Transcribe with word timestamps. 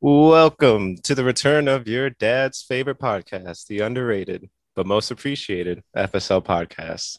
Welcome 0.00 0.98
to 1.04 1.14
the 1.14 1.24
return 1.24 1.68
of 1.68 1.88
your 1.88 2.10
dad's 2.10 2.60
favorite 2.60 2.98
podcast, 2.98 3.66
the 3.66 3.80
underrated 3.80 4.50
but 4.76 4.86
most 4.86 5.10
appreciated 5.10 5.82
FSL 5.96 6.44
podcast. 6.44 7.18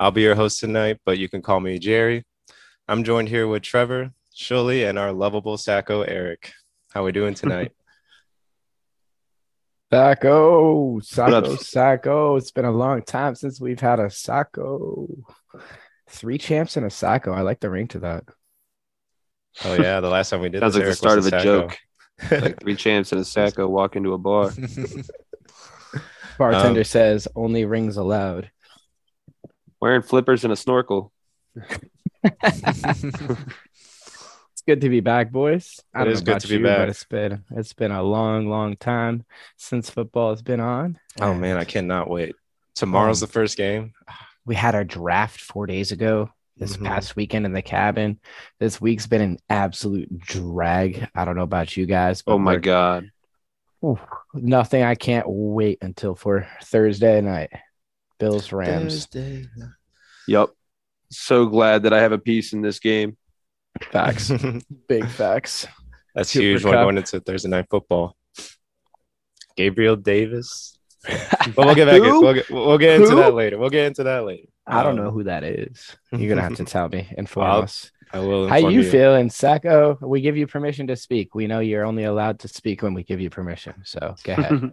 I'll 0.00 0.10
be 0.10 0.22
your 0.22 0.34
host 0.34 0.58
tonight, 0.58 0.98
but 1.04 1.18
you 1.18 1.28
can 1.28 1.40
call 1.40 1.60
me 1.60 1.78
Jerry. 1.78 2.24
I'm 2.88 3.04
joined 3.04 3.28
here 3.28 3.46
with 3.46 3.62
Trevor, 3.62 4.10
Shully, 4.34 4.88
and 4.88 4.98
our 4.98 5.12
lovable 5.12 5.56
Sacco, 5.56 6.02
Eric. 6.02 6.52
How 6.92 7.02
are 7.02 7.04
we 7.04 7.12
doing 7.12 7.34
tonight? 7.34 7.70
Sacco, 9.90 10.98
Sacco, 11.00 11.56
Sacco. 11.56 12.36
It's 12.36 12.50
been 12.50 12.64
a 12.66 12.70
long 12.70 13.02
time 13.02 13.34
since 13.34 13.60
we've 13.60 13.80
had 13.80 14.00
a 14.00 14.10
Sacco. 14.10 15.06
Three 16.10 16.38
champs 16.38 16.76
and 16.76 16.84
a 16.86 16.90
Sacco. 16.90 17.32
I 17.32 17.40
like 17.40 17.60
the 17.60 17.70
ring 17.70 17.88
to 17.88 18.00
that. 18.00 18.24
Oh 19.64 19.74
yeah, 19.74 20.00
the 20.00 20.08
last 20.10 20.30
time 20.30 20.40
we 20.40 20.50
did 20.50 20.60
Sounds 20.60 20.74
this, 20.74 20.80
like 20.82 20.90
the 20.90 20.94
start 20.94 21.16
was 21.16 21.26
of 21.26 21.26
a 21.26 21.30
Sacco. 21.30 21.68
joke. 21.68 21.78
Like 22.32 22.60
three 22.60 22.74
champs 22.74 23.12
and 23.12 23.20
a 23.20 23.24
Sacco 23.24 23.68
walk 23.68 23.94
into 23.94 24.12
a 24.12 24.18
bar. 24.18 24.50
Bartender 26.38 26.80
Um, 26.80 26.84
says 26.84 27.28
only 27.36 27.64
rings 27.64 27.96
allowed. 27.96 28.50
Wearing 29.80 30.02
flippers 30.02 30.42
and 30.44 30.52
a 30.52 30.56
snorkel. 30.56 31.12
Good 34.68 34.82
to 34.82 34.90
be 34.90 35.00
back, 35.00 35.30
boys. 35.32 35.80
I 35.94 36.02
It 36.02 36.04
don't 36.04 36.12
is 36.12 36.20
know 36.20 36.34
good 36.34 36.40
to 36.42 36.48
be 36.48 36.54
you, 36.56 36.62
back. 36.62 36.88
It's 36.90 37.04
been 37.04 37.42
it's 37.52 37.72
been 37.72 37.90
a 37.90 38.02
long, 38.02 38.50
long 38.50 38.76
time 38.76 39.24
since 39.56 39.88
football 39.88 40.28
has 40.28 40.42
been 40.42 40.60
on. 40.60 40.98
oh 41.22 41.32
man, 41.32 41.56
I 41.56 41.64
cannot 41.64 42.10
wait. 42.10 42.34
Tomorrow's 42.74 43.22
Um, 43.22 43.28
the 43.28 43.32
first 43.32 43.56
game. 43.56 43.94
we 44.44 44.54
had 44.54 44.74
our 44.74 44.84
draft 44.84 45.40
four 45.40 45.66
days 45.66 45.90
ago 45.90 46.30
this 46.58 46.76
Mhm. 46.76 46.84
past 46.84 47.16
weekend 47.16 47.46
in 47.46 47.52
the 47.54 47.62
cabin. 47.62 48.20
This 48.58 48.78
week's 48.78 49.06
been 49.06 49.22
an 49.22 49.38
absolute 49.48 50.18
drag. 50.18 51.08
I 51.14 51.24
don't 51.24 51.36
know 51.36 51.44
about 51.44 51.74
you 51.76 51.86
guys. 51.86 52.20
but 52.20 52.32
Oh 52.34 52.38
my 52.38 52.56
god. 52.56 53.10
Oof, 53.82 54.00
nothing. 54.34 54.82
I 54.82 54.96
can't 54.96 55.26
wait 55.28 55.78
until 55.80 56.14
for 56.14 56.46
Thursday 56.64 57.20
night. 57.22 57.50
Bills 58.18 58.52
Rams. 58.52 59.08
Yep. 60.26 60.50
So 61.10 61.46
glad 61.46 61.84
that 61.84 61.94
I 61.94 62.00
have 62.00 62.12
a 62.12 62.18
piece 62.18 62.52
in 62.52 62.60
this 62.60 62.80
game. 62.80 63.16
Facts. 63.90 64.30
Big 64.88 65.06
facts. 65.08 65.66
That's 66.14 66.32
Cooper 66.32 66.42
huge 66.42 66.64
when 66.64 66.74
Kupp. 66.74 66.84
going 66.84 66.96
into 66.98 67.20
Thursday 67.20 67.48
night 67.48 67.66
football. 67.70 68.16
Gabriel 69.56 69.96
Davis. 69.96 70.74
But 71.54 71.64
we'll 71.64 71.74
get 71.74 71.86
back. 71.86 72.02
Who? 72.02 72.20
We'll 72.20 72.34
get, 72.34 72.50
we'll 72.50 72.76
get 72.78 72.96
into 73.00 73.10
Who? 73.10 73.16
that 73.16 73.32
later. 73.34 73.56
We'll 73.58 73.70
get 73.70 73.86
into 73.86 74.02
that 74.04 74.24
later. 74.24 74.48
I 74.66 74.82
don't 74.82 74.98
Um, 74.98 75.04
know 75.04 75.10
who 75.10 75.24
that 75.24 75.44
is. 75.44 75.96
You're 76.12 76.28
gonna 76.28 76.42
have 76.42 76.56
to 76.56 76.64
tell 76.64 76.88
me. 76.88 77.08
Inform 77.16 77.46
I'll 77.46 77.62
us. 77.62 77.90
I 78.12 78.18
will. 78.18 78.48
How 78.48 78.56
inform 78.56 78.74
you 78.74 78.90
feeling, 78.90 79.30
Sacco? 79.30 79.96
We 80.02 80.20
give 80.20 80.36
you 80.36 80.46
permission 80.46 80.86
to 80.88 80.96
speak. 80.96 81.34
We 81.34 81.46
know 81.46 81.60
you're 81.60 81.84
only 81.86 82.04
allowed 82.04 82.40
to 82.40 82.48
speak 82.48 82.82
when 82.82 82.94
we 82.94 83.04
give 83.04 83.20
you 83.20 83.30
permission. 83.30 83.74
So 83.84 84.16
go 84.24 84.32
ahead. 84.32 84.72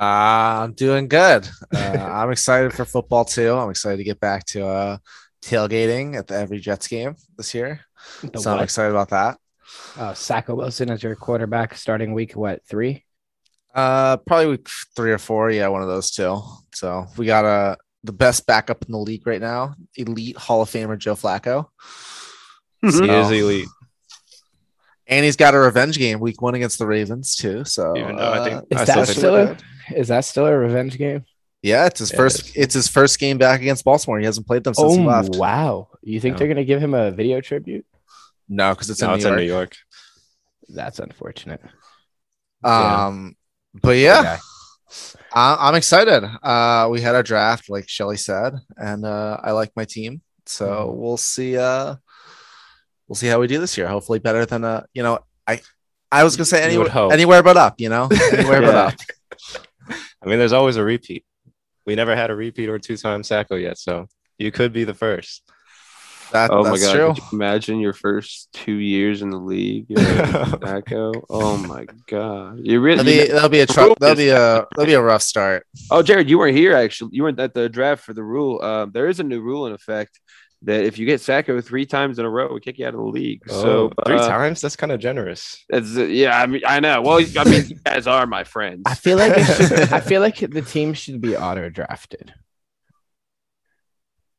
Uh, 0.00 0.64
I'm 0.64 0.72
doing 0.72 1.08
good. 1.08 1.46
Uh, 1.74 1.78
I'm 1.78 2.30
excited 2.30 2.72
for 2.72 2.84
football 2.86 3.24
too. 3.26 3.52
I'm 3.52 3.68
excited 3.70 3.98
to 3.98 4.04
get 4.04 4.20
back 4.20 4.46
to 4.46 4.66
uh, 4.66 4.96
tailgating 5.42 6.16
at 6.16 6.26
the 6.26 6.34
every 6.36 6.58
Jets 6.60 6.86
game 6.88 7.16
this 7.36 7.54
year. 7.54 7.80
The 8.22 8.40
so 8.40 8.52
I'm 8.54 8.62
excited 8.62 8.90
about 8.90 9.10
that. 9.10 9.38
Uh, 9.96 10.14
Sacco 10.14 10.54
Wilson 10.54 10.90
as 10.90 11.02
your 11.02 11.14
quarterback 11.16 11.74
starting 11.74 12.12
week 12.12 12.34
what 12.34 12.60
three? 12.68 13.04
Uh, 13.74 14.16
probably 14.18 14.46
week 14.48 14.68
three 14.96 15.12
or 15.12 15.18
four. 15.18 15.50
Yeah, 15.50 15.68
one 15.68 15.82
of 15.82 15.88
those 15.88 16.10
two. 16.10 16.40
So 16.74 17.06
we 17.16 17.26
got 17.26 17.44
uh, 17.44 17.76
the 18.02 18.12
best 18.12 18.46
backup 18.46 18.84
in 18.84 18.90
the 18.92 18.98
league 18.98 19.26
right 19.26 19.40
now, 19.40 19.74
elite 19.96 20.36
Hall 20.36 20.62
of 20.62 20.68
Famer 20.70 20.98
Joe 20.98 21.14
Flacco, 21.14 21.66
He 22.82 22.88
is 22.88 22.98
elite. 23.30 23.68
and 25.06 25.24
he's 25.24 25.36
got 25.36 25.54
a 25.54 25.58
revenge 25.58 25.98
game 25.98 26.18
week 26.20 26.40
one 26.42 26.54
against 26.54 26.78
the 26.78 26.86
Ravens 26.86 27.36
too. 27.36 27.64
So 27.64 27.96
Even 27.96 28.16
though 28.16 28.32
I 28.32 28.44
think- 28.48 28.56
uh, 28.62 28.66
Is 28.70 28.80
I 28.80 28.84
that 28.86 29.06
think- 29.06 29.18
still 29.18 29.36
a, 29.36 29.56
is 29.94 30.08
that 30.08 30.24
still 30.24 30.46
a 30.46 30.56
revenge 30.56 30.96
game? 30.98 31.24
Yeah, 31.62 31.86
it's 31.86 32.00
his 32.00 32.10
Yeah, 32.10 32.16
first. 32.16 32.40
is. 32.40 32.52
it's 32.56 32.74
his 32.74 32.88
first 32.88 33.18
game 33.18 33.38
back 33.38 33.60
against 33.60 33.84
Baltimore. 33.84 34.18
He 34.18 34.24
hasn't 34.26 34.46
played 34.46 34.64
them 34.64 34.74
since 34.74 34.92
Oh 34.92 34.96
he 34.98 35.04
left. 35.06 35.36
wow! 35.36 35.88
You 36.02 36.20
think 36.20 36.34
No. 36.34 36.38
they're 36.38 36.48
gonna 36.48 36.64
give 36.64 36.80
him 36.82 36.94
a 36.94 37.10
video 37.10 37.40
tribute? 37.40 37.86
No, 38.48 38.70
because 38.74 38.90
it's 38.90 39.00
No, 39.00 39.10
in 39.10 39.14
it's 39.16 39.24
New 39.24 39.30
in 39.30 39.34
York. 39.34 39.46
New 39.46 39.52
York. 39.54 39.76
That's 40.68 40.98
unfortunate. 40.98 41.60
Yeah. 42.64 43.06
Um, 43.06 43.36
but 43.74 43.96
yeah, 43.96 44.20
Okay. 44.20 44.38
I, 45.32 45.68
I'm 45.68 45.74
excited. 45.76 46.24
Uh, 46.42 46.88
we 46.90 47.00
had 47.00 47.14
our 47.14 47.22
draft, 47.22 47.70
like 47.70 47.88
Shelly 47.88 48.16
said, 48.16 48.54
and 48.76 49.04
uh, 49.04 49.38
I 49.42 49.52
like 49.52 49.70
my 49.76 49.84
team. 49.84 50.22
So 50.46 50.66
Mhm. 50.66 50.96
we'll 50.96 51.16
see. 51.16 51.56
Uh, 51.56 51.96
we'll 53.06 53.16
see 53.16 53.28
how 53.28 53.38
we 53.40 53.46
do 53.46 53.60
this 53.60 53.76
year. 53.78 53.86
Hopefully, 53.86 54.18
better 54.18 54.44
than 54.46 54.64
uh, 54.64 54.82
you 54.94 55.02
know, 55.04 55.20
I, 55.46 55.60
I 56.10 56.24
was 56.24 56.36
gonna 56.36 56.44
say 56.46 56.62
anywhere, 56.62 56.90
anywhere 57.12 57.42
but 57.42 57.56
up. 57.56 57.74
You 57.80 57.88
know, 57.88 58.08
anywhere 58.32 58.60
but 58.62 58.74
up. 58.74 58.94
I 60.22 60.26
mean, 60.26 60.38
there's 60.38 60.52
always 60.52 60.76
a 60.76 60.82
repeat. 60.84 61.24
We 61.90 61.96
never 61.96 62.14
had 62.14 62.30
a 62.30 62.36
repeat 62.36 62.68
or 62.68 62.78
two 62.78 62.96
time 62.96 63.24
Sacco 63.24 63.56
yet, 63.56 63.76
so 63.76 64.06
you 64.38 64.52
could 64.52 64.72
be 64.72 64.84
the 64.84 64.94
first. 64.94 65.42
That, 66.30 66.52
Oh 66.52 66.62
my 66.62 66.70
that's 66.70 66.84
god. 66.84 66.94
true. 66.94 67.08
Could 67.08 67.16
you 67.18 67.24
imagine 67.32 67.80
your 67.80 67.92
first 67.94 68.48
two 68.52 68.74
years 68.76 69.22
in 69.22 69.30
the 69.30 69.36
league? 69.38 69.86
You're 69.88 69.98
Sacco. 70.64 71.10
Oh 71.28 71.56
my 71.56 71.86
god. 72.06 72.60
You 72.62 72.78
really 72.80 73.02
That'll 73.02 73.26
be, 73.26 73.32
that'll 73.32 73.48
be 73.48 73.60
a 73.62 73.66
tr- 73.66 73.94
that'll 73.98 74.14
be 74.14 74.28
a 74.28 74.64
that'll 74.76 74.86
be 74.86 74.92
a 74.94 75.02
rough 75.02 75.22
start. 75.22 75.66
Oh, 75.90 76.00
Jared, 76.00 76.30
you 76.30 76.38
weren't 76.38 76.56
here 76.56 76.76
actually. 76.76 77.10
You 77.12 77.24
weren't 77.24 77.40
at 77.40 77.54
the 77.54 77.68
draft 77.68 78.04
for 78.04 78.12
the 78.14 78.22
rule. 78.22 78.62
Um, 78.62 78.92
there 78.94 79.08
is 79.08 79.18
a 79.18 79.24
new 79.24 79.40
rule 79.40 79.66
in 79.66 79.72
effect 79.72 80.20
that 80.62 80.84
if 80.84 80.98
you 80.98 81.06
get 81.06 81.20
Sacco 81.20 81.60
three 81.60 81.86
times 81.86 82.18
in 82.18 82.24
a 82.24 82.30
row, 82.30 82.52
we 82.52 82.60
kick 82.60 82.78
you 82.78 82.86
out 82.86 82.94
of 82.94 83.00
the 83.00 83.06
league. 83.06 83.42
so 83.48 83.90
three 84.06 84.16
uh, 84.16 84.28
times? 84.28 84.60
That's 84.60 84.76
kind 84.76 84.92
of 84.92 85.00
generous. 85.00 85.64
It's, 85.70 85.96
uh, 85.96 86.04
yeah, 86.04 86.40
I 86.40 86.46
mean, 86.46 86.60
I 86.66 86.80
know. 86.80 87.00
Well, 87.00 87.24
I 87.38 87.44
mean, 87.44 87.68
you 87.68 87.76
guys 87.76 88.06
are 88.06 88.26
my 88.26 88.44
friends. 88.44 88.82
I 88.86 88.94
feel 88.94 89.16
like 89.16 89.34
should, 89.44 89.72
I 89.92 90.00
feel 90.00 90.20
like 90.20 90.38
the 90.38 90.62
team 90.62 90.92
should 90.92 91.20
be 91.20 91.36
auto 91.36 91.70
drafted. 91.70 92.34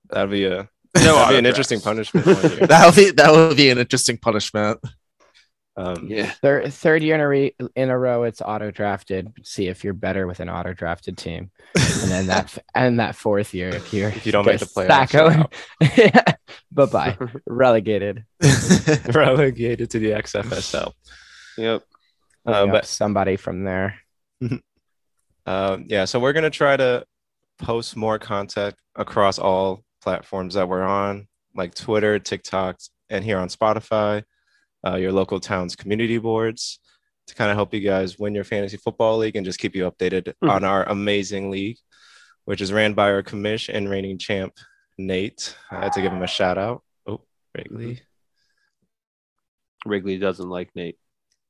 That'd 0.10 0.30
be 0.30 0.46
a 0.46 0.70
No 0.96 1.16
that'd 1.16 1.30
be 1.30 1.38
an 1.38 1.46
interesting 1.46 1.80
punishment. 1.80 2.26
That 2.68 2.86
would 2.86 2.96
be 2.96 3.12
that 3.12 3.32
would 3.32 3.58
be 3.58 3.70
an 3.70 3.78
interesting 3.78 4.18
punishment. 4.18 4.80
Um, 5.78 6.08
yeah. 6.10 6.30
Third 6.42 6.74
third 6.74 7.02
year 7.02 7.16
in 7.16 7.22
a, 7.22 7.28
re, 7.28 7.56
in 7.76 7.90
a 7.90 7.98
row, 7.98 8.24
it's 8.24 8.42
auto 8.42 8.72
drafted. 8.72 9.32
See 9.44 9.68
if 9.68 9.84
you're 9.84 9.94
better 9.94 10.28
with 10.28 10.42
an 10.42 10.50
auto 10.50 10.74
drafted 10.74 11.18
team, 11.18 11.50
and 11.76 12.12
then 12.12 12.28
that 12.28 12.58
and 12.76 13.00
that 13.00 13.16
fourth 13.16 13.54
year, 13.54 13.70
if 13.70 13.94
you're 13.94 14.10
If 14.10 14.26
you 14.26 14.34
don't 14.34 14.46
make 14.46 14.60
the 14.60 14.66
playoffs, 14.66 15.10
Sacco, 15.12 16.38
bye 16.72 16.86
bye, 16.86 17.18
relegated. 17.46 18.26
relegated 19.14 19.90
to 19.92 20.00
the 20.00 20.12
XFSL. 20.12 20.92
Yep. 21.58 21.84
Uh, 22.46 22.52
Uh, 22.52 22.66
but 22.68 22.86
somebody 22.86 23.38
from 23.38 23.64
there. 23.64 23.96
Um, 25.46 25.86
yeah, 25.88 26.06
so 26.06 26.20
we're 26.20 26.34
gonna 26.34 26.50
try 26.50 26.76
to 26.76 27.06
post 27.60 27.96
more 27.96 28.20
content 28.20 28.76
across 28.96 29.40
all 29.40 29.84
platforms 30.02 30.56
that 30.56 30.68
we're 30.68 30.84
on, 30.84 31.28
like 31.56 31.76
Twitter, 31.76 32.20
TikTok, 32.20 32.78
and 33.10 33.24
here 33.24 33.38
on 33.38 33.48
Spotify, 33.48 34.24
uh, 34.86 34.96
your 34.96 35.12
local 35.12 35.40
town's 35.40 35.76
community 35.76 36.18
boards, 36.18 36.80
to 37.28 37.36
kind 37.36 37.52
of 37.52 37.56
help 37.56 37.74
you 37.74 37.80
guys 37.82 38.18
win 38.20 38.34
your 38.36 38.44
fantasy 38.44 38.78
football 38.78 39.18
league 39.18 39.36
and 39.36 39.46
just 39.46 39.60
keep 39.60 39.76
you 39.76 39.90
updated 39.90 40.34
Mhm. 40.44 40.50
on 40.52 40.64
our 40.64 40.84
amazing 40.90 41.52
league, 41.52 41.78
which 42.46 42.62
is 42.62 42.74
ran 42.74 42.94
by 42.94 43.12
our 43.12 43.24
commish 43.24 43.70
and 43.74 43.90
reigning 43.90 44.18
champ 44.18 44.54
Nate. 44.98 45.56
I 45.70 45.84
had 45.84 45.94
to 45.94 46.02
give 46.02 46.12
him 46.12 46.24
a 46.24 46.28
shout 46.28 46.58
out. 46.58 46.84
Oh, 47.08 47.22
Wrigley. 47.56 48.02
Wrigley 49.86 50.18
doesn't 50.18 50.50
like 50.50 50.70
Nate. 50.76 50.98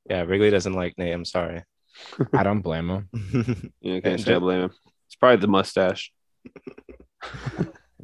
Yeah, 0.08 0.22
Wrigley 0.22 0.50
doesn't 0.50 0.72
like 0.74 0.96
Nate. 0.98 1.12
I'm 1.14 1.24
sorry. 1.24 1.62
I 2.32 2.42
don't 2.42 2.60
blame 2.62 2.88
him. 2.88 3.08
You 3.12 3.70
Yeah, 3.80 4.00
can't 4.00 4.20
sure. 4.20 4.40
blame 4.40 4.62
him. 4.62 4.70
It's 5.06 5.16
probably 5.16 5.36
the 5.40 5.48
mustache. 5.48 6.12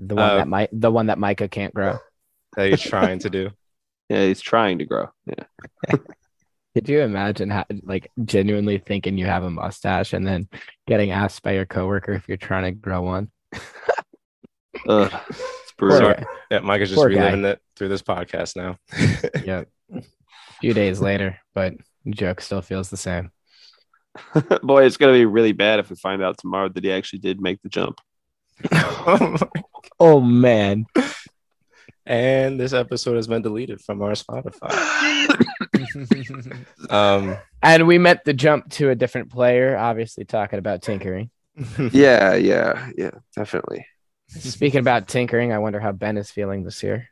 The 0.00 0.14
one 0.14 0.24
Uh, 0.30 0.36
that 0.36 0.46
might 0.48 0.68
the 0.72 0.92
one 0.92 1.06
that 1.06 1.18
Micah 1.18 1.48
can't 1.48 1.74
grow. 1.74 1.98
that 2.56 2.70
he's 2.70 2.80
trying 2.80 3.18
to 3.20 3.30
do. 3.30 3.50
Yeah, 4.08 4.24
he's 4.24 4.40
trying 4.40 4.78
to 4.78 4.84
grow. 4.84 5.08
Yeah. 5.26 5.44
Could 6.74 6.88
you 6.88 7.00
imagine 7.00 7.50
how, 7.50 7.64
like 7.82 8.10
genuinely 8.24 8.78
thinking 8.78 9.18
you 9.18 9.26
have 9.26 9.42
a 9.42 9.50
mustache 9.50 10.12
and 10.12 10.26
then 10.26 10.48
getting 10.86 11.10
asked 11.10 11.42
by 11.42 11.52
your 11.52 11.66
coworker 11.66 12.12
if 12.12 12.28
you're 12.28 12.36
trying 12.36 12.64
to 12.64 12.72
grow 12.72 13.02
one? 13.02 13.30
Ugh, 14.88 15.12
it's 15.28 15.72
brutal. 15.76 16.12
guy. 16.12 16.24
Yeah, 16.50 16.60
Mike 16.60 16.82
is 16.82 16.90
just 16.90 16.98
Poor 16.98 17.08
guy. 17.08 17.16
reliving 17.16 17.44
it 17.46 17.60
through 17.76 17.88
this 17.88 18.02
podcast 18.02 18.54
now. 18.56 18.76
Yep. 19.44 19.68
A 19.94 20.02
few 20.60 20.74
days 20.74 21.00
later, 21.00 21.38
but 21.54 21.74
joke 22.10 22.40
still 22.40 22.62
feels 22.62 22.90
the 22.90 22.96
same. 22.96 23.30
Boy, 24.62 24.84
it's 24.84 24.96
gonna 24.96 25.12
be 25.12 25.24
really 25.24 25.52
bad 25.52 25.78
if 25.78 25.90
we 25.90 25.96
find 25.96 26.22
out 26.22 26.36
tomorrow 26.38 26.68
that 26.68 26.84
he 26.84 26.92
actually 26.92 27.20
did 27.20 27.40
make 27.40 27.62
the 27.62 27.68
jump. 27.68 28.00
Oh 30.00 30.20
man. 30.20 30.86
And 32.08 32.58
this 32.58 32.72
episode 32.72 33.16
has 33.16 33.26
been 33.28 33.42
deleted 33.42 33.80
from 33.82 34.00
our 34.02 34.12
Spotify. 34.12 34.72
um, 36.90 37.36
And 37.62 37.86
we 37.86 37.98
meant 37.98 38.24
the 38.24 38.32
jump 38.32 38.70
to 38.72 38.90
a 38.90 38.94
different 38.94 39.30
player, 39.30 39.76
obviously 39.76 40.24
talking 40.24 40.58
about 40.58 40.82
tinkering. 40.82 41.30
yeah, 41.92 42.34
yeah, 42.34 42.90
yeah, 42.96 43.10
definitely. 43.36 43.86
Speaking 44.28 44.80
about 44.80 45.06
tinkering, 45.06 45.52
I 45.52 45.58
wonder 45.58 45.80
how 45.80 45.92
Ben 45.92 46.16
is 46.16 46.30
feeling 46.30 46.64
this 46.64 46.82
year. 46.82 47.08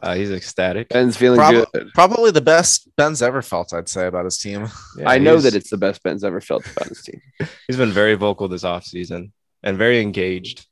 Uh, 0.00 0.14
he's 0.14 0.30
ecstatic. 0.30 0.88
Ben's 0.88 1.16
feeling 1.16 1.38
Prob- 1.38 1.66
good. 1.72 1.90
Probably 1.94 2.30
the 2.30 2.40
best 2.40 2.88
Ben's 2.96 3.22
ever 3.22 3.42
felt, 3.42 3.72
I'd 3.72 3.88
say, 3.88 4.06
about 4.06 4.24
his 4.24 4.38
team. 4.38 4.68
Yeah, 4.96 5.08
I 5.10 5.18
know 5.18 5.38
that 5.38 5.54
it's 5.54 5.70
the 5.70 5.76
best 5.76 6.02
Ben's 6.02 6.22
ever 6.24 6.40
felt 6.40 6.64
about 6.70 6.88
his 6.88 7.02
team. 7.02 7.20
He's 7.66 7.76
been 7.76 7.90
very 7.92 8.14
vocal 8.14 8.48
this 8.48 8.62
offseason 8.64 9.32
and 9.62 9.76
very 9.76 10.00
engaged. 10.00 10.66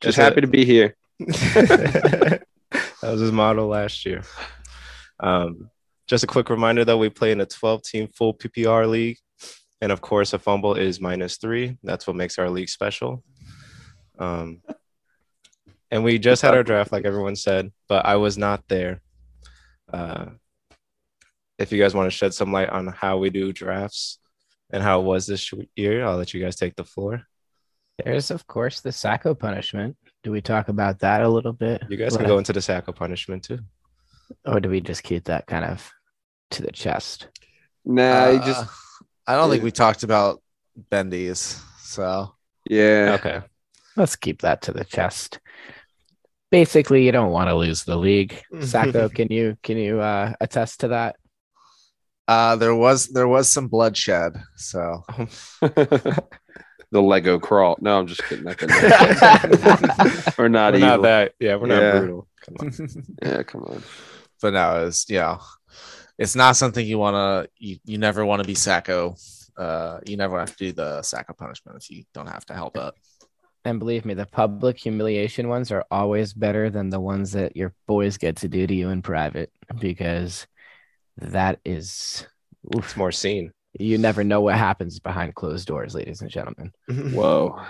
Just 0.00 0.16
It's 0.16 0.18
a- 0.18 0.22
happy 0.24 0.42
to 0.42 0.46
be 0.46 0.64
here. 0.64 0.96
That 1.18 2.42
was 3.02 3.20
his 3.20 3.32
motto 3.32 3.66
last 3.66 4.04
year. 4.04 4.22
Um, 5.20 5.70
just 6.08 6.24
a 6.24 6.26
quick 6.26 6.50
reminder 6.50 6.84
though, 6.84 6.98
we 6.98 7.08
play 7.08 7.32
in 7.32 7.40
a 7.40 7.46
12 7.46 7.82
team 7.82 8.08
full 8.08 8.34
PPR 8.34 8.88
league. 8.88 9.18
And 9.80 9.90
of 9.90 10.00
course, 10.00 10.32
a 10.32 10.38
fumble 10.38 10.74
is 10.74 11.00
minus 11.00 11.38
three. 11.38 11.76
That's 11.82 12.06
what 12.06 12.16
makes 12.16 12.38
our 12.38 12.48
league 12.48 12.68
special. 12.68 13.24
Um, 14.18 14.62
and 15.90 16.04
we 16.04 16.18
just 16.18 16.42
had 16.42 16.54
our 16.54 16.62
draft, 16.62 16.92
like 16.92 17.04
everyone 17.04 17.36
said, 17.36 17.72
but 17.88 18.06
I 18.06 18.16
was 18.16 18.38
not 18.38 18.62
there. 18.68 19.02
Uh, 19.92 20.26
if 21.58 21.72
you 21.72 21.80
guys 21.80 21.94
want 21.94 22.10
to 22.10 22.16
shed 22.16 22.32
some 22.32 22.52
light 22.52 22.70
on 22.70 22.86
how 22.86 23.18
we 23.18 23.30
do 23.30 23.52
drafts 23.52 24.18
and 24.70 24.82
how 24.82 25.00
it 25.00 25.04
was 25.04 25.26
this 25.26 25.52
year, 25.76 26.04
I'll 26.04 26.16
let 26.16 26.32
you 26.32 26.42
guys 26.42 26.56
take 26.56 26.76
the 26.76 26.84
floor. 26.84 27.24
There's, 28.02 28.30
of 28.30 28.46
course, 28.46 28.80
the 28.80 28.92
Sacco 28.92 29.34
punishment. 29.34 29.96
Do 30.22 30.30
we 30.30 30.40
talk 30.40 30.68
about 30.68 31.00
that 31.00 31.22
a 31.22 31.28
little 31.28 31.52
bit? 31.52 31.82
You 31.88 31.96
guys 31.96 32.16
can 32.16 32.26
go 32.26 32.38
into 32.38 32.52
the 32.52 32.62
Sacco 32.62 32.92
punishment 32.92 33.44
too. 33.44 33.58
Or 34.46 34.60
do 34.60 34.68
we 34.68 34.80
just 34.80 35.02
keep 35.02 35.24
that 35.24 35.46
kind 35.46 35.64
of 35.64 35.90
to 36.52 36.62
the 36.62 36.70
chest? 36.72 37.28
Nah, 37.84 38.30
he 38.30 38.38
Uh, 38.38 38.44
just 38.46 38.66
I 39.26 39.34
don't 39.36 39.50
think 39.50 39.64
we 39.64 39.70
talked 39.72 40.02
about 40.04 40.42
bendies. 40.90 41.60
So 41.80 42.34
yeah. 42.68 43.16
Okay. 43.20 43.40
Let's 43.96 44.16
keep 44.16 44.42
that 44.42 44.62
to 44.62 44.72
the 44.72 44.84
chest. 44.84 45.38
Basically, 46.50 47.04
you 47.04 47.12
don't 47.12 47.32
want 47.32 47.48
to 47.48 47.54
lose 47.54 47.84
the 47.84 47.96
league. 47.96 48.40
Sacco, 48.60 49.08
can 49.08 49.28
you 49.30 49.56
can 49.62 49.76
you 49.76 50.00
uh, 50.00 50.32
attest 50.40 50.80
to 50.80 50.88
that? 50.88 51.16
uh, 52.28 52.54
there 52.56 52.74
was 52.74 53.08
there 53.08 53.26
was 53.28 53.48
some 53.48 53.66
bloodshed. 53.68 54.40
So 54.56 55.02
the 56.92 57.02
Lego 57.02 57.38
crawl. 57.40 57.76
No, 57.80 57.98
I'm 57.98 58.06
just 58.06 58.22
kidding. 58.24 58.44
That 58.44 58.58
couldn't- 58.58 60.36
We're 60.38 60.48
not 60.48 60.74
we're 60.74 60.78
evil. 60.78 60.88
not 60.88 61.02
that. 61.02 61.32
Yeah, 61.40 61.56
we're 61.56 61.68
Yeah. 61.68 61.80
not 61.92 61.98
brutal. 61.98 62.28
Come 62.44 62.56
on. 62.60 62.72
Yeah, 63.22 63.42
come 63.42 63.62
on. 63.64 63.82
but 64.40 64.52
no, 64.52 64.86
it's 64.86 65.08
yeah, 65.10 65.38
it's 66.18 66.36
not 66.36 66.56
something 66.56 66.86
you 66.86 66.98
want 66.98 67.14
to. 67.14 67.50
You, 67.58 67.78
you 67.84 67.98
never 67.98 68.24
want 68.24 68.42
to 68.42 68.46
be 68.46 68.54
Sacco. 68.54 69.16
Uh, 69.56 69.98
you 70.06 70.16
never 70.16 70.38
have 70.38 70.54
to 70.56 70.64
do 70.66 70.72
the 70.72 71.02
Sacco 71.02 71.32
punishment 71.34 71.76
if 71.82 71.90
you 71.90 72.04
don't 72.14 72.28
have 72.28 72.44
to 72.46 72.54
help 72.54 72.76
out. 72.78 72.94
And 73.64 73.78
believe 73.78 74.04
me, 74.04 74.14
the 74.14 74.26
public 74.26 74.76
humiliation 74.78 75.48
ones 75.48 75.70
are 75.70 75.84
always 75.90 76.32
better 76.34 76.68
than 76.68 76.90
the 76.90 76.98
ones 77.00 77.32
that 77.32 77.56
your 77.56 77.72
boys 77.86 78.16
get 78.18 78.36
to 78.38 78.48
do 78.48 78.66
to 78.66 78.74
you 78.74 78.88
in 78.90 79.02
private 79.02 79.52
because 79.78 80.46
that 81.18 81.60
is 81.64 82.26
It's 82.72 82.96
more 82.96 83.12
seen. 83.12 83.52
You 83.78 83.98
never 83.98 84.24
know 84.24 84.40
what 84.40 84.56
happens 84.56 84.98
behind 84.98 85.34
closed 85.34 85.66
doors, 85.66 85.94
ladies 85.94 86.20
and 86.20 86.30
gentlemen. 86.30 86.72
Whoa. 86.88 87.60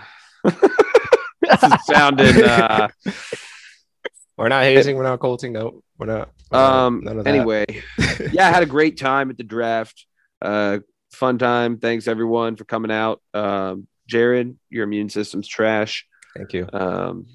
this 0.45 1.63
is 1.63 1.87
sounding 1.87 2.43
uh 2.45 2.89
We're 4.37 4.49
not 4.49 4.63
hazing. 4.65 4.97
We're 4.97 5.03
not 5.05 5.21
colting. 5.21 5.53
No, 5.53 5.83
we're 5.99 6.07
not. 6.07 6.31
we're 6.51 6.59
um 6.59 7.03
none 7.05 7.19
of 7.19 7.25
that. 7.25 7.35
anyway. 7.35 7.65
yeah, 8.33 8.49
I 8.49 8.51
had 8.51 8.63
a 8.63 8.67
great 8.67 8.99
time 8.99 9.31
at 9.31 9.37
the 9.37 9.45
draft. 9.45 10.07
Uh 10.41 10.79
fun 11.13 11.39
time. 11.39 11.79
Thanks 11.79 12.09
everyone 12.09 12.57
for 12.57 12.65
coming 12.65 12.91
out. 12.91 13.21
Um 13.35 13.87
Jared, 14.09 14.57
your 14.69 14.85
immune 14.85 15.09
system's 15.09 15.47
trash. 15.47 16.07
Thank 16.37 16.53
you. 16.55 16.69
Um, 16.73 17.27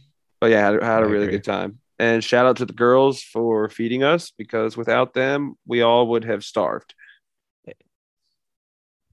but 0.41 0.51
yeah, 0.51 0.71
had, 0.71 0.83
had 0.83 1.03
a 1.03 1.07
I 1.07 1.09
really 1.09 1.25
agree. 1.25 1.37
good 1.37 1.43
time. 1.43 1.79
And 1.99 2.23
shout 2.23 2.45
out 2.45 2.57
to 2.57 2.65
the 2.65 2.73
girls 2.73 3.21
for 3.23 3.69
feeding 3.69 4.03
us 4.03 4.31
because 4.37 4.77
without 4.77 5.13
them, 5.13 5.55
we 5.65 5.81
all 5.81 6.07
would 6.09 6.25
have 6.25 6.43
starved. 6.43 6.93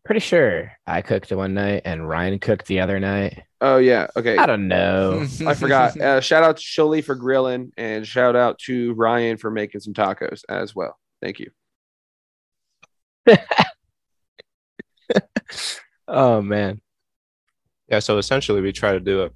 Pretty 0.04 0.20
sure 0.20 0.70
I 0.86 1.00
cooked 1.00 1.32
one 1.32 1.54
night 1.54 1.82
and 1.86 2.06
Ryan 2.06 2.38
cooked 2.38 2.66
the 2.66 2.80
other 2.80 3.00
night. 3.00 3.42
Oh 3.62 3.78
yeah, 3.78 4.06
okay. 4.16 4.36
I 4.36 4.44
don't 4.44 4.68
know. 4.68 5.26
I 5.46 5.54
forgot. 5.54 5.96
Uh, 6.00 6.20
shout 6.20 6.42
out 6.42 6.58
to 6.58 6.62
Shully 6.62 7.02
for 7.02 7.14
grilling, 7.14 7.72
and 7.78 8.06
shout 8.06 8.36
out 8.36 8.58
to 8.66 8.92
Ryan 8.94 9.38
for 9.38 9.50
making 9.50 9.80
some 9.80 9.94
tacos 9.94 10.42
as 10.48 10.74
well. 10.74 10.98
Thank 11.22 11.38
you. 11.40 11.50
oh 16.08 16.42
man. 16.42 16.80
Yeah. 17.88 18.00
So 18.00 18.18
essentially, 18.18 18.60
we 18.60 18.72
try 18.72 18.92
to 18.92 19.00
do 19.00 19.22
a 19.24 19.30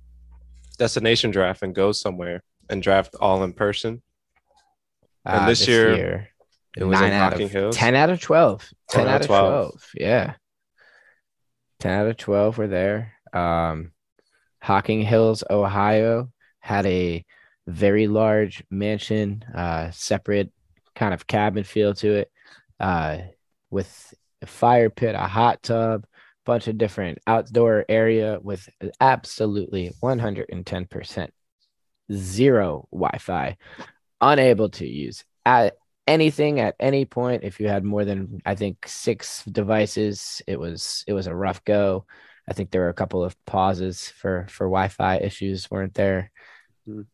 destination 0.79 1.31
draft 1.31 1.63
and 1.63 1.75
go 1.75 1.93
somewhere 1.93 2.43
and 2.69 2.83
draft 2.83 3.15
all 3.21 3.43
in 3.45 3.53
person. 3.55 4.03
And 5.25 5.45
Uh, 5.45 5.47
this 5.49 5.67
year, 5.67 6.29
It 6.77 6.85
was 6.85 7.01
nine 7.01 7.13
in 7.13 7.19
out 7.19 7.33
Hocking 7.33 7.47
of 7.47 7.53
Hills. 7.53 7.77
10 7.77 7.95
out 7.95 8.11
of 8.11 8.21
12. 8.21 8.69
10, 8.91 9.05
10 9.07 9.15
out 9.15 9.21
of 9.23 9.27
12. 9.27 9.87
Yeah. 9.95 10.35
10 11.81 11.93
out 11.93 12.07
of 12.07 12.17
12 12.17 12.59
were 12.59 12.67
there. 12.67 13.15
Um, 13.33 13.93
Hocking 14.61 15.03
Hills, 15.03 15.45
Ohio 15.49 16.31
had 16.61 16.87
a 16.87 17.25
very 17.67 18.09
large 18.09 18.65
mansion, 18.71 19.45
uh, 19.55 19.91
separate 19.91 20.51
kind 20.95 21.15
of 21.15 21.27
cabin 21.27 21.65
feel 21.65 21.95
to 21.95 22.15
it, 22.15 22.31
uh, 22.81 23.19
with 23.71 24.15
a 24.43 24.47
fire 24.47 24.91
pit, 24.91 25.15
a 25.15 25.27
hot 25.27 25.63
tub, 25.63 26.07
bunch 26.45 26.67
of 26.67 26.79
different 26.79 27.19
outdoor 27.27 27.85
area 27.89 28.39
with 28.43 28.69
absolutely 29.01 29.93
110% 30.03 31.29
zero 32.13 32.89
Wi-Fi, 32.91 33.57
unable 34.21 34.71
to 34.71 34.87
use 34.87 35.25
at 35.45 35.75
anything 36.09 36.59
at 36.61 36.75
any 36.81 37.05
point. 37.05 37.45
If 37.45 37.61
you 37.61 37.69
had 37.69 37.85
more 37.85 38.05
than 38.05 38.41
I 38.45 38.55
think 38.57 38.89
six 38.89 39.45
devices, 39.45 40.43
it 40.47 40.59
was 40.59 41.05
it 41.07 41.13
was 41.13 41.27
a 41.29 41.35
rough 41.35 41.63
go. 41.65 42.07
I 42.49 42.55
think 42.55 42.71
there 42.71 42.81
were 42.83 42.89
a 42.89 42.95
couple 42.95 43.23
of 43.23 43.37
pauses 43.45 44.09
for 44.09 44.47
for 44.49 44.67
Wi-Fi 44.67 45.19
issues, 45.19 45.71
weren't 45.71 45.95
there? 45.95 46.31
Mm. 46.89 47.07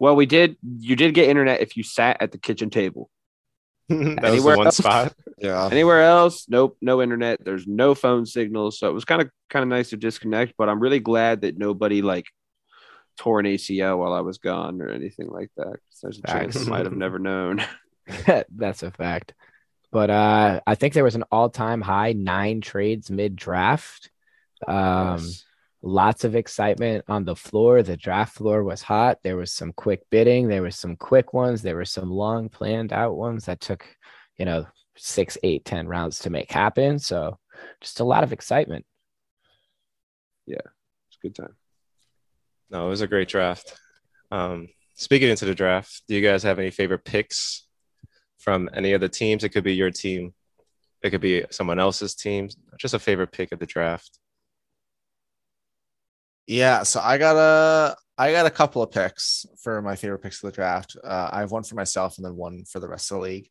Well, 0.00 0.16
we 0.16 0.26
did. 0.26 0.56
You 0.62 0.96
did 0.96 1.14
get 1.14 1.28
internet 1.28 1.60
if 1.60 1.76
you 1.76 1.82
sat 1.82 2.20
at 2.20 2.32
the 2.32 2.38
kitchen 2.38 2.70
table. 2.70 3.10
that 3.88 4.30
was 4.32 4.44
the 4.44 4.50
Anywhere 4.50 4.56
one 4.56 4.66
else? 4.66 4.76
spot. 4.76 5.14
Yeah. 5.38 5.68
Anywhere 5.70 6.02
else, 6.02 6.46
nope, 6.48 6.76
no 6.80 7.00
internet. 7.00 7.44
There's 7.44 7.66
no 7.66 7.94
phone 7.94 8.26
signals, 8.26 8.78
so 8.78 8.88
it 8.88 8.94
was 8.94 9.04
kind 9.04 9.22
of 9.22 9.30
kind 9.50 9.62
of 9.62 9.68
nice 9.68 9.90
to 9.90 9.96
disconnect. 9.96 10.54
But 10.58 10.68
I'm 10.68 10.80
really 10.80 11.00
glad 11.00 11.42
that 11.42 11.58
nobody 11.58 12.02
like 12.02 12.26
tore 13.18 13.40
an 13.40 13.46
ACL 13.46 13.98
while 13.98 14.12
I 14.12 14.20
was 14.20 14.38
gone 14.38 14.80
or 14.80 14.88
anything 14.90 15.28
like 15.28 15.50
that. 15.56 15.76
There's 16.02 16.18
a 16.18 16.22
chance 16.22 16.56
I 16.66 16.70
might 16.70 16.86
have 16.86 16.96
never 16.96 17.18
known. 17.18 17.62
That's 18.54 18.82
a 18.82 18.90
fact. 18.90 19.34
But 19.90 20.10
uh, 20.10 20.60
I 20.66 20.74
think 20.74 20.92
there 20.94 21.04
was 21.04 21.14
an 21.14 21.24
all-time 21.32 21.80
high 21.80 22.12
nine 22.12 22.60
trades 22.60 23.10
mid-draft. 23.10 24.10
Um, 24.66 25.18
Yes. 25.18 25.44
lots 25.82 26.24
of 26.24 26.34
excitement 26.34 27.04
on 27.08 27.24
the 27.24 27.36
floor. 27.36 27.82
The 27.82 27.96
draft 27.96 28.34
floor 28.34 28.62
was 28.64 28.82
hot. 28.82 29.18
There 29.22 29.36
was 29.36 29.52
some 29.52 29.72
quick 29.72 30.02
bidding. 30.10 30.48
There 30.48 30.62
was 30.62 30.76
some 30.76 30.96
quick 30.96 31.32
ones. 31.32 31.62
There 31.62 31.76
were 31.76 31.84
some 31.84 32.10
long 32.10 32.48
planned 32.48 32.92
out 32.92 33.16
ones 33.16 33.46
that 33.46 33.60
took, 33.60 33.86
you 34.36 34.44
know, 34.44 34.66
six, 34.96 35.38
eight, 35.42 35.64
ten 35.64 35.86
rounds 35.86 36.18
to 36.20 36.30
make 36.30 36.50
happen. 36.50 36.98
So 36.98 37.38
just 37.80 38.00
a 38.00 38.04
lot 38.04 38.24
of 38.24 38.32
excitement. 38.32 38.84
Yeah, 40.46 40.56
it's 41.08 41.18
a 41.22 41.26
good 41.26 41.34
time. 41.34 41.54
No, 42.70 42.86
it 42.86 42.90
was 42.90 43.00
a 43.00 43.06
great 43.06 43.28
draft. 43.28 43.78
Um, 44.30 44.68
speaking 44.96 45.28
into 45.30 45.44
the 45.46 45.54
draft, 45.54 46.02
do 46.08 46.14
you 46.14 46.20
guys 46.20 46.42
have 46.42 46.58
any 46.58 46.70
favorite 46.70 47.04
picks 47.04 47.64
from 48.38 48.68
any 48.72 48.92
of 48.92 49.00
the 49.00 49.08
teams? 49.08 49.44
It 49.44 49.50
could 49.50 49.64
be 49.64 49.74
your 49.74 49.90
team, 49.90 50.32
it 51.02 51.10
could 51.10 51.20
be 51.20 51.44
someone 51.50 51.78
else's 51.78 52.14
team. 52.14 52.48
Just 52.78 52.94
a 52.94 52.98
favorite 52.98 53.32
pick 53.32 53.52
of 53.52 53.58
the 53.58 53.66
draft. 53.66 54.18
Yeah, 56.46 56.82
so 56.82 57.00
I 57.00 57.18
got 57.18 57.36
a 57.36 57.96
I 58.16 58.32
got 58.32 58.46
a 58.46 58.50
couple 58.50 58.82
of 58.82 58.90
picks 58.90 59.46
for 59.62 59.80
my 59.80 59.94
favorite 59.94 60.20
picks 60.20 60.42
of 60.42 60.50
the 60.50 60.54
draft. 60.54 60.96
Uh, 61.04 61.28
I 61.30 61.40
have 61.40 61.52
one 61.52 61.62
for 61.62 61.76
myself 61.76 62.16
and 62.16 62.24
then 62.24 62.34
one 62.34 62.64
for 62.64 62.80
the 62.80 62.88
rest 62.88 63.10
of 63.10 63.18
the 63.18 63.22
league. 63.22 63.48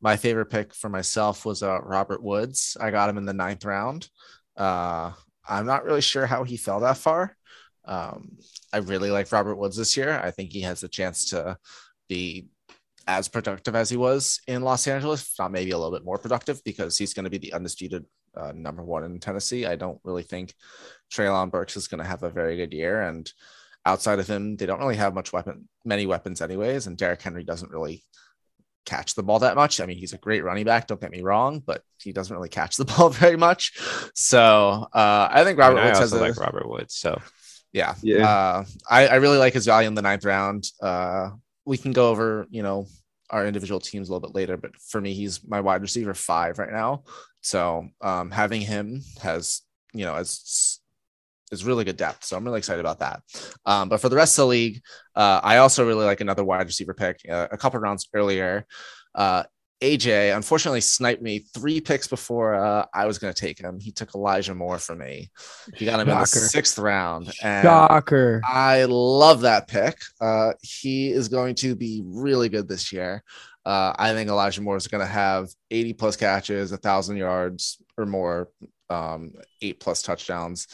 My 0.00 0.16
favorite 0.16 0.50
pick 0.50 0.74
for 0.74 0.90
myself 0.90 1.46
was 1.46 1.62
uh, 1.62 1.80
Robert 1.80 2.22
Woods. 2.22 2.76
I 2.78 2.90
got 2.90 3.08
him 3.08 3.16
in 3.16 3.24
the 3.24 3.32
ninth 3.32 3.64
round. 3.64 4.10
Uh, 4.56 5.12
I'm 5.48 5.64
not 5.64 5.84
really 5.84 6.02
sure 6.02 6.26
how 6.26 6.44
he 6.44 6.58
fell 6.58 6.80
that 6.80 6.98
far. 6.98 7.34
Um, 7.86 8.36
I 8.72 8.78
really 8.78 9.10
like 9.10 9.32
Robert 9.32 9.56
Woods 9.56 9.76
this 9.76 9.96
year. 9.96 10.20
I 10.22 10.30
think 10.30 10.52
he 10.52 10.60
has 10.62 10.82
a 10.82 10.88
chance 10.88 11.30
to 11.30 11.56
be 12.08 12.48
as 13.06 13.28
productive 13.28 13.74
as 13.74 13.90
he 13.90 13.96
was 13.96 14.40
in 14.46 14.62
Los 14.62 14.86
Angeles, 14.86 15.34
not 15.38 15.52
maybe 15.52 15.70
a 15.70 15.78
little 15.78 15.92
bit 15.92 16.04
more 16.04 16.18
productive 16.18 16.62
because 16.64 16.96
he's 16.98 17.14
going 17.14 17.24
to 17.24 17.30
be 17.30 17.38
the 17.38 17.52
undisputed 17.52 18.04
uh, 18.36 18.52
number 18.54 18.82
one 18.82 19.04
in 19.04 19.18
Tennessee. 19.20 19.66
I 19.66 19.76
don't 19.76 20.00
really 20.04 20.22
think 20.22 20.54
Treylon 21.12 21.50
Burks 21.50 21.76
is 21.76 21.88
going 21.88 22.02
to 22.02 22.08
have 22.08 22.22
a 22.22 22.30
very 22.30 22.56
good 22.56 22.72
year. 22.72 23.02
And 23.02 23.30
outside 23.84 24.18
of 24.18 24.28
him, 24.28 24.56
they 24.56 24.66
don't 24.66 24.78
really 24.78 24.96
have 24.96 25.14
much 25.14 25.32
weapon, 25.32 25.68
many 25.84 26.06
weapons 26.06 26.40
anyways. 26.40 26.86
And 26.86 26.96
Derrick 26.96 27.22
Henry 27.22 27.44
doesn't 27.44 27.72
really 27.72 28.04
catch 28.86 29.14
the 29.14 29.22
ball 29.22 29.40
that 29.40 29.56
much. 29.56 29.80
I 29.80 29.86
mean, 29.86 29.98
he's 29.98 30.12
a 30.12 30.18
great 30.18 30.44
running 30.44 30.64
back. 30.64 30.86
Don't 30.86 31.00
get 31.00 31.10
me 31.10 31.22
wrong, 31.22 31.62
but 31.64 31.82
he 31.98 32.12
doesn't 32.12 32.34
really 32.34 32.48
catch 32.48 32.76
the 32.76 32.84
ball 32.96 33.10
very 33.10 33.36
much. 33.36 33.78
So 34.14 34.86
uh, 34.92 35.28
I 35.30 35.44
think 35.44 35.58
I, 35.58 35.68
Robert 35.68 35.76
mean, 35.76 35.84
I 35.84 35.86
Woods 35.88 35.98
has 35.98 36.12
also 36.12 36.24
a, 36.24 36.28
like 36.28 36.38
Robert 36.38 36.68
Woods. 36.68 36.94
So 36.94 37.20
yeah, 37.72 37.94
Yeah. 38.02 38.28
Uh, 38.28 38.64
I, 38.88 39.06
I 39.08 39.14
really 39.16 39.38
like 39.38 39.54
his 39.54 39.66
value 39.66 39.88
in 39.88 39.94
the 39.94 40.02
ninth 40.02 40.24
round. 40.24 40.66
Uh, 40.82 41.30
we 41.64 41.76
can 41.76 41.92
go 41.92 42.10
over, 42.10 42.46
you 42.50 42.62
know, 42.62 42.86
our 43.30 43.46
individual 43.46 43.80
teams 43.80 44.08
a 44.08 44.12
little 44.12 44.26
bit 44.26 44.34
later, 44.34 44.56
but 44.56 44.76
for 44.76 45.00
me, 45.00 45.14
he's 45.14 45.46
my 45.46 45.60
wide 45.60 45.82
receiver 45.82 46.14
five 46.14 46.58
right 46.58 46.72
now. 46.72 47.04
So 47.42 47.88
um, 48.00 48.30
having 48.30 48.60
him 48.60 49.02
has, 49.22 49.62
you 49.92 50.04
know, 50.04 50.14
as 50.14 50.80
is 51.50 51.64
really 51.64 51.84
good 51.84 51.96
depth. 51.96 52.24
So 52.24 52.36
I'm 52.36 52.44
really 52.44 52.58
excited 52.58 52.80
about 52.80 53.00
that. 53.00 53.22
Um, 53.66 53.88
but 53.88 54.00
for 54.00 54.08
the 54.08 54.16
rest 54.16 54.38
of 54.38 54.44
the 54.44 54.48
league, 54.48 54.82
uh, 55.16 55.40
I 55.42 55.58
also 55.58 55.86
really 55.86 56.04
like 56.04 56.20
another 56.20 56.44
wide 56.44 56.66
receiver 56.66 56.94
pick 56.94 57.20
uh, 57.28 57.48
a 57.50 57.56
couple 57.56 57.80
rounds 57.80 58.08
earlier. 58.14 58.66
Uh, 59.14 59.44
AJ 59.80 60.36
unfortunately 60.36 60.82
sniped 60.82 61.22
me 61.22 61.38
three 61.54 61.80
picks 61.80 62.06
before 62.06 62.54
uh, 62.54 62.84
I 62.92 63.06
was 63.06 63.18
going 63.18 63.32
to 63.32 63.40
take 63.40 63.58
him. 63.58 63.80
He 63.80 63.92
took 63.92 64.14
Elijah 64.14 64.54
Moore 64.54 64.78
for 64.78 64.94
me. 64.94 65.30
He 65.74 65.86
got 65.86 66.00
him 66.00 66.08
in 66.08 66.18
the 66.18 66.26
sixth 66.26 66.78
round. 66.78 67.32
And 67.42 67.64
Shocker. 67.64 68.42
I 68.44 68.84
love 68.84 69.42
that 69.42 69.68
pick. 69.68 69.96
Uh, 70.20 70.52
he 70.60 71.10
is 71.10 71.28
going 71.28 71.54
to 71.56 71.74
be 71.74 72.02
really 72.04 72.50
good 72.50 72.68
this 72.68 72.92
year. 72.92 73.22
Uh, 73.64 73.94
I 73.98 74.12
think 74.12 74.28
Elijah 74.28 74.62
Moore 74.62 74.76
is 74.76 74.88
going 74.88 75.04
to 75.04 75.10
have 75.10 75.48
80 75.70 75.94
plus 75.94 76.16
catches, 76.16 76.72
a 76.72 76.76
thousand 76.76 77.16
yards 77.16 77.82
or 77.96 78.04
more, 78.04 78.48
um, 78.90 79.32
eight 79.62 79.80
plus 79.80 80.02
touchdowns. 80.02 80.66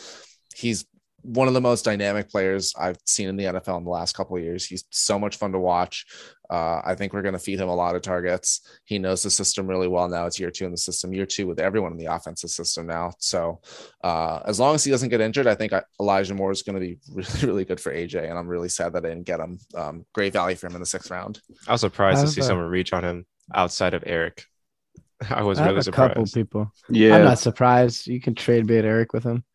He's 0.55 0.85
one 1.27 1.49
of 1.49 1.55
the 1.55 1.61
most 1.61 1.85
dynamic 1.85 2.31
players 2.31 2.73
I've 2.79 2.99
seen 3.05 3.29
in 3.29 3.37
the 3.37 3.45
NFL 3.45 3.79
in 3.79 3.85
the 3.85 3.91
last 3.91 4.17
couple 4.17 4.37
of 4.37 4.43
years. 4.43 4.65
He's 4.65 4.85
so 4.91 5.19
much 5.19 5.37
fun 5.37 5.53
to 5.53 5.59
watch. 5.59 6.07
Uh, 6.51 6.81
I 6.85 6.95
think 6.95 7.13
we're 7.13 7.23
going 7.23 7.33
to 7.35 7.39
feed 7.39 7.61
him 7.61 7.69
a 7.69 7.75
lot 7.75 7.97
of 7.97 8.03
targets. 8.03 8.61
He 8.85 8.99
knows 8.99 9.23
the 9.23 9.31
system 9.31 9.67
really 9.67 9.89
well 9.89 10.09
now. 10.09 10.27
It's 10.27 10.39
year 10.39 10.51
two 10.51 10.65
in 10.65 10.71
the 10.71 10.77
system, 10.77 11.13
year 11.13 11.27
two 11.27 11.47
with 11.47 11.61
everyone 11.61 11.93
in 11.93 11.99
the 11.99 12.07
offensive 12.07 12.51
system 12.51 12.87
now. 12.87 13.13
So 13.19 13.61
uh, 14.03 14.41
as 14.45 14.61
long 14.61 14.75
as 14.75 14.85
he 14.85 14.91
doesn't 14.91 15.09
get 15.09 15.21
injured, 15.21 15.47
I 15.47 15.55
think 15.55 15.73
I- 15.73 15.85
Elijah 16.01 16.35
Moore 16.35 16.53
is 16.53 16.63
going 16.63 16.75
to 16.75 16.81
be 16.81 16.99
really, 17.13 17.47
really 17.47 17.65
good 17.65 17.81
for 17.81 17.93
AJ. 17.93 18.29
And 18.29 18.39
I'm 18.39 18.49
really 18.49 18.69
sad 18.69 18.93
that 18.93 19.05
I 19.05 19.09
didn't 19.09 19.27
get 19.27 19.41
him. 19.41 19.59
Um, 19.75 20.07
great 20.13 20.33
value 20.33 20.57
for 20.57 20.67
him 20.67 20.75
in 20.75 20.81
the 20.81 20.87
sixth 20.87 21.11
round. 21.11 21.41
I 21.67 21.73
was 21.73 21.81
surprised 21.81 22.19
to 22.19 22.23
I've, 22.25 22.31
see 22.31 22.41
uh, 22.41 22.45
someone 22.45 22.67
reach 22.67 22.93
on 22.93 23.05
him 23.05 23.27
outside 23.55 23.95
of 23.95 24.05
Eric. 24.07 24.45
I 25.31 25.43
was 25.43 25.59
I 25.59 25.65
have 25.65 25.77
really 25.77 25.81
a 25.89 25.93
couple 25.93 26.27
surprised. 26.27 26.35
people. 26.35 26.73
Yeah. 26.89 27.17
I'm 27.17 27.25
not 27.25 27.39
surprised. 27.39 28.07
You 28.07 28.21
can 28.21 28.35
trade 28.35 28.67
bait 28.67 28.85
Eric 28.85 29.13
with 29.13 29.25
him. 29.25 29.45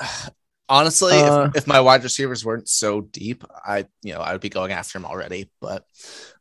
Honestly, 0.68 1.12
Uh, 1.14 1.46
if, 1.48 1.56
if 1.58 1.66
my 1.66 1.80
wide 1.80 2.02
receivers 2.02 2.44
weren't 2.44 2.68
so 2.68 3.00
deep, 3.00 3.44
I 3.64 3.86
you 4.02 4.12
know 4.14 4.20
I 4.20 4.32
would 4.32 4.40
be 4.40 4.48
going 4.48 4.72
after 4.72 4.98
him 4.98 5.04
already. 5.04 5.50
But 5.60 5.84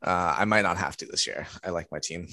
uh, 0.02 0.36
I 0.38 0.46
might 0.46 0.64
not 0.64 0.78
have 0.78 0.98
to 0.98 1.06
this 1.06 1.28
year. 1.28 1.48
I 1.64 1.70
like 1.70 1.88
my 1.92 2.00
team. 2.00 2.28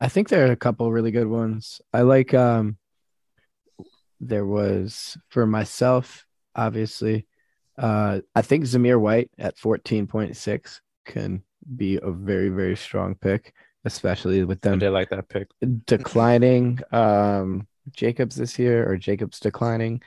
I 0.00 0.08
think 0.08 0.28
there 0.28 0.46
are 0.46 0.52
a 0.52 0.56
couple 0.56 0.90
really 0.92 1.10
good 1.10 1.26
ones. 1.26 1.80
I 1.92 2.02
like 2.02 2.32
um 2.32 2.78
there 4.20 4.46
was 4.46 5.16
for 5.28 5.46
myself, 5.46 6.26
obviously. 6.54 7.26
Uh 7.76 8.20
I 8.34 8.42
think 8.42 8.64
Zamir 8.64 9.00
White 9.00 9.30
at 9.38 9.56
14.6 9.56 10.80
can 11.06 11.42
be 11.76 11.98
a 12.02 12.10
very, 12.10 12.48
very 12.50 12.76
strong 12.76 13.14
pick, 13.14 13.52
especially 13.84 14.44
with 14.44 14.64
I 14.64 14.70
them 14.70 14.78
did 14.78 14.90
like 14.90 15.10
that 15.10 15.28
pick. 15.28 15.48
declining 15.86 16.80
um 16.92 17.66
Jacobs 17.92 18.36
this 18.36 18.58
year 18.58 18.88
or 18.88 18.96
Jacobs 18.96 19.40
declining. 19.40 20.02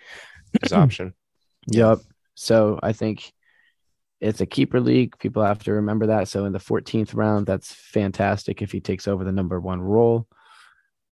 His 0.62 0.74
option. 0.74 1.14
yep. 1.68 2.00
So 2.36 2.80
I 2.82 2.94
think 2.94 3.32
it's 4.20 4.42
a 4.42 4.46
keeper 4.46 4.80
league. 4.80 5.18
People 5.20 5.44
have 5.44 5.64
to 5.64 5.74
remember 5.74 6.08
that. 6.08 6.28
So 6.28 6.46
in 6.46 6.54
the 6.54 6.60
14th 6.60 7.14
round, 7.14 7.46
that's 7.46 7.74
fantastic 7.74 8.62
if 8.62 8.72
he 8.72 8.80
takes 8.80 9.08
over 9.08 9.24
the 9.24 9.32
number 9.32 9.60
one 9.60 9.82
role. 9.82 10.28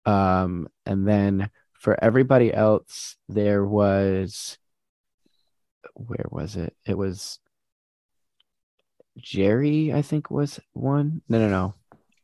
Um, 0.05 0.67
and 0.85 1.07
then 1.07 1.49
for 1.73 1.97
everybody 2.03 2.53
else, 2.53 3.15
there 3.27 3.65
was 3.65 4.57
where 5.95 6.25
was 6.29 6.55
it? 6.55 6.75
It 6.85 6.97
was 6.97 7.39
Jerry, 9.17 9.93
I 9.93 10.01
think 10.01 10.29
was 10.29 10.59
one. 10.73 11.21
No, 11.27 11.39
no, 11.39 11.49
no. 11.49 11.73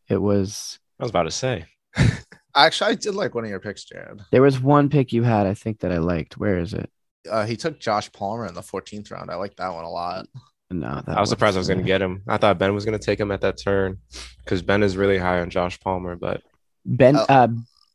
It 0.07 0.17
was 0.17 0.79
I 0.99 1.03
was 1.03 1.09
about 1.09 1.23
to 1.23 1.31
say. 1.31 1.65
Actually, 2.55 2.91
I 2.91 2.95
did 2.95 3.15
like 3.15 3.35
one 3.35 3.43
of 3.43 3.49
your 3.49 3.59
picks, 3.59 3.83
Jared. 3.83 4.21
there 4.31 4.41
was 4.41 4.59
one 4.59 4.89
pick 4.89 5.11
you 5.11 5.23
had, 5.23 5.45
I 5.45 5.53
think 5.53 5.79
that 5.81 5.91
I 5.91 5.97
liked. 5.97 6.37
Where 6.37 6.57
is 6.59 6.73
it? 6.73 6.89
Uh, 7.29 7.45
he 7.45 7.57
took 7.57 7.79
Josh 7.79 8.11
Palmer 8.11 8.45
in 8.45 8.53
the 8.53 8.61
14th 8.61 9.11
round. 9.11 9.29
I 9.31 9.35
like 9.35 9.55
that 9.57 9.73
one 9.73 9.83
a 9.83 9.89
lot. 9.89 10.27
No, 10.71 11.01
that 11.05 11.17
I 11.17 11.19
was 11.19 11.29
surprised 11.29 11.57
I 11.57 11.59
was 11.59 11.67
going 11.67 11.79
to 11.79 11.85
get 11.85 12.01
him. 12.01 12.23
I 12.27 12.37
thought 12.37 12.57
Ben 12.57 12.73
was 12.73 12.85
going 12.85 12.97
to 12.97 13.03
take 13.05 13.19
him 13.19 13.31
at 13.31 13.41
that 13.41 13.57
turn 13.57 13.97
because 14.43 14.61
Ben 14.61 14.83
is 14.83 14.95
really 14.97 15.17
high 15.17 15.39
on 15.41 15.49
Josh 15.49 15.79
Palmer, 15.79 16.15
but. 16.15 16.41
Ben 16.85 17.15
Oh. 17.17 17.25
uh 17.29 17.47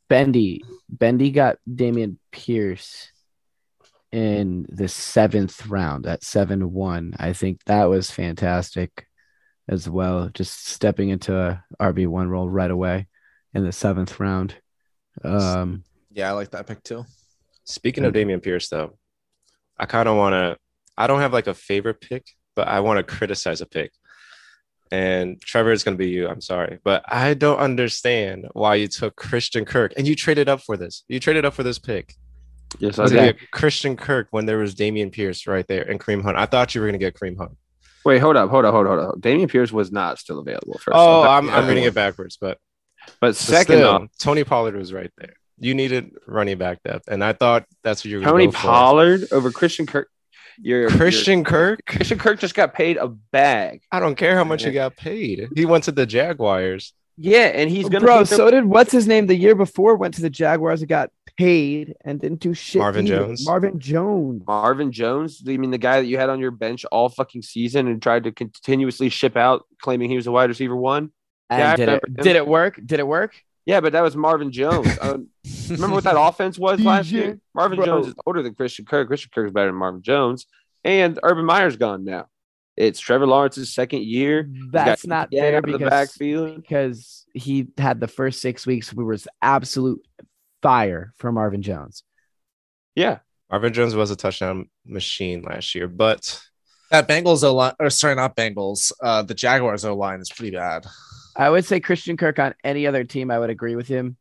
Bendy. 0.08 0.62
Bendy 0.88 1.30
got 1.30 1.58
Dameon 1.68 2.16
Pierce 2.32 3.12
in 4.12 4.66
the 4.68 4.88
seventh 4.88 5.66
round 5.68 6.06
at 6.06 6.24
seven 6.24 6.72
one. 6.72 7.14
I 7.18 7.32
think 7.32 7.62
that 7.66 7.84
was 7.84 8.10
fantastic 8.10 9.06
as 9.68 9.88
well. 9.88 10.28
Just 10.34 10.66
stepping 10.66 11.10
into 11.10 11.36
a 11.36 11.64
RB 11.80 12.06
one 12.08 12.28
role 12.28 12.48
right 12.48 12.70
away 12.70 13.06
in 13.54 13.64
the 13.64 13.72
seventh 13.72 14.18
round. 14.20 14.54
Um 15.24 15.84
Yeah, 16.12 16.28
I 16.28 16.32
like 16.32 16.50
that 16.52 16.66
pick 16.66 16.82
too. 16.82 17.04
Speaking 17.64 18.04
of 18.04 18.12
Good. 18.12 18.26
Dameon 18.28 18.42
Pierce, 18.42 18.68
though, 18.68 18.98
I 19.78 19.86
kind 19.86 20.08
of 20.08 20.16
want 20.16 20.32
to. 20.34 20.56
I 20.96 21.06
don't 21.06 21.20
have 21.20 21.32
like 21.32 21.46
a 21.46 21.54
favorite 21.54 22.00
pick, 22.00 22.24
but 22.56 22.66
I 22.68 22.80
want 22.80 22.98
to 22.98 23.02
criticize 23.02 23.60
a 23.60 23.66
pick. 23.66 23.92
And 24.92 25.40
Trevor 25.40 25.70
is 25.70 25.84
going 25.84 25.96
to 25.96 25.98
be 26.04 26.10
you. 26.10 26.26
I'm 26.26 26.40
sorry, 26.40 26.78
but 26.82 27.04
I 27.06 27.34
don't 27.34 27.58
understand 27.58 28.48
why 28.54 28.74
you 28.74 28.88
took 28.88 29.14
Christian 29.14 29.64
Kirk 29.64 29.92
and 29.96 30.06
you 30.08 30.16
traded 30.16 30.48
up 30.48 30.62
for 30.62 30.76
this. 30.76 31.04
You 31.06 31.20
traded 31.20 31.44
up 31.44 31.54
for 31.54 31.62
this 31.62 31.78
pick. 31.78 32.14
Yes, 32.80 32.98
I 32.98 33.02
I 33.02 33.04
was 33.04 33.12
Okay. 33.12 33.20
going 33.22 33.34
to 33.34 33.40
get 33.40 33.50
Christian 33.52 33.96
Kirk 33.96 34.28
when 34.32 34.46
there 34.46 34.58
was 34.58 34.74
Dameon 34.74 35.12
Pierce 35.12 35.46
right 35.46 35.66
there 35.68 35.82
and 35.88 36.00
Kareem 36.00 36.22
Hunt. 36.22 36.36
I 36.36 36.46
thought 36.46 36.74
you 36.74 36.80
were 36.80 36.88
going 36.88 36.98
to 36.98 37.04
get 37.04 37.14
Kareem 37.14 37.36
Hunt. 37.38 37.56
Wait, 38.04 38.18
hold 38.18 38.36
up, 38.36 38.50
hold 38.50 38.64
up, 38.64 38.74
hold 38.74 38.86
up, 38.88 38.98
hold 38.98 39.08
up. 39.14 39.20
Dameon 39.20 39.48
Pierce 39.48 39.70
was 39.70 39.92
not 39.92 40.18
still 40.18 40.40
available. 40.40 40.74
First 40.78 40.96
Oh. 40.96 41.22
I'm, 41.22 41.48
I'm 41.50 41.68
reading 41.68 41.84
it 41.84 41.94
backwards, 41.94 42.36
but, 42.40 42.58
But 43.06 43.16
but 43.20 43.36
second 43.36 43.76
still, 43.76 43.88
off, 43.88 44.08
Tony 44.18 44.44
Pollard 44.44 44.76
was 44.76 44.92
right 44.92 45.10
there. 45.18 45.34
You 45.58 45.74
needed 45.74 46.12
running 46.26 46.56
back 46.58 46.82
depth, 46.82 47.08
and 47.08 47.22
I 47.22 47.32
thought 47.34 47.66
that's 47.82 48.02
what 48.04 48.10
you 48.10 48.18
were 48.18 48.24
going 48.24 48.32
Tony 48.32 48.46
to 48.46 48.52
go 48.52 48.58
for. 48.58 48.66
Pollard 48.66 49.24
over 49.32 49.50
Christian 49.50 49.86
Kirk. 49.86 50.08
You're, 50.62 50.82
you're- 50.82 50.96
Christian 50.96 51.44
Kirk. 51.44 51.80
Christian 51.86 52.18
Kirk 52.18 52.38
just 52.40 52.54
got 52.54 52.74
paid 52.74 52.96
a 52.96 53.08
bag. 53.08 53.82
I 53.92 54.00
don't 54.00 54.14
care 54.14 54.36
how 54.36 54.44
much 54.44 54.64
he 54.64 54.70
got 54.70 54.96
paid. 54.96 55.48
He 55.54 55.64
went 55.66 55.84
to 55.84 55.92
the 55.92 56.06
Jaguars. 56.06 56.92
Yeah, 57.16 57.46
and 57.46 57.68
he's 57.68 57.88
gonna 57.90 58.04
bro, 58.04 58.20
keep 58.20 58.28
them- 58.28 58.36
so 58.38 58.50
did 58.50 58.64
what's 58.64 58.92
his 58.92 59.06
name 59.06 59.26
the 59.26 59.36
year 59.36 59.54
before 59.54 59.96
went 59.96 60.14
to 60.14 60.22
the 60.22 60.30
Jaguars 60.30 60.80
and 60.80 60.88
got 60.88 61.10
paid 61.36 61.94
and 62.04 62.18
didn't 62.20 62.40
do 62.40 62.54
shit. 62.54 62.80
Marvin 62.80 63.06
either. 63.06 63.16
Jones? 63.26 63.46
Marvin 63.46 63.78
Jones. 63.78 64.42
Marvin 64.46 64.90
Jones. 64.92 65.42
You 65.44 65.58
mean 65.58 65.70
the 65.70 65.78
guy 65.78 66.00
that 66.00 66.06
you 66.06 66.16
had 66.16 66.30
on 66.30 66.40
your 66.40 66.50
bench 66.50 66.86
all 66.86 67.10
fucking 67.10 67.42
season 67.42 67.88
and 67.88 68.00
tried 68.02 68.24
to 68.24 68.32
continuously 68.32 69.10
ship 69.10 69.36
out, 69.36 69.66
claiming 69.82 70.08
he 70.08 70.16
was 70.16 70.26
a 70.26 70.32
wide 70.32 70.48
receiver 70.48 70.76
one? 70.76 71.10
And 71.50 71.58
Yeah, 71.60 71.76
did 71.76 71.88
it 71.88 72.16
did 72.22 72.36
it 72.36 72.46
work? 72.46 72.80
Did 72.84 73.00
it 73.00 73.06
work? 73.06 73.34
Yeah, 73.66 73.80
but 73.80 73.92
that 73.92 74.00
was 74.02 74.16
Marvin 74.16 74.50
Jones. 74.52 74.86
Uh, 75.00 75.18
remember 75.68 75.94
what 75.96 76.04
that 76.04 76.18
offense 76.18 76.58
was 76.58 76.80
last 76.80 77.10
year? 77.10 77.38
Marvin 77.54 77.76
bro. 77.76 77.86
Jones 77.86 78.06
is 78.08 78.14
older 78.26 78.42
than 78.42 78.54
Christian 78.54 78.84
Kirk. 78.86 79.06
Christian 79.08 79.30
Kirk 79.34 79.46
is 79.46 79.52
better 79.52 79.66
than 79.68 79.74
Marvin 79.76 80.02
Jones, 80.02 80.46
and 80.84 81.18
Urban 81.22 81.44
Meyer's 81.44 81.76
gone 81.76 82.04
now. 82.04 82.26
It's 82.76 82.98
Trevor 82.98 83.26
Lawrence's 83.26 83.74
second 83.74 84.04
year. 84.04 84.48
That's 84.70 85.06
not 85.06 85.28
Yang 85.30 85.42
fair 85.42 85.56
out 85.58 85.66
the 85.66 85.72
because, 85.72 85.90
backfield. 85.90 86.56
because 86.56 87.26
he 87.34 87.66
had 87.76 88.00
the 88.00 88.08
first 88.08 88.40
six 88.40 88.66
weeks 88.66 88.94
we 88.94 89.04
was 89.04 89.28
absolute 89.42 90.00
fire 90.62 91.12
for 91.18 91.30
Marvin 91.30 91.60
Jones. 91.62 92.02
Yeah, 92.94 93.18
Marvin 93.50 93.72
Jones 93.72 93.94
was 93.94 94.10
a 94.10 94.16
touchdown 94.16 94.68
machine 94.86 95.42
last 95.42 95.74
year, 95.74 95.86
but 95.88 96.40
That 96.90 97.06
Bengals 97.08 97.44
O 97.44 97.54
line, 97.54 97.74
or 97.78 97.90
sorry, 97.90 98.14
not 98.14 98.34
Bengals. 98.34 98.90
Uh, 99.02 99.22
the 99.22 99.34
Jaguars 99.34 99.84
O 99.84 99.94
line 99.94 100.20
is 100.20 100.30
pretty 100.30 100.56
bad. 100.56 100.86
I 101.36 101.50
would 101.50 101.64
say 101.64 101.80
Christian 101.80 102.16
Kirk 102.16 102.38
on 102.38 102.54
any 102.64 102.86
other 102.86 103.04
team, 103.04 103.30
I 103.30 103.38
would 103.38 103.50
agree 103.50 103.76
with 103.76 103.88
him, 103.88 104.16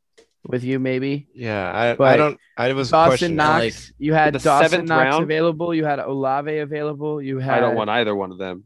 with 0.47 0.63
you 0.63 0.79
maybe. 0.79 1.27
yeah, 1.33 1.71
I, 1.71 2.03
I 2.03 2.17
don't. 2.17 2.39
I 2.57 2.73
was 2.73 2.91
Dawson 2.91 3.09
questioning. 3.09 3.37
Knox, 3.37 3.61
like, 3.61 3.95
you 3.97 4.13
had 4.13 4.33
the 4.33 4.39
Dawson 4.39 4.69
seventh 4.69 4.89
Knox 4.89 5.03
round? 5.03 5.23
available, 5.23 5.73
you 5.73 5.85
had 5.85 5.99
Olave 5.99 6.57
available, 6.57 7.21
you 7.21 7.39
had 7.39 7.57
I 7.57 7.59
don't 7.61 7.75
want 7.75 7.89
either 7.89 8.15
one 8.15 8.31
of 8.31 8.37
them. 8.37 8.65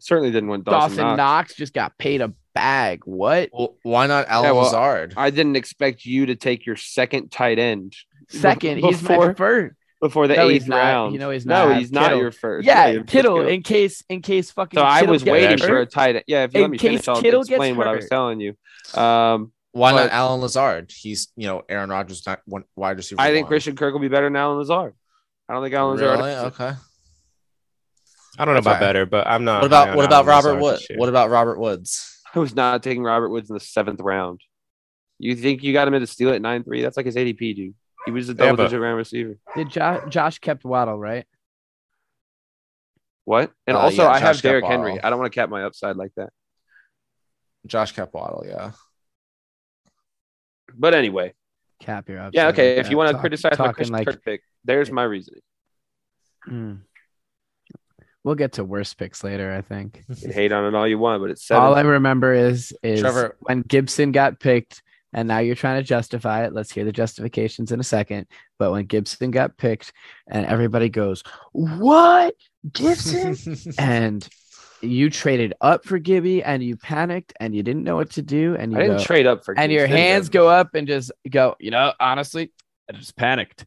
Certainly 0.00 0.30
didn't 0.30 0.48
want 0.48 0.64
Dawson, 0.64 0.90
Dawson 0.90 1.04
Knox. 1.04 1.16
Knox. 1.18 1.54
just 1.54 1.74
got 1.74 1.98
paid 1.98 2.20
a 2.22 2.32
bag. 2.54 3.02
What? 3.04 3.50
Well, 3.52 3.76
why 3.82 4.06
not 4.06 4.28
Allen 4.28 4.46
Yeah, 4.46 4.52
well, 4.52 4.64
Lazard? 4.64 5.14
I 5.16 5.30
didn't 5.30 5.56
expect 5.56 6.06
you 6.06 6.26
to 6.26 6.36
take 6.36 6.64
your 6.64 6.76
second 6.76 7.30
tight 7.30 7.58
end 7.58 7.94
Second, 8.30 8.78
he's 8.78 9.02
my 9.02 9.34
first. 9.34 9.74
Before 10.00 10.26
the 10.26 10.34
No, 10.36 10.48
eighth 10.48 10.62
he's 10.62 10.68
not. 10.68 10.76
round. 10.78 11.12
You 11.12 11.18
know 11.18 11.30
he's 11.30 11.44
not. 11.44 11.64
No, 11.64 11.72
not. 11.72 11.78
he's 11.78 11.92
not 11.92 12.16
your 12.16 12.32
first. 12.32 12.66
Yeah, 12.66 12.86
your 12.88 13.00
first 13.02 13.12
Kittle. 13.12 13.46
In 13.46 13.62
case, 13.62 14.02
in 14.08 14.22
case 14.22 14.50
fucking. 14.50 14.78
So 14.78 14.82
I 14.82 15.02
was 15.02 15.22
waiting 15.24 15.58
hurt. 15.58 15.68
for 15.68 15.80
a 15.80 15.86
tight 15.86 16.16
end. 16.16 16.24
Yeah, 16.26 16.44
if 16.44 16.54
you 16.54 16.58
In 16.60 16.62
let 16.62 16.70
me 16.70 16.78
case 16.78 16.90
finish, 17.02 17.08
I'll 17.08 17.20
Kittle 17.20 17.40
explain 17.42 17.76
what 17.76 17.86
I 17.86 17.94
was 17.96 18.08
telling 18.08 18.40
you. 18.40 18.56
Um, 18.98 19.52
Why 19.72 19.92
but- 19.92 20.04
not 20.04 20.10
Allen 20.12 20.40
Lazard? 20.40 20.90
He's 20.96 21.28
you 21.36 21.46
know 21.46 21.62
Aaron 21.68 21.90
Rodgers, 21.90 22.26
not 22.26 22.40
one 22.46 22.64
wide 22.76 22.96
receiver. 22.96 23.20
I 23.20 23.30
think 23.30 23.44
one. 23.44 23.50
Christian 23.50 23.76
Kirk 23.76 23.92
will 23.92 24.00
be 24.00 24.08
better 24.08 24.26
than 24.26 24.36
Allen 24.36 24.56
Lazard. 24.58 24.94
I 25.48 25.52
don't 25.52 25.62
think 25.62 25.74
Allen 25.74 25.98
Lazard. 25.98 26.18
Really? 26.18 26.32
Okay. 26.32 26.72
I 28.38 28.44
don't 28.46 28.54
know 28.54 28.60
about 28.60 28.80
better, 28.80 29.04
but 29.04 29.26
I'm 29.26 29.44
not. 29.44 29.60
What 29.60 29.66
about 29.66 29.96
what 29.96 30.04
about 30.06 30.24
Allen 30.24 30.26
Robert 30.28 30.48
Lazard 30.54 30.62
Wood? 30.62 30.74
this 30.76 30.90
year. 30.90 30.98
What 30.98 31.08
about 31.10 31.30
Robert 31.30 31.58
Woods? 31.58 32.22
I 32.34 32.38
was 32.38 32.54
not 32.54 32.82
taking 32.82 33.02
Robert 33.02 33.28
Woods 33.28 33.50
in 33.50 33.54
the 33.54 33.60
seventh 33.60 34.00
round. 34.00 34.40
You 35.18 35.36
think 35.36 35.62
you 35.62 35.72
got 35.74 35.86
him 35.86 35.92
in 35.94 36.00
to 36.00 36.06
steal 36.06 36.30
at 36.30 36.40
nine 36.40 36.64
three? 36.64 36.80
That's 36.80 36.96
like 36.96 37.04
his 37.06 37.16
ADP, 37.16 37.54
dude. 37.56 37.74
He 38.06 38.10
was 38.10 38.28
a 38.28 38.32
Yeah, 38.32 38.38
double 38.38 38.56
but- 38.58 38.62
digit 38.64 38.80
round 38.80 38.96
receiver. 38.96 39.36
Did 39.56 39.68
jo- 39.70 40.04
Josh 40.08 40.38
kept 40.38 40.64
Waddle 40.64 40.98
right? 40.98 41.26
What? 43.24 43.52
And 43.66 43.76
Uh, 43.76 43.80
also, 43.80 44.02
yeah, 44.02 44.08
I 44.10 44.18
have 44.18 44.36
Josh 44.36 44.42
Derrick 44.42 44.64
Henry. 44.64 45.00
I 45.00 45.10
don't 45.10 45.18
want 45.18 45.32
to 45.32 45.34
cap 45.38 45.50
my 45.50 45.62
upside 45.64 45.96
like 45.96 46.12
that. 46.16 46.30
Josh 47.66 47.92
kept 47.92 48.12
Waddle, 48.14 48.44
yeah. 48.46 48.72
But 50.74 50.94
anyway, 50.94 51.34
Cap 51.80 52.08
your 52.08 52.18
upside. 52.20 52.34
yeah, 52.34 52.48
okay. 52.48 52.76
like 52.76 52.84
If 52.86 52.90
you 52.90 52.96
want 52.96 53.08
to 53.08 53.12
Talk- 53.12 53.20
criticize 53.20 53.52
my 53.52 53.56
talking 53.56 53.74
Christian 53.74 53.92
like 53.96 54.06
Kirk 54.06 54.24
pick, 54.24 54.42
there's 54.64 54.90
my 54.90 55.02
reasoning. 55.04 55.42
Hmm. 56.44 56.74
We'll 58.24 58.34
get 58.34 58.52
to 58.54 58.64
worse 58.64 58.92
picks 58.94 59.24
later, 59.24 59.52
I 59.52 59.62
think. 59.62 60.02
You 60.08 60.14
can 60.16 60.32
hate 60.32 60.52
on 60.52 60.64
it 60.66 60.76
all 60.76 60.86
you 60.86 60.98
want, 60.98 61.22
but 61.22 61.30
it's 61.30 61.46
seven. 61.46 61.62
All 61.62 61.74
I 61.74 61.80
remember 61.82 62.32
is 62.34 62.72
is 62.82 63.00
Trevor- 63.00 63.36
when 63.40 63.62
Gibson 63.62 64.12
got 64.12 64.40
picked, 64.40 64.82
and 65.12 65.26
now 65.28 65.38
you're 65.38 65.54
trying 65.54 65.80
to 65.80 65.86
justify 65.86 66.44
it. 66.44 66.52
Let's 66.52 66.72
hear 66.72 66.84
the 66.84 66.92
justifications 66.92 67.72
in 67.72 67.80
a 67.80 67.84
second. 67.84 68.26
But 68.58 68.72
when 68.72 68.86
Gibson 68.86 69.30
got 69.30 69.56
picked, 69.56 69.92
and 70.28 70.46
everybody 70.46 70.88
goes, 70.88 71.22
"What 71.52 72.34
Gibson?" 72.72 73.36
and 73.78 74.28
you 74.82 75.10
traded 75.10 75.52
up 75.60 75.84
for 75.84 75.98
Gibby, 75.98 76.42
and 76.42 76.62
you 76.62 76.76
panicked, 76.76 77.32
and 77.38 77.54
you 77.54 77.62
didn't 77.62 77.84
know 77.84 77.96
what 77.96 78.10
to 78.12 78.22
do, 78.22 78.56
and 78.58 78.72
you 78.72 78.78
I 78.78 78.82
didn't 78.82 78.96
go- 78.98 79.04
trade 79.04 79.26
up 79.26 79.44
for 79.44 79.58
and 79.58 79.70
your 79.70 79.86
hands 79.86 80.28
go 80.28 80.48
up 80.48 80.74
and 80.74 80.86
just 80.86 81.12
go. 81.28 81.56
You 81.60 81.70
know, 81.70 81.92
honestly, 82.00 82.52
I 82.88 82.92
just 82.96 83.16
panicked. 83.16 83.66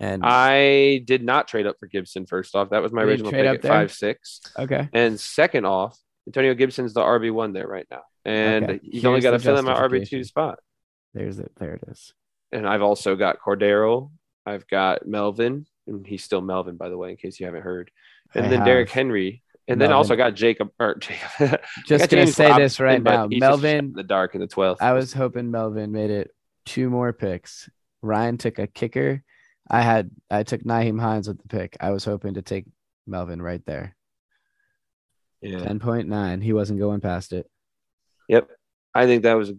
And 0.00 0.22
I 0.24 1.02
did 1.06 1.24
not 1.24 1.48
trade 1.48 1.66
up 1.66 1.76
for 1.80 1.86
Gibson. 1.88 2.24
First 2.24 2.54
off, 2.54 2.70
that 2.70 2.82
was 2.82 2.92
my 2.92 3.02
original 3.02 3.32
pick 3.32 3.44
at 3.44 3.62
there? 3.62 3.72
five 3.72 3.92
six. 3.92 4.40
okay, 4.56 4.88
And 4.92 5.18
second 5.18 5.64
off, 5.66 5.98
Antonio 6.28 6.54
Gibson's 6.54 6.94
the 6.94 7.00
RB 7.00 7.32
one 7.32 7.52
there 7.52 7.66
right 7.66 7.86
now, 7.90 8.02
and 8.24 8.64
Okay. 8.64 8.80
he's 8.82 9.04
only 9.04 9.20
got 9.20 9.32
to 9.32 9.40
fill 9.40 9.56
in 9.58 9.64
my 9.64 9.74
RB 9.74 10.08
two 10.08 10.22
spot. 10.22 10.60
There's 11.18 11.38
it. 11.40 11.52
There 11.56 11.74
it 11.74 11.82
is. 11.88 12.14
And 12.52 12.66
I've 12.66 12.82
also 12.82 13.16
got 13.16 13.40
Cordero. 13.40 14.10
I've 14.46 14.66
got 14.68 15.06
Melvin, 15.06 15.66
and 15.86 16.06
he's 16.06 16.22
still 16.22 16.40
Melvin, 16.40 16.76
by 16.76 16.88
the 16.88 16.96
way, 16.96 17.10
in 17.10 17.16
case 17.16 17.40
you 17.40 17.46
haven't 17.46 17.62
heard. 17.62 17.90
And 18.34 18.46
I 18.46 18.48
then 18.50 18.64
Derrick 18.64 18.88
have 18.88 18.94
Henry, 18.94 19.42
and 19.66 19.80
then 19.80 19.92
also 19.92 20.14
got 20.14 20.34
Jacob. 20.34 20.70
Or 20.78 20.94
Jacob. 20.94 21.60
Just 21.86 22.08
gonna 22.08 22.24
James 22.24 22.36
say 22.36 22.56
this 22.56 22.78
right 22.78 23.02
now, 23.02 23.26
Melvin. 23.30 23.78
in 23.78 23.92
the 23.92 24.04
dark 24.04 24.34
in 24.34 24.40
the 24.40 24.46
twelfth. 24.46 24.80
I 24.80 24.92
was 24.92 25.12
hoping 25.12 25.50
Melvin 25.50 25.90
made 25.90 26.10
it 26.10 26.30
two 26.64 26.88
more 26.88 27.12
picks. 27.12 27.68
Ryan 28.00 28.38
took 28.38 28.58
a 28.58 28.66
kicker. 28.68 29.22
I 29.68 29.82
had 29.82 30.10
I 30.30 30.44
took 30.44 30.62
Nyheim 30.62 31.00
Hines 31.00 31.26
with 31.26 31.42
the 31.42 31.48
pick. 31.48 31.76
I 31.80 31.90
was 31.90 32.04
hoping 32.04 32.34
to 32.34 32.42
take 32.42 32.64
Melvin 33.06 33.42
right 33.42 33.64
there. 33.66 33.96
yeah. 35.42 35.58
Ten 35.58 35.80
point 35.80 36.08
nine. 36.08 36.40
He 36.40 36.52
wasn't 36.52 36.78
going 36.78 37.00
past 37.00 37.32
it. 37.32 37.50
Yep. 38.28 38.48
I 38.94 39.06
think 39.06 39.24
that 39.24 39.34
was 39.34 39.50
a 39.50 39.56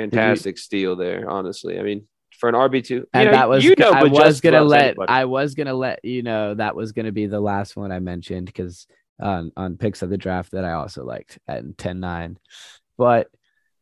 fantastic 0.00 0.58
steal 0.58 0.96
there, 0.96 1.28
honestly. 1.28 1.78
I 1.78 1.82
mean, 1.82 2.06
for 2.38 2.48
an 2.48 2.54
RB2. 2.54 3.04
And 3.14 3.24
you 3.24 3.30
know, 3.30 3.30
that 3.32 3.48
was 3.48 3.64
you 3.64 3.74
know, 3.78 3.90
I 3.90 4.04
was 4.04 4.40
gonna 4.40 4.62
let 4.62 4.84
anybody. 4.88 5.10
I 5.10 5.24
was 5.24 5.54
gonna 5.54 5.74
let 5.74 6.04
you 6.04 6.22
know 6.22 6.54
that 6.54 6.76
was 6.76 6.92
gonna 6.92 7.12
be 7.12 7.26
the 7.26 7.40
last 7.40 7.76
one 7.76 7.90
I 7.90 7.98
mentioned 7.98 8.46
because 8.46 8.86
on 9.20 9.50
on 9.56 9.76
picks 9.78 10.02
of 10.02 10.10
the 10.10 10.18
draft 10.18 10.52
that 10.52 10.64
I 10.64 10.72
also 10.72 11.04
liked 11.04 11.38
at 11.48 11.64
10-9. 11.64 12.36
But 12.98 13.28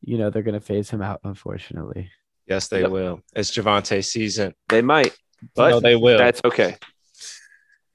you 0.02 0.18
know 0.18 0.30
they're 0.30 0.42
gonna 0.42 0.60
phase 0.60 0.88
him 0.90 1.02
out, 1.02 1.20
unfortunately. 1.24 2.10
Yes, 2.46 2.68
they 2.68 2.82
Yep. 2.82 2.90
will. 2.90 3.20
It's 3.34 3.50
Javonte 3.50 4.04
season. 4.04 4.54
they 4.68 4.82
might, 4.82 5.16
but 5.56 5.70
no, 5.70 5.80
they 5.80 5.96
will. 5.96 6.18
that's 6.18 6.40
okay. 6.44 6.76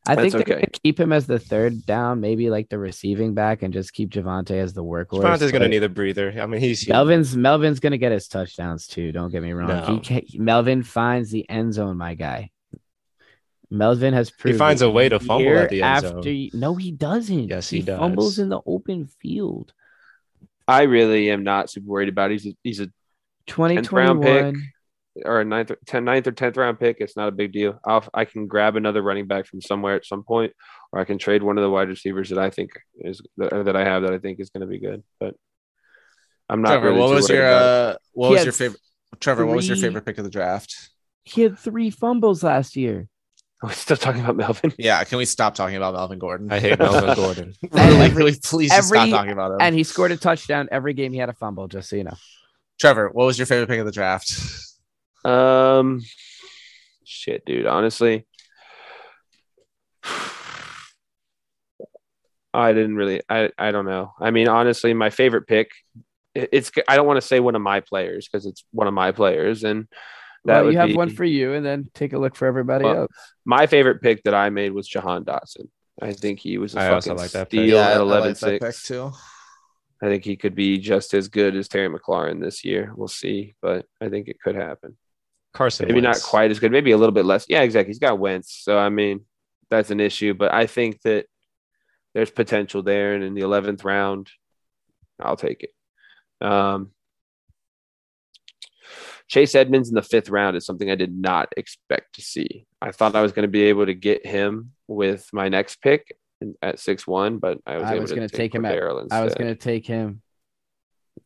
I 0.09 0.15
think 0.15 0.31
they're 0.33 0.41
okay. 0.41 0.51
going 0.53 0.65
to 0.65 0.79
keep 0.83 0.99
him 0.99 1.11
as 1.11 1.27
the 1.27 1.39
third 1.39 1.85
down, 1.85 2.19
maybe 2.19 2.49
like 2.49 2.69
the 2.69 2.77
receiving 2.77 3.33
back, 3.33 3.61
and 3.61 3.73
just 3.73 3.93
keep 3.93 4.09
Javonte 4.09 4.51
as 4.51 4.73
the 4.73 4.83
workhorse. 4.83 5.21
Javonte's 5.21 5.51
going 5.51 5.61
to 5.61 5.67
need 5.67 5.83
a 5.83 5.89
breather. 5.89 6.33
I 6.39 6.45
mean, 6.45 6.61
he's 6.61 6.87
Melvin's 6.87 7.35
Melvin's 7.37 7.79
going 7.79 7.91
to 7.91 7.97
get 7.97 8.11
his 8.11 8.27
touchdowns 8.27 8.87
too. 8.87 9.11
Don't 9.11 9.31
get 9.31 9.43
me 9.43 9.53
wrong. 9.53 9.67
No. 9.67 10.01
He 10.03 10.37
Melvin 10.39 10.83
finds 10.83 11.31
the 11.31 11.47
end 11.49 11.73
zone, 11.73 11.97
my 11.97 12.15
guy. 12.15 12.51
Melvin 13.69 14.13
has 14.13 14.31
proved 14.31 14.55
he 14.55 14.57
finds 14.57 14.81
a 14.81 14.89
way 14.89 15.09
to 15.09 15.19
fumble 15.19 15.57
at 15.57 15.69
the 15.69 15.83
end 15.83 16.05
after, 16.05 16.23
zone. 16.23 16.49
No, 16.53 16.75
he 16.75 16.91
doesn't. 16.91 17.49
Yes, 17.49 17.69
he, 17.69 17.77
he 17.77 17.83
does. 17.83 17.99
Fumbles 17.99 18.39
in 18.39 18.49
the 18.49 18.61
open 18.65 19.05
field. 19.05 19.73
I 20.67 20.83
really 20.83 21.29
am 21.29 21.43
not 21.43 21.69
super 21.69 21.87
worried 21.87 22.09
about. 22.09 22.31
It. 22.31 22.41
He's 22.41 22.53
a, 22.53 22.57
he's 22.63 22.79
a 22.79 22.87
2021 23.47 24.71
or 25.25 25.41
a 25.41 25.45
ninth, 25.45 25.71
10, 25.85 26.05
ninth 26.05 26.27
or 26.27 26.31
tenth 26.31 26.57
round 26.57 26.79
pick. 26.79 26.97
It's 26.99 27.17
not 27.17 27.27
a 27.27 27.31
big 27.31 27.51
deal. 27.51 27.79
I'll, 27.85 28.05
I 28.13 28.25
can 28.25 28.47
grab 28.47 28.75
another 28.75 29.01
running 29.01 29.27
back 29.27 29.45
from 29.45 29.61
somewhere 29.61 29.95
at 29.95 30.05
some 30.05 30.23
point, 30.23 30.53
or 30.91 30.99
I 30.99 31.05
can 31.05 31.17
trade 31.17 31.43
one 31.43 31.57
of 31.57 31.63
the 31.63 31.69
wide 31.69 31.89
receivers 31.89 32.29
that 32.29 32.39
I 32.39 32.49
think 32.49 32.71
is 32.99 33.21
that, 33.37 33.65
that 33.65 33.75
I 33.75 33.83
have 33.83 34.03
that 34.03 34.13
I 34.13 34.19
think 34.19 34.39
is 34.39 34.49
going 34.49 34.61
to 34.61 34.67
be 34.67 34.79
good. 34.79 35.03
But 35.19 35.35
I'm 36.47 36.61
not. 36.61 36.69
Trevor, 36.69 36.87
really 36.89 36.99
what 36.99 37.09
was 37.15 37.29
your 37.29 37.45
uh, 37.45 37.95
what 38.13 38.27
He 38.29 38.33
was 38.35 38.43
your 38.45 38.53
favorite 38.53 38.81
Trevor, 39.19 39.45
what 39.45 39.55
was 39.55 39.67
your 39.67 39.77
favorite 39.77 40.05
pick 40.05 40.17
of 40.17 40.23
the 40.23 40.29
draft? 40.29 40.91
He 41.23 41.41
had 41.41 41.57
three 41.57 41.89
fumbles 41.89 42.43
last 42.43 42.75
year. 42.75 43.07
We're 43.61 43.69
we 43.69 43.75
still 43.75 43.97
talking 43.97 44.21
about 44.21 44.37
Melvin? 44.37 44.73
Yeah, 44.77 45.03
can 45.03 45.17
we 45.17 45.25
stop 45.25 45.53
talking 45.53 45.75
about 45.75 45.93
Melvin 45.93 46.17
Gordon? 46.17 46.51
I 46.51 46.59
hate 46.59 46.79
Melvin 46.79 47.15
Gordon. 47.15 47.53
really, 47.71 48.09
really, 48.11 48.35
please 48.41 48.69
just 48.69 48.87
stop 48.87 49.09
talking 49.09 49.31
about 49.31 49.51
him. 49.51 49.57
And 49.59 49.75
he 49.75 49.83
scored 49.83 50.11
a 50.11 50.17
touchdown 50.17 50.69
every 50.71 50.93
game 50.93 51.11
he 51.11 51.19
had 51.19 51.27
a 51.27 51.33
fumble, 51.33 51.67
just 51.67 51.89
so 51.89 51.97
you 51.97 52.05
know. 52.05 52.15
Trevor, 52.79 53.09
what 53.09 53.25
was 53.25 53.37
your 53.37 53.45
favorite 53.45 53.67
pick 53.67 53.79
of 53.79 53.85
the 53.85 53.91
draft? 53.91 54.31
Um, 55.25 56.01
shit, 57.03 57.43
dude. 57.45 57.65
Honestly, 57.65 58.25
I 62.53 62.73
didn't 62.73 62.95
really. 62.95 63.21
I 63.29 63.51
I 63.57 63.71
don't 63.71 63.85
know. 63.85 64.13
I 64.19 64.31
mean, 64.31 64.47
honestly, 64.47 64.93
my 64.93 65.09
favorite 65.09 65.47
pick. 65.47 65.71
it- 66.35 66.49
It's. 66.51 66.71
I 66.87 66.95
don't 66.95 67.07
want 67.07 67.17
to 67.17 67.25
say 67.27 67.39
one 67.39 67.55
of 67.55 67.61
my 67.61 67.79
players 67.81 68.27
because 68.27 68.45
it's 68.45 68.63
one 68.71 68.87
of 68.87 68.93
my 68.93 69.11
players, 69.11 69.63
and 69.63 69.87
that 70.45 70.55
well, 70.57 70.65
would 70.65 70.73
you 70.73 70.79
have 70.79 70.87
be 70.89 70.95
one 70.95 71.09
for 71.09 71.25
you, 71.25 71.53
and 71.53 71.65
then 71.65 71.89
take 71.93 72.13
a 72.13 72.17
look 72.17 72.35
for 72.35 72.47
everybody 72.47 72.85
Well, 72.85 73.01
else. 73.01 73.11
my 73.45 73.67
favorite 73.67 74.01
pick 74.01 74.23
that 74.23 74.33
I 74.33 74.49
made 74.49 74.71
was 74.71 74.87
Jahan 74.87 75.25
Dotson. 75.25 75.67
I 76.01 76.13
think 76.13 76.39
he 76.39 76.57
was 76.57 76.75
a 76.75 76.79
I 76.79 76.89
fucking 76.89 77.17
like 77.17 77.31
that 77.31 77.47
steal 77.49 77.77
I- 77.77 77.91
at 77.91 77.97
I 77.97 78.01
11 78.01 78.27
like 78.41 78.61
6. 78.61 78.83
too. 78.87 79.11
I 80.01 80.05
think 80.07 80.23
he 80.23 80.37
could 80.37 80.55
be 80.55 80.77
just 80.77 81.13
as 81.13 81.27
good 81.27 81.57
as 81.57 81.67
Terry 81.67 81.89
McLaurin 81.89 82.39
this 82.39 82.63
year. 82.63 82.93
We'll 82.95 83.09
see, 83.09 83.53
but 83.61 83.85
I 83.99 84.07
think 84.07 84.29
it 84.29 84.37
could 84.41 84.55
happen. 84.55 84.97
Carson. 85.53 85.87
Maybe 85.87 86.01
Wentz. 86.01 86.23
not 86.23 86.29
quite 86.29 86.51
as 86.51 86.59
good, 86.59 86.71
maybe 86.71 86.91
a 86.91 86.97
little 86.97 87.13
bit 87.13 87.25
less. 87.25 87.45
Yeah, 87.49 87.61
exactly. 87.61 87.89
He's 87.89 87.99
got 87.99 88.19
Wentz, 88.19 88.61
so 88.63 88.77
I 88.77 88.89
mean 88.89 89.25
that's 89.69 89.91
an 89.91 89.99
issue. 89.99 90.33
But 90.33 90.53
I 90.53 90.67
think 90.67 91.01
that 91.03 91.25
there's 92.13 92.31
potential 92.31 92.83
there, 92.83 93.13
and 93.15 93.23
in 93.23 93.33
the 93.33 93.41
eleventh 93.41 93.83
round, 93.83 94.29
I'll 95.19 95.37
take 95.37 95.63
it. 95.63 96.45
Um, 96.45 96.91
Chase 99.27 99.53
Edmonds 99.53 99.89
in 99.89 99.95
the 99.95 100.01
fifth 100.01 100.29
round 100.29 100.57
is 100.57 100.65
something 100.65 100.89
I 100.89 100.95
did 100.95 101.15
not 101.15 101.53
expect 101.55 102.15
to 102.15 102.21
see. 102.21 102.65
I 102.81 102.91
thought 102.91 103.15
I 103.15 103.21
was 103.21 103.31
going 103.31 103.43
to 103.43 103.51
be 103.51 103.63
able 103.63 103.85
to 103.85 103.93
get 103.93 104.25
him 104.25 104.71
with 104.87 105.27
my 105.31 105.49
next 105.49 105.81
pick 105.81 106.17
at 106.61 106.79
six 106.79 107.05
one, 107.05 107.37
but 107.37 107.59
I 107.65 107.75
was 107.75 107.83
I 107.83 107.91
able 107.91 108.01
was 108.01 108.09
to 108.11 108.15
going 108.15 108.29
to 108.29 108.35
take 108.35 108.55
him 108.55 108.65
at. 108.65 108.73
Cordero 108.73 109.07
I 109.11 109.23
was 109.23 109.35
going 109.35 109.49
to 109.49 109.55
take 109.55 109.85
him 109.85 110.21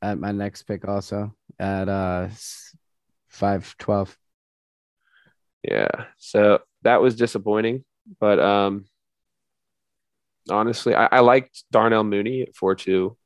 at 0.01 0.17
my 0.17 0.31
next 0.31 0.63
pick 0.63 0.87
also 0.87 1.33
at 1.59 1.87
uh 1.87 2.27
five 3.33 3.75
twelve. 3.77 4.17
Yeah. 5.63 5.89
So 6.17 6.59
that 6.83 7.01
was 7.01 7.15
disappointing. 7.15 7.83
But 8.19 8.39
um 8.39 8.85
honestly, 10.49 10.93
I, 10.93 11.07
I 11.11 11.19
liked 11.19 11.63
Darnell 11.71 12.03
Mooney 12.03 12.41
at 12.43 12.55
4 12.55 12.75
2. 12.75 13.17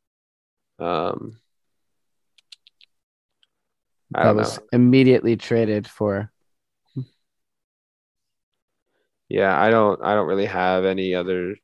Um 0.80 1.38
I 4.16 4.24
That 4.24 4.36
was 4.36 4.58
know. 4.58 4.64
immediately 4.72 5.36
traded 5.36 5.88
for. 5.88 6.32
Yeah, 9.30 9.60
I 9.60 9.70
don't 9.70 10.02
I 10.04 10.14
don't 10.14 10.28
really 10.28 10.46
have 10.46 10.86
any 10.86 11.14
other 11.14 11.56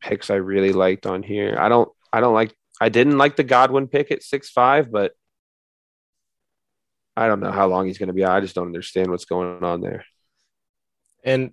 picks 0.00 0.30
I 0.30 0.36
really 0.36 0.72
liked 0.72 1.06
on 1.06 1.22
here. 1.24 1.56
I 1.58 1.68
don't 1.68 1.90
I 2.12 2.20
don't 2.20 2.34
like 2.34 2.54
I 2.80 2.88
didn't 2.88 3.18
like 3.18 3.36
the 3.36 3.42
Godwin 3.42 3.88
pick 3.88 4.10
at 4.12 4.22
six 4.22 4.48
five, 4.50 4.92
but 4.92 5.12
I 7.20 7.28
don't 7.28 7.40
know 7.40 7.52
how 7.52 7.66
long 7.68 7.86
he's 7.86 7.98
gonna 7.98 8.12
be 8.12 8.24
out. 8.24 8.32
I 8.32 8.40
just 8.40 8.54
don't 8.54 8.66
understand 8.66 9.10
what's 9.10 9.24
going 9.26 9.62
on 9.62 9.80
there. 9.80 10.04
And 11.24 11.52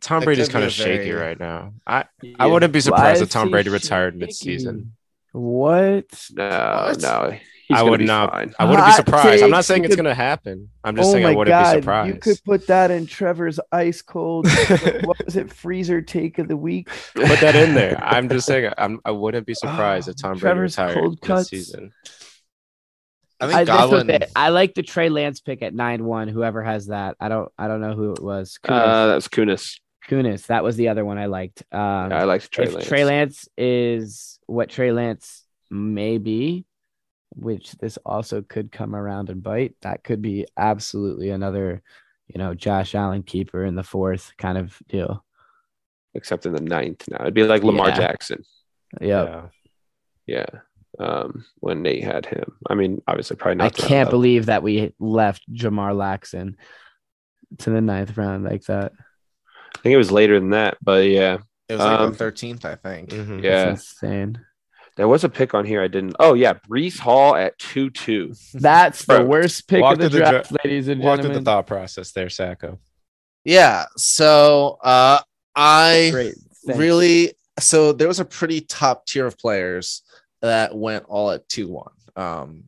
Tom 0.00 0.20
That 0.20 0.26
Brady's 0.26 0.46
could 0.46 0.50
be 0.50 0.52
kind 0.54 0.64
of 0.64 0.72
shaky 0.72 1.10
very- 1.10 1.20
right 1.28 1.40
now. 1.40 1.74
I 1.86 2.04
I 2.38 2.46
wouldn't 2.46 2.72
be 2.72 2.78
Why 2.78 2.80
surprised 2.82 3.22
if 3.22 3.30
Tom 3.30 3.48
he 3.48 3.52
Brady 3.52 3.70
retired 3.70 4.14
shaky? 4.14 4.26
mid-season. 4.26 4.92
What? 5.32 6.06
No, 6.32 6.84
What? 6.88 7.02
no. 7.02 7.36
He's 7.68 7.76
I 7.76 7.82
would 7.82 8.00
not. 8.00 8.30
fine. 8.32 8.54
I 8.58 8.64
wouldn't 8.64 8.86
be 8.86 8.90
Hot 8.92 8.96
surprised. 8.96 9.42
I'm 9.44 9.50
not 9.50 9.64
saying 9.66 9.82
you 9.82 9.86
it's 9.88 9.94
could- 9.96 10.02
going 10.02 10.16
to 10.16 10.20
happen. 10.22 10.70
I'm 10.82 10.96
just 10.96 11.10
oh 11.10 11.12
saying 11.12 11.26
I 11.26 11.34
wouldn't 11.34 11.52
god! 11.52 11.74
be 11.74 11.80
surprised. 11.82 12.14
You 12.14 12.20
could 12.20 12.40
put 12.44 12.66
that 12.68 12.90
in 12.90 13.04
Trevor's 13.06 13.60
ice 13.70 14.00
cold. 14.00 14.46
what 15.04 15.22
was 15.22 15.36
it? 15.36 15.52
Freezer 15.52 16.00
take 16.00 16.38
of 16.38 16.48
the 16.48 16.56
week. 16.56 16.88
put 17.14 17.40
that 17.40 17.54
in 17.54 17.74
there. 17.74 17.98
I'm 18.02 18.30
just 18.30 18.46
saying 18.50 18.72
I'm, 18.78 19.00
I 19.04 19.10
wouldn't 19.10 19.46
be 19.46 19.52
surprised 19.52 20.08
if 20.08 20.16
Tom 20.16 20.38
Brady 20.38 20.40
Trevor's 20.54 20.78
retired 20.78 20.94
cold 20.94 21.20
cuts. 21.20 21.52
mid-season. 21.52 21.92
I 23.40 23.46
I, 23.46 23.48
think 23.48 23.66
this 23.66 23.76
was 23.76 23.90
Godwin. 24.04 24.10
it. 24.22 24.30
I 24.34 24.48
like 24.48 24.74
the 24.74 24.82
Trey 24.82 25.08
Lance 25.08 25.40
pick 25.40 25.62
at 25.62 25.74
nine 25.74 26.04
one. 26.04 26.28
Whoever 26.28 26.62
has 26.62 26.86
that, 26.88 27.16
I 27.20 27.28
don't. 27.28 27.50
I 27.58 27.68
don't 27.68 27.80
know 27.80 27.94
who 27.94 28.12
it 28.12 28.22
was. 28.22 28.58
Kunis. 28.64 28.70
Uh 28.82 29.06
that's 29.08 29.28
Kunis. 29.28 29.78
Kunis. 30.08 30.46
That 30.46 30.64
was 30.64 30.76
the 30.76 30.88
other 30.88 31.04
one 31.04 31.18
I 31.18 31.26
liked. 31.26 31.62
Um, 31.70 32.10
Yeah, 32.10 32.20
I 32.20 32.24
liked 32.24 32.50
Trey 32.50 32.64
if 32.64 32.74
Lance. 32.74 32.86
Trey 32.88 33.04
Lance 33.04 33.48
is 33.58 34.38
what 34.46 34.70
Trey 34.70 34.90
Lance 34.90 35.44
may 35.70 36.16
be, 36.18 36.64
which 37.34 37.72
this 37.72 37.98
also 38.06 38.40
could 38.42 38.72
come 38.72 38.96
around 38.96 39.28
and 39.30 39.42
bite. 39.42 39.74
That 39.82 40.02
could 40.02 40.22
be 40.22 40.46
absolutely 40.56 41.28
another, 41.30 41.82
you 42.26 42.38
know, 42.38 42.54
Josh 42.54 42.94
Allen 42.94 43.22
keeper 43.22 43.64
in 43.64 43.74
the 43.74 43.82
fourth 43.82 44.32
kind 44.38 44.56
of 44.58 44.76
deal. 44.88 45.24
except 46.14 46.46
in 46.46 46.54
the 46.54 46.60
ninth 46.62 47.06
now. 47.08 47.18
It'd 47.20 47.34
be 47.34 47.44
like 47.44 47.62
Lamar 47.62 47.90
Yeah. 47.90 47.96
Jackson. 47.96 48.42
Yep. 49.02 49.50
Yeah. 50.26 50.46
Um, 50.98 51.44
when 51.60 51.82
Nate 51.82 52.02
had 52.04 52.26
him. 52.26 52.56
I 52.68 52.74
mean, 52.74 53.00
obviously, 53.06 53.36
probably 53.36 53.56
not. 53.56 53.66
I 53.66 53.70
can't 53.88 54.08
low. 54.08 54.10
believe 54.10 54.46
that 54.46 54.62
we 54.62 54.92
left 54.98 55.42
Jamar 55.52 55.92
Laxon 55.94 56.54
to 57.58 57.70
the 57.70 57.80
ninth 57.80 58.16
round 58.16 58.44
like 58.44 58.64
that. 58.64 58.92
I 59.76 59.78
think 59.80 59.92
it 59.94 59.98
was 59.98 60.10
later 60.10 60.40
than 60.40 60.50
that, 60.50 60.76
but 60.82 61.04
yeah, 61.06 61.38
It 61.68 61.74
was 61.74 61.80
like 61.80 62.00
Um, 62.00 62.12
the 62.12 62.18
13th, 62.24 62.64
I 62.64 62.74
think. 62.76 63.10
Mhm. 63.10 63.42
yeah. 63.44 63.66
That's 63.66 63.92
insane. 64.02 64.40
There 64.96 65.06
was 65.06 65.22
a 65.22 65.28
pick 65.28 65.54
on 65.54 65.64
here 65.64 65.80
I 65.82 65.86
didn't. 65.86 66.16
Oh 66.18 66.34
yeah, 66.34 66.54
Breece 66.54 66.98
Hall 66.98 67.36
at 67.36 67.56
two 67.58 67.90
two. 67.90 68.34
That's 68.54 69.04
the 69.04 69.22
worst 69.22 69.68
pick 69.68 69.80
walk 69.82 69.92
of 69.92 69.98
the 70.00 70.10
through 70.10 70.18
the 70.24 70.30
draft, 70.30 70.52
ladies 70.64 70.88
and 70.88 71.00
Walk 71.00 71.18
through 71.18 71.28
gentlemen. 71.28 71.44
the 71.44 71.50
thought 71.50 71.66
process 71.68 72.10
there, 72.10 72.28
Sacco. 72.28 72.80
Yeah. 73.44 73.84
So 73.96 74.78
uh, 74.82 75.20
I 75.54 76.08
Great. 76.10 76.34
Thanks. 76.66 76.78
really 76.80 77.34
so 77.60 77.92
there 77.92 78.08
was 78.08 78.18
a 78.18 78.24
pretty 78.24 78.60
top 78.60 79.06
tier 79.06 79.26
of 79.26 79.38
players 79.38 80.02
that 80.42 80.76
went 80.76 81.04
all 81.08 81.30
at 81.30 81.48
2-1 81.48 81.90
um 82.16 82.64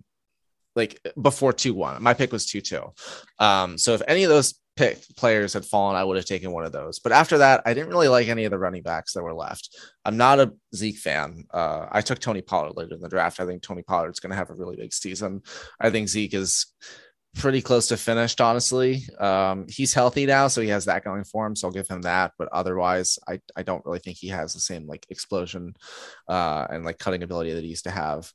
like 0.76 1.00
before 1.20 1.52
2-1 1.52 2.00
my 2.00 2.14
pick 2.14 2.32
was 2.32 2.46
2-2 2.46 2.92
um 3.38 3.78
so 3.78 3.94
if 3.94 4.02
any 4.06 4.24
of 4.24 4.30
those 4.30 4.60
pick 4.76 5.02
players 5.16 5.52
had 5.52 5.64
fallen 5.64 5.96
i 5.96 6.02
would 6.02 6.16
have 6.16 6.24
taken 6.24 6.52
one 6.52 6.64
of 6.64 6.72
those. 6.72 7.00
But 7.00 7.12
after 7.12 7.38
that 7.38 7.62
i 7.66 7.74
didn't 7.74 7.90
really 7.90 8.08
like 8.08 8.28
any 8.28 8.44
of 8.44 8.50
the 8.50 8.58
running 8.58 8.82
backs 8.82 9.12
that 9.12 9.22
were 9.22 9.34
left. 9.34 9.76
I'm 10.04 10.16
not 10.16 10.40
a 10.40 10.54
zeke 10.74 10.96
fan. 10.98 11.44
Uh 11.52 11.86
i 11.90 12.00
took 12.00 12.18
tony 12.18 12.40
pollard 12.40 12.76
later 12.76 12.94
in 12.94 13.00
the 13.00 13.08
draft. 13.08 13.40
I 13.40 13.46
think 13.46 13.62
tony 13.62 13.82
pollard's 13.82 14.20
going 14.20 14.30
to 14.30 14.36
have 14.36 14.50
a 14.50 14.54
really 14.54 14.76
big 14.76 14.92
season. 14.92 15.42
I 15.80 15.90
think 15.90 16.08
zeke 16.08 16.34
is 16.34 16.66
pretty 17.36 17.62
close 17.62 17.88
to 17.88 17.96
finished, 17.96 18.40
honestly. 18.40 19.02
Um, 19.18 19.66
he's 19.68 19.94
healthy 19.94 20.26
now, 20.26 20.48
so 20.48 20.60
he 20.60 20.68
has 20.68 20.84
that 20.86 21.04
going 21.04 21.24
for 21.24 21.46
him. 21.46 21.54
So 21.56 21.68
I'll 21.68 21.72
give 21.72 21.88
him 21.88 22.02
that. 22.02 22.32
But 22.38 22.48
otherwise, 22.52 23.18
I, 23.28 23.40
I 23.56 23.62
don't 23.62 23.84
really 23.86 24.00
think 24.00 24.16
he 24.18 24.28
has 24.28 24.52
the 24.52 24.60
same 24.60 24.86
like 24.86 25.06
explosion 25.10 25.74
uh, 26.28 26.66
and 26.70 26.84
like 26.84 26.98
cutting 26.98 27.22
ability 27.22 27.52
that 27.54 27.62
he 27.62 27.70
used 27.70 27.84
to 27.84 27.90
have. 27.90 28.32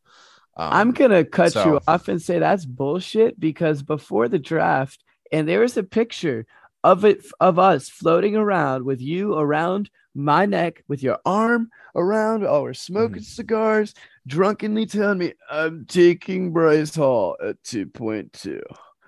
Um, 0.57 0.69
I'm 0.71 0.91
gonna 0.91 1.25
cut 1.25 1.51
so- 1.51 1.65
you 1.65 1.79
off 1.87 2.07
and 2.07 2.21
say 2.21 2.39
that's 2.39 2.65
bullshit 2.65 3.39
because 3.39 3.83
before 3.83 4.29
the 4.29 4.39
draft, 4.39 5.03
and 5.31 5.47
there 5.47 5.59
was 5.59 5.75
a 5.75 5.83
picture 5.83 6.45
of 6.83 7.03
it 7.03 7.25
of 7.39 7.59
us 7.59 7.89
floating 7.89 8.35
around 8.35 8.85
with 8.85 9.01
you 9.01 9.33
around 9.33 9.89
my 10.13 10.45
neck 10.45 10.81
with 10.87 11.03
your 11.03 11.17
arm 11.25 11.69
around. 11.93 12.45
Oh, 12.45 12.61
we're 12.61 12.73
smoking 12.73 13.17
Mm-hmm. 13.17 13.23
cigars, 13.23 13.93
drunkenly 14.25 14.85
telling 14.85 15.17
me 15.17 15.33
I'm 15.51 15.85
taking 15.85 16.53
Bryce 16.53 16.95
Hall 16.95 17.35
at 17.43 17.61
two 17.63 17.87
point 17.87 18.31
two. 18.31 18.61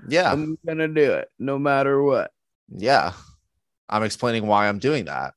Yeah, 0.08 0.32
I'm 0.32 0.58
gonna 0.66 0.88
do 0.88 1.14
it 1.14 1.30
no 1.40 1.58
matter 1.60 2.02
what. 2.02 2.32
yeah. 2.70 3.14
I'm 3.90 4.04
explaining 4.04 4.48
why 4.48 4.68
I'm 4.68 4.80
doing 4.80 5.06
that. 5.06 5.34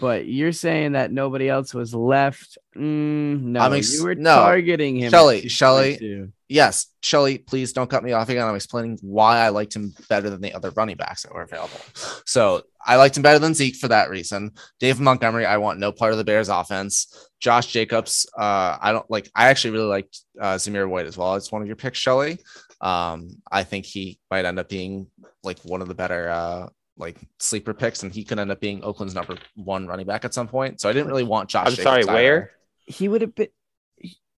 But 0.00 0.26
you're 0.26 0.52
saying 0.52 0.92
that 0.92 1.12
nobody 1.12 1.48
else 1.48 1.74
was 1.74 1.94
left. 1.94 2.56
Mm, 2.76 3.42
no, 3.42 3.60
I'm 3.60 3.72
ex- 3.74 3.94
you 3.94 4.04
were 4.04 4.14
no. 4.14 4.36
targeting 4.36 4.96
him. 4.96 5.10
Shelly, 5.10 5.42
2.2. 5.42 6.32
Yes, 6.48 6.86
Shelly, 7.00 7.38
please 7.38 7.72
don't 7.72 7.90
cut 7.90 8.04
me 8.04 8.12
off 8.12 8.28
again. 8.28 8.46
I'm 8.46 8.54
explaining 8.54 8.98
why 9.02 9.38
I 9.38 9.48
liked 9.48 9.74
him 9.74 9.94
better 10.08 10.30
than 10.30 10.40
the 10.40 10.54
other 10.54 10.70
running 10.70 10.96
backs 10.96 11.22
that 11.22 11.34
were 11.34 11.42
available. 11.42 11.80
So 12.26 12.62
I 12.84 12.96
liked 12.96 13.16
him 13.16 13.22
better 13.22 13.38
than 13.38 13.54
Zeke 13.54 13.76
for 13.76 13.88
that 13.88 14.10
reason. 14.10 14.52
Dave 14.78 15.00
Montgomery, 15.00 15.46
I 15.46 15.58
want 15.58 15.78
no 15.78 15.92
part 15.92 16.12
of 16.12 16.18
the 16.18 16.24
Bears 16.24 16.48
offense. 16.48 17.28
Josh 17.40 17.66
Jacobs, 17.66 18.26
uh, 18.38 18.76
I 18.80 18.92
don't 18.92 19.10
like. 19.10 19.30
I 19.34 19.48
actually 19.48 19.72
really 19.72 19.86
liked 19.86 20.20
uh, 20.40 20.54
Zamir 20.54 20.88
White 20.88 21.06
as 21.06 21.18
well. 21.18 21.34
It's 21.34 21.52
one 21.52 21.62
of 21.62 21.68
your 21.68 21.76
picks, 21.76 21.98
Shelly. 21.98 22.38
Um, 22.82 23.30
I 23.50 23.62
think 23.64 23.86
he 23.86 24.18
might 24.30 24.44
end 24.44 24.58
up 24.58 24.68
being 24.68 25.06
like 25.42 25.58
one 25.60 25.80
of 25.82 25.88
the 25.88 25.94
better 25.94 26.28
uh, 26.28 26.68
like 26.98 27.16
sleeper 27.38 27.72
picks, 27.74 28.02
and 28.02 28.12
he 28.12 28.24
could 28.24 28.38
end 28.38 28.50
up 28.50 28.60
being 28.60 28.82
Oakland's 28.84 29.14
number 29.14 29.36
one 29.54 29.86
running 29.86 30.06
back 30.06 30.24
at 30.24 30.34
some 30.34 30.48
point. 30.48 30.80
So 30.80 30.88
I 30.88 30.92
didn't 30.92 31.08
really 31.08 31.22
want 31.24 31.48
Josh. 31.48 31.66
I'm 31.66 31.70
Jacobs 31.72 31.82
sorry, 31.84 32.02
either. 32.02 32.12
where? 32.12 32.50
He 32.84 33.08
would 33.08 33.20
have 33.22 33.34
been 33.34 33.48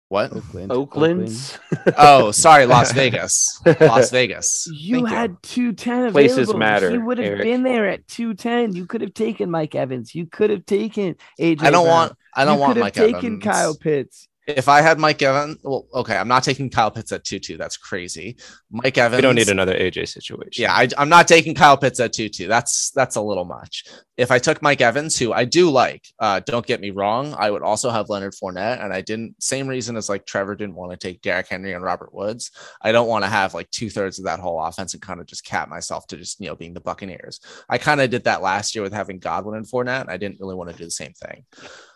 What? 0.08 0.32
Oakland. 0.32 0.70
Oakland's. 0.70 1.58
Oh, 1.96 2.30
sorry, 2.30 2.66
Las 2.66 2.92
Vegas. 3.00 3.60
Las 3.80 4.10
Vegas. 4.10 4.68
You 4.70 4.96
Thank 4.98 5.08
had 5.08 5.42
210 5.42 6.12
Places 6.12 6.36
available. 6.50 6.58
matter, 6.58 6.90
He 6.90 6.98
would 6.98 7.16
have 7.18 7.26
Eric. 7.26 7.42
been 7.42 7.62
there 7.62 7.88
at 7.88 8.06
210. 8.08 8.74
You 8.76 8.86
could 8.86 9.00
have 9.00 9.14
taken 9.14 9.50
Mike 9.50 9.74
Evans. 9.74 10.14
You 10.14 10.26
could 10.26 10.50
have 10.50 10.66
taken 10.66 11.16
AJ. 11.40 11.62
I 11.62 11.70
don't 11.70 11.84
Brown. 11.84 11.86
want. 11.86 12.12
I 12.34 12.44
don't 12.44 12.54
you 12.56 12.60
want 12.60 12.70
could 12.74 12.76
have 12.76 12.84
Mike 12.84 12.92
taken 12.94 13.16
Evans. 13.16 13.42
Kyle 13.44 13.74
Pitts. 13.74 14.28
If 14.46 14.68
I 14.68 14.82
had 14.82 14.98
Mike 14.98 15.22
Evans, 15.22 15.58
well, 15.62 15.86
okay, 15.94 16.16
I'm 16.16 16.28
not 16.28 16.44
taking 16.44 16.68
Kyle 16.68 16.90
Pitts 16.90 17.12
at 17.12 17.24
two 17.24 17.38
two. 17.38 17.56
That's 17.56 17.76
crazy. 17.76 18.36
Mike 18.70 18.98
Evans. 18.98 19.18
We 19.18 19.22
don't 19.22 19.34
need 19.34 19.48
another 19.48 19.74
AJ 19.74 20.08
situation. 20.08 20.62
Yeah, 20.62 20.72
I, 20.72 20.88
I'm 20.98 21.08
not 21.08 21.26
taking 21.28 21.54
Kyle 21.54 21.76
Pitts 21.76 22.00
at 22.00 22.12
two 22.12 22.28
two. 22.28 22.46
That's 22.46 22.90
that's 22.90 23.16
a 23.16 23.22
little 23.22 23.44
much. 23.44 23.84
If 24.16 24.30
I 24.30 24.38
took 24.38 24.62
Mike 24.62 24.80
Evans, 24.80 25.18
who 25.18 25.32
I 25.32 25.44
do 25.44 25.70
like, 25.70 26.06
uh, 26.20 26.40
don't 26.40 26.66
get 26.66 26.80
me 26.80 26.90
wrong, 26.90 27.34
I 27.36 27.50
would 27.50 27.62
also 27.62 27.90
have 27.90 28.10
Leonard 28.10 28.34
Fournette, 28.34 28.84
and 28.84 28.92
I 28.92 29.00
didn't. 29.00 29.42
Same 29.42 29.66
reason 29.66 29.96
as 29.96 30.08
like 30.08 30.26
Trevor 30.26 30.54
didn't 30.54 30.76
want 30.76 30.92
to 30.92 30.96
take 30.96 31.22
Derrick 31.22 31.48
Henry 31.48 31.72
and 31.72 31.82
Robert 31.82 32.14
Woods. 32.14 32.50
I 32.82 32.92
don't 32.92 33.08
want 33.08 33.24
to 33.24 33.30
have 33.30 33.54
like 33.54 33.70
two 33.70 33.90
thirds 33.90 34.18
of 34.18 34.26
that 34.26 34.40
whole 34.40 34.62
offense 34.62 34.92
and 34.92 35.02
kind 35.02 35.20
of 35.20 35.26
just 35.26 35.44
cap 35.44 35.68
myself 35.68 36.06
to 36.08 36.16
just 36.16 36.38
you 36.40 36.48
know 36.48 36.54
being 36.54 36.74
the 36.74 36.80
Buccaneers. 36.80 37.40
I 37.68 37.78
kind 37.78 38.00
of 38.00 38.10
did 38.10 38.24
that 38.24 38.42
last 38.42 38.74
year 38.74 38.82
with 38.82 38.92
having 38.92 39.18
Godwin 39.18 39.56
and 39.56 39.66
Fournette. 39.66 40.02
And 40.02 40.10
I 40.10 40.16
didn't 40.16 40.40
really 40.40 40.54
want 40.54 40.70
to 40.70 40.76
do 40.76 40.84
the 40.84 40.90
same 40.90 41.12
thing. 41.12 41.44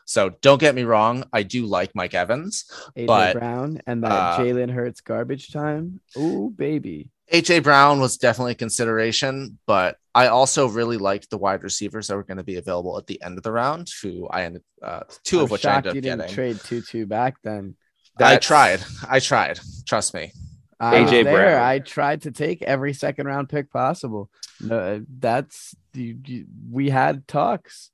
So 0.09 0.31
don't 0.41 0.59
get 0.59 0.75
me 0.75 0.85
wrong, 0.85 1.25
I 1.35 1.43
do 1.43 1.67
like 1.67 1.95
Mike 1.95 2.15
Evans. 2.15 2.65
AJ 2.97 3.07
But, 3.07 3.33
Brown 3.35 3.83
and 3.87 4.03
that 4.03 4.11
uh, 4.11 4.39
Jalen 4.39 4.71
Hurts 4.71 5.03
garbage 5.03 5.53
time. 5.53 6.01
Ooh, 6.17 6.51
baby. 6.57 7.11
AJ 7.31 7.63
Brown 7.63 8.01
was 8.01 8.17
definitely 8.17 8.53
a 8.53 8.55
consideration, 8.55 9.59
but 9.67 9.99
I 10.15 10.29
also 10.29 10.67
really 10.67 10.97
liked 10.97 11.29
the 11.29 11.37
wide 11.37 11.63
receivers 11.63 12.09
that 12.09 12.17
were 12.17 12.25
going 12.25 12.39
to 12.39 12.43
be 12.43 12.57
available 12.57 12.97
at 12.97 13.07
the 13.07 13.21
end 13.23 13.37
of 13.37 13.45
the 13.45 13.53
round, 13.53 13.91
who 14.03 14.27
I 14.29 14.45
ended 14.45 14.63
uh, 14.83 15.01
2 15.25 15.41
I'm 15.41 15.45
of 15.45 15.51
which 15.51 15.67
I 15.67 15.75
shocked 15.75 15.89
ended 15.89 16.05
you 16.07 16.11
up 16.13 16.19
didn't 16.19 16.35
getting. 16.37 16.57
trade 16.57 16.61
2 16.65 16.81
2 16.81 17.07
back 17.07 17.37
then. 17.45 17.77
I 18.19 18.39
tried. 18.39 18.81
I 19.07 19.21
tried. 19.21 19.61
Trust 19.87 20.15
me. 20.15 20.33
I 20.81 21.01
AJ 21.01 21.25
there. 21.25 21.35
Brown. 21.35 21.63
I 21.63 21.81
tried 21.81 22.23
to 22.23 22.31
take 22.31 22.63
every 22.63 22.95
second 22.95 23.27
round 23.27 23.51
pick 23.51 23.71
possible. 23.71 24.31
No, 24.59 25.05
that's 25.19 25.75
you, 25.93 26.19
you- 26.25 26.47
we 26.71 26.89
had 26.89 27.29
talks. 27.29 27.91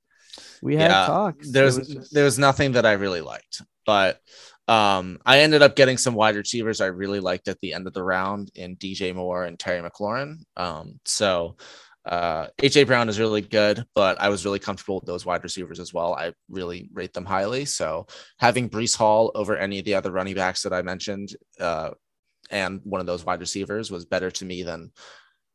We 0.62 0.77
had 0.77 0.90
Yeah, 0.90 1.07
talks. 1.07 1.51
There's 1.51 1.79
was 1.79 1.88
just- 1.88 2.14
there 2.14 2.25
was 2.25 2.38
nothing 2.38 2.73
that 2.73 2.87
I 2.87 2.92
really 2.92 3.20
liked, 3.20 3.62
but 3.87 4.20
um, 4.66 5.18
I 5.27 5.40
ended 5.40 5.62
up 5.62 5.77
getting 5.77 5.99
some 5.99 6.14
wide 6.14 6.37
receivers 6.37 6.81
I 6.81 6.87
really 6.87 7.20
liked 7.20 7.49
at 7.49 7.61
the 7.61 7.75
end 7.75 7.87
of 7.87 7.92
the 7.92 8.03
round 8.03 8.51
in 8.55 8.77
DJ 8.77 9.14
Moore 9.14 9.44
and 9.44 9.59
Terry 9.59 9.87
McLaurin. 9.87 10.38
Um, 10.57 11.01
so 11.05 11.57
uh, 12.07 12.49
AJ 12.62 12.87
Brown 12.87 13.09
is 13.09 13.18
really 13.18 13.42
good, 13.42 13.85
but 13.94 14.20
I 14.20 14.29
was 14.29 14.44
really 14.44 14.59
comfortable 14.59 14.97
with 14.97 15.07
those 15.07 15.27
wide 15.27 15.42
receivers 15.42 15.81
as 15.81 15.92
well. 15.92 16.14
I 16.14 16.33
really 16.49 16.88
rate 16.92 17.12
them 17.12 17.25
highly. 17.25 17.64
So 17.66 18.07
having 18.38 18.70
Breece 18.70 18.97
Hall 18.97 19.33
over 19.35 19.57
any 19.57 19.79
of 19.79 19.85
the 19.85 19.94
other 19.94 20.11
running 20.11 20.35
backs 20.35 20.62
that 20.62 20.73
I 20.73 20.83
mentioned 20.83 21.37
uh, 21.61 21.90
and 22.51 22.81
one 22.85 23.01
of 23.01 23.07
those 23.07 23.25
wide 23.25 23.40
receivers 23.40 23.90
was 23.90 24.05
better 24.05 24.31
to 24.31 24.44
me 24.44 24.62
than 24.62 24.92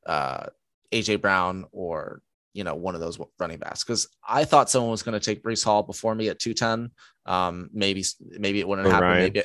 uh, 0.05 0.47
AJ 0.91 1.21
Brown 1.21 1.65
or 1.71 2.21
you 2.53 2.63
know 2.63 2.75
one 2.75 2.95
of 2.95 3.01
those 3.01 3.19
running 3.39 3.59
backs 3.59 3.83
because 3.83 4.07
I 4.27 4.43
thought 4.45 4.69
someone 4.69 4.91
was 4.91 5.03
going 5.03 5.19
to 5.19 5.23
take 5.23 5.43
Breece 5.43 5.63
Hall 5.63 5.83
before 5.83 6.15
me 6.15 6.29
at 6.29 6.39
210. 6.39 6.91
Um, 7.25 7.69
maybe 7.73 8.03
maybe 8.19 8.59
it 8.59 8.67
wouldn't 8.67 8.87
Or 8.87 8.91
happen. 8.91 9.07
Ryan. 9.07 9.33
Maybe 9.33 9.43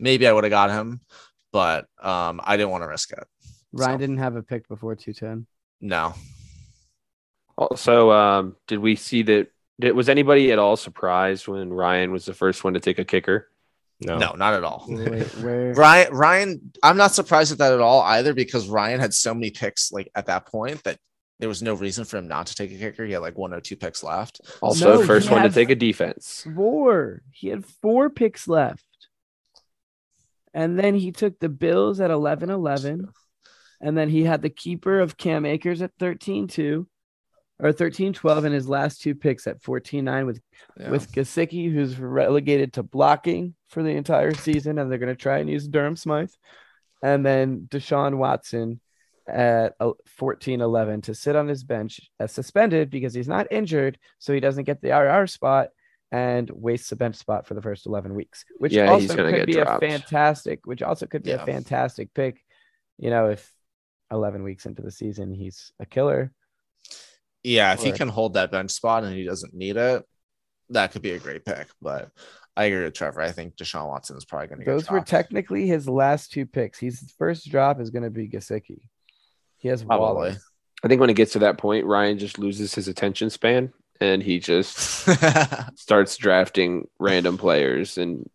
maybe 0.00 0.26
I 0.26 0.32
would 0.32 0.44
have 0.44 0.50
got 0.50 0.70
him, 0.70 1.00
but 1.52 1.86
um, 2.00 2.40
I 2.42 2.56
didn't 2.56 2.70
want 2.70 2.82
to 2.82 2.88
risk 2.88 3.12
it. 3.12 3.24
Ryan 3.72 3.94
so. 3.94 3.98
didn't 3.98 4.18
have 4.18 4.36
a 4.36 4.42
pick 4.42 4.68
before 4.68 4.94
210. 4.94 5.46
No, 5.80 6.14
Also, 7.56 8.10
um, 8.10 8.56
did 8.66 8.78
we 8.78 8.96
see 8.96 9.22
that? 9.22 9.48
Did, 9.80 9.92
was 9.92 10.08
anybody 10.08 10.52
at 10.52 10.58
all 10.58 10.76
surprised 10.76 11.48
when 11.48 11.72
Ryan 11.72 12.12
was 12.12 12.24
the 12.24 12.34
first 12.34 12.62
one 12.64 12.74
to 12.74 12.80
take 12.80 12.98
a 12.98 13.04
kicker? 13.04 13.48
No. 14.00 14.18
no, 14.18 14.32
not 14.32 14.54
at 14.54 14.64
all. 14.64 14.84
Wait, 14.88 15.26
where? 15.38 15.72
Ryan, 15.76 16.12
Ryan, 16.12 16.72
I'm 16.82 16.96
not 16.96 17.12
surprised 17.12 17.52
at 17.52 17.58
that 17.58 17.72
at 17.72 17.80
all 17.80 18.02
either 18.02 18.34
because 18.34 18.68
Ryan 18.68 19.00
had 19.00 19.14
so 19.14 19.32
many 19.32 19.50
picks 19.50 19.92
like 19.92 20.10
at 20.14 20.26
that 20.26 20.46
point 20.46 20.82
that 20.84 20.98
there 21.42 21.48
was 21.48 21.60
no 21.60 21.74
reason 21.74 22.04
for 22.04 22.18
him 22.18 22.28
not 22.28 22.46
to 22.46 22.54
take 22.54 22.70
a 22.70 22.78
kicker. 22.78 23.04
He 23.04 23.10
had 23.14 23.20
like 23.20 23.36
one 23.36 23.52
or 23.52 23.60
two 23.60 23.74
picks 23.74 24.04
left. 24.04 24.40
Also, 24.60 25.00
No, 25.00 25.04
first 25.04 25.28
one 25.28 25.42
to 25.42 25.50
take 25.50 25.70
a 25.70 25.74
defense. 25.74 26.46
Four. 26.54 27.22
He 27.32 27.48
had 27.48 27.66
four 27.66 28.10
picks 28.10 28.46
left. 28.46 28.84
And 30.54 30.78
then 30.78 30.94
he 30.94 31.10
took 31.10 31.40
the 31.40 31.48
Bills 31.48 31.98
at 31.98 32.12
11 32.12 32.48
11. 32.48 33.08
And 33.80 33.98
then 33.98 34.08
he 34.08 34.22
had 34.22 34.40
the 34.40 34.50
keeper 34.50 35.00
of 35.00 35.16
Cam 35.16 35.44
Akers 35.44 35.82
at 35.82 35.90
13 35.98 36.46
2 36.46 36.86
or 37.58 37.72
13 37.72 38.12
12 38.12 38.44
in 38.44 38.52
his 38.52 38.68
last 38.68 39.02
two 39.02 39.16
picks 39.16 39.48
at 39.48 39.64
14 39.64 40.04
9 40.04 40.26
with, 40.26 40.40
Yeah. 40.78 40.90
with 40.90 41.10
Gesicki, 41.10 41.72
who's 41.72 41.98
relegated 41.98 42.74
to 42.74 42.84
blocking 42.84 43.56
for 43.66 43.82
the 43.82 43.90
entire 43.90 44.34
season. 44.34 44.78
And 44.78 44.88
they're 44.88 44.98
going 45.00 45.08
to 45.08 45.20
try 45.20 45.38
and 45.38 45.50
use 45.50 45.66
Durham 45.66 45.96
Smythe. 45.96 46.30
And 47.02 47.26
then 47.26 47.66
Deshaun 47.68 48.18
Watson 48.18 48.80
at 49.28 49.74
uh, 49.80 49.92
14 50.06 50.60
11 50.60 51.02
to 51.02 51.14
sit 51.14 51.36
on 51.36 51.48
his 51.48 51.64
bench 51.64 52.00
as 52.18 52.32
suspended 52.32 52.90
because 52.90 53.14
he's 53.14 53.28
not 53.28 53.46
injured. 53.50 53.98
So 54.18 54.32
he 54.32 54.40
doesn't 54.40 54.64
get 54.64 54.80
the 54.80 54.90
IR 54.90 55.26
spot 55.26 55.68
and 56.10 56.50
wastes 56.50 56.92
a 56.92 56.96
bench 56.96 57.16
spot 57.16 57.46
for 57.46 57.54
the 57.54 57.62
first 57.62 57.86
11 57.86 58.14
weeks, 58.14 58.44
which 58.58 58.72
Yeah, 58.72 58.90
also 58.90 59.16
could 59.16 59.46
be 59.46 59.54
dropped. 59.54 59.82
a 59.82 59.86
fantastic, 59.86 60.66
which 60.66 60.82
also 60.82 61.06
could 61.06 61.22
be 61.22 61.30
Yeah. 61.30 61.42
a 61.42 61.46
fantastic 61.46 62.12
pick. 62.14 62.40
You 62.98 63.10
know, 63.10 63.30
if 63.30 63.50
11 64.10 64.42
weeks 64.42 64.66
into 64.66 64.82
the 64.82 64.90
season 64.90 65.32
he's 65.34 65.72
a 65.80 65.86
killer. 65.86 66.32
Yeah, 67.42 67.72
if 67.72 67.82
he 67.82 67.92
can 67.92 68.08
hold 68.08 68.34
that 68.34 68.52
bench 68.52 68.70
spot 68.70 69.04
and 69.04 69.14
he 69.14 69.24
doesn't 69.24 69.54
need 69.54 69.76
it, 69.76 70.04
that 70.70 70.92
could 70.92 71.02
be 71.02 71.12
a 71.12 71.18
great 71.18 71.44
pick. 71.44 71.68
But 71.80 72.10
I 72.56 72.64
agree 72.66 72.84
with 72.84 72.94
Trevor. 72.94 73.22
I 73.22 73.32
think 73.32 73.56
Deshaun 73.56 73.88
Watson 73.88 74.16
is 74.16 74.24
probably 74.24 74.48
going 74.48 74.58
to 74.60 74.64
get 74.66 74.70
Those 74.70 74.90
were 74.90 75.00
technically 75.00 75.66
his 75.66 75.88
last 75.88 76.30
two 76.30 76.44
picks. 76.46 76.78
His 76.78 77.12
first 77.18 77.50
drop 77.50 77.80
is 77.80 77.90
going 77.90 78.04
to 78.04 78.10
be 78.10 78.28
Gesicki. 78.28 78.82
He 79.62 79.68
has 79.68 79.82
Probably. 79.84 80.04
Waller. 80.30 80.36
I 80.84 80.88
think 80.88 81.00
when 81.00 81.08
it 81.10 81.14
gets 81.14 81.32
to 81.34 81.38
that 81.38 81.56
point, 81.58 81.86
Ryan 81.86 82.18
just 82.18 82.38
loses 82.38 82.74
his 82.74 82.88
attention 82.88 83.30
span 83.30 83.72
and 84.00 84.20
he 84.22 84.40
just 84.40 84.76
starts 85.78 86.16
drafting 86.16 86.88
random 86.98 87.38
players. 87.38 87.96
And 87.96 88.28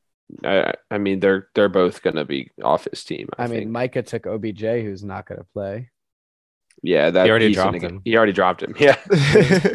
I, 0.46 0.74
I 0.90 0.98
mean, 0.98 1.20
they're 1.20 1.50
they're 1.54 1.68
both 1.70 2.02
gonna 2.02 2.24
be 2.24 2.52
off 2.64 2.88
his 2.90 3.04
team. 3.04 3.28
I, 3.38 3.44
I, 3.44 3.48
mean. 3.48 3.72
Micah 3.72 4.02
took 4.04 4.26
OBJ, 4.26 4.62
who's 4.62 5.04
not 5.04 5.28
going 5.28 5.40
to 5.40 5.48
play. 5.54 5.90
yeah, 6.82 7.10
that 7.10 7.26
He 7.26 7.30
already 7.30 7.54
dropped 7.54 7.68
gonna 7.68 7.80
get- 7.80 7.92
him. 7.92 8.02
He 8.06 8.16
already 8.16 8.32
dropped 8.34 8.64
him. 8.64 8.74
Yeah, 8.80 8.96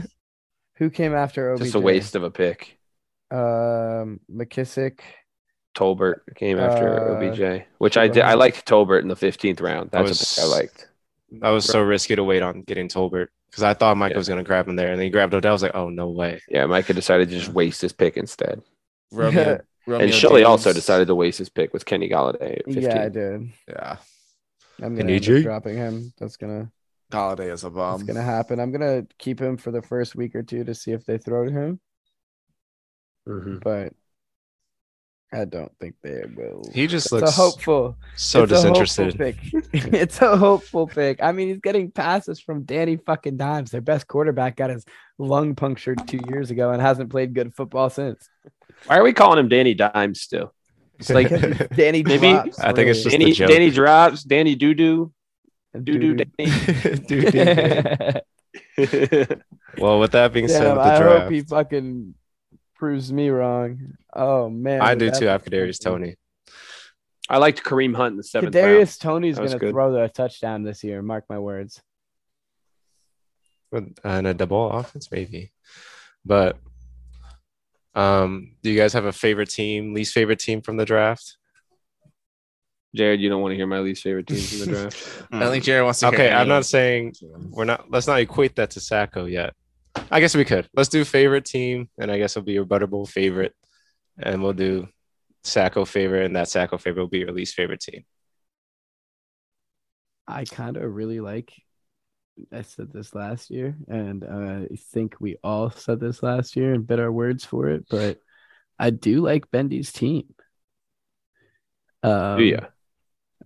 Who 0.76 0.88
came 0.90 1.14
after 1.14 1.52
OBJ? 1.52 1.62
just 1.64 1.74
a 1.74 1.80
waste 1.80 2.16
of 2.16 2.22
a 2.22 2.30
pick. 2.30 2.78
Um, 3.30 4.20
McKissic. 4.34 5.00
Tolbert 5.76 6.20
came 6.36 6.58
after 6.58 7.18
Uh, 7.18 7.28
OBJ, 7.30 7.64
which 7.78 7.96
I 7.96 8.08
did. 8.08 8.22
I 8.22 8.34
liked 8.34 8.66
Tolbert 8.66 9.00
in 9.02 9.08
the 9.08 9.16
fifteenth 9.16 9.60
round. 9.60 9.90
I 9.92 9.98
That's 10.02 10.08
was- 10.08 10.38
a 10.38 10.40
pick 10.40 10.44
I 10.44 10.56
liked. 10.56 10.88
That 11.40 11.50
was 11.50 11.64
so 11.64 11.80
risky 11.82 12.14
to 12.16 12.24
wait 12.24 12.42
on 12.42 12.62
getting 12.62 12.88
Tolbert 12.88 13.28
because 13.50 13.62
I 13.62 13.74
thought 13.74 13.96
Mike 13.96 14.12
Yeah. 14.12 14.18
was 14.18 14.28
going 14.28 14.38
to 14.42 14.44
grab 14.46 14.68
him 14.68 14.76
there, 14.76 14.90
and 14.90 14.98
then 14.98 15.04
he 15.04 15.10
grabbed 15.10 15.34
Odell. 15.34 15.50
I 15.50 15.54
was 15.54 15.62
like, 15.62 15.74
oh 15.74 15.88
no 15.88 16.10
way. 16.10 16.40
Yeah, 16.48 16.66
Micah 16.66 16.92
decided 16.94 17.30
to 17.30 17.38
just 17.38 17.50
waste 17.52 17.80
his 17.80 17.92
pick 17.92 18.16
instead. 18.16 18.62
Romeo, 19.12 19.60
Romeo 19.86 20.04
and 20.06 20.14
Shelly 20.14 20.44
also 20.44 20.72
decided 20.72 21.06
to 21.08 21.14
waste 21.14 21.38
his 21.38 21.48
pick 21.48 21.72
with 21.72 21.84
Kenny 21.84 22.08
Golladay 22.08 22.58
at 22.60 22.64
15. 22.66 22.82
Yeah, 22.82 23.02
I 23.02 23.08
did. 23.08 23.50
Yeah, 23.68 23.96
I'm 24.82 24.94
gonna 24.96 25.12
end 25.12 25.22
EJ? 25.24 25.38
up 25.38 25.42
dropping 25.44 25.76
him. 25.76 26.12
That's 26.18 26.36
gonna 26.36 26.70
Golladay 27.10 27.52
is 27.52 27.64
a 27.64 27.70
bum. 27.70 27.94
It's 27.96 28.04
gonna 28.04 28.22
happen. 28.22 28.58
I'm 28.60 28.72
gonna 28.72 29.06
keep 29.18 29.38
him 29.40 29.56
for 29.56 29.70
the 29.70 29.82
first 29.82 30.14
week 30.14 30.34
or 30.34 30.42
two 30.42 30.64
to 30.64 30.74
see 30.74 30.92
if 30.92 31.04
they 31.04 31.18
throw 31.18 31.44
to 31.46 31.50
him, 31.50 31.80
Mhm. 33.28 33.62
but 33.62 33.92
I 35.34 35.46
don't 35.46 35.72
think 35.80 35.94
they 36.02 36.24
will. 36.36 36.62
He 36.74 36.86
just 36.86 37.06
it's 37.06 37.12
looks 37.12 37.30
a 37.30 37.32
hopeful. 37.32 37.96
so 38.16 38.42
it's 38.42 38.52
a 38.52 38.68
hopeful 38.68 39.12
pick. 39.12 39.36
it's 39.72 40.20
a 40.20 40.36
hopeful 40.36 40.86
pick. 40.86 41.22
I 41.22 41.32
mean, 41.32 41.48
he's 41.48 41.60
getting 41.60 41.90
passes 41.90 42.38
from 42.38 42.64
Danny 42.64 42.96
fucking 42.98 43.38
Dimes. 43.38 43.70
Their 43.70 43.80
best 43.80 44.06
quarterback 44.06 44.56
got 44.56 44.68
his 44.70 44.84
lung 45.18 45.54
punctured 45.54 46.06
two 46.06 46.20
years 46.28 46.50
ago 46.50 46.70
and 46.70 46.82
hasn't 46.82 47.08
played 47.10 47.32
good 47.32 47.54
football 47.54 47.88
since. 47.88 48.28
Why 48.86 48.98
are 48.98 49.02
we 49.02 49.14
calling 49.14 49.38
him 49.38 49.48
Danny 49.48 49.72
Dimes 49.72 50.20
still? 50.20 50.52
It's 50.98 51.08
like 51.08 51.30
Danny 51.74 52.02
Maybe- 52.02 52.32
drops. 52.32 52.58
I 52.60 52.72
think 52.74 52.90
it's 52.90 53.02
just 53.02 53.12
Danny, 53.12 53.24
the 53.26 53.32
joke. 53.32 53.48
Danny 53.48 53.70
drops, 53.70 54.24
Danny 54.24 54.54
doo 54.54 54.74
doo, 54.74 55.12
doo 55.74 55.98
doo 55.98 56.14
Danny. 56.14 56.50
Dude, 57.06 57.32
dude. 57.32 58.22
well, 59.78 59.98
with 59.98 60.12
that 60.12 60.32
being 60.32 60.48
said, 60.48 60.64
Damn, 60.64 60.76
with 60.76 60.84
the 60.84 60.90
I 60.92 60.98
draft, 60.98 61.22
hope 61.22 61.32
he 61.32 61.40
fucking 61.40 62.14
proves 62.82 63.12
me 63.12 63.28
wrong. 63.28 63.96
Oh 64.12 64.50
man, 64.50 64.80
I 64.80 64.96
do 64.96 65.08
too. 65.08 65.20
be 65.20 65.28
After 65.28 65.50
Darius. 65.50 65.78
Tony. 65.78 66.16
I 67.28 67.38
liked 67.38 67.62
Kareem 67.62 67.94
Hunt 67.94 68.14
in 68.14 68.16
the 68.16 68.24
seventh 68.24 68.52
round. 68.56 68.66
Kadarius 68.66 68.98
Toney's 68.98 69.38
gonna 69.38 69.56
throw 69.56 69.92
the 69.92 70.08
touchdown 70.08 70.64
this 70.64 70.82
year. 70.82 71.00
Mark 71.00 71.24
my 71.30 71.38
words. 71.38 71.80
And 73.70 74.26
a 74.26 74.34
double 74.34 74.68
offense, 74.68 75.12
maybe. 75.12 75.52
But 76.24 76.56
um, 77.94 78.56
do 78.64 78.70
you 78.72 78.76
guys 78.76 78.94
have 78.94 79.04
a 79.04 79.12
favorite 79.12 79.50
team, 79.50 79.94
least 79.94 80.12
favorite 80.12 80.40
team 80.40 80.60
from 80.60 80.76
the 80.76 80.84
draft? 80.84 81.36
Jared, 82.96 83.20
you 83.20 83.28
don't 83.28 83.42
want 83.42 83.52
to 83.52 83.56
hear 83.56 83.68
my 83.68 83.78
least 83.78 84.02
favorite 84.02 84.26
teams 84.26 84.50
from 84.50 84.58
the 84.58 84.66
draft. 84.90 85.22
I 85.30 85.48
think 85.50 85.62
Jared 85.62 85.84
wants 85.84 86.00
to. 86.00 86.08
Okay, 86.08 86.26
any 86.26 86.34
I'm 86.34 86.48
not 86.48 86.66
saying 86.66 87.14
we're 87.22 87.64
not. 87.64 87.92
Let's 87.92 88.08
not 88.08 88.18
equate 88.18 88.56
that 88.56 88.72
to 88.72 88.80
Sacco 88.80 89.26
yet. 89.26 89.54
I 90.10 90.20
guess 90.20 90.34
we 90.34 90.44
could. 90.44 90.68
Let's 90.74 90.88
do 90.88 91.04
favorite 91.04 91.44
team, 91.44 91.88
and 91.98 92.10
I 92.10 92.18
guess 92.18 92.36
it'll 92.36 92.46
be 92.46 92.52
your 92.52 92.64
Butterball 92.64 93.08
favorite, 93.08 93.54
and 94.18 94.42
we'll 94.42 94.52
do 94.52 94.88
Sacco 95.44 95.84
favorite, 95.84 96.26
and 96.26 96.36
that 96.36 96.48
Sacco 96.48 96.78
favorite 96.78 97.02
will 97.02 97.08
be 97.08 97.20
your 97.20 97.32
least 97.32 97.54
favorite 97.54 97.80
team. 97.80 98.04
I 100.26 100.44
kind 100.44 100.76
of 100.76 100.94
really 100.94 101.20
like. 101.20 101.52
I 102.50 102.62
said 102.62 102.92
this 102.92 103.14
last 103.14 103.50
year, 103.50 103.76
and 103.88 104.24
uh, 104.24 104.66
I 104.72 104.76
think 104.92 105.16
we 105.20 105.36
all 105.44 105.70
said 105.70 106.00
this 106.00 106.22
last 106.22 106.56
year 106.56 106.72
and 106.72 106.86
bit 106.86 107.00
our 107.00 107.12
words 107.12 107.44
for 107.44 107.68
it. 107.68 107.86
But 107.90 108.18
I 108.78 108.90
do 108.90 109.20
like 109.20 109.50
Bendy's 109.50 109.92
team. 109.92 110.34
Um, 112.02 112.40
ya? 112.40 112.60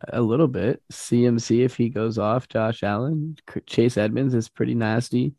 A 0.09 0.20
little 0.20 0.48
bit. 0.48 0.82
CMC 0.92 1.64
if 1.64 1.76
he 1.76 1.88
goes 1.88 2.18
off. 2.18 2.48
Josh 2.48 2.82
Allen, 2.82 3.37
Chase 3.66 3.96
Edmonds 3.96 4.35
is 4.35 4.48
pretty 4.48 4.74
nasty. 4.74 5.35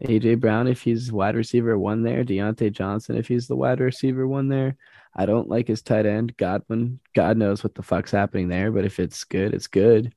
AJ 0.00 0.40
Brown 0.40 0.66
if 0.66 0.82
he's 0.82 1.12
wide 1.12 1.36
receiver 1.36 1.78
one 1.78 2.02
there. 2.02 2.24
Diontae 2.24 2.72
Johnson 2.72 3.16
if 3.16 3.28
he's 3.28 3.46
the 3.46 3.56
wide 3.56 3.80
receiver 3.80 4.26
one 4.26 4.48
there. 4.48 4.76
I 5.14 5.26
don't 5.26 5.48
like 5.48 5.68
his 5.68 5.82
tight 5.82 6.06
end 6.06 6.36
Godwin. 6.36 6.98
God 7.14 7.36
knows 7.36 7.62
what 7.62 7.74
the 7.74 7.82
fuck's 7.82 8.10
happening 8.10 8.48
there, 8.48 8.72
but 8.72 8.84
if 8.84 8.98
it's 8.98 9.22
good, 9.24 9.54
it's 9.54 9.68
good. 9.68 10.12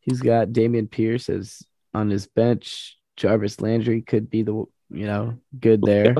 He's 0.00 0.20
got 0.20 0.48
Dameon 0.48 0.90
Pierce 0.90 1.28
as 1.28 1.62
on 1.94 2.10
his 2.10 2.26
bench. 2.26 2.98
Jarvis 3.16 3.60
Landry 3.60 4.02
could 4.02 4.28
be 4.28 4.42
the 4.42 4.64
you 4.90 5.06
know 5.06 5.38
good 5.58 5.82
there. 5.82 6.14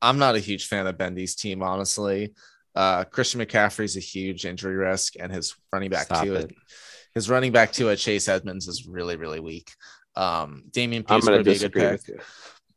I'm 0.00 0.18
not 0.18 0.36
a 0.36 0.40
huge 0.40 0.66
fan 0.66 0.86
of 0.86 0.96
Bendy's 0.96 1.34
team, 1.34 1.62
honestly. 1.62 2.34
Uh, 2.74 3.04
Christian 3.04 3.40
McCaffrey's 3.40 3.96
a 3.96 4.00
huge 4.00 4.44
injury 4.44 4.76
risk, 4.76 5.14
and 5.18 5.32
his 5.32 5.56
running 5.72 5.90
back 5.90 6.06
Stop 6.06 6.24
to 6.24 6.34
it. 6.34 6.50
it. 6.50 6.56
His 7.14 7.28
running 7.28 7.50
back 7.50 7.72
to 7.72 7.88
it, 7.88 7.96
Chase 7.96 8.28
Edmonds, 8.28 8.68
is 8.68 8.86
really, 8.86 9.16
really 9.16 9.40
weak. 9.40 9.72
Um, 10.18 10.64
Dameon 10.70 11.06
Pierce 11.06 11.26
would 11.26 11.44
be 11.44 11.52
a 11.52 11.58
good 11.58 11.72
pick, 11.72 12.00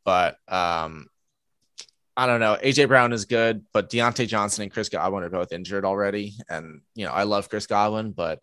but 0.04 0.36
um, 0.46 1.08
I 2.16 2.26
don't 2.26 2.38
know. 2.38 2.56
AJ 2.62 2.86
Brown 2.86 3.12
is 3.12 3.24
good, 3.24 3.64
but 3.72 3.90
Diontae 3.90 4.28
Johnson 4.28 4.62
and 4.62 4.72
Chris 4.72 4.88
Godwin 4.88 5.24
are 5.24 5.28
both 5.28 5.52
injured 5.52 5.84
already, 5.84 6.34
and 6.48 6.82
you 6.94 7.04
know 7.04 7.10
I 7.10 7.24
love 7.24 7.48
Chris 7.48 7.66
Godwin, 7.66 8.12
but 8.12 8.38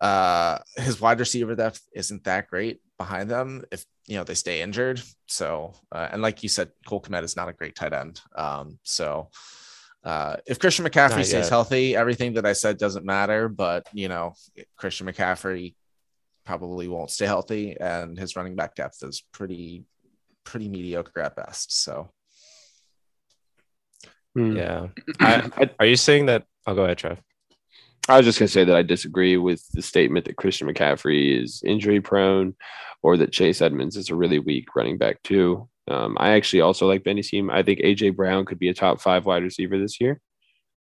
uh, 0.00 0.60
his 0.76 0.98
wide 0.98 1.20
receiver 1.20 1.54
depth 1.54 1.82
isn't 1.94 2.24
that 2.24 2.48
great 2.48 2.80
behind 2.96 3.30
them 3.30 3.64
if 3.70 3.84
you 4.06 4.16
know 4.16 4.24
they 4.24 4.34
stay 4.34 4.62
injured. 4.62 5.02
So, 5.26 5.74
uh, 5.92 6.08
and 6.10 6.22
like 6.22 6.42
you 6.42 6.48
said, 6.48 6.70
Cole 6.86 7.02
Kmet 7.02 7.22
is 7.22 7.36
not 7.36 7.50
a 7.50 7.52
great 7.52 7.74
tight 7.74 7.92
end. 7.92 8.20
Um, 8.34 8.78
so. 8.82 9.28
Uh, 10.02 10.36
if 10.46 10.58
Christian 10.58 10.86
McCaffrey 10.86 11.26
stays 11.26 11.50
healthy, 11.50 11.94
everything 11.94 12.32
that 12.32 12.46
I 12.46 12.54
said 12.54 12.78
doesn't 12.78 13.04
matter. 13.04 13.50
But 13.50 13.86
you 13.92 14.08
know, 14.08 14.32
Christian 14.78 15.06
McCaffrey 15.06 15.74
probably 16.44 16.88
won't 16.88 17.10
stay 17.10 17.26
healthy, 17.26 17.76
and 17.78 18.18
his 18.18 18.36
running 18.36 18.56
back 18.56 18.74
depth 18.74 19.02
is 19.02 19.22
pretty, 19.32 19.84
pretty 20.44 20.68
mediocre 20.68 21.20
at 21.20 21.36
best. 21.36 21.82
So 21.82 22.10
Hmm. 24.34 24.56
Yeah. 24.56 24.88
I, 25.20 25.70
are 25.78 25.86
you 25.86 25.96
saying 25.96 26.26
that? 26.26 26.44
I'll 26.66 26.74
go 26.74 26.84
ahead, 26.84 26.98
Trev. 26.98 27.20
I 28.08 28.16
was 28.16 28.26
just 28.26 28.38
going 28.38 28.46
to 28.46 28.52
say 28.52 28.64
that 28.64 28.76
I 28.76 28.82
disagree 28.82 29.36
with 29.36 29.66
the 29.72 29.82
statement 29.82 30.24
that 30.26 30.36
Christian 30.36 30.68
McCaffrey 30.68 31.42
is 31.42 31.62
injury 31.64 32.00
prone 32.00 32.56
or 33.02 33.16
that 33.18 33.32
Chase 33.32 33.60
Edmonds 33.60 33.96
is 33.96 34.10
a 34.10 34.14
really 34.14 34.38
weak 34.38 34.74
running 34.74 34.98
back, 34.98 35.22
too. 35.22 35.68
Um, 35.88 36.16
I 36.20 36.30
actually 36.30 36.60
also 36.60 36.86
like 36.86 37.04
Benny's 37.04 37.30
team. 37.30 37.50
I 37.50 37.62
think 37.62 37.80
AJ 37.80 38.16
Brown 38.16 38.44
could 38.46 38.58
be 38.58 38.68
a 38.68 38.74
top 38.74 39.00
five 39.00 39.26
wide 39.26 39.42
receiver 39.42 39.78
this 39.78 40.00
year. 40.00 40.20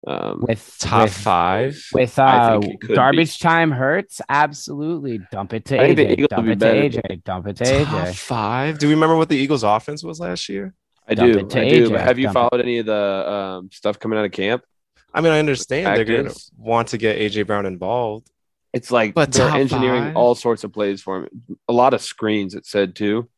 Um, 0.06 0.44
With 0.46 0.76
Top 0.78 1.04
with, 1.04 1.12
five. 1.12 1.82
with 1.92 2.18
uh 2.18 2.60
think 2.60 2.74
it 2.74 2.80
could 2.80 2.94
garbage 2.96 3.40
time 3.40 3.70
hurts. 3.72 4.20
Absolutely, 4.28 5.18
dump 5.32 5.52
it 5.54 5.64
to 5.66 5.80
I 5.80 5.86
think 5.92 5.96
the 5.96 6.04
AJ. 6.06 6.12
Eagles 6.12 6.28
Dump 6.30 6.46
it 6.48 6.50
to 6.50 6.56
better. 6.56 6.80
AJ. 6.82 7.24
Dump 7.24 7.46
it 7.48 7.56
to 7.56 7.84
Top 7.84 8.06
AJ. 8.06 8.14
five. 8.16 8.78
Do 8.78 8.86
we 8.86 8.94
remember 8.94 9.16
what 9.16 9.28
the 9.28 9.36
Eagles' 9.36 9.64
offense 9.64 10.04
was 10.04 10.20
last 10.20 10.48
year? 10.48 10.72
I 11.08 11.14
Dump 11.14 11.32
do. 11.32 11.38
it 11.40 11.50
to 11.50 11.60
I 11.60 11.68
do. 11.68 11.88
AJ. 11.88 11.92
But 11.92 12.00
have 12.02 12.18
you 12.18 12.26
Dump 12.26 12.36
it. 12.36 12.38
followed 12.38 12.60
any 12.62 12.78
of 12.78 12.86
the 12.86 13.30
um, 13.30 13.70
stuff 13.72 13.98
coming 13.98 14.18
out 14.18 14.24
of 14.24 14.30
camp? 14.32 14.62
I 15.12 15.20
mean, 15.20 15.32
I 15.32 15.40
understand 15.40 15.86
they're 15.96 16.04
going 16.04 16.26
to 16.28 16.40
want 16.56 16.88
to 16.88 16.98
get 16.98 17.18
AJ 17.18 17.46
Brown 17.48 17.66
involved. 17.66 18.30
It's 18.72 18.90
like 18.92 19.14
But 19.14 19.32
they're 19.32 19.48
engineering 19.50 20.04
five? 20.04 20.16
all 20.16 20.34
sorts 20.36 20.62
of 20.62 20.72
plays 20.72 21.00
for 21.02 21.24
him. 21.24 21.28
A 21.68 21.72
lot 21.72 21.92
of 21.94 22.02
screens, 22.02 22.54
it 22.54 22.66
said 22.66 22.94
too. 22.94 23.28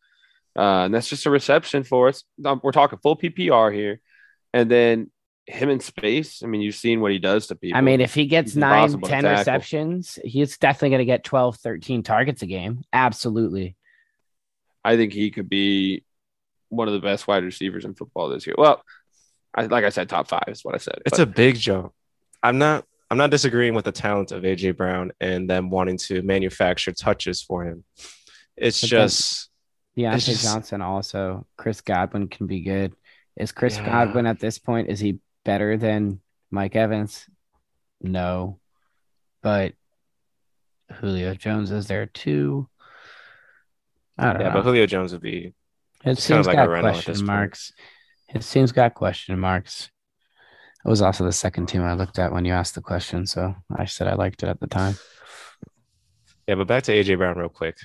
Uh, 0.59 0.83
and 0.85 0.94
that's 0.94 1.09
just 1.09 1.25
a 1.27 1.31
reception 1.31 1.85
for 1.85 2.09
us. 2.09 2.25
Um, 2.44 2.61
We're 2.62 2.73
talking 2.73 2.99
full 2.99 3.16
PPR 3.16 3.73
here. 3.73 4.01
And 4.53 4.68
then 4.70 5.11
him 5.51 5.69
in 5.71 5.81
space. 5.81 6.43
I 6.43 6.47
mean, 6.47 6.61
you've 6.61 6.75
seen 6.75 7.01
what 7.01 7.13
he 7.13 7.19
does 7.19 7.47
to 7.49 7.55
people. 7.57 7.77
I 7.77 7.81
mean, 7.81 8.01
if 8.01 8.15
he 8.15 8.27
gets 8.27 8.53
He's 8.53 8.57
nine, 8.57 9.01
10 9.01 9.25
receptions, 9.25 10.19
he's 10.25 10.57
definitely 10.59 10.91
going 10.91 10.99
to 11.01 11.05
get 11.05 11.25
12, 11.25 11.57
13 11.57 12.03
targets 12.03 12.43
a 12.43 12.47
game. 12.47 12.83
Absolutely. 12.93 13.77
I 14.85 14.97
think 14.97 15.13
he 15.13 15.31
could 15.31 15.49
be 15.49 16.05
one 16.69 16.89
of 16.89 16.95
the 16.95 17.01
best 17.01 17.27
wide 17.29 17.45
receivers 17.45 17.85
in 17.85 17.95
football 17.95 18.29
this 18.29 18.47
year. 18.47 18.55
Well, 18.57 18.83
I, 19.55 19.67
like 19.67 19.85
I 19.85 19.89
said, 19.91 20.09
top 20.09 20.29
five 20.29 20.45
is 20.49 20.65
what 20.65 20.75
I 20.75 20.79
said. 20.79 21.03
It's 21.05 21.19
But 21.19 21.29
a 21.29 21.31
big 21.31 21.57
jump. 21.57 21.93
I'm 22.43 22.59
not. 22.59 22.87
I'm 23.11 23.19
not 23.19 23.31
disagreeing 23.31 23.75
with 23.75 23.85
the 23.85 23.91
talent 23.93 24.31
of 24.31 24.45
AJ 24.45 24.77
Brown 24.77 25.11
and 25.21 25.51
them 25.51 25.69
wanting 25.69 25.97
to 25.99 26.23
manufacture 26.23 26.93
touches 26.93 27.43
for 27.43 27.65
him. 27.65 27.83
It's 28.57 28.81
But 28.81 28.91
then- 28.91 29.01
just 29.09 29.51
Diontae 29.99 30.25
just- 30.27 30.45
Johnson 30.45 30.81
also. 30.81 31.45
Chris 31.57 31.81
Godwin 31.81 32.29
can 32.29 32.47
be 32.47 32.61
good. 32.61 32.95
Is 33.37 33.51
Chris 33.51 33.77
Yeah. 33.79 33.87
Godwin 33.87 34.27
at 34.27 34.39
this 34.39 34.61
point? 34.61 34.89
Is 34.89 35.01
he 35.01 35.19
better 35.44 35.76
than 35.76 36.20
Mike 36.50 36.76
Evans? 36.76 37.26
No, 38.00 38.59
but 39.42 39.74
Julio 41.00 41.35
Jones 41.35 41.70
is 41.70 41.87
there 41.87 42.07
too. 42.07 42.68
I 44.18 44.33
don't 44.33 44.40
Yeah, 44.42 44.48
know. 44.48 44.55
but 44.55 44.62
Julio 44.64 44.87
Jones 44.87 45.12
would 45.12 45.20
be 45.22 45.55
His 46.03 46.18
of 46.18 46.24
team's 46.24 46.46
like 46.46 46.55
a 46.57 46.61
got 46.66 46.68
rental 46.70 46.90
at 46.90 46.96
this 46.96 47.05
question 47.05 47.26
point. 47.26 47.26
marks. 47.26 47.72
His 48.29 48.50
team's 48.50 48.72
got 48.72 48.94
question 48.94 49.38
marks. 49.38 49.90
It 50.85 50.88
was 50.88 51.03
also 51.03 51.24
the 51.24 51.33
second 51.33 51.66
team 51.66 51.83
I 51.83 51.92
looked 51.92 52.18
at 52.18 52.33
when 52.33 52.44
you 52.46 52.53
asked 52.55 52.74
the 52.74 52.81
question, 52.81 53.26
so 53.26 53.55
I 53.76 53.85
said 53.85 54.07
I 54.09 54.14
liked 54.14 54.42
it 54.42 54.48
at 54.48 54.61
the 54.61 54.66
time. 54.66 54.94
Yeah, 56.46 56.55
but 56.55 56.66
back 56.68 56.85
to 56.85 56.92
AJ 56.92 57.18
Brown 57.18 57.37
real 57.37 57.50
quick. 57.50 57.76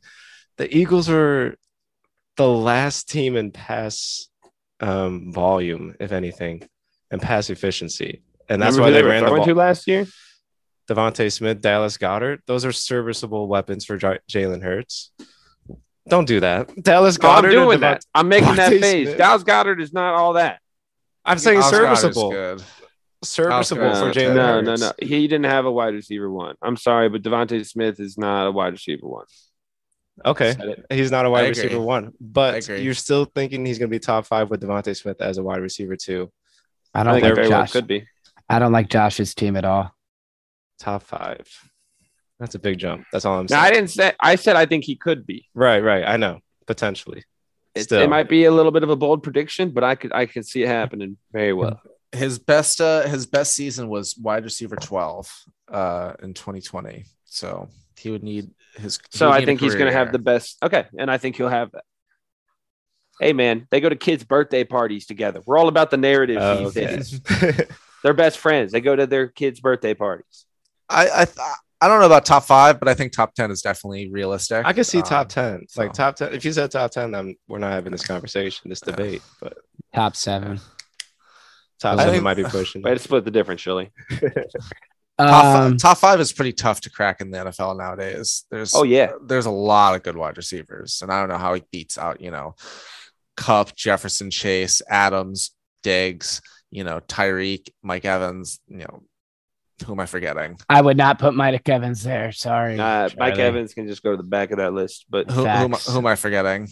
the 0.58 0.76
Eagles 0.76 1.08
were 1.08 1.56
the 2.36 2.46
last 2.48 3.08
team 3.08 3.36
in 3.36 3.50
pass 3.50 4.28
um, 4.80 5.32
volume, 5.32 5.94
if 6.00 6.12
anything, 6.12 6.68
and 7.14 7.22
pass 7.22 7.48
efficiency, 7.48 8.22
and 8.48 8.60
that's 8.60 8.76
Remember 8.76 8.82
why 8.92 8.98
who 8.98 9.02
they 9.04 9.08
ran 9.08 9.24
the 9.24 9.30
ball. 9.30 9.44
to 9.46 9.54
last 9.54 9.86
year. 9.86 10.04
DeVonta 10.90 11.32
Smith, 11.32 11.60
Dallas 11.60 11.96
Goedert. 11.96 12.40
Those 12.46 12.64
are 12.64 12.72
serviceable 12.72 13.46
weapons 13.48 13.84
for 13.84 13.96
J- 13.96 14.18
Jalen 14.30 14.62
Hurts. 14.62 15.12
Don't 16.08 16.26
do 16.26 16.40
that. 16.40 16.68
Dallas 16.82 17.18
No, 17.22 17.30
I'm 17.30 17.42
doing 17.44 17.78
Devont- 17.78 17.80
that. 17.80 18.04
I'm 18.14 18.28
making 18.28 18.56
that 18.56 18.68
face. 18.70 19.06
Smith. 19.06 19.16
Dallas 19.18 19.44
Goedert 19.44 19.80
is 19.80 19.92
not 19.92 20.14
all 20.14 20.32
that. 20.34 20.58
I'm 21.24 21.38
saying 21.38 21.58
Oscar 21.60 21.76
Goedert's 21.86 22.00
serviceable. 22.02 22.30
good. 22.32 22.62
Serviceable 23.22 23.84
Oscar 23.86 24.04
for 24.04 24.10
Goedert's 24.10 24.16
Jalen. 24.18 24.34
No, 24.34 24.46
Hurts. 24.70 24.80
no, 24.82 24.86
no. 24.88 24.92
He 25.00 25.20
didn't 25.28 25.44
have 25.46 25.64
a 25.64 25.72
wide 25.72 25.94
receiver 25.94 26.30
one. 26.30 26.56
I'm 26.60 26.76
sorry, 26.76 27.08
but 27.08 27.22
DeVonta 27.22 27.64
Smith 27.64 27.98
is 28.00 28.18
not 28.18 28.46
a 28.48 28.50
wide 28.50 28.72
receiver 28.74 29.06
one. 29.06 29.24
Okay, 30.26 30.54
he's 30.90 31.10
not 31.10 31.24
a 31.24 31.30
wide 31.30 31.48
receiver 31.48 31.80
one, 31.80 32.12
but 32.20 32.68
you're 32.68 32.92
still 32.94 33.24
thinking 33.24 33.64
he's 33.64 33.78
going 33.78 33.88
to 33.88 33.94
be 33.94 33.98
top 33.98 34.26
five 34.26 34.50
with 34.50 34.60
DeVonta 34.60 34.94
Smith 34.94 35.20
as 35.22 35.38
a 35.38 35.42
wide 35.42 35.60
receiver 35.62 35.96
too. 35.96 36.30
I 36.94 37.00
I 37.00 37.04
don't 37.04 37.14
think 37.14 37.22
like 37.24 37.32
it 37.32 37.34
very 37.36 37.48
well 37.48 37.62
Josh. 37.62 37.72
could 37.72 37.86
be. 37.86 38.06
I 38.48 38.58
don't 38.58 38.72
like 38.72 38.88
Josh's 38.88 39.34
team 39.34 39.56
at 39.56 39.64
all. 39.64 39.94
Top 40.78 41.02
five. 41.02 41.46
That's 42.38 42.54
a 42.54 42.58
big 42.58 42.78
jump. 42.78 43.04
That's 43.12 43.24
all 43.24 43.38
I'm 43.38 43.44
No, 43.44 43.46
saying. 43.48 43.62
I 43.64 43.70
didn't 43.70 43.90
say. 43.90 44.12
I 44.20 44.34
said 44.36 44.56
I 44.56 44.66
think 44.66 44.84
he 44.84 44.96
could 44.96 45.26
be. 45.26 45.48
Right, 45.54 45.80
right. 45.82 46.04
I 46.04 46.16
know. 46.16 46.40
Potentially. 46.66 47.24
It, 47.74 47.84
Still. 47.84 48.02
it 48.02 48.08
might 48.10 48.28
be 48.28 48.44
a 48.44 48.50
little 48.52 48.70
bit 48.72 48.82
of 48.82 48.90
a 48.90 48.96
bold 48.96 49.22
prediction, 49.22 49.70
but 49.70 49.82
I 49.82 49.94
could 49.94 50.12
I 50.12 50.26
could 50.26 50.46
see 50.46 50.62
it 50.62 50.68
happening 50.68 51.16
very 51.32 51.52
well. 51.52 51.80
His 52.12 52.38
best 52.38 52.80
uh 52.80 53.02
his 53.02 53.26
best 53.26 53.54
season 53.54 53.88
was 53.88 54.16
wide 54.16 54.44
receiver 54.44 54.76
12 54.76 55.44
uh 55.72 56.12
in 56.22 56.34
2020. 56.34 57.04
So 57.24 57.68
he 57.98 58.10
would 58.10 58.22
need 58.22 58.50
his 58.76 59.00
So 59.10 59.30
I 59.30 59.44
think 59.44 59.60
he's 59.60 59.74
going 59.74 59.86
to 59.90 59.92
have 59.92 60.12
the 60.12 60.18
best. 60.20 60.58
Okay, 60.62 60.84
and 60.98 61.10
I 61.10 61.18
think 61.18 61.36
he'll 61.36 61.48
have 61.48 61.72
that. 61.72 61.84
Hey 63.20 63.32
man, 63.32 63.66
they 63.70 63.80
go 63.80 63.88
to 63.88 63.96
kids' 63.96 64.24
birthday 64.24 64.64
parties 64.64 65.06
together. 65.06 65.40
We're 65.46 65.58
all 65.58 65.68
about 65.68 65.90
the 65.90 65.96
narrative 65.96 66.38
Oh, 66.40 66.68
these 66.70 66.76
okay. 66.76 66.96
days. 66.96 67.66
They're 68.02 68.12
best 68.14 68.38
friends. 68.38 68.72
They 68.72 68.80
go 68.80 68.94
to 68.96 69.06
their 69.06 69.28
kids' 69.28 69.60
birthday 69.60 69.94
parties. 69.94 70.46
I 70.88 71.08
I 71.22 71.24
th- 71.24 71.38
I 71.80 71.88
don't 71.88 72.00
know 72.00 72.06
about 72.06 72.24
top 72.24 72.44
5, 72.44 72.78
but 72.78 72.88
I 72.88 72.94
think 72.94 73.12
top 73.12 73.34
10 73.34 73.50
is 73.50 73.60
definitely 73.60 74.08
realistic. 74.10 74.64
I 74.64 74.72
can 74.72 74.84
see 74.84 74.98
Um, 74.98 75.04
top 75.04 75.28
10. 75.28 75.66
so- 75.68 75.82
Like 75.82 75.92
top 75.92 76.16
10. 76.16 76.32
If 76.32 76.44
you 76.44 76.52
said 76.52 76.70
top 76.70 76.90
10, 76.92 77.10
then 77.10 77.36
we're 77.46 77.58
not 77.58 77.72
having 77.72 77.92
this 77.92 78.06
conversation, 78.06 78.70
this 78.70 78.80
debate. 78.80 79.22
But 79.40 79.54
Top 79.94 80.16
seven. 80.16 80.60
top 81.78 81.94
I 81.98 82.02
7 82.02 82.12
think- 82.14 82.24
might 82.24 82.36
be 82.38 82.44
pushing. 82.44 82.82
Way 82.82 82.94
to 82.94 82.98
split 82.98 83.24
the 83.24 83.30
difference, 83.30 83.60
Shully. 83.60 83.90
Top, 85.18 85.44
Um, 85.44 85.72
fi- 85.72 85.76
top 85.76 85.98
five 85.98 86.20
is 86.20 86.32
pretty 86.32 86.52
tough 86.52 86.80
to 86.82 86.90
crack 86.90 87.20
in 87.20 87.30
the 87.30 87.38
NFL 87.38 87.78
nowadays. 87.78 88.44
There's 88.50 88.74
Oh 88.74 88.82
yeah, 88.82 89.12
there's 89.24 89.46
a 89.46 89.50
lot 89.50 89.94
of 89.94 90.02
good 90.02 90.16
wide 90.16 90.36
receivers, 90.36 91.00
and 91.02 91.12
I 91.12 91.20
don't 91.20 91.28
know 91.28 91.38
how 91.38 91.54
he 91.54 91.62
beats 91.70 91.96
out, 91.98 92.20
you 92.20 92.32
know, 92.32 92.56
Kupp, 93.36 93.74
Jefferson, 93.76 94.30
Chase, 94.30 94.80
Adams, 94.88 95.50
Diggs, 95.82 96.40
you 96.70 96.84
know, 96.84 97.00
Tyreek, 97.00 97.68
Mike 97.82 98.04
Evans, 98.04 98.60
you 98.68 98.78
know, 98.78 99.02
who 99.84 99.92
am 99.92 100.00
I 100.00 100.06
forgetting? 100.06 100.56
I 100.68 100.80
would 100.80 100.96
not 100.96 101.18
put 101.18 101.34
Mike 101.34 101.68
Evans 101.68 102.02
there. 102.02 102.30
Sorry. 102.32 102.78
uh, 102.78 103.08
Mike 103.18 103.38
Evans 103.38 103.74
can 103.74 103.86
just 103.88 104.02
go 104.02 104.12
to 104.12 104.16
the 104.16 104.22
back 104.22 104.50
of 104.52 104.58
that 104.58 104.72
list. 104.72 105.06
But 105.10 105.30
Who, 105.30 105.40
who, 105.40 105.46
am, 105.46 105.74
I- 105.74 105.76
Facts. 105.76 105.90
who 105.92 105.98
am 105.98 106.06
I 106.06 106.14
forgetting? 106.14 106.68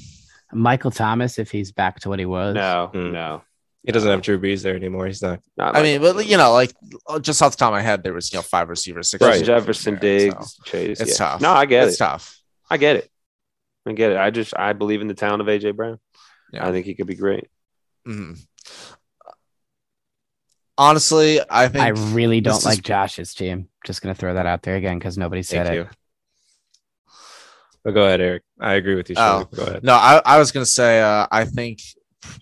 Michael 0.53 0.91
Thomas, 0.91 1.39
if 1.39 1.51
he's 1.51 1.73
back 1.73 2.01
to 2.01 2.09
what 2.09 2.19
he 2.19 2.27
was. 2.27 2.55
no, 2.55 2.91
Hmm. 2.93 3.11
no, 3.13 3.43
he 3.85 3.91
doesn't 3.91 4.09
have 4.11 4.21
Drew 4.23 4.39
Brees 4.39 4.63
there 4.63 4.77
anymore. 4.77 5.07
He's 5.07 5.23
not. 5.23 5.41
not 5.57 5.75
I 5.77 5.83
mean, 5.83 6.01
but 6.03 6.27
you 6.27 6.37
know, 6.37 6.53
like 6.53 6.73
just 7.23 7.41
off 7.43 7.53
the 7.53 7.57
top 7.57 7.69
of 7.69 7.73
my 7.73 7.81
head, 7.81 8.03
there 8.05 8.13
was 8.13 8.31
you 8.33 8.39
know 8.39 8.43
five 8.43 8.69
receivers, 8.69 9.09
six 9.09 9.21
Justin 9.25 9.41
receivers 9.41 9.47
Jefferson, 9.47 9.99
there, 10.01 10.19
so 10.21 10.37
Diggs, 10.37 10.59
Chase. 10.67 11.01
It's 11.01 11.11
yeah. 11.19 11.27
tough. 11.27 11.41
No, 11.41 11.51
I 11.53 11.65
get 11.65 11.85
it's 11.85 11.87
it. 11.87 11.91
It's 11.93 11.99
tough. 11.99 12.39
I 12.71 12.77
get 12.77 12.97
it. 12.97 13.11
I 13.87 13.93
get 13.93 14.13
it. 14.13 14.19
I 14.19 14.31
just 14.31 14.53
I 14.57 14.75
believe 14.75 15.01
in 15.01 15.09
the 15.09 15.15
talent 15.15 15.41
of 15.41 15.47
AJ 15.49 15.75
Brown. 15.75 15.99
Yeah. 16.53 16.67
I 16.69 16.73
think 16.73 16.87
he 16.87 16.95
could 16.95 17.07
be 17.07 17.15
great. 17.15 17.49
Mhm. 18.07 18.39
Honestly, 20.79 21.41
I 21.51 21.69
think 21.69 21.85
I 21.85 21.89
really 21.89 22.41
don't 22.41 22.57
is- 22.59 22.65
like 22.65 22.83
Josh's 22.83 23.35
team. 23.35 23.69
Just 23.85 24.01
gonna 24.03 24.15
throw 24.15 24.35
that 24.35 24.47
out 24.47 24.63
there 24.63 24.77
again 24.77 24.99
because 24.99 25.19
nobody 25.19 25.43
said 25.43 25.67
Thank 25.67 25.75
it. 25.77 25.79
you. 25.79 25.89
But 27.85 27.93
go 27.93 28.05
ahead, 28.05 28.21
Eric. 28.21 28.43
I 28.61 28.75
agree 28.75 28.95
with 28.95 29.11
you. 29.11 29.17
Oh. 29.19 29.49
Go 29.55 29.63
ahead. 29.65 29.83
No, 29.83 29.95
I, 29.95 30.23
I 30.25 30.39
was 30.39 30.53
gonna 30.53 30.65
say 30.67 31.01
uh, 31.01 31.27
I 31.31 31.45
think 31.45 31.81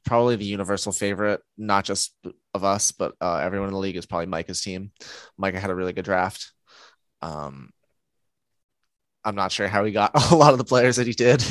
probably 0.04 0.36
the 0.36 0.44
universal 0.44 0.92
favorite, 0.92 1.40
not 1.56 1.84
just 1.84 2.14
of 2.54 2.62
us, 2.64 2.92
but 2.92 3.14
uh, 3.20 3.36
everyone 3.36 3.68
in 3.68 3.72
the 3.74 3.80
league 3.80 3.96
is 3.96 4.06
probably 4.06 4.26
Micah's 4.26 4.60
team. 4.60 4.92
Micah 5.38 5.58
had 5.58 5.70
a 5.70 5.74
really 5.74 5.92
good 5.94 6.04
draft. 6.04 6.52
Um, 7.22 7.70
I'm 9.24 9.34
not 9.34 9.52
sure 9.52 9.68
how 9.68 9.84
he 9.84 9.92
got 9.92 10.12
a 10.32 10.34
lot 10.34 10.52
of 10.52 10.58
the 10.58 10.64
players 10.64 10.96
that 10.96 11.06
he 11.06 11.12
did. 11.12 11.44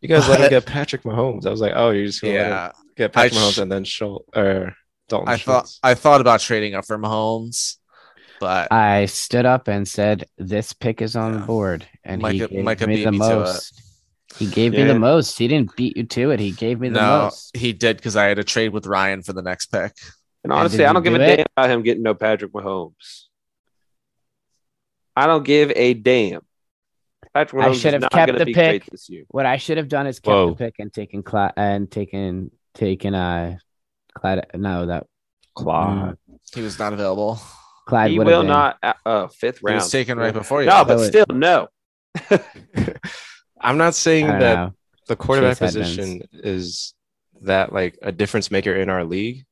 You 0.00 0.08
guys 0.08 0.28
let 0.28 0.40
him 0.40 0.48
get 0.50 0.66
Patrick 0.66 1.02
Mahomes. 1.02 1.46
I 1.46 1.50
was 1.50 1.60
like, 1.60 1.72
oh, 1.74 1.90
you're 1.90 2.06
just 2.06 2.22
going 2.22 2.34
to 2.34 2.40
Yeah, 2.40 2.72
get 2.96 3.12
Patrick 3.12 3.32
I 3.32 3.36
Mahomes 3.36 3.58
and 3.62 3.70
then 3.72 3.84
Schultz 3.84 4.28
or 4.36 4.74
Dalton 5.08 5.28
I 5.28 5.36
thought 5.36 5.70
I 5.82 5.94
thought 5.94 6.20
about 6.20 6.40
trading 6.40 6.74
up 6.74 6.84
for 6.86 6.98
Mahomes, 6.98 7.76
but 8.40 8.70
I 8.70 9.06
stood 9.06 9.46
up 9.46 9.68
and 9.68 9.86
said, 9.86 10.24
"This 10.38 10.72
pick 10.72 11.00
is 11.00 11.16
on 11.16 11.32
the 11.32 11.38
board," 11.40 11.88
and 12.04 12.22
he 12.22 12.40
gave 12.40 12.64
Micah 12.64 12.86
me 12.86 12.96
beat 12.96 13.04
the 13.04 13.12
me 13.12 13.18
to 13.20 13.24
it. 13.24 13.28
most. 13.40 13.82
He 14.34 14.46
gave 14.46 14.74
me 14.74 14.84
the 14.84 14.94
most. 14.94 15.38
He 15.38 15.48
didn't 15.48 15.76
beat 15.76 15.96
you 15.96 16.04
to 16.04 16.30
it. 16.30 16.40
He 16.40 16.52
gave 16.52 16.80
me 16.80 16.88
the 16.90 17.00
no, 17.00 17.22
most. 17.24 17.56
he 17.56 17.72
did 17.72 17.96
because 17.96 18.16
I 18.16 18.26
had 18.26 18.38
a 18.38 18.44
trade 18.44 18.72
with 18.72 18.86
Ryan 18.86 19.22
for 19.22 19.32
the 19.32 19.42
next 19.42 19.66
pick. 19.66 19.92
And 20.44 20.52
And 20.52 20.52
honestly, 20.52 20.84
did 20.84 20.84
I 20.84 20.92
don't 20.92 21.02
give 21.02 21.14
a 21.14 21.18
it? 21.18 21.36
damn 21.36 21.46
about 21.56 21.70
him 21.70 21.82
getting 21.82 22.02
no 22.02 22.14
Patrick 22.14 22.52
Mahomes. 22.52 23.24
I 25.16 25.26
don't 25.26 25.44
give 25.44 25.72
a 25.74 25.94
damn. 25.94 26.45
Patrick 27.36 27.64
I 27.66 27.72
should 27.72 27.92
have 27.94 28.10
kept 28.10 28.38
the 28.38 28.46
pick. 28.46 28.86
this 28.86 29.08
year. 29.10 29.24
What 29.28 29.44
I 29.46 29.56
should 29.58 29.76
have 29.76 29.88
done 29.88 30.06
is 30.06 30.20
kept 30.20 30.32
Whoa. 30.32 30.50
the 30.50 30.56
pick 30.56 30.74
and 30.78 30.92
taken 30.92 31.22
Cla- 31.22 31.52
and 31.56 31.90
taken 31.90 32.50
taken 32.74 33.14
uh 33.14 33.58
Clyde. 34.14 34.46
No, 34.54 34.86
that 34.86 35.06
Claude. 35.54 36.16
He 36.54 36.62
was 36.62 36.78
not 36.78 36.92
available. 36.92 37.38
Clyde 37.88 38.10
He 38.12 38.18
will 38.18 38.40
been. 38.42 38.48
not. 38.48 38.78
Uh, 38.82 38.92
uh, 39.04 39.26
fifth 39.28 39.60
He 39.66 39.74
was 39.74 39.90
taken 39.90 40.18
right 40.18 40.32
before 40.32 40.62
you. 40.62 40.68
No, 40.68 40.84
but 40.84 40.98
So 40.98 41.04
it- 41.04 41.08
still, 41.08 41.26
no. 41.30 41.68
I'm 43.60 43.78
not 43.78 43.94
saying 43.94 44.26
that 44.26 44.54
know. 44.54 44.72
the 45.08 45.16
quarterback 45.16 45.58
Chase 45.58 45.76
Edmonds. 45.76 45.96
position 45.96 46.28
is 46.32 46.94
that 47.42 47.72
like 47.72 47.98
a 48.02 48.12
difference 48.12 48.50
maker 48.50 48.74
in 48.74 48.88
our 48.88 49.04
league, 49.04 49.44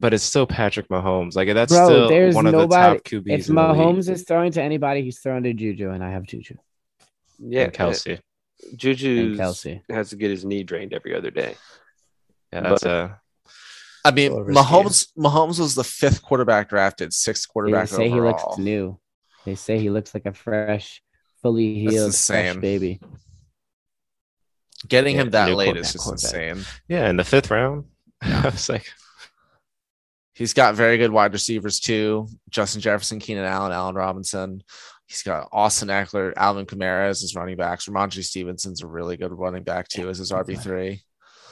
but 0.00 0.14
it's 0.14 0.24
still 0.24 0.46
Patrick 0.46 0.88
Mahomes. 0.88 1.34
Like 1.36 1.52
that's 1.54 1.72
Bro, 1.72 1.86
still 1.86 2.08
there's 2.08 2.34
one 2.34 2.46
of 2.46 2.52
the 2.52 2.58
nobody- 2.58 2.98
top 2.98 3.04
QBs. 3.04 3.32
If 3.40 3.48
in 3.48 3.54
the. 3.54 3.60
Mahomes 3.60 4.08
is 4.08 4.24
throwing 4.24 4.52
to 4.52 4.62
anybody, 4.62 5.02
he's 5.02 5.18
throwing 5.20 5.42
to 5.44 5.52
Juju, 5.52 5.90
and 5.90 6.02
I 6.04 6.10
have 6.12 6.24
Juju 6.24 6.56
Yeah, 7.38 7.64
and 7.64 7.72
Kelce. 7.72 8.20
Juju 8.76 9.36
Kelce. 9.36 9.82
has 9.90 10.10
to 10.10 10.16
get 10.16 10.30
his 10.30 10.44
knee 10.44 10.64
drained 10.64 10.92
every 10.92 11.14
other 11.14 11.30
day. 11.30 11.54
Yeah, 12.52 12.60
that's 12.62 12.84
uh 12.86 13.10
I 14.04 14.10
mean, 14.12 14.30
Little 14.32 14.44
risky. 14.46 14.62
Mahomes 14.62 15.06
Mahomes 15.18 15.58
was 15.58 15.74
the 15.74 15.84
fifth 15.84 16.22
quarterback 16.22 16.68
drafted, 16.70 17.12
sixth 17.12 17.48
quarterback. 17.48 17.88
They 17.88 17.96
quarterback 17.96 18.40
say 18.40 18.42
he 18.42 18.48
looks 18.48 18.58
new. 18.58 18.98
They 19.44 19.54
say 19.54 19.78
he 19.78 19.90
looks 19.90 20.14
like 20.14 20.26
a 20.26 20.32
fresh, 20.32 21.02
fully 21.42 21.74
healed, 21.80 22.14
fresh 22.14 22.56
baby. 22.56 23.00
Getting 24.86 25.16
Yeah, 25.16 25.22
him 25.22 25.30
that 25.30 25.54
late 25.54 25.76
is 25.76 25.92
just 25.92 26.10
insane. 26.10 26.64
yeah, 26.88 27.10
in 27.10 27.16
the 27.16 27.24
fifth 27.24 27.50
round. 27.50 27.84
I 28.22 28.42
was 28.44 28.68
like, 28.68 28.86
He's 30.38 30.54
got 30.54 30.76
very 30.76 30.96
good 30.98 31.10
wide 31.10 31.32
receivers 31.32 31.80
too. 31.80 32.28
Justin 32.48 32.80
Jefferson, 32.80 33.18
Keenan 33.18 33.44
Allen, 33.44 33.72
Allen 33.72 33.96
Robinson. 33.96 34.62
He's 35.06 35.22
got 35.22 35.48
Austin 35.52 35.88
Ekeler, 35.88 36.32
Alvin 36.36 36.64
Kamara 36.66 37.08
as 37.08 37.20
his 37.20 37.34
running 37.34 37.56
backs. 37.56 37.86
Rhamondre 37.86 38.22
Stevenson's 38.22 38.82
a 38.82 38.86
really 38.86 39.16
good 39.16 39.32
running 39.32 39.64
back 39.64 39.88
too 39.88 40.08
as 40.08 40.18
his 40.18 40.30
RB 40.32 40.58
three. 40.60 41.02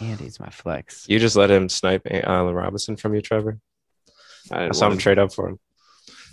Andy's 0.01 0.39
my 0.39 0.51
flex. 0.51 1.05
you 1.09 1.18
just 1.18 1.37
let 1.37 1.51
him 1.51 1.68
snipe 1.68 2.07
Allen 2.11 2.55
Robinson 2.55 2.97
from 2.97 3.14
you, 3.14 3.22
Trevor. 3.22 3.59
I 4.53 4.66
I 4.66 4.70
saw 4.72 4.89
him 4.91 4.99
trade 4.99 5.18
up 5.18 5.32
for 5.32 5.49
him. 5.49 5.59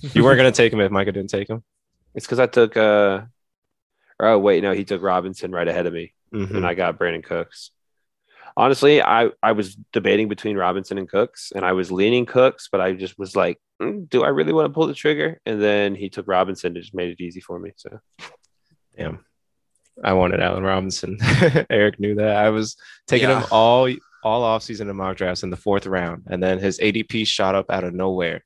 You 0.02 0.24
weren't 0.24 0.38
gonna 0.38 0.52
take 0.52 0.72
him 0.72 0.82
if 0.82 0.92
Micah 0.92 1.12
didn't 1.14 1.30
take 1.32 1.50
him. 1.50 1.64
It's 2.16 2.28
because 2.28 2.40
I 2.40 2.46
took. 2.46 2.78
uh 2.78 3.22
Oh 4.20 4.38
wait, 4.38 4.62
no, 4.62 4.74
he 4.74 4.84
took 4.84 5.02
Robinson 5.02 5.52
right 5.52 5.68
ahead 5.68 5.88
of 5.88 5.94
me, 5.94 6.14
Mhm. 6.32 6.58
and 6.58 6.66
I 6.68 6.76
got 6.76 7.00
Brandin 7.00 7.24
Cooks. 7.24 7.72
Honestly, 8.56 9.02
I 9.02 9.30
I 9.42 9.54
was 9.54 9.76
debating 9.94 10.28
between 10.30 10.58
Robinson 10.58 10.98
and 10.98 11.10
Cooks, 11.10 11.52
and 11.56 11.66
I 11.66 11.72
was 11.74 11.92
leaning 11.92 12.26
Cooks, 12.26 12.70
but 12.72 12.82
I 12.82 12.94
just 12.94 13.18
was 13.18 13.36
like, 13.36 13.60
"Mm, 13.82 14.08
do 14.10 14.24
I 14.24 14.28
really 14.30 14.54
want 14.54 14.68
to 14.68 14.74
pull 14.74 14.88
the 14.88 14.94
trigger? 14.94 15.40
And 15.46 15.62
then 15.62 15.96
he 15.96 16.10
took 16.10 16.28
Robinson, 16.28 16.76
it 16.78 16.82
just 16.82 16.94
made 16.94 17.10
it 17.10 17.22
easy 17.24 17.40
for 17.42 17.58
me. 17.60 17.72
So 17.76 18.00
Damn. 18.98 19.26
I 20.04 20.14
wanted 20.14 20.40
Allen 20.40 20.64
Robinson. 20.64 21.18
Eric 21.70 22.00
knew 22.00 22.16
that. 22.16 22.36
I 22.36 22.50
was 22.50 22.76
taking 23.08 23.30
Yeah. 23.30 23.42
him 23.42 23.48
all 23.52 23.90
all 24.24 24.42
offseason 24.58 24.90
in 24.90 24.96
mock 24.96 25.18
drafts 25.18 25.44
in 25.44 25.50
the 25.50 25.58
fourth 25.58 25.86
round, 25.86 26.24
and 26.30 26.42
then 26.42 26.60
his 26.60 26.80
ADP 26.80 27.26
shot 27.28 27.56
up 27.56 27.70
out 27.70 27.84
of 27.84 27.94
nowhere. 27.94 28.44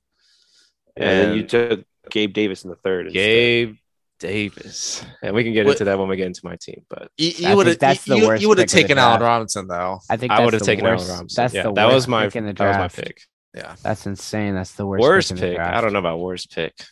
And 0.96 1.06
then 1.08 1.38
you 1.38 1.44
took 1.44 1.84
Gabe 2.10 2.34
Davis 2.34 2.64
in 2.64 2.70
the 2.70 2.76
third. 2.78 3.08
instead. 3.08 3.78
Gabe 4.20 4.54
Davis, 4.54 5.06
and 5.22 5.36
we 5.36 5.44
can 5.44 5.54
get 5.54 5.66
What- 5.66 5.74
into 5.74 5.86
that 5.86 5.98
when 6.00 6.08
we 6.08 6.16
get 6.18 6.28
into 6.28 6.42
my 6.44 6.56
team. 6.56 6.86
But 6.90 7.10
You, 7.18 7.28
you 7.28 7.32
think 7.34 7.56
would 7.56 7.68
have 7.68 7.80
that's 7.80 8.06
the 8.06 8.18
you, 8.18 8.28
worst 8.28 8.42
you 8.42 8.50
would 8.50 8.58
have 8.58 8.68
pick 8.68 8.74
of 8.86 8.88
the 8.90 8.96
taken 8.96 8.98
Allen. 8.98 9.22
Robinson 9.22 9.68
though. 9.68 10.00
I 10.10 10.18
think 10.18 10.32
I 10.32 10.44
would 10.44 10.54
have 10.54 10.62
taken 10.64 10.86
worst, 10.86 11.06
Allen 11.06 11.16
Robinson. 11.18 11.42
That's 11.44 11.54
yeah, 11.54 11.64
the 11.64 11.74
that 11.74 11.86
worst 11.86 11.96
was 11.96 12.08
my 12.08 12.26
pick 12.26 12.36
in 12.38 12.46
the 12.46 12.54
that 12.54 12.68
was 12.68 12.78
my 12.98 13.04
pick. 13.04 13.22
Yeah. 13.54 13.76
That's 13.82 14.06
insane. 14.06 14.54
That's 14.56 14.74
the 14.74 14.86
worst, 14.86 15.02
Worst 15.02 15.30
pick. 15.30 15.38
in 15.38 15.42
the 15.42 15.48
pick. 15.50 15.56
draft. 15.58 15.78
I 15.78 15.82
don't 15.82 15.94
know 15.94 16.00
about 16.00 16.20
worst 16.20 16.52
pick. 16.52 16.76
Took 16.78 16.86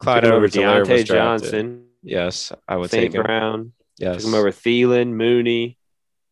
Clyde 0.00 0.24
over 0.24 0.36
Edwards-Helaire 0.46 0.84
Diontae. 0.84 1.04
Johnson, 1.04 1.86
Yes, 2.02 2.52
I 2.66 2.76
would 2.76 2.90
St. 2.90 3.04
take 3.04 3.14
him. 3.14 3.22
Brown. 3.22 3.72
Yes. 3.98 4.16
Took 4.22 4.28
him 4.28 4.34
over 4.34 4.50
Thielen, 4.50 5.08
Mooney, 5.12 5.78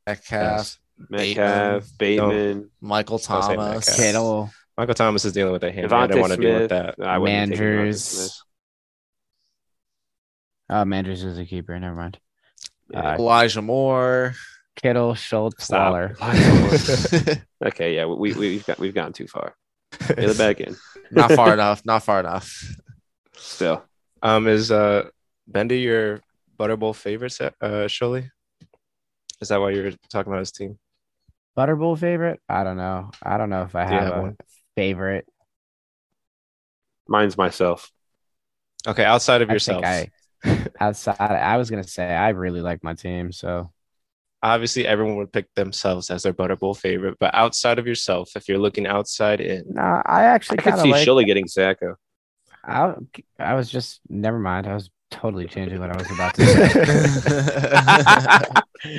Metcalf, 0.07 0.79
Metcalf, 1.11 1.87
Bateman, 1.99 2.71
Michael 2.81 3.19
Don't 3.19 3.43
say 3.43 3.55
Thomas, 3.55 3.87
Metcalf. 3.87 3.97
Kittle, 3.97 4.51
Michael 4.77 4.95
Thomas 4.95 5.25
is 5.25 5.33
dealing 5.35 5.53
with 5.53 5.63
a 5.65 5.71
hand. 5.71 5.93
I 5.93 6.07
DeVonta 6.07 6.09
didn't 6.09 6.21
want 6.21 6.33
to 6.33 6.39
deal 6.41 6.59
with 6.61 6.71
that. 6.71 6.95
I 7.01 7.19
wouldn't 7.19 7.51
take 7.53 7.61
Manders. 7.61 8.43
Smith. 10.69 10.77
Oh, 10.81 10.85
Manders 10.85 11.25
is 11.25 11.39
a 11.39 11.45
keeper. 11.45 11.79
Never 11.79 11.95
mind. 11.97 12.19
Yeah. 12.91 13.17
Elijah 13.17 13.63
Moore. 13.63 14.35
Kittle, 14.77 15.15
Schultz, 15.15 15.65
Stop. 15.65 15.93
Waller. 15.93 16.17
Okay, 17.67 17.97
yeah, 17.97 18.05
we, 18.07 18.33
we 18.33 18.39
we've 18.39 18.65
got 18.67 18.79
we've 18.79 18.95
gone 18.95 19.13
too 19.13 19.27
far. 19.27 19.57
Reel 20.17 20.31
it 20.31 20.39
back 20.39 20.61
in. 20.61 20.77
not 21.11 21.33
far 21.33 21.53
enough. 21.53 21.85
Not 21.85 22.05
far 22.05 22.21
enough. 22.21 22.53
Still, 23.37 23.83
Um, 24.23 24.47
is 24.47 24.71
uh 24.71 25.09
Bendy 25.49 25.81
your 25.81 26.21
Butterbowl 26.57 26.95
favorite? 26.95 27.31
Set, 27.33 27.55
uh, 27.61 27.89
Shirley? 27.89 28.31
Is 29.41 29.49
that 29.49 29.61
why 29.61 29.71
you 29.71 29.83
were 29.83 29.93
talking 30.09 30.31
about 30.33 30.39
his 30.41 30.53
team? 30.53 30.79
Butterbowl 31.57 31.99
favorite? 31.99 32.39
I 32.49 32.63
don't 32.63 32.77
know. 32.77 33.11
I 33.21 33.39
don't 33.39 33.51
know 33.51 33.63
if 33.63 33.75
I 33.75 33.85
have, 33.85 34.03
have 34.05 34.17
a 34.17 34.23
one? 34.23 34.37
favorite. 34.77 35.27
mine's 37.09 37.37
myself. 37.37 37.91
Okay, 38.87 39.05
outside 39.05 39.43
of 39.43 39.51
I 39.51 39.55
yourself. 39.55 39.83
think 39.83 39.87
I 39.87 40.11
outside. 40.81 41.17
I 41.21 41.57
was 41.57 41.71
gonna 41.71 41.83
say 41.85 42.05
I 42.15 42.29
really 42.31 42.61
like 42.61 42.83
my 42.85 42.95
team, 42.95 43.33
so 43.33 43.73
Obviously, 44.41 44.87
everyone 44.87 45.17
would 45.17 45.33
pick 45.33 45.53
themselves 45.55 46.11
as 46.11 46.23
their 46.23 46.33
Butterbowl 46.33 46.79
favorite, 46.79 47.17
but 47.19 47.35
outside 47.35 47.81
of 47.81 47.89
yourself, 47.89 48.37
if 48.37 48.49
you're 48.49 48.57
looking 48.59 48.87
outside 48.87 49.41
in, 49.41 49.65
no, 49.69 50.01
I 50.07 50.27
actually 50.27 50.61
I 50.61 50.63
could 50.63 50.71
kind 50.75 50.81
of 50.81 50.85
see 50.85 50.93
like. 50.93 51.05
Shully 51.07 51.27
getting 51.27 51.47
Sacko. 51.47 51.97
I, 52.65 52.95
I 53.41 53.55
was 53.55 53.69
just 53.69 54.01
never 54.09 54.39
mind. 54.39 54.69
I 54.69 54.75
was 54.75 54.91
totally 55.11 55.49
changing 55.49 55.81
what 55.81 55.91
I 55.91 55.97
was 55.97 56.09
about 56.13 56.35
to 56.35 56.47
say. 56.47 56.69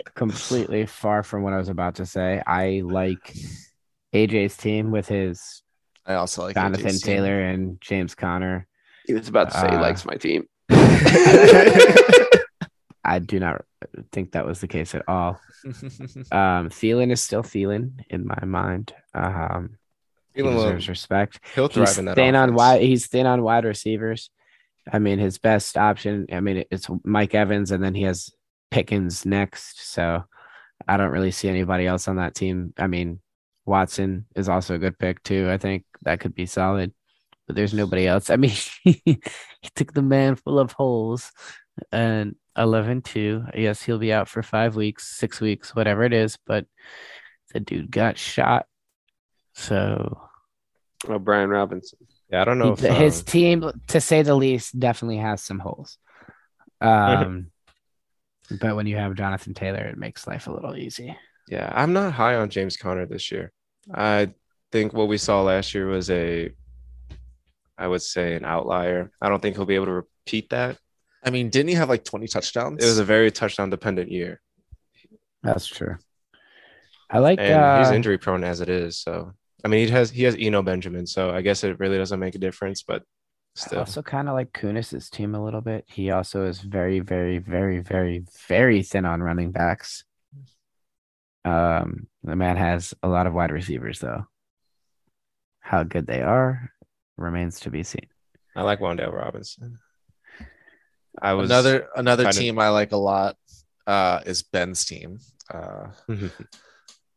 Completely 0.15 0.85
far 0.85 1.23
from 1.23 1.43
what 1.43 1.53
I 1.53 1.57
was 1.57 1.69
about 1.69 1.95
to 1.95 2.05
say. 2.05 2.41
I 2.45 2.81
like 2.83 3.33
AJ's 4.13 4.57
team 4.57 4.91
with 4.91 5.07
his 5.07 5.61
I 6.05 6.15
also 6.15 6.43
like 6.43 6.55
Jonathan 6.55 6.87
AJ's 6.87 7.01
team. 7.01 7.15
Taylor 7.15 7.41
and 7.41 7.79
James 7.79 8.15
Conner. 8.15 8.67
He 9.05 9.13
was 9.13 9.29
about 9.29 9.51
to 9.51 9.57
say 9.57 9.69
he 9.69 9.75
Uh, 9.75 9.81
likes 9.81 10.03
my 10.05 10.15
team. 10.15 10.47
I 13.03 13.19
do 13.19 13.39
not 13.39 13.65
think 14.11 14.33
that 14.33 14.45
was 14.45 14.59
the 14.61 14.67
case 14.67 14.93
at 14.93 15.03
all. 15.07 15.39
Um, 16.31 16.69
Thielen 16.69 17.11
is 17.11 17.23
still 17.23 17.41
Thielen 17.43 18.03
in 18.09 18.27
my 18.27 18.43
mind. 18.45 18.93
Um, 19.13 19.77
he 20.33 20.41
Thielen 20.41 20.55
will- 20.55 20.63
deserves 20.65 20.89
respect. 20.89 21.39
he'll 21.55 21.67
He's 21.69 21.75
thrive 21.75 21.97
in 21.99 22.05
that. 22.05 22.15
thin 22.15 22.35
on 22.35 22.49
offense. 22.49 22.57
wide. 22.57 22.81
He's 22.81 23.07
thin 23.07 23.25
on 23.25 23.41
wide 23.41 23.65
receivers. 23.65 24.29
I 24.91 24.99
mean, 24.99 25.19
his 25.19 25.37
best 25.37 25.77
option. 25.77 26.27
I 26.31 26.39
mean, 26.39 26.63
it's 26.71 26.87
Mike 27.03 27.33
Evans, 27.35 27.71
and 27.71 27.83
then 27.83 27.95
he 27.95 28.03
has 28.03 28.31
Pickens 28.71 29.25
next. 29.25 29.91
So 29.91 30.23
I 30.87 30.97
don't 30.97 31.11
really 31.11 31.31
see 31.31 31.49
anybody 31.49 31.85
else 31.87 32.07
on 32.07 32.17
that 32.17 32.35
team. 32.35 32.73
I 32.77 32.87
mean, 32.87 33.19
Watson 33.65 34.25
is 34.35 34.49
also 34.49 34.75
a 34.75 34.79
good 34.79 34.97
pick 34.99 35.21
too. 35.23 35.49
I 35.49 35.57
think 35.57 35.83
that 36.03 36.19
could 36.19 36.33
be 36.35 36.45
solid, 36.45 36.93
but 37.49 37.55
there's 37.55 37.73
nobody 37.73 38.05
else. 38.05 38.29
I 38.29 38.35
mean, 38.35 38.53
he 38.83 39.19
took 39.73 39.91
the 39.91 40.03
man 40.03 40.35
full 40.35 40.59
of 40.59 40.71
holes 40.73 41.31
and 41.91 42.35
11 42.55 43.01
2. 43.01 43.45
Yes, 43.55 43.81
he'll 43.81 43.97
be 43.97 44.13
out 44.13 44.29
for 44.29 44.43
five 44.43 44.75
weeks, 44.75 45.17
six 45.17 45.41
weeks, 45.41 45.75
whatever 45.75 46.03
it 46.03 46.13
is, 46.13 46.37
but 46.45 46.67
the 47.51 47.59
dude 47.59 47.89
got 47.89 48.19
shot. 48.19 48.67
So 49.55 50.29
Oh, 51.07 51.17
Brian 51.17 51.49
Robinson. 51.49 51.97
Yeah, 52.29 52.43
I 52.43 52.45
don't 52.45 52.59
know. 52.59 52.73
If, 52.73 52.81
his 52.81 53.21
um, 53.21 53.25
team, 53.25 53.71
to 53.87 53.99
say 53.99 54.21
the 54.21 54.35
least, 54.35 54.79
definitely 54.79 55.17
has 55.17 55.41
some 55.41 55.59
holes. 55.59 55.97
Um, 56.81 57.51
but 58.61 58.77
when 58.77 58.87
you 58.87 58.95
have 58.95 59.15
Jonathan 59.15 59.53
Taylor, 59.53 59.81
it 59.81 59.97
makes 59.97 60.25
life 60.25 60.47
a 60.47 60.51
little 60.53 60.77
easy. 60.77 61.13
Yeah, 61.49 61.69
I'm 61.75 61.91
not 61.91 62.13
high 62.13 62.35
on 62.35 62.49
James 62.49 62.77
Conner 62.77 63.05
this 63.05 63.33
year. 63.33 63.51
I 63.93 64.29
think 64.71 64.93
what 64.93 65.09
we 65.09 65.17
saw 65.17 65.41
last 65.41 65.73
year 65.73 65.87
was 65.87 66.09
a, 66.09 66.51
I 67.79 67.87
would 67.87 68.01
say, 68.01 68.35
an 68.35 68.45
outlier. 68.45 69.09
I 69.21 69.29
don't 69.29 69.41
think 69.41 69.55
he'll 69.55 69.65
be 69.65 69.75
able 69.75 69.85
to 69.85 69.93
repeat 69.93 70.49
that. 70.49 70.77
I 71.23 71.29
mean, 71.29 71.49
didn't 71.49 71.69
he 71.69 71.75
have 71.75 71.89
like 71.89 72.03
20 72.03 72.27
touchdowns? 72.27 72.83
It 72.83 72.87
was 72.87 72.99
a 72.99 73.05
very 73.05 73.31
touchdown 73.31 73.69
dependent 73.69 74.11
year, 74.11 74.41
That's 75.41 75.65
true. 75.65 75.95
I 77.09 77.19
like. 77.19 77.39
and 77.39 77.53
uh, 77.53 77.79
he's 77.79 77.91
injury 77.91 78.17
prone 78.17 78.43
as 78.43 78.61
it 78.61 78.69
is. 78.69 78.99
So, 78.99 79.33
I 79.63 79.67
mean, 79.67 79.87
he 79.87 79.91
has 79.93 80.11
he 80.11 80.23
has 80.23 80.35
Eno 80.37 80.61
Benjamin, 80.61 81.07
so 81.07 81.31
I 81.31 81.41
guess 81.41 81.63
it 81.63 81.79
really 81.79 81.97
doesn't 81.97 82.19
make 82.19 82.35
a 82.35 82.39
difference. 82.39 82.83
But 82.83 83.01
I 83.57 83.59
still, 83.59 83.79
also 83.79 84.01
kind 84.01 84.29
of 84.29 84.35
like 84.35 84.53
Kunis's 84.53 85.09
team 85.09 85.33
a 85.33 85.43
little 85.43 85.61
bit. 85.61 85.85
He 85.87 86.11
also 86.11 86.45
is 86.45 86.59
very, 86.61 86.99
very, 86.99 87.39
very, 87.39 87.79
very, 87.79 88.23
very 88.47 88.83
thin 88.83 89.05
on 89.05 89.23
running 89.23 89.51
backs. 89.51 90.03
Um, 91.45 92.07
the 92.23 92.35
man 92.35 92.57
has 92.57 92.93
a 93.01 93.07
lot 93.07 93.25
of 93.25 93.33
wide 93.33 93.51
receivers, 93.51 93.99
though. 93.99 94.25
How 95.61 95.83
good 95.83 96.05
they 96.05 96.21
are 96.21 96.71
remains 97.19 97.59
to 97.61 97.69
be 97.69 97.83
seen. 97.83 98.07
I 98.55 98.63
like 98.63 98.79
Wan'Dale 98.79 99.13
Robinson. 99.13 99.77
I 101.21 101.33
was 101.33 101.49
another 101.49 101.87
another 101.95 102.23
kind 102.23 102.35
of- 102.35 102.39
team 102.39 102.59
I 102.59 102.69
like 102.69 102.91
a 102.91 102.97
lot 102.97 103.35
uh, 103.87 104.21
is 104.25 104.43
Ben's 104.43 104.85
team. 104.85 105.19
Uh. 105.53 105.87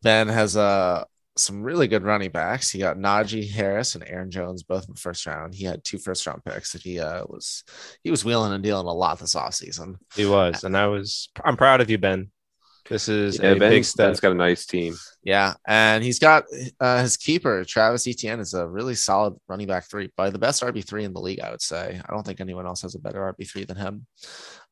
Ben 0.03 0.27
has 0.29 0.57
uh, 0.57 1.05
some 1.37 1.63
really 1.63 1.87
good 1.87 2.03
running 2.03 2.31
backs. 2.31 2.71
He 2.71 2.81
got 2.81 2.97
Najee 2.97 3.49
Harris 3.49 3.95
and 3.95 4.03
Aaron 4.07 4.31
Jones 4.33 4.65
both 4.65 4.89
in 4.89 4.95
the 4.95 5.01
first 5.01 5.25
round. 5.27 5.55
He 5.55 5.65
had 5.65 5.85
two 5.85 5.99
first 5.99 6.27
round 6.27 6.45
picks 6.45 6.73
that 6.73 6.83
he 6.83 6.99
uh, 6.99 7.25
was 7.29 7.63
he 8.03 8.11
was 8.11 8.25
wheeling 8.25 8.53
and 8.53 8.65
dealing 8.65 8.87
a 8.87 8.93
lot 8.93 9.19
this 9.21 9.35
offseason. 9.37 9.97
he 10.17 10.27
was, 10.27 10.65
and 10.65 10.77
I 10.77 10.89
was. 10.89 11.29
I'm 11.45 11.57
proud 11.57 11.81
of 11.81 11.89
you, 11.91 11.99
Ben. 11.99 12.31
This 12.89 13.09
is 13.09 13.39
Yeah, 13.39 13.51
a 13.51 13.53
big 13.55 13.61
Ben's, 13.61 13.89
step. 13.89 14.09
Ben's 14.09 14.21
got 14.21 14.33
a 14.33 14.37
nice 14.37 14.67
team. 14.67 14.95
Yeah, 15.23 15.55
and 15.67 16.03
he's 16.03 16.19
got 16.19 16.45
uh, 16.81 17.01
his 17.03 17.17
keeper 17.17 17.65
Travis 17.65 18.07
Etienne 18.07 18.41
is 18.41 18.55
a 18.55 18.67
really 18.67 18.95
solid 18.95 19.35
running 19.49 19.67
back 19.69 19.89
three, 19.89 20.11
by 20.17 20.31
the 20.31 20.39
best 20.39 20.63
RB 20.63 20.85
three 20.87 21.05
in 21.05 21.13
the 21.13 21.21
league. 21.21 21.41
I 21.41 21.51
would 21.51 21.63
say. 21.63 22.01
I 22.05 22.13
don't 22.13 22.27
think 22.27 22.41
anyone 22.41 22.67
else 22.67 22.83
has 22.83 22.95
a 22.95 22.99
better 22.99 23.21
RB 23.21 23.49
three 23.49 23.65
than 23.65 23.77
him. 23.77 24.07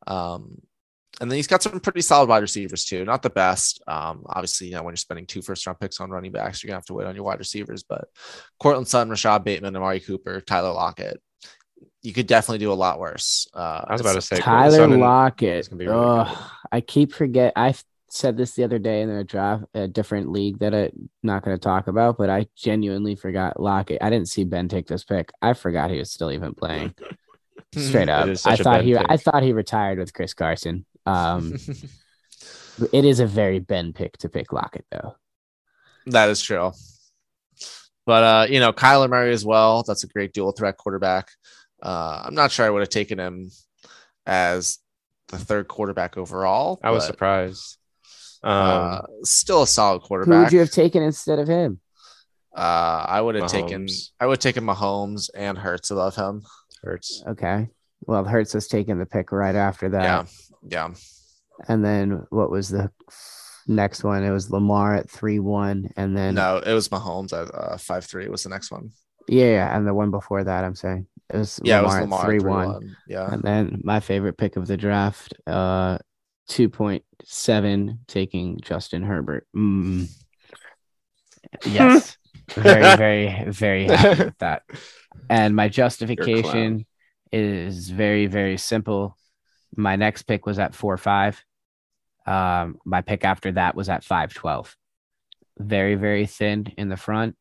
Um, 0.06 0.60
and 1.20 1.30
then 1.30 1.36
he's 1.36 1.46
got 1.46 1.62
some 1.62 1.80
pretty 1.80 2.00
solid 2.00 2.28
wide 2.28 2.42
receivers 2.42 2.84
too. 2.84 3.04
Not 3.04 3.22
the 3.22 3.30
best, 3.30 3.82
um, 3.86 4.22
obviously. 4.26 4.68
You 4.68 4.74
know, 4.74 4.82
when 4.82 4.92
you're 4.92 4.96
spending 4.96 5.26
two 5.26 5.42
first 5.42 5.66
round 5.66 5.78
picks 5.78 6.00
on 6.00 6.10
running 6.10 6.32
backs, 6.32 6.62
you're 6.62 6.68
gonna 6.68 6.78
have 6.78 6.86
to 6.86 6.94
wait 6.94 7.06
on 7.06 7.14
your 7.14 7.24
wide 7.24 7.38
receivers. 7.38 7.82
But 7.82 8.08
Courtland 8.58 8.88
Sutton, 8.88 9.10
Rashod 9.10 9.44
Bateman, 9.44 9.76
Amari 9.76 10.00
Cooper, 10.00 10.40
Tyler 10.40 10.72
Lockett. 10.72 11.20
You 12.02 12.14
could 12.14 12.26
definitely 12.26 12.58
do 12.58 12.72
a 12.72 12.74
lot 12.74 12.98
worse. 12.98 13.46
Uh, 13.52 13.84
I 13.86 13.92
was 13.92 14.00
about 14.00 14.14
to 14.14 14.22
say 14.22 14.38
Tyler 14.38 14.88
Lockett. 14.88 15.58
is 15.58 15.68
gonna 15.68 15.78
be 15.78 15.86
really 15.86 16.00
Ugh. 16.20 16.38
I 16.72 16.80
keep 16.80 17.12
forget. 17.12 17.52
I 17.56 17.74
said 18.12 18.36
this 18.36 18.54
the 18.54 18.64
other 18.64 18.78
day 18.78 19.02
in 19.02 19.10
a 19.10 19.24
draft, 19.24 19.64
a 19.74 19.86
different 19.86 20.30
league 20.30 20.58
that 20.58 20.74
I'm 20.74 21.08
not 21.22 21.44
going 21.44 21.56
to 21.56 21.60
talk 21.60 21.86
about, 21.86 22.18
but 22.18 22.28
I 22.28 22.46
genuinely 22.56 23.14
forgot 23.14 23.60
Lockett. 23.60 24.02
I 24.02 24.10
didn't 24.10 24.28
see 24.28 24.44
Ben 24.44 24.68
take 24.68 24.86
this 24.86 25.04
pick. 25.04 25.30
I 25.40 25.54
forgot 25.54 25.90
he 25.90 25.98
was 25.98 26.10
still 26.10 26.32
even 26.32 26.54
playing. 26.54 26.94
Straight 27.76 28.08
up, 28.08 28.28
I 28.44 28.56
thought 28.56 28.82
he. 28.82 28.94
pick. 28.94 29.06
I 29.08 29.16
thought 29.16 29.44
he 29.44 29.52
retired 29.52 29.98
with 29.98 30.12
Chris 30.12 30.34
Carson. 30.34 30.84
Um, 31.06 31.56
it 32.92 33.04
is 33.04 33.20
a 33.20 33.26
very 33.26 33.60
Ben 33.60 33.92
pick 33.92 34.18
to 34.18 34.28
pick 34.28 34.52
Lockett, 34.52 34.86
though. 34.90 35.14
That 36.06 36.30
is 36.30 36.42
true. 36.42 36.72
But 38.06 38.22
uh, 38.24 38.46
you 38.50 38.58
know, 38.58 38.72
Kyler 38.72 39.08
Murray 39.08 39.32
as 39.32 39.44
well. 39.44 39.84
That's 39.84 40.02
a 40.02 40.08
great 40.08 40.32
dual 40.32 40.50
threat 40.50 40.76
quarterback. 40.76 41.30
Uh, 41.80 42.22
I'm 42.24 42.34
not 42.34 42.50
sure 42.50 42.66
I 42.66 42.70
would 42.70 42.80
have 42.80 42.88
taken 42.88 43.20
him 43.20 43.50
as 44.26 44.78
the 45.28 45.38
third 45.38 45.68
quarterback 45.68 46.16
overall. 46.16 46.80
I 46.82 46.90
was 46.90 47.06
surprised. 47.06 47.78
Um, 48.42 48.52
uh, 48.52 49.00
still 49.22 49.62
a 49.62 49.66
solid 49.66 50.02
quarterback. 50.02 50.34
Who 50.34 50.42
would 50.44 50.52
you 50.52 50.58
have 50.60 50.70
taken 50.70 51.02
instead 51.02 51.38
of 51.38 51.48
him? 51.48 51.80
uh, 52.56 53.04
I 53.06 53.20
would 53.20 53.34
have 53.36 53.50
taken 53.50 53.86
I 54.18 54.26
would 54.26 54.38
have 54.38 54.42
taken 54.42 54.64
Mahomes 54.64 55.30
and 55.34 55.56
Hurts 55.58 55.90
above 55.90 56.16
him. 56.16 56.42
hurts. 56.82 57.22
Okay. 57.26 57.68
Well, 58.06 58.24
Hurts 58.24 58.54
has 58.54 58.66
taken 58.66 58.98
the 58.98 59.06
pick 59.06 59.30
right 59.30 59.54
after 59.54 59.90
that. 59.90 60.02
Yeah, 60.02 60.24
yeah. 60.68 60.94
And 61.68 61.84
then 61.84 62.24
what 62.30 62.50
was 62.50 62.70
the 62.70 62.90
next 63.68 64.02
one? 64.02 64.24
It 64.24 64.30
was 64.30 64.50
Lamar 64.50 64.96
at 64.96 65.10
three 65.10 65.38
one, 65.38 65.90
and 65.96 66.16
then 66.16 66.34
No, 66.34 66.56
it 66.58 66.72
was 66.72 66.88
Mahomes 66.88 67.32
at 67.32 67.54
uh, 67.54 67.76
five 67.76 68.04
three. 68.06 68.26
Was 68.28 68.42
the 68.44 68.48
next 68.48 68.70
one? 68.70 68.90
yeah, 69.28 69.44
yeah, 69.52 69.76
and 69.76 69.86
the 69.86 69.94
one 69.94 70.10
before 70.10 70.42
that, 70.42 70.64
I'm 70.64 70.74
saying 70.74 71.06
it 71.32 71.36
was 71.36 71.60
Yeah, 71.62 71.80
Lamar, 71.82 71.98
it 71.98 72.00
was 72.00 72.10
Lamar 72.10 72.24
three 72.24 72.38
three 72.40 72.50
one, 72.50 72.68
one. 72.72 72.96
Yeah, 73.06 73.32
and 73.32 73.42
then 73.42 73.80
my 73.84 74.00
favorite 74.00 74.38
pick 74.38 74.56
of 74.56 74.66
the 74.66 74.76
draft, 74.78 75.34
uh, 75.46 75.98
two 76.50 76.68
point 76.68 77.04
seven, 77.24 78.00
taking 78.06 78.60
Justin 78.60 79.02
Herbert. 79.02 79.46
Mm. 79.56 80.10
Yes. 81.66 82.16
very, 82.50 82.96
very, 82.96 83.50
very 83.50 83.84
happy 83.84 84.24
with 84.24 84.38
that. 84.38 84.62
And 85.28 85.56
my 85.56 85.68
justification 85.68 86.86
is 87.32 87.90
very, 87.90 88.26
very 88.26 88.56
simple. 88.56 89.16
My 89.74 89.96
next 89.96 90.24
pick 90.24 90.46
was 90.46 90.58
at 90.58 90.74
four 90.74 90.96
five. 90.96 91.42
Um, 92.26 92.76
my 92.84 93.00
pick 93.00 93.24
after 93.24 93.50
that 93.52 93.74
was 93.74 93.88
at 93.88 94.04
five 94.04 94.32
twelve. 94.32 94.76
Very, 95.58 95.96
very 95.96 96.26
thin 96.26 96.66
in 96.76 96.88
the 96.88 96.96
front. 96.96 97.36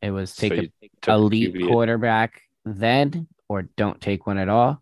It 0.00 0.10
was 0.10 0.34
take 0.34 0.54
you 0.54 0.68
a 1.06 1.12
elite 1.12 1.54
quarterback 1.68 2.42
then 2.64 3.28
or 3.48 3.62
don't 3.76 4.00
take 4.00 4.26
one 4.26 4.38
at 4.38 4.48
all. 4.48 4.81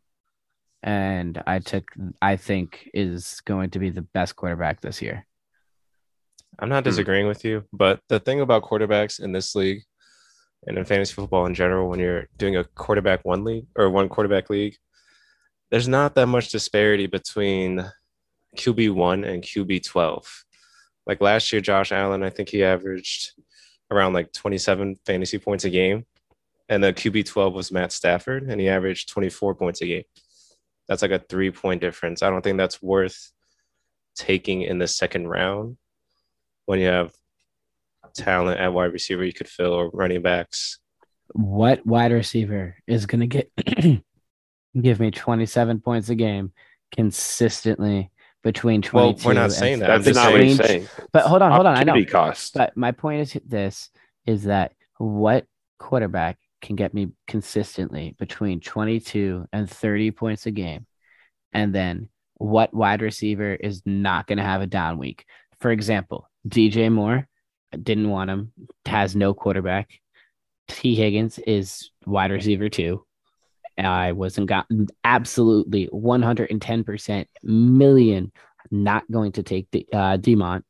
And 0.82 1.42
I 1.46 1.58
took 1.58 1.84
I 2.22 2.36
think 2.36 2.88
is 2.94 3.40
going 3.44 3.70
to 3.70 3.78
be 3.78 3.90
the 3.90 4.02
best 4.02 4.36
quarterback 4.36 4.80
this 4.80 5.02
year. 5.02 5.26
I'm 6.58 6.68
not 6.68 6.84
Hmm. 6.84 6.90
disagreeing 6.90 7.26
with 7.26 7.44
you, 7.44 7.64
but 7.72 8.00
the 8.08 8.20
thing 8.20 8.40
about 8.40 8.62
quarterbacks 8.64 9.20
in 9.20 9.32
this 9.32 9.54
league 9.54 9.82
and 10.66 10.76
in 10.78 10.84
fantasy 10.84 11.14
football 11.14 11.46
in 11.46 11.54
general, 11.54 11.88
when 11.88 12.00
you're 12.00 12.28
doing 12.36 12.56
a 12.56 12.64
quarterback 12.64 13.24
one 13.24 13.44
league 13.44 13.66
or 13.76 13.88
one 13.90 14.08
quarterback 14.08 14.50
league, 14.50 14.76
there's 15.70 15.88
not 15.88 16.14
that 16.14 16.26
much 16.26 16.50
disparity 16.50 17.06
between 17.06 17.84
QB 18.56 18.92
one 18.94 19.24
and 19.24 19.42
QB 19.42 19.84
twelve. 19.84 20.44
Like 21.06 21.20
last 21.20 21.52
year, 21.52 21.60
Josh 21.62 21.92
Allen, 21.92 22.22
I 22.22 22.30
think 22.30 22.48
he 22.50 22.62
averaged 22.64 23.32
around 23.90 24.12
like 24.12 24.32
27 24.32 24.96
fantasy 25.06 25.38
points 25.38 25.64
a 25.64 25.70
game, 25.70 26.04
and 26.68 26.82
the 26.84 26.92
QB 26.92 27.26
twelve 27.26 27.54
was 27.54 27.70
Matt 27.72 27.92
Stafford, 27.92 28.44
and 28.44 28.60
he 28.60 28.68
averaged 28.68 29.08
24 29.08 29.54
points 29.54 29.80
a 29.82 29.86
game. 29.86 30.04
That's 30.88 31.02
like 31.02 31.10
a 31.12 31.18
three 31.18 31.50
point 31.50 31.80
difference. 31.80 32.22
I 32.22 32.30
don't 32.30 32.42
think 32.42 32.58
that's 32.58 32.82
worth 32.82 33.30
taking 34.16 34.62
in 34.62 34.78
the 34.78 34.88
second 34.88 35.28
round 35.28 35.76
when 36.66 36.80
you 36.80 36.86
have 36.86 37.12
talent 38.14 38.58
at 38.60 38.72
wide 38.72 38.92
receiver 38.92 39.24
you 39.24 39.32
could 39.32 39.48
fill 39.48 39.72
or 39.72 39.88
running 39.90 40.22
backs. 40.22 40.78
What 41.32 41.86
wide 41.86 42.10
receiver 42.12 42.76
is 42.86 43.06
going 43.06 43.20
to 43.20 43.26
get 43.26 43.52
give 44.80 44.98
me 45.00 45.10
27 45.10 45.80
points 45.80 46.08
a 46.08 46.14
game 46.16 46.52
consistently 46.92 48.10
between 48.42 48.82
22 48.82 48.96
Well, 48.96 49.16
we're 49.24 49.40
not 49.40 49.52
saying 49.52 49.80
that. 49.80 50.02
That's 50.02 50.16
not 50.16 50.32
what 50.32 50.42
he's 50.42 50.58
between- 50.58 50.86
saying. 50.86 50.88
But 51.12 51.24
hold 51.26 51.42
on, 51.42 51.52
hold 51.52 51.66
on. 51.66 51.76
I 51.76 51.84
know. 51.84 51.92
Opportunity 51.92 52.10
cost. 52.10 52.54
But 52.54 52.76
my 52.76 52.90
point 52.92 53.20
is 53.20 53.36
this 53.46 53.90
is 54.26 54.44
that 54.44 54.72
what 54.98 55.46
quarterback 55.78 56.38
can 56.60 56.76
get 56.76 56.94
me 56.94 57.08
consistently 57.26 58.14
between 58.18 58.60
22 58.60 59.46
and 59.52 59.68
30 59.68 60.10
points 60.12 60.46
a 60.46 60.50
game? 60.50 60.86
And 61.52 61.74
then 61.74 62.08
what 62.34 62.74
wide 62.74 63.02
receiver 63.02 63.54
is 63.54 63.82
not 63.84 64.26
going 64.26 64.38
to 64.38 64.44
have 64.44 64.62
a 64.62 64.66
down 64.66 64.98
week? 64.98 65.24
For 65.60 65.70
example, 65.70 66.28
DJ 66.48 66.90
Moore 66.90 67.28
didn't 67.70 68.08
want 68.08 68.30
him, 68.30 68.52
has 68.86 69.14
no 69.14 69.34
quarterback. 69.34 69.90
Tee 70.68 70.94
Higgins 70.94 71.38
is 71.38 71.90
wide 72.06 72.30
receiver 72.30 72.68
two. 72.68 73.04
I 73.76 74.12
wasn't 74.12 74.46
got 74.46 74.66
absolutely 75.04 75.88
110% 75.88 77.26
million 77.42 78.30
not 78.70 79.10
going 79.10 79.32
to 79.32 79.42
take 79.42 79.68
the 79.70 79.86
uh, 79.90 80.18
Demont 80.18 80.62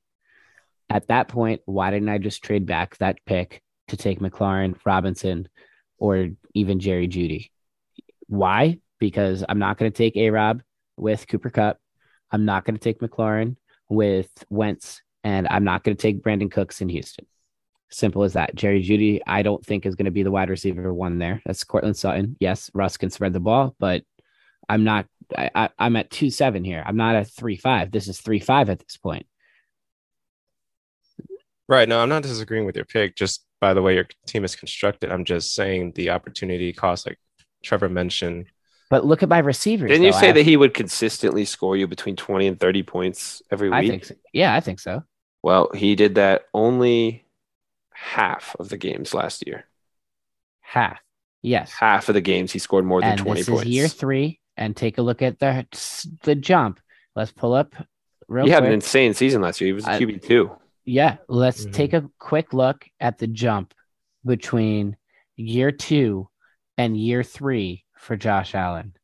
at 0.91 1.07
that 1.07 1.28
point, 1.28 1.62
why 1.64 1.91
didn't 1.91 2.09
I 2.09 2.18
just 2.18 2.43
trade 2.43 2.66
back 2.66 2.99
that 2.99 3.24
pick 3.24 3.62
to 3.88 3.97
take 3.97 4.18
McLaurin, 4.18 4.74
Robinson, 4.84 5.49
or 6.01 6.31
even 6.55 6.81
Jerry 6.81 7.07
Jeudy? 7.07 7.51
Why? 8.27 8.79
Because 8.99 9.45
I'm 9.49 9.61
not 9.61 9.79
going 9.79 9.93
to 9.93 9.97
take 9.97 10.17
A 10.17 10.31
Rob 10.31 10.63
with 10.97 11.29
Cooper 11.29 11.51
Kupp. 11.51 11.79
I'm 12.33 12.45
not 12.45 12.65
going 12.65 12.77
to 12.77 12.81
take 12.81 13.01
McLaurin 13.01 13.57
with 13.89 14.31
Wentz, 14.51 15.03
and 15.23 15.47
I'm 15.49 15.65
not 15.65 15.85
going 15.85 15.97
to 15.97 16.03
take 16.03 16.23
Brandin 16.23 16.51
Cooks 16.51 16.81
in 16.81 16.89
Houston. 16.89 17.27
Simple 17.91 18.23
as 18.23 18.35
that. 18.35 18.55
Jerry 18.55 18.83
Jeudy, 18.83 19.21
I 19.27 19.43
don't 19.43 19.65
think 19.65 19.85
is 19.85 19.97
going 19.97 20.05
to 20.05 20.13
be 20.13 20.23
the 20.23 20.31
wide 20.31 20.49
receiver 20.49 20.95
one 20.95 21.19
there. 21.19 21.43
That's 21.45 21.65
Courtland 21.65 21.97
Sutton. 21.97 22.37
Yes, 22.39 22.71
Russ 22.73 22.97
can 22.97 23.11
spread 23.11 23.33
the 23.33 23.41
ball, 23.41 23.75
but 23.79 24.05
I'm 24.69 24.85
not. 24.85 25.07
I, 25.37 25.71
I'm 25.79 25.97
at 25.97 26.11
two 26.11 26.31
seven 26.31 26.63
here. 26.63 26.83
I'm 26.87 26.97
not 26.97 27.17
at 27.17 27.29
three 27.29 27.57
five. 27.57 27.91
This 27.91 28.07
is 28.07 28.21
three 28.21 28.39
five 28.39 28.71
at 28.71 28.79
this 28.79 28.97
point. 28.97 29.27
Right. 31.69 31.89
No, 31.89 32.01
I'm 32.01 32.09
not 32.09 32.23
disagreeing 32.23 32.65
with 32.65 32.77
your 32.77 32.85
pick. 32.85 33.17
Just 33.17 33.45
by 33.61 33.75
the 33.75 33.83
way 33.83 33.95
your 33.95 34.07
team 34.27 34.45
is 34.45 34.57
constructed, 34.57 35.11
I'm 35.13 35.25
just 35.25 35.55
saying 35.55 35.93
the 35.95 36.11
opportunity 36.11 36.73
cost, 36.73 37.07
like 37.07 37.19
Trevor 37.63 37.89
mentioned. 37.89 38.47
But 38.89 39.05
look 39.07 39.23
at 39.23 39.29
my 39.29 39.39
receivers. 39.39 39.89
Didn't 39.91 40.05
you 40.05 40.11
though. 40.13 40.17
I 40.17 40.21
say 40.21 40.27
have- 40.29 40.37
that 40.37 40.43
he 40.45 40.57
would 40.57 40.75
consistently 40.75 41.45
score 41.45 41.77
you 41.77 41.87
between 41.87 42.17
20 42.17 42.47
and 42.47 42.59
30 42.59 42.83
points 42.83 43.43
every 43.51 43.71
I 43.71 43.81
week? 43.81 43.91
think 43.91 44.05
so. 44.07 44.15
Yeah, 44.33 44.55
I 44.55 44.61
think 44.61 44.81
so. 44.81 45.05
Well, 45.43 45.71
he 45.75 45.95
did 45.95 46.17
that 46.17 46.43
only 46.53 47.25
half 47.93 48.57
of 48.59 48.69
the 48.69 48.77
games 48.77 49.15
last 49.15 49.47
year. 49.47 49.67
Half. 50.61 50.99
Yes. 51.43 51.73
Half 51.73 52.09
of 52.09 52.15
the 52.15 52.21
games 52.21 52.53
he 52.53 52.59
scored 52.59 52.85
more 52.85 53.01
than 53.01 53.11
and 53.13 53.21
20 53.21 53.41
this 53.41 53.49
points. 53.49 53.63
is 53.65 53.69
year 53.69 53.89
three. 53.89 54.39
And 54.57 54.77
take 54.77 54.99
a 54.99 55.03
look 55.03 55.23
at 55.23 55.39
the 55.39 55.67
the 56.25 56.35
jump. 56.35 56.81
Let's 57.17 57.33
pull 57.33 57.55
up 57.55 57.75
real 58.29 58.45
he 58.45 58.51
had 58.51 58.65
an 58.65 58.73
insane 58.73 59.15
season 59.15 59.41
last 59.41 59.59
year. 59.61 59.69
He 59.69 59.73
was 59.73 59.87
a 59.87 59.93
I- 59.93 59.99
QB2. 59.99 60.55
Yeah, 60.85 61.18
let's 61.28 61.66
Mhm. 61.66 61.72
take 61.72 61.93
a 61.93 62.11
quick 62.18 62.53
look 62.53 62.87
at 63.01 63.18
the 63.18 63.26
jump 63.26 63.74
between 64.24 64.97
year 65.37 65.70
two 65.72 66.28
and 66.78 66.97
year 66.97 67.22
three 67.22 67.85
for 67.97 68.16
Josh 68.16 68.55
Allen. 68.55 68.95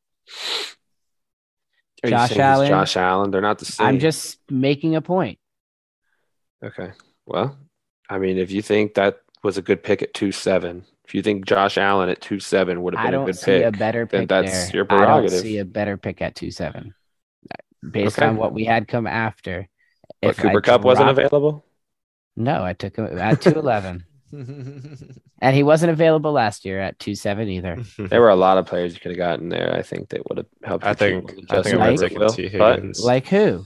Are 2.03 2.09
you 2.09 2.15
Josh 2.15 2.29
saying 2.29 2.41
Allen. 2.41 2.67
Josh 2.67 2.97
Allen. 2.97 3.31
They're 3.31 3.41
not 3.41 3.59
the 3.59 3.65
same. 3.65 3.87
I'm 3.87 3.99
just 3.99 4.39
making 4.49 4.95
a 4.95 5.01
point. 5.01 5.39
Okay. 6.63 6.91
Well, 7.25 7.57
I 8.09 8.17
mean, 8.19 8.37
if 8.37 8.51
you 8.51 8.61
think 8.61 8.93
that 8.95 9.19
was 9.43 9.57
a 9.57 9.61
good 9.61 9.83
pick 9.83 10.01
at 10.01 10.13
2 10.13 10.31
7, 10.31 10.85
if 11.05 11.13
you 11.15 11.21
think 11.21 11.45
Josh 11.45 11.77
Allen 11.77 12.09
at 12.09 12.21
2 12.21 12.39
7 12.39 12.81
would 12.83 12.95
have 12.95 13.03
been 13.05 13.13
a 13.13 13.17
don't 13.17 13.25
good 13.25 13.37
see 13.37 13.45
pick, 13.45 13.65
a 13.65 13.71
better 13.77 14.05
then 14.05 14.21
pick 14.21 14.29
that's 14.29 14.65
there. 14.71 14.75
your 14.77 14.85
I 14.85 14.87
don't 14.97 14.99
prerogative. 15.05 15.39
see 15.41 15.57
a 15.59 15.65
better 15.65 15.97
pick 15.97 16.21
at 16.21 16.35
two 16.35 16.51
seven, 16.51 16.93
based 17.89 18.17
Okay. 18.19 18.27
on 18.27 18.37
what 18.37 18.53
we 18.53 18.65
had 18.65 18.87
come 18.87 19.07
after. 19.07 19.67
but 20.21 20.29
If 20.31 20.39
I 20.39 20.43
Cooper 20.43 20.61
Kupp 20.61 20.81
wasn't 20.83 21.09
available. 21.09 21.63
No, 22.39 22.63
I 22.63 22.73
took 22.73 22.95
him 22.95 23.05
at 23.17 23.41
two 23.41 23.49
eleven, 23.57 24.05
and 24.31 25.55
he 25.55 25.63
wasn't 25.63 25.91
available 25.91 26.31
last 26.31 26.65
year 26.65 26.79
at 26.79 26.99
two 26.99 27.15
seven 27.15 27.49
either. 27.49 27.83
There 27.97 28.21
were 28.21 28.29
a 28.29 28.35
lot 28.35 28.57
of 28.59 28.65
players 28.67 28.93
you 28.93 28.99
could 28.99 29.11
have 29.11 29.17
gotten 29.17 29.49
there. 29.49 29.73
I 29.75 29.81
think 29.81 30.09
that 30.09 30.21
would 30.29 30.37
have 30.37 30.47
helped. 30.63 30.85
I 30.85 30.93
think 30.93 31.23
more 31.23 31.31
I 31.31 31.33
think 31.35 31.49
Justin 31.49 31.81
I 31.81 31.89
would 31.91 31.99
have 31.99 32.11
Like- 32.11 32.11
taken 32.11 32.35
Tee 32.35 32.47
Higgins. 32.47 33.03
Like 33.03 33.27
who? 33.27 33.65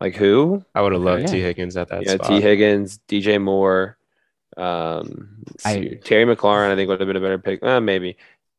like 0.00 0.14
who? 0.16 0.64
I 0.74 0.82
would 0.82 0.92
have 0.92 1.02
loved 1.02 1.22
Yeah. 1.22 1.26
Tee 1.28 1.40
Higgins 1.40 1.76
at 1.76 1.88
that 1.88 2.04
yeah, 2.04 2.14
spot. 2.14 2.28
Tee 2.28 2.40
Higgins, 2.40 2.98
DJ 3.08 3.40
Moore, 3.40 3.96
um, 4.56 5.42
I- 5.64 5.98
Terry 6.04 6.24
McLaurin. 6.24 6.70
I 6.70 6.76
think 6.76 6.88
would 6.88 7.00
have 7.00 7.06
been 7.06 7.16
a 7.16 7.20
better 7.20 7.38
pick. 7.38 7.62
Uh, 7.62 7.80
maybe 7.80 8.16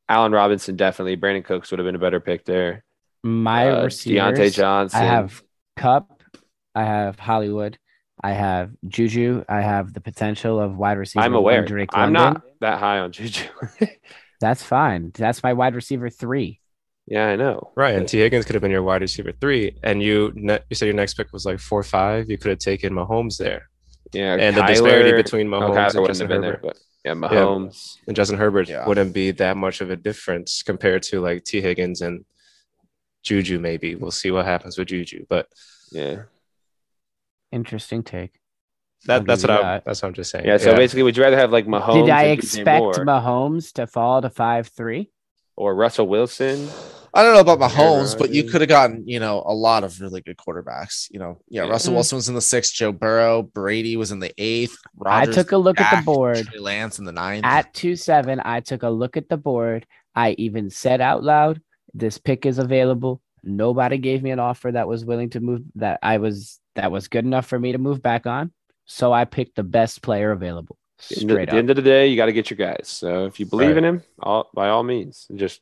Allen 0.07 0.31
Robinson 0.31 0.75
definitely. 0.75 1.17
Brandin 1.17 1.43
Cooks 1.43 1.71
would 1.71 1.79
have 1.79 1.85
been 1.85 1.95
a 1.95 1.99
better 1.99 2.19
pick 2.19 2.45
there. 2.45 2.83
My 3.23 3.69
Uh, 3.71 3.83
receivers. 3.85 4.21
Diontae 4.39 4.53
Johnson. 4.53 5.01
I 5.01 5.03
have 5.05 5.43
Kupp. 5.75 6.23
I 6.73 6.83
have 6.85 7.19
Hollywood. 7.19 7.77
I 8.21 8.31
have 8.31 8.71
Juju. 8.87 9.43
I 9.47 9.61
have 9.61 9.93
the 9.93 10.01
potential 10.01 10.59
of 10.59 10.75
wide 10.77 10.97
receiver. 10.97 11.23
I'm 11.23 11.35
aware. 11.35 11.63
Drake 11.65 11.89
I'm 11.93 12.13
London. 12.13 12.33
not 12.33 12.43
that 12.61 12.79
high 12.79 12.99
on 12.99 13.11
Juju. 13.11 13.45
That's 14.41 14.63
fine. 14.63 15.11
That's 15.13 15.41
my 15.43 15.53
wide 15.53 15.75
receiver 15.75 16.09
three. 16.09 16.59
yeah, 17.07 17.27
I 17.29 17.35
know. 17.35 17.71
Right, 17.75 17.95
and 17.95 18.07
Tee 18.07 18.19
Higgins 18.19 18.45
could 18.45 18.55
have 18.55 18.61
been 18.61 18.71
your 18.71 18.83
wide 18.83 19.01
receiver 19.01 19.31
three, 19.31 19.77
and 19.83 20.01
you 20.03 20.31
ne- 20.35 20.59
you 20.69 20.75
said 20.75 20.85
your 20.85 20.95
next 20.95 21.13
pick 21.15 21.31
was 21.33 21.45
like 21.45 21.59
four 21.59 21.83
five. 21.83 22.29
You 22.29 22.37
could 22.37 22.49
have 22.49 22.59
taken 22.59 22.93
Mahomes 22.93 23.37
there, 23.37 23.69
Yeah, 24.13 24.35
and 24.35 24.55
the 24.55 24.63
disparity 24.63 25.11
between 25.13 25.47
Mahomes 25.47 25.75
Kyler 25.75 25.95
and 25.97 26.07
Justin 26.07 26.25
have 26.25 26.29
been 26.29 26.41
there, 26.41 26.51
Herbert 26.53 26.61
but 26.63 26.77
yeah, 27.05 27.13
Mahomes. 27.13 27.97
and 28.07 28.15
Justin 28.15 28.37
Herbert 28.37 28.67
Yeah. 28.69 28.85
wouldn't 28.87 29.13
be 29.13 29.31
that 29.31 29.55
much 29.57 29.81
of 29.81 29.89
a 29.91 29.95
difference 29.95 30.61
compared 30.63 31.03
to 31.03 31.19
like 31.21 31.43
Tee 31.45 31.61
Higgins 31.61 32.01
and 32.01 32.23
Juju. 33.23 33.59
Maybe 33.59 33.95
we'll 33.95 34.11
see 34.11 34.31
what 34.31 34.45
happens 34.45 34.77
with 34.77 34.89
Juju, 34.89 35.25
but 35.29 35.47
Yeah, 35.91 36.23
Interesting 37.51 38.03
take. 38.03 38.39
That 39.05 39.25
that's 39.25 39.43
what 39.43 39.51
I 39.51 39.61
that. 39.61 39.85
that's 39.85 40.01
what 40.01 40.09
I'm 40.09 40.13
just 40.13 40.31
saying. 40.31 40.45
yeah. 40.45 40.57
So 40.57 40.75
basically, 40.75 41.03
would 41.03 41.15
you 41.15 41.23
rather 41.23 41.37
have 41.37 41.51
like 41.51 41.65
Mahomes? 41.65 42.05
Did 42.05 42.09
I 42.09 42.23
expect 42.25 42.79
Moore 42.79 42.93
Mahomes 42.93 43.71
to 43.73 43.87
fall 43.87 44.21
to 44.21 44.29
five 44.29 44.67
three? 44.67 45.09
or 45.55 45.75
Russell 45.75 46.07
Wilson? 46.07 46.69
I 47.13 47.23
don't 47.23 47.33
know 47.33 47.53
about 47.53 47.71
Mahomes, 47.71 48.17
but 48.17 48.29
you 48.29 48.43
could 48.43 48.61
have 48.61 48.69
gotten, 48.69 49.05
you 49.07 49.19
know, 49.19 49.43
a 49.45 49.53
lot 49.53 49.83
of 49.83 49.99
really 49.99 50.21
good 50.21 50.37
quarterbacks. 50.37 51.07
You 51.11 51.19
know, 51.19 51.41
yeah, 51.49 51.65
Yeah. 51.65 51.71
Russell 51.71 51.95
Wilson 51.95 52.15
was 52.17 52.29
in 52.29 52.35
the 52.35 52.41
sixth, 52.41 52.73
Joe 52.75 52.91
Burrow, 52.91 53.41
Brady 53.41 53.97
was 53.97 54.11
in 54.11 54.19
the 54.19 54.31
eighth. 54.37 54.77
I 55.05 55.25
took 55.25 55.51
a 55.51 55.57
look 55.57 55.81
at 55.81 55.95
the 55.95 56.03
board. 56.03 56.45
Trey 56.47 56.59
Lance 56.59 56.99
in 56.99 57.05
the 57.05 57.11
ninth. 57.11 57.45
At 57.45 57.73
two 57.73 57.95
seven, 57.95 58.41
I 58.45 58.59
took 58.61 58.83
a 58.83 58.89
look 58.89 59.17
at 59.17 59.27
the 59.27 59.37
board. 59.37 59.85
I 60.15 60.31
even 60.37 60.69
said 60.69 61.01
out 61.01 61.23
loud, 61.23 61.61
"This 61.93 62.17
pick 62.17 62.45
is 62.45 62.59
available." 62.59 63.21
Nobody 63.43 63.97
gave 63.97 64.21
me 64.21 64.31
an 64.31 64.39
offer 64.39 64.71
that 64.71 64.87
was 64.87 65.03
willing 65.03 65.31
to 65.31 65.39
move 65.39 65.63
that 65.75 65.99
I 66.03 66.17
was 66.19 66.59
that 66.75 66.91
was 66.91 67.07
good 67.07 67.25
enough 67.25 67.45
for 67.45 67.59
me 67.59 67.71
to 67.71 67.77
move 67.77 68.01
back 68.01 68.25
on. 68.25 68.51
So 68.85 69.11
I 69.13 69.25
picked 69.25 69.55
the 69.55 69.63
best 69.63 70.01
player 70.01 70.31
available. 70.31 70.77
At 70.99 71.07
the 71.09 71.15
end 71.21 71.29
of- 71.31 71.35
Straight 71.35 71.49
at 71.49 71.51
the 71.53 71.57
end 71.57 71.69
of 71.69 71.75
the 71.75 71.81
day, 71.81 72.07
you 72.07 72.15
got 72.15 72.25
to 72.27 72.33
get 72.33 72.49
your 72.49 72.57
guys. 72.57 72.87
So 72.87 73.25
if 73.25 73.39
you 73.39 73.45
believe 73.45 73.69
Right. 73.69 73.77
in 73.77 73.85
him, 73.85 74.03
all, 74.21 74.49
by 74.53 74.69
all 74.69 74.83
means, 74.83 75.27
just 75.35 75.61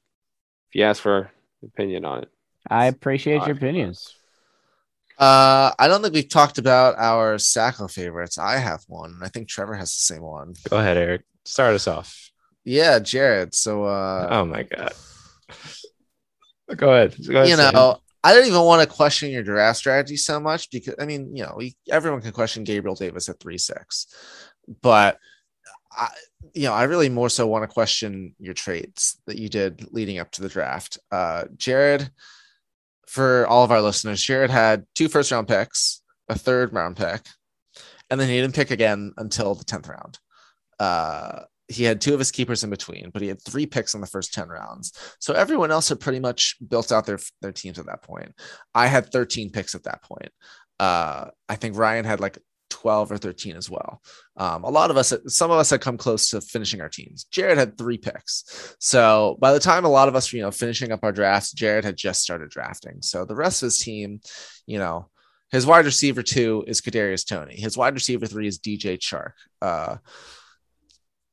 if 0.69 0.75
you 0.75 0.83
ask 0.83 1.01
for 1.01 1.29
opinion 1.63 2.05
on 2.05 2.23
it. 2.23 2.29
I 2.69 2.85
appreciate 2.87 3.45
your 3.45 3.55
opinions. 3.55 4.13
Uh, 5.17 5.71
I 5.79 5.87
don't 5.87 6.01
think 6.01 6.13
we've 6.13 6.29
talked 6.29 6.57
about 6.59 6.95
our 6.97 7.35
Sacko 7.37 7.89
favorites. 7.91 8.37
I 8.37 8.57
have 8.57 8.83
one. 8.87 9.19
I 9.23 9.29
think 9.29 9.47
Trevor 9.47 9.73
has 9.75 9.89
the 9.95 10.01
same 10.01 10.21
one. 10.21 10.53
Go 10.69 10.77
ahead, 10.77 10.97
Eric. 10.97 11.23
Start 11.45 11.73
us 11.75 11.87
off. 11.87 12.29
Yeah, 12.63 12.99
Jared. 12.99 13.55
So, 13.55 13.85
uh, 13.85 14.27
Oh 14.29 14.45
my 14.45 14.63
god. 14.63 14.93
Go 16.75 16.93
ahead. 16.93 17.15
Go 17.25 17.35
ahead 17.37 17.49
you 17.49 17.55
Sam. 17.55 17.73
know, 17.73 18.01
I 18.27 18.33
don't 18.33 18.45
even 18.45 18.63
want 18.63 18.81
to 18.81 18.93
question 18.93 19.31
your 19.31 19.41
draft 19.41 19.77
strategy 19.77 20.17
so 20.17 20.37
much 20.37 20.69
because 20.69 20.95
I 20.99 21.05
mean, 21.05 21.33
you 21.33 21.43
know, 21.43 21.53
we, 21.55 21.77
everyone 21.89 22.21
can 22.21 22.33
question 22.33 22.65
Gabriel 22.65 22.93
Davis 22.93 23.29
at 23.29 23.39
three 23.39 23.57
six, 23.57 24.07
but 24.81 25.17
I, 25.93 26.09
you 26.53 26.63
know, 26.63 26.73
I 26.73 26.83
really 26.83 27.07
more 27.07 27.29
so 27.29 27.47
want 27.47 27.63
to 27.63 27.73
question 27.73 28.35
your 28.37 28.53
trades 28.53 29.17
that 29.27 29.37
you 29.37 29.47
did 29.47 29.93
leading 29.93 30.19
up 30.19 30.29
to 30.31 30.41
the 30.41 30.49
draft. 30.49 30.97
Uh, 31.09 31.45
Jared, 31.55 32.11
for 33.07 33.47
all 33.47 33.63
of 33.63 33.71
our 33.71 33.81
listeners, 33.81 34.21
Jared 34.21 34.49
had 34.49 34.85
two 34.93 35.07
first 35.07 35.31
round 35.31 35.47
picks, 35.47 36.01
a 36.27 36.37
third 36.37 36.73
round 36.73 36.97
pick, 36.97 37.21
and 38.09 38.19
then 38.19 38.27
he 38.27 38.41
didn't 38.41 38.55
pick 38.55 38.71
again 38.71 39.13
until 39.15 39.55
the 39.55 39.63
tenth 39.63 39.87
round. 39.87 40.19
Uh, 40.81 41.43
he 41.67 41.83
had 41.83 41.99
two 41.99 42.13
of 42.13 42.19
his 42.19 42.31
keepers 42.31 42.63
in 42.63 42.69
between, 42.69 43.09
but 43.11 43.21
he 43.21 43.27
had 43.27 43.41
three 43.41 43.65
picks 43.65 43.93
in 43.93 44.01
the 44.01 44.07
first 44.07 44.33
10 44.33 44.47
rounds. 44.47 44.93
So 45.19 45.33
everyone 45.33 45.71
else 45.71 45.89
had 45.89 45.99
pretty 45.99 46.19
much 46.19 46.55
built 46.65 46.91
out 46.91 47.05
their, 47.05 47.19
their 47.41 47.51
teams 47.51 47.77
at 47.77 47.87
that 47.87 48.03
point. 48.03 48.33
I 48.73 48.87
had 48.87 49.11
13 49.11 49.51
picks 49.51 49.75
at 49.75 49.83
that 49.83 50.01
point. 50.03 50.29
Uh, 50.79 51.25
I 51.49 51.55
think 51.55 51.77
Ryan 51.77 52.05
had 52.05 52.19
like 52.19 52.37
12 52.69 53.11
or 53.11 53.17
13 53.17 53.55
as 53.55 53.69
well. 53.69 54.01
Um, 54.37 54.63
a 54.63 54.69
lot 54.69 54.91
of 54.91 54.97
us, 54.97 55.13
some 55.27 55.51
of 55.51 55.57
us 55.57 55.69
had 55.69 55.81
come 55.81 55.97
close 55.97 56.29
to 56.29 56.41
finishing 56.41 56.81
our 56.81 56.89
teams. 56.89 57.25
Jared 57.25 57.57
had 57.57 57.77
three 57.77 57.97
picks. 57.97 58.75
So 58.79 59.37
by 59.41 59.51
the 59.51 59.59
time 59.59 59.85
a 59.85 59.89
lot 59.89 60.07
of 60.07 60.15
us 60.15 60.31
were, 60.31 60.37
you 60.37 60.43
know, 60.43 60.51
finishing 60.51 60.91
up 60.91 61.03
our 61.03 61.11
drafts, 61.11 61.51
Jared 61.51 61.85
had 61.85 61.97
just 61.97 62.21
started 62.21 62.49
drafting. 62.49 63.01
So 63.01 63.25
the 63.25 63.35
rest 63.35 63.61
of 63.61 63.67
his 63.67 63.79
team, 63.79 64.21
you 64.65 64.79
know, 64.79 65.09
his 65.51 65.65
wide 65.65 65.85
receiver 65.85 66.23
two 66.23 66.63
is 66.67 66.81
Kadarius 66.81 67.25
Toney. 67.25 67.55
His 67.55 67.77
wide 67.77 67.93
receiver 67.93 68.25
three 68.25 68.47
is 68.47 68.59
DJ 68.59 68.97
Chark. 68.97 69.31
Uh, 69.61 69.97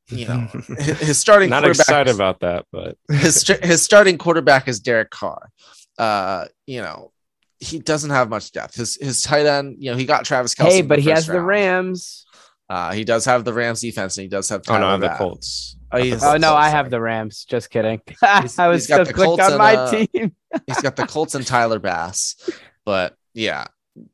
you 0.09 0.27
know, 0.27 0.49
his 0.79 1.01
his 1.01 1.19
starting 1.19 1.51
Not 1.51 1.63
quarterback 1.63 1.81
excited 1.81 2.11
is- 2.11 2.17
about 2.17 2.41
that, 2.41 2.67
but 2.73 2.97
his 3.11 3.47
his 3.63 3.83
starting 3.83 4.19
quarterback 4.19 4.69
is 4.69 4.81
Derek 4.81 5.11
Carr. 5.11 5.51
Uh, 5.99 6.47
you 6.67 6.83
know, 6.83 7.13
he 7.61 7.79
doesn't 7.79 8.11
have 8.11 8.29
much 8.29 8.53
depth. 8.53 8.75
His 8.75 8.97
his 9.01 9.23
tight 9.23 9.47
end, 9.47 9.77
you 9.79 9.91
know, 9.91 9.97
he 9.97 10.05
got 10.05 10.25
Travis 10.25 10.55
Kelce. 10.55 10.71
Hey, 10.71 10.83
but 10.83 10.99
he 10.99 11.07
first 11.07 11.27
has 11.27 11.27
the. 11.27 11.41
Rams. 11.41 12.27
Uh, 12.69 12.93
he 12.93 13.05
does 13.05 13.27
have 13.27 13.45
the 13.45 13.53
Rams 13.53 13.81
defense, 13.81 14.17
and 14.17 14.23
he 14.23 14.29
does 14.29 14.49
have. 14.49 14.63
oh 14.69 14.79
no, 14.79 14.87
I 14.87 14.91
have 14.93 15.01
the 15.01 15.09
Colts. 15.11 15.77
Oh, 15.93 15.99
he 15.99 16.11
has 16.11 16.25
Oh 16.25 16.37
no, 16.37 16.55
I 16.55 16.71
have 16.71 16.91
the 16.91 17.01
Rams. 17.01 17.45
Just 17.45 17.71
kidding. 17.71 18.01
I 18.23 18.43
was 18.43 18.57
he's 18.57 18.87
got 18.87 19.07
the 19.07 19.13
clicked 19.13 19.27
Colts 19.27 19.43
on 19.43 19.53
and, 19.53 19.59
my 19.59 19.77
uh, 19.77 19.91
team. 19.91 20.35
He's 20.67 20.81
got 20.81 20.97
the 20.97 21.07
Colts 21.07 21.35
and 21.35 21.47
Tyler 21.47 21.79
Bass, 21.79 22.37
but 22.85 23.15
yeah, 23.35 23.67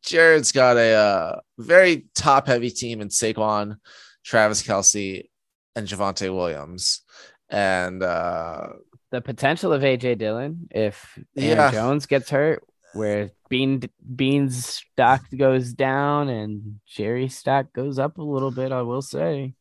Jared's 0.02 0.52
got 0.52 0.76
a 0.76 0.92
uh, 0.92 1.40
very 1.58 2.06
top 2.14 2.48
heavy 2.48 2.70
team 2.70 3.00
in 3.00 3.08
Saquon, 3.08 3.76
Travis 4.24 4.62
Kelce, 4.62 5.28
and 5.76 5.86
Javonte 5.86 6.34
Williams, 6.34 7.02
and 7.48 8.02
uh, 8.02 8.68
The 9.10 9.20
potential 9.20 9.72
of 9.72 9.82
AJ 9.82 10.18
Dillon 10.18 10.68
if 10.70 11.18
Aaron 11.36 11.48
Yeah. 11.58 11.70
Jones 11.70 12.06
gets 12.06 12.30
hurt, 12.30 12.62
where 12.94 13.30
Bean 13.48 13.82
Bean's 14.16 14.66
stock 14.66 15.22
goes 15.36 15.72
down 15.72 16.28
and 16.28 16.80
Jerry's 16.86 17.36
stock 17.36 17.72
goes 17.72 17.98
up 17.98 18.18
a 18.18 18.22
little 18.22 18.50
bit. 18.50 18.72
I 18.72 18.82
will 18.82 19.02
say. 19.02 19.54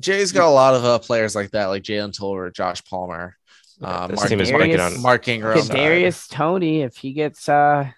Jay's 0.00 0.32
got 0.32 0.46
a 0.48 0.50
lot 0.50 0.74
of 0.74 0.84
uh, 0.84 0.98
players 0.98 1.34
like 1.34 1.50
that, 1.50 1.66
like 1.66 1.82
Jalen 1.82 2.12
Tolbert, 2.18 2.54
Josh 2.54 2.82
Palmer, 2.84 3.36
Yeah, 3.80 3.86
uh, 3.88 4.06
this 4.06 4.16
Mark, 4.16 4.28
team 4.30 4.40
is 4.40 4.48
Darius- 4.48 4.80
on 4.96 5.02
Mark 5.02 5.28
Ingram. 5.28 5.58
Kadarius 5.58 6.28
Toney, 6.30 6.82
if 6.82 6.96
he 6.96 7.12
gets 7.12 7.48
uh 7.48 7.90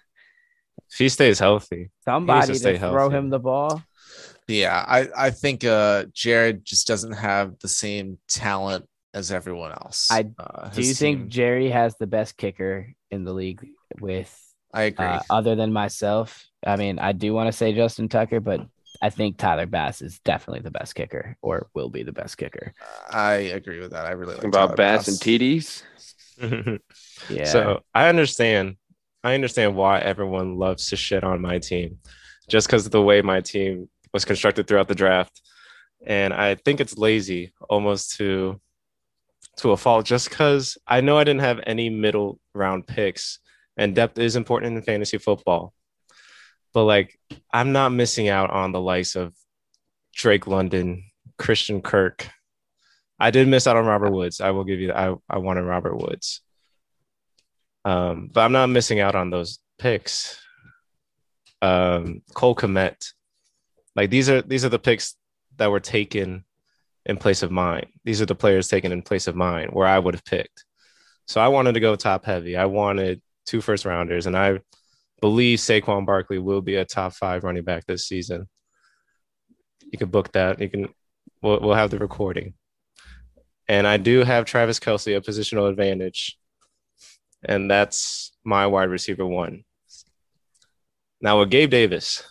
if 0.91 0.97
he 0.97 1.09
stays 1.09 1.39
healthy. 1.39 1.91
somebody 2.03 2.47
to 2.47 2.55
stay 2.55 2.77
throw 2.77 2.89
healthy. 3.09 3.15
him 3.15 3.29
the 3.29 3.39
ball. 3.39 3.81
Yeah, 4.47 4.83
I, 4.87 5.07
I 5.15 5.29
think 5.29 5.63
uh, 5.63 6.05
Jared 6.13 6.65
just 6.65 6.87
doesn't 6.87 7.13
have 7.13 7.59
the 7.59 7.67
same 7.67 8.17
talent 8.27 8.85
as 9.13 9.31
everyone 9.31 9.71
else. 9.71 10.09
I- 10.11 10.31
uh, 10.39 10.69
Do 10.69 10.81
you 10.81 10.87
his 10.87 10.99
think 10.99 11.27
Jerry 11.27 11.69
has 11.69 11.95
the 11.97 12.07
best 12.07 12.37
kicker 12.37 12.87
in 13.11 13.23
the 13.23 13.33
league 13.33 13.65
with 13.99 14.35
I 14.73 14.83
agree. 14.83 15.05
uh, 15.05 15.21
other 15.29 15.55
than 15.55 15.71
myself? 15.71 16.45
I 16.65 16.75
mean, 16.75 16.99
I 16.99 17.11
do 17.11 17.33
want 17.33 17.47
to 17.47 17.51
say 17.57 17.73
Justin 17.73 18.09
Tucker, 18.09 18.39
but 18.39 18.65
I 19.01 19.09
think 19.09 19.37
Tyler 19.37 19.65
Bass 19.65 20.01
is 20.01 20.19
definitely 20.19 20.61
the 20.61 20.71
best 20.71 20.95
kicker 20.95 21.37
or 21.41 21.67
will 21.73 21.89
be 21.89 22.03
the 22.03 22.13
best 22.13 22.37
kicker. 22.37 22.73
I 23.09 23.33
agree 23.33 23.79
with 23.79 23.91
that. 23.91 24.05
I 24.05 24.11
really 24.11 24.35
like 24.35 24.45
about 24.45 24.67
Tyler 24.67 24.75
Bass 24.75 25.07
and 25.07 25.17
TDs. 25.17 25.83
Yeah. 27.29 27.45
So 27.45 27.81
I 27.93 28.09
understand. 28.09 28.77
I 29.23 29.35
understand 29.35 29.75
why 29.75 29.99
everyone 29.99 30.57
loves 30.57 30.89
to 30.89 30.95
shit 30.97 31.23
on 31.23 31.41
my 31.41 31.59
team, 31.59 31.99
just 32.49 32.67
because 32.67 32.85
of 32.85 32.91
the 32.91 33.01
way 33.01 33.21
my 33.21 33.39
team 33.39 33.87
was 34.13 34.25
constructed 34.25 34.67
throughout 34.67 34.87
the 34.87 34.95
draft, 34.95 35.41
and 36.05 36.33
I 36.33 36.55
think 36.55 36.79
it's 36.79 36.97
lazy 36.97 37.53
almost 37.69 38.17
to 38.17 38.61
to 39.57 39.71
a 39.71 39.77
fault. 39.77 40.05
Just 40.05 40.29
because 40.29 40.77
I 40.87 41.01
know 41.01 41.17
I 41.17 41.23
didn't 41.23 41.41
have 41.41 41.59
any 41.65 41.89
middle 41.89 42.39
round 42.53 42.87
picks, 42.87 43.39
and 43.77 43.95
depth 43.95 44.17
is 44.19 44.35
important 44.35 44.77
in 44.77 44.83
fantasy 44.83 45.17
football, 45.17 45.73
but 46.73 46.83
like 46.83 47.19
I'm 47.51 47.71
not 47.71 47.89
missing 47.89 48.29
out 48.29 48.51
on 48.51 48.71
the 48.71 48.81
likes 48.81 49.15
of 49.15 49.33
Drake 50.13 50.47
London, 50.47 51.03
Christian 51.37 51.81
Kirk. 51.81 52.29
I 53.19 53.31
did 53.31 53.47
miss 53.47 53.67
out 53.67 53.77
on 53.77 53.85
Robert 53.85 54.11
Woods. 54.11 54.41
I 54.41 54.51
will 54.51 54.63
give 54.63 54.79
you. 54.79 54.91
I 54.91 55.15
I 55.29 55.37
wanted 55.37 55.63
Robert 55.63 55.95
Woods. 55.95 56.41
Um, 57.85 58.29
but 58.31 58.41
I'm 58.41 58.51
not 58.51 58.67
missing 58.67 58.99
out 58.99 59.15
on 59.15 59.29
those 59.29 59.59
picks. 59.77 60.39
Um, 61.61 62.21
Cole 62.33 62.55
Kmet, 62.55 63.11
like 63.95 64.09
these 64.09 64.29
are 64.29 64.41
these 64.41 64.65
are 64.65 64.69
the 64.69 64.79
picks 64.79 65.15
that 65.57 65.71
were 65.71 65.79
taken 65.79 66.43
in 67.05 67.17
place 67.17 67.43
of 67.43 67.51
mine. 67.51 67.87
These 68.03 68.21
are 68.21 68.25
the 68.25 68.35
players 68.35 68.67
taken 68.67 68.91
in 68.91 69.01
place 69.01 69.27
of 69.27 69.35
mine 69.35 69.69
where 69.71 69.87
I 69.87 69.99
would 69.99 70.13
have 70.13 70.25
picked. 70.25 70.65
So 71.27 71.41
I 71.41 71.47
wanted 71.49 71.73
to 71.73 71.79
go 71.79 71.95
top 71.95 72.25
heavy. 72.25 72.57
I 72.57 72.65
wanted 72.65 73.21
two 73.45 73.61
first 73.61 73.85
rounders, 73.85 74.25
and 74.25 74.37
I 74.37 74.59
believe 75.21 75.59
Saquon 75.59 76.05
Barkley 76.05 76.39
will 76.39 76.61
be 76.61 76.75
a 76.75 76.85
top 76.85 77.13
five 77.13 77.43
running 77.43 77.63
back 77.63 77.85
this 77.85 78.07
season. 78.07 78.47
You 79.91 79.97
can 79.97 80.09
book 80.09 80.31
that. 80.33 80.59
You 80.59 80.69
can. 80.69 80.89
We'll, 81.41 81.59
we'll 81.59 81.75
have 81.75 81.91
the 81.91 81.99
recording. 81.99 82.53
And 83.67 83.85
I 83.85 83.97
do 83.97 84.23
have 84.23 84.45
Travis 84.45 84.79
Kelce 84.79 85.15
a 85.15 85.21
positional 85.21 85.69
advantage 85.69 86.37
and 87.43 87.69
that's 87.69 88.31
my 88.43 88.67
wide 88.67 88.89
receiver 88.89 89.25
one. 89.25 89.63
Now 91.21 91.39
with 91.39 91.49
Gabe 91.49 91.69
Davis, 91.69 92.23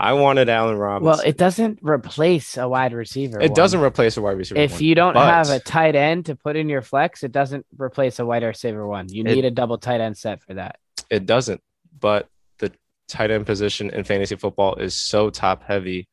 I 0.00 0.14
wanted 0.14 0.48
Allen 0.48 0.76
Robinson. 0.78 1.06
well, 1.06 1.20
it 1.20 1.36
doesn't 1.36 1.80
replace 1.82 2.56
a 2.56 2.66
wide 2.68 2.94
receiver. 2.94 3.38
it 3.40 3.50
one. 3.50 3.54
doesn't 3.56 3.80
replace 3.80 4.16
a 4.16 4.22
wide 4.22 4.38
receiver. 4.38 4.58
If 4.60 4.72
one, 4.72 4.82
you 4.82 4.94
don't 4.94 5.12
but 5.14 5.26
have 5.26 5.50
a 5.50 5.60
tight 5.60 5.94
end 5.94 6.26
to 6.26 6.34
put 6.36 6.56
in 6.56 6.68
your 6.70 6.80
flex, 6.82 7.22
it 7.22 7.32
doesn't 7.32 7.66
replace 7.76 8.18
a 8.18 8.24
wide 8.24 8.42
receiver 8.42 8.86
one. 8.86 9.08
You 9.10 9.24
It- 9.24 9.34
need 9.34 9.44
a 9.44 9.50
double 9.50 9.76
tight 9.78 10.00
end 10.00 10.16
set 10.16 10.42
for 10.42 10.54
that. 10.54 10.78
it 11.10 11.26
doesn't. 11.26 11.60
But 11.98 12.28
the 12.58 12.72
tight 13.08 13.30
end 13.30 13.44
position 13.44 13.90
in 13.90 14.04
fantasy 14.04 14.36
football 14.36 14.76
is 14.76 14.94
so 14.96 15.28
top 15.28 15.64
heavy 15.64 16.08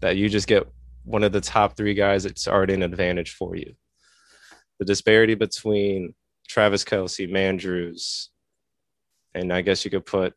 that 0.00 0.16
you 0.16 0.28
just 0.30 0.46
get 0.48 0.66
one 1.04 1.22
of 1.22 1.32
the 1.32 1.40
top 1.42 1.76
three 1.76 1.94
guys 1.94 2.22
that's 2.24 2.48
already 2.48 2.72
an 2.74 2.82
advantage 2.82 3.32
for 3.34 3.54
you. 3.54 3.74
The 4.78 4.84
disparity 4.86 5.34
between 5.34 6.14
Travis 6.48 6.84
Kelce, 6.84 7.30
Mandrews, 7.30 8.28
and 9.34 9.52
I 9.52 9.60
guess 9.60 9.84
you 9.84 9.90
could 9.90 10.06
put 10.06 10.34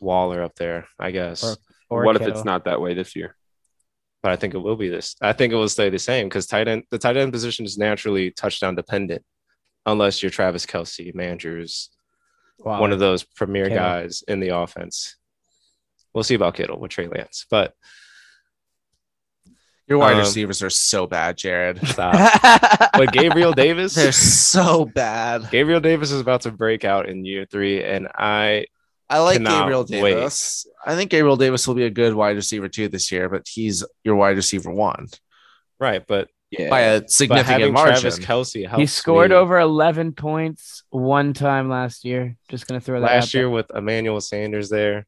Waller 0.00 0.42
up 0.42 0.54
there, 0.56 0.86
I 0.98 1.10
guess. 1.12 1.44
Or- 1.44 1.56
Or 1.90 2.04
what 2.04 2.16
if 2.16 2.22
it's 2.22 2.44
not 2.44 2.64
that 2.64 2.80
way 2.80 2.94
this 2.94 3.14
year? 3.16 3.36
but 4.22 4.32
I 4.32 4.36
think 4.36 4.54
it 4.54 4.58
will 4.58 4.76
be 4.76 4.88
this. 4.88 5.16
I 5.20 5.34
think 5.34 5.52
it 5.52 5.56
will 5.56 5.68
stay 5.68 5.90
the 5.90 5.98
same 5.98 6.30
because 6.30 6.46
tight 6.46 6.66
end 6.66 6.84
the 6.90 6.96
tight 6.96 7.18
end 7.18 7.30
position 7.30 7.66
is 7.66 7.76
naturally 7.76 8.30
touchdown 8.30 8.74
dependent, 8.74 9.22
unless 9.84 10.22
you're 10.22 10.30
Travis 10.30 10.64
Kelce, 10.64 11.14
Mandrews, 11.14 11.88
Wow. 12.58 12.80
one 12.80 12.90
of 12.92 12.98
those 13.00 13.22
premier 13.22 13.64
Kittle. 13.64 13.78
guys 13.78 14.24
in 14.26 14.40
the 14.40 14.56
offense. 14.56 15.16
We'll 16.14 16.24
see 16.24 16.36
about 16.36 16.54
Kittle 16.54 16.80
with 16.80 16.90
Trey 16.92 17.06
Lance, 17.06 17.44
but 17.50 17.74
Your 19.86 19.98
wide 19.98 20.12
um, 20.14 20.20
receivers 20.20 20.62
are 20.62 20.70
so 20.70 21.06
bad, 21.06 21.36
Jared. 21.36 21.86
stop. 21.88 22.14
but 22.94 23.12
Gabriel 23.12 23.52
Davis, 23.52 23.94
They're 23.94 24.12
so 24.12 24.86
bad. 24.86 25.50
Gabriel 25.50 25.80
Davis 25.80 26.10
is 26.10 26.20
about 26.22 26.40
to 26.42 26.50
break 26.50 26.84
out 26.84 27.08
in 27.10 27.26
year 27.26 27.44
three, 27.44 27.84
and 27.84 28.08
I 28.14 28.66
I 29.10 29.18
like 29.20 29.36
Cannot 29.38 29.60
Gabriel 29.60 29.86
wait. 30.02 30.14
Davis. 30.14 30.66
I 30.84 30.96
think 30.96 31.10
Gabriel 31.10 31.36
Davis 31.36 31.66
will 31.68 31.74
be 31.74 31.84
a 31.84 31.90
good 31.90 32.14
wide 32.14 32.36
receiver 32.36 32.68
too 32.68 32.88
this 32.88 33.12
year, 33.12 33.28
but 33.28 33.46
he's 33.46 33.84
your 34.02 34.16
wide 34.16 34.36
receiver 34.36 34.70
one 34.72 35.08
right, 35.78 36.04
but 36.06 36.28
Yeah. 36.50 36.70
by 36.70 36.80
a 36.80 37.08
significant 37.08 37.72
margin. 37.72 37.96
Travis 38.00 38.18
Kelce 38.18 38.66
helps 38.66 38.80
he 38.80 38.86
scored 38.86 39.30
me. 39.30 39.36
over 39.36 39.58
11 39.58 40.12
points 40.12 40.84
one 40.90 41.32
time 41.34 41.68
last 41.68 42.04
year. 42.04 42.36
Just 42.48 42.66
gonna 42.66 42.80
throw 42.80 43.00
that 43.00 43.10
out 43.10 43.14
last 43.16 43.32
there. 43.32 43.42
year 43.42 43.50
with 43.50 43.70
Emmanuel 43.74 44.20
Sanders 44.20 44.68
there. 44.70 45.06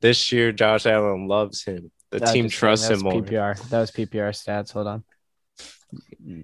This 0.00 0.32
year, 0.32 0.50
Josh 0.52 0.86
Allen 0.86 1.26
loves 1.28 1.62
him. 1.64 1.90
The 2.10 2.18
I 2.18 2.20
was 2.22 2.32
team 2.32 2.48
trusts 2.48 2.88
him 2.88 3.00
more. 3.00 3.12
PPR. 3.22 3.68
That 3.68 3.80
was 3.80 3.90
PPR 3.90 4.30
stats. 4.32 4.72
Hold 4.72 4.86
on. 4.86 5.04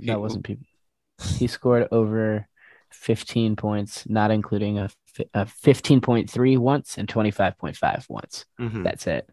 That 0.07 0.21
wasn't 0.21 0.45
PPR. 0.45 1.37
He 1.39 1.47
scored 1.47 1.89
over 1.93 2.47
15 2.93 3.57
points, 3.57 4.09
not 4.09 4.31
including 4.31 4.79
a 4.79 4.89
fi- 4.89 4.95
uh, 5.35 5.45
15.3 5.45 6.59
once 6.59 6.99
and 6.99 7.09
25.5 7.09 8.09
once. 8.09 8.45
Mhm. 8.61 8.85
That's 8.85 9.07
it. 9.07 9.29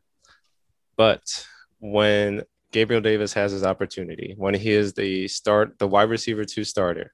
But 0.97 1.45
when 1.79 2.43
Gabriel 2.71 3.01
Davis 3.01 3.33
has 3.33 3.51
his 3.51 3.63
opportunity, 3.63 4.35
when 4.37 4.53
he 4.53 4.71
is 4.71 4.93
the 4.93 5.27
start, 5.27 5.79
the 5.79 5.87
wide 5.87 6.09
receiver 6.09 6.45
two 6.45 6.63
starter, 6.63 7.13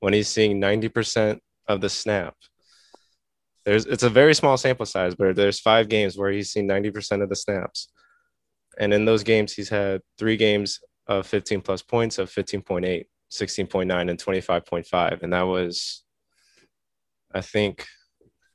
when 0.00 0.12
he's 0.12 0.28
seeing 0.28 0.60
90% 0.60 1.40
of 1.68 1.80
the 1.80 1.88
snap, 1.88 2.34
there's 3.64 3.84
it's 3.86 4.02
a 4.02 4.08
very 4.08 4.34
small 4.34 4.56
sample 4.56 4.86
size, 4.86 5.14
but 5.14 5.36
there's 5.36 5.60
five 5.60 5.88
games 5.88 6.16
where 6.16 6.30
he's 6.30 6.50
seen 6.50 6.66
90% 6.66 7.22
of 7.22 7.28
the 7.28 7.36
snaps. 7.36 7.88
And 8.78 8.94
in 8.94 9.04
those 9.04 9.22
games, 9.22 9.52
he's 9.52 9.68
had 9.68 10.00
three 10.18 10.36
games 10.38 10.80
of 11.06 11.26
15 11.26 11.60
plus 11.60 11.82
points 11.82 12.18
of 12.18 12.30
15.8, 12.30 13.04
16.9, 13.30 14.10
and 14.10 14.18
25.5. 14.18 15.22
And 15.22 15.32
that 15.34 15.42
was, 15.42 16.02
I 17.34 17.40
think, 17.40 17.86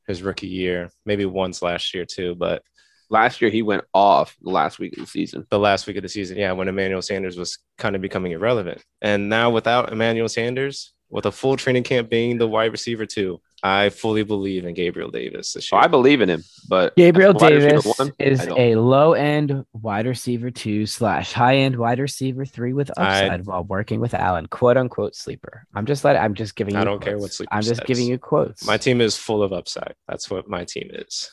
his 0.08 0.22
rookie 0.22 0.48
year, 0.48 0.92
maybe 1.06 1.26
once 1.26 1.64
last 1.64 1.94
year 1.96 2.06
too, 2.06 2.36
but 2.36 2.62
Last 3.10 3.42
year 3.42 3.52
he 3.52 3.62
went 3.62 3.84
off 3.94 4.36
the 4.42 4.50
last 4.50 4.80
week 4.80 4.94
of 4.94 5.04
the 5.04 5.08
season. 5.08 5.46
the 5.50 5.60
last 5.60 5.86
week 5.86 5.98
of 5.98 6.04
the 6.04 6.10
season, 6.10 6.38
yeah, 6.38 6.52
when 6.54 6.68
Emmanuel 6.68 7.02
Sanders 7.02 7.38
was 7.38 7.60
kind 7.78 7.96
of 7.96 8.02
becoming 8.02 8.32
irrelevant. 8.32 8.84
And 9.02 9.30
now 9.30 9.52
without 9.52 9.92
Emmanuel 9.92 10.28
Sanders, 10.28 10.94
with 11.10 11.28
a 11.28 11.32
full 11.32 11.56
training 11.56 11.84
camp 11.84 12.10
being 12.10 12.38
the 12.38 12.48
wide 12.48 12.72
receiver 12.72 13.06
too, 13.06 13.42
I 13.68 13.90
fully 13.90 14.22
believe 14.22 14.64
in 14.64 14.76
Gabriel 14.76 15.10
Davis 15.10 15.54
this 15.54 15.66
oh, 15.66 15.70
So 15.70 15.76
year. 15.78 15.86
I 15.86 15.88
believe 15.88 16.22
in 16.22 16.30
him, 16.30 16.44
but 16.70 16.96
Gabriel 16.96 17.36
as 17.36 17.42
a 17.42 17.46
wide 17.46 17.54
receiver 17.54 17.72
Davis 17.72 17.98
one, 17.98 18.12
is 18.20 18.48
a 18.56 18.76
low 18.76 19.14
end 19.14 19.66
wide 19.74 20.06
receiver 20.06 20.52
two 20.52 20.86
slash 20.86 21.34
high 21.34 21.58
end 21.58 21.76
wide 21.76 21.98
receiver 21.98 22.46
three 22.46 22.74
with 22.74 22.92
I- 22.96 23.24
upside 23.24 23.48
while 23.48 23.64
working 23.64 24.00
with 24.00 24.14
Allen, 24.14 24.46
quote 24.46 24.78
unquote 24.78 25.16
sleeper. 25.16 25.66
I'm 25.74 25.88
just 25.88 26.04
letting, 26.04 26.22
I'm 26.22 26.36
just 26.36 26.56
giving 26.56 26.76
you. 26.76 26.80
I 26.80 26.84
don't 26.84 27.02
care 27.02 27.14
what 27.14 27.22
quotes. 27.22 27.38
sleeper 27.38 27.54
I'm 27.56 27.64
just 27.64 27.80
says. 27.80 27.88
giving 27.88 28.06
you 28.06 28.20
quotes. 28.20 28.68
my 28.68 28.78
team 28.78 29.02
is 29.02 29.18
full 29.18 29.42
of 29.42 29.52
upside. 29.52 29.96
That's 30.08 30.30
what 30.30 30.48
my 30.48 30.64
team 30.64 30.92
is. 30.92 31.32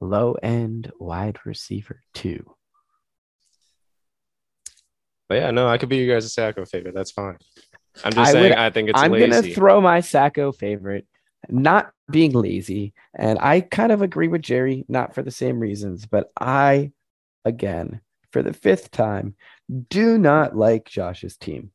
low 0.00 0.32
end 0.42 0.90
wide 0.98 1.38
receiver 1.44 2.00
two. 2.12 2.44
But 5.28 5.36
yeah, 5.36 5.52
no, 5.52 5.68
I 5.68 5.78
could 5.78 5.88
be 5.88 5.98
you 5.98 6.12
guys' 6.12 6.34
Sacko 6.34 6.68
favorite. 6.68 6.94
That's 6.94 7.12
fine. 7.12 7.38
I'm 8.02 8.12
just 8.12 8.28
I 8.30 8.32
saying 8.32 8.42
would- 8.50 8.58
I 8.58 8.70
think 8.70 8.88
it's 8.90 9.00
I'm 9.00 9.12
lazy. 9.12 9.30
gonna 9.30 9.42
throw 9.54 9.80
my 9.80 10.00
Sacko 10.00 10.54
favorite, 10.54 11.06
not 11.48 11.92
being 12.10 12.32
lazy, 12.32 12.92
and 13.14 13.38
I 13.38 13.60
kind 13.60 13.92
of 13.92 14.02
agree 14.02 14.28
with 14.28 14.42
Jerry, 14.42 14.84
not 14.88 15.14
for 15.14 15.22
the 15.22 15.30
same 15.30 15.58
reasons, 15.60 16.06
but 16.06 16.30
I, 16.40 16.90
again, 17.44 18.00
for 18.32 18.42
the 18.42 18.52
fifth 18.52 18.90
time, 18.90 19.36
do 19.88 20.18
not 20.18 20.56
like 20.56 20.86
Josh's 20.86 21.36
team. 21.36 21.70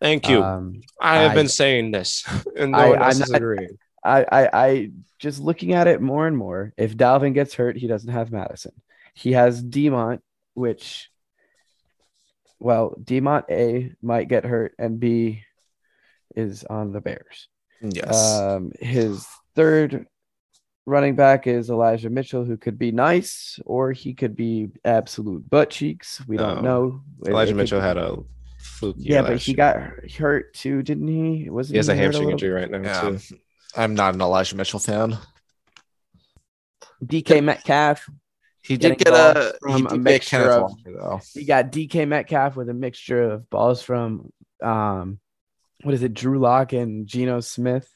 Thank 0.00 0.28
you. 0.28 0.42
Um, 0.42 0.80
I 1.00 1.18
have 1.20 1.30
I- 1.30 1.34
been 1.34 1.48
saying 1.48 1.92
this, 1.92 2.24
and 2.56 2.72
no 2.72 2.78
I- 2.78 2.88
one 2.90 2.98
I'm 2.98 3.04
else 3.04 3.20
is 3.20 3.30
agreeing. 3.30 3.78
I, 4.04 4.24
I, 4.32 4.50
I 4.52 4.90
just 5.20 5.38
looking 5.38 5.74
at 5.74 5.86
it 5.86 6.00
more 6.02 6.26
and 6.26 6.36
more. 6.36 6.72
If 6.76 6.96
Dalvin 6.96 7.34
gets 7.34 7.54
hurt, 7.54 7.76
he 7.76 7.86
doesn't 7.86 8.10
have 8.10 8.32
Madison. 8.32 8.72
He 9.14 9.30
has 9.34 9.62
Demont, 9.62 10.18
which, 10.54 11.08
well, 12.58 12.96
Demont 13.00 13.44
A 13.50 13.92
might 14.02 14.26
get 14.28 14.44
hurt, 14.44 14.74
and 14.78 14.98
B 14.98 15.44
is 16.36 16.64
on 16.64 16.92
the 16.92 17.00
Bears. 17.00 17.48
Yes. 17.80 18.38
Um, 18.40 18.72
his 18.80 19.26
third 19.56 20.06
running 20.86 21.14
back 21.16 21.46
is 21.46 21.70
Elijah 21.70 22.10
Mitchell, 22.10 22.44
who 22.44 22.56
could 22.56 22.78
be 22.78 22.90
nice 22.92 23.58
or 23.66 23.92
he 23.92 24.14
could 24.14 24.34
be 24.36 24.68
absolute 24.84 25.48
butt 25.48 25.70
cheeks. 25.70 26.20
We 26.26 26.36
don't 26.36 26.62
No. 26.62 26.86
know. 26.86 27.00
It- 27.22 27.28
it 27.28 27.30
Elijah 27.32 27.50
could 27.52 27.56
Mitchell 27.58 27.80
be- 27.80 27.86
had 27.86 27.96
a 27.98 28.16
fluke. 28.58 28.96
yeah, 28.98 29.22
but 29.22 29.38
he 29.38 29.52
year. 29.52 29.56
got 29.56 30.10
hurt 30.12 30.54
too, 30.54 30.82
didn't 30.82 31.08
he? 31.08 31.50
Wasn't 31.50 31.74
He 31.74 31.78
has 31.78 31.88
a 31.88 31.94
hamstring 31.94 32.26
little 32.26 32.32
injury 32.32 32.50
right 32.50 32.70
now 32.70 32.80
yeah. 32.82 33.16
too. 33.18 33.36
I'm 33.76 33.94
not 33.94 34.14
an 34.14 34.20
Elijah 34.20 34.56
Mitchell 34.56 34.78
fan. 34.80 35.16
DK 37.04 37.42
Metcalf. 37.42 38.08
He 38.62 38.76
did 38.76 38.98
get 38.98 39.08
a 39.08 39.10
balls 39.10 39.52
from 39.60 39.70
he 39.72 39.76
a 39.76 39.82
did 39.82 39.90
get 39.90 40.00
mixture 40.02 40.36
Kenneth 40.36 40.52
of- 40.52 40.62
Walker 40.62 40.92
though. 40.92 41.20
You 41.34 41.46
got 41.46 41.72
DK 41.72 42.06
Metcalf 42.06 42.54
with 42.56 42.68
a 42.68 42.74
mixture 42.74 43.22
of 43.22 43.50
balls 43.50 43.82
from 43.82 44.32
um 44.62 45.18
what 45.82 45.94
is 45.94 46.02
it, 46.02 46.14
Drew 46.14 46.38
Lock 46.38 46.72
and 46.72 47.06
Geno 47.06 47.40
Smith. 47.40 47.88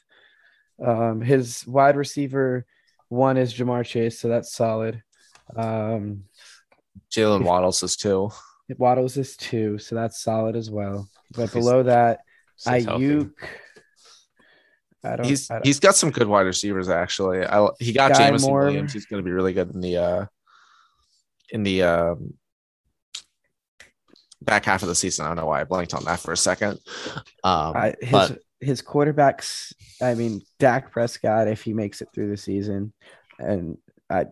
Um 0.85 1.21
his 1.21 1.65
wide 1.65 1.95
receiver 1.95 2.65
one 3.09 3.37
is 3.37 3.53
Ja'Marr 3.53 3.85
Chase, 3.85 4.19
so 4.19 4.27
that's 4.27 4.53
solid. 4.53 5.01
Um 5.55 6.23
Jalen 7.11 7.43
Waddles 7.43 7.81
is 7.83 7.95
too. 7.95 8.29
Waddles 8.77 9.15
is 9.17 9.37
two, 9.37 9.77
so 9.77 9.95
that's 9.95 10.21
solid 10.21 10.55
as 10.55 10.69
well. 10.69 11.07
But 11.31 11.43
He's- 11.43 11.53
below 11.53 11.83
that, 11.83 12.19
Aiyuk. 12.65 13.31
I 15.03 15.15
don't. 15.15 15.25
He's 15.25 15.49
I 15.49 15.55
don't- 15.55 15.65
he's 15.65 15.79
got 15.79 15.95
some 15.95 16.11
good 16.11 16.27
wide 16.27 16.41
receivers 16.47 16.89
actually. 16.89 17.45
I 17.45 17.67
he 17.79 17.93
got 17.93 18.11
Guy 18.11 18.17
Jameson 18.27 18.49
Moore. 18.49 18.65
Williams. 18.65 18.93
He's 18.93 19.05
going 19.05 19.23
to 19.23 19.25
be 19.25 19.31
really 19.31 19.53
good 19.53 19.73
in 19.73 19.79
the 19.79 19.97
uh 19.97 20.25
in 21.51 21.63
the 21.63 21.83
um 21.83 22.33
back 24.41 24.65
half 24.65 24.83
of 24.83 24.89
the 24.89 24.95
season. 24.95 25.25
I 25.25 25.29
don't 25.29 25.37
know 25.37 25.45
why 25.45 25.61
I 25.61 25.63
blanked 25.63 25.93
on 25.93 26.03
that 26.05 26.19
for 26.19 26.31
a 26.31 26.37
second. 26.37 26.79
Um, 27.43 27.75
I, 27.75 27.95
his 28.01 28.11
but 28.11 28.39
his 28.59 28.81
quarterbacks. 28.81 29.73
I 30.01 30.13
mean, 30.13 30.41
Dak 30.59 30.91
Prescott, 30.91 31.47
if 31.47 31.63
he 31.63 31.73
makes 31.73 32.01
it 32.01 32.09
through 32.13 32.29
the 32.29 32.37
season, 32.37 32.93
and 33.39 33.77
I 34.09 34.25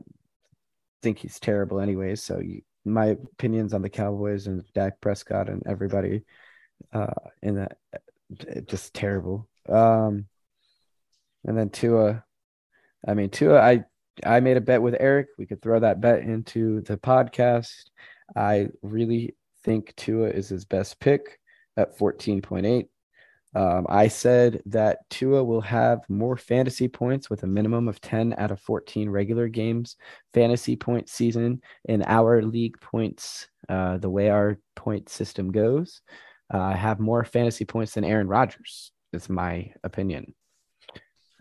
think 1.01 1.20
he's 1.20 1.39
terrible 1.39 1.80
anyways. 1.80 2.24
So 2.24 2.39
you, 2.39 2.62
my 2.84 3.08
opinions 3.08 3.74
on 3.74 3.82
the 3.82 3.89
Cowboys 3.89 4.47
and 4.47 4.64
Dak 4.74 5.01
Prescott 5.01 5.49
and 5.49 5.64
everybody 5.66 6.24
uh, 6.93 7.08
in 7.41 7.56
that 7.56 7.78
uh, 7.93 8.62
just 8.68 8.93
terrible. 8.93 9.47
Um, 9.68 10.28
and 11.45 11.58
then 11.58 11.70
Tua, 11.70 12.24
I 13.08 13.14
mean 13.14 13.30
Tua, 13.30 13.60
I 13.60 13.86
I 14.26 14.39
made 14.39 14.58
a 14.58 14.62
bet 14.62 14.82
with 14.82 14.95
Eric. 14.99 15.28
We 15.38 15.45
could 15.45 15.62
throw 15.62 15.80
that 15.80 16.01
bet 16.01 16.20
into 16.20 16.82
the 16.82 16.97
podcast. 16.97 17.74
I 18.36 18.70
really 18.82 19.36
think 19.66 19.93
Tua 19.95 20.30
is 20.30 20.47
his 20.47 20.63
best 20.63 20.99
pick 20.99 21.39
at 21.76 21.97
14.8. 21.97 22.88
Um, 23.55 23.86
I 23.89 24.09
said 24.09 24.61
that 24.68 24.99
Tua 25.09 25.43
will 25.43 25.61
have 25.61 26.01
more 26.09 26.38
fantasy 26.38 26.88
points 26.88 27.30
with 27.30 27.43
a 27.43 27.47
minimum 27.47 27.88
of 27.88 27.99
10 28.01 28.36
out 28.38 28.51
of 28.51 28.59
14 28.59 29.09
regular 29.09 29.47
games 29.47 29.95
fantasy 30.34 30.76
point 30.76 31.09
season 31.09 31.61
in 31.86 32.03
our 32.03 32.41
league 32.41 32.80
points, 32.82 33.47
uh, 33.70 33.97
the 33.97 34.09
way 34.09 34.30
our 34.30 34.59
point 34.76 35.09
system 35.09 35.51
goes. 35.51 36.01
Uh, 36.53 36.74
have 36.74 36.99
more 36.99 37.24
fantasy 37.24 37.66
points 37.66 37.93
than 37.93 38.03
Aaron 38.03 38.28
Rodgers, 38.28 38.91
is 39.13 39.30
my 39.30 39.72
opinion. 39.84 40.36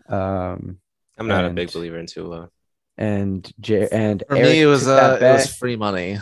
Um, 0.09 0.79
I'm 1.17 1.27
not 1.27 1.45
a 1.45 1.49
big 1.49 1.71
believer 1.71 1.99
in 1.99 2.07
Tua. 2.07 2.49
and 2.97 3.51
J- 3.59 3.89
and 3.91 4.23
for 4.27 4.35
Eric 4.35 4.49
me, 4.49 4.61
it 4.61 4.65
was 4.65 4.83
took 4.83 5.21
uh, 5.21 5.25
it 5.25 5.33
was 5.33 5.53
free 5.53 5.75
money. 5.75 6.17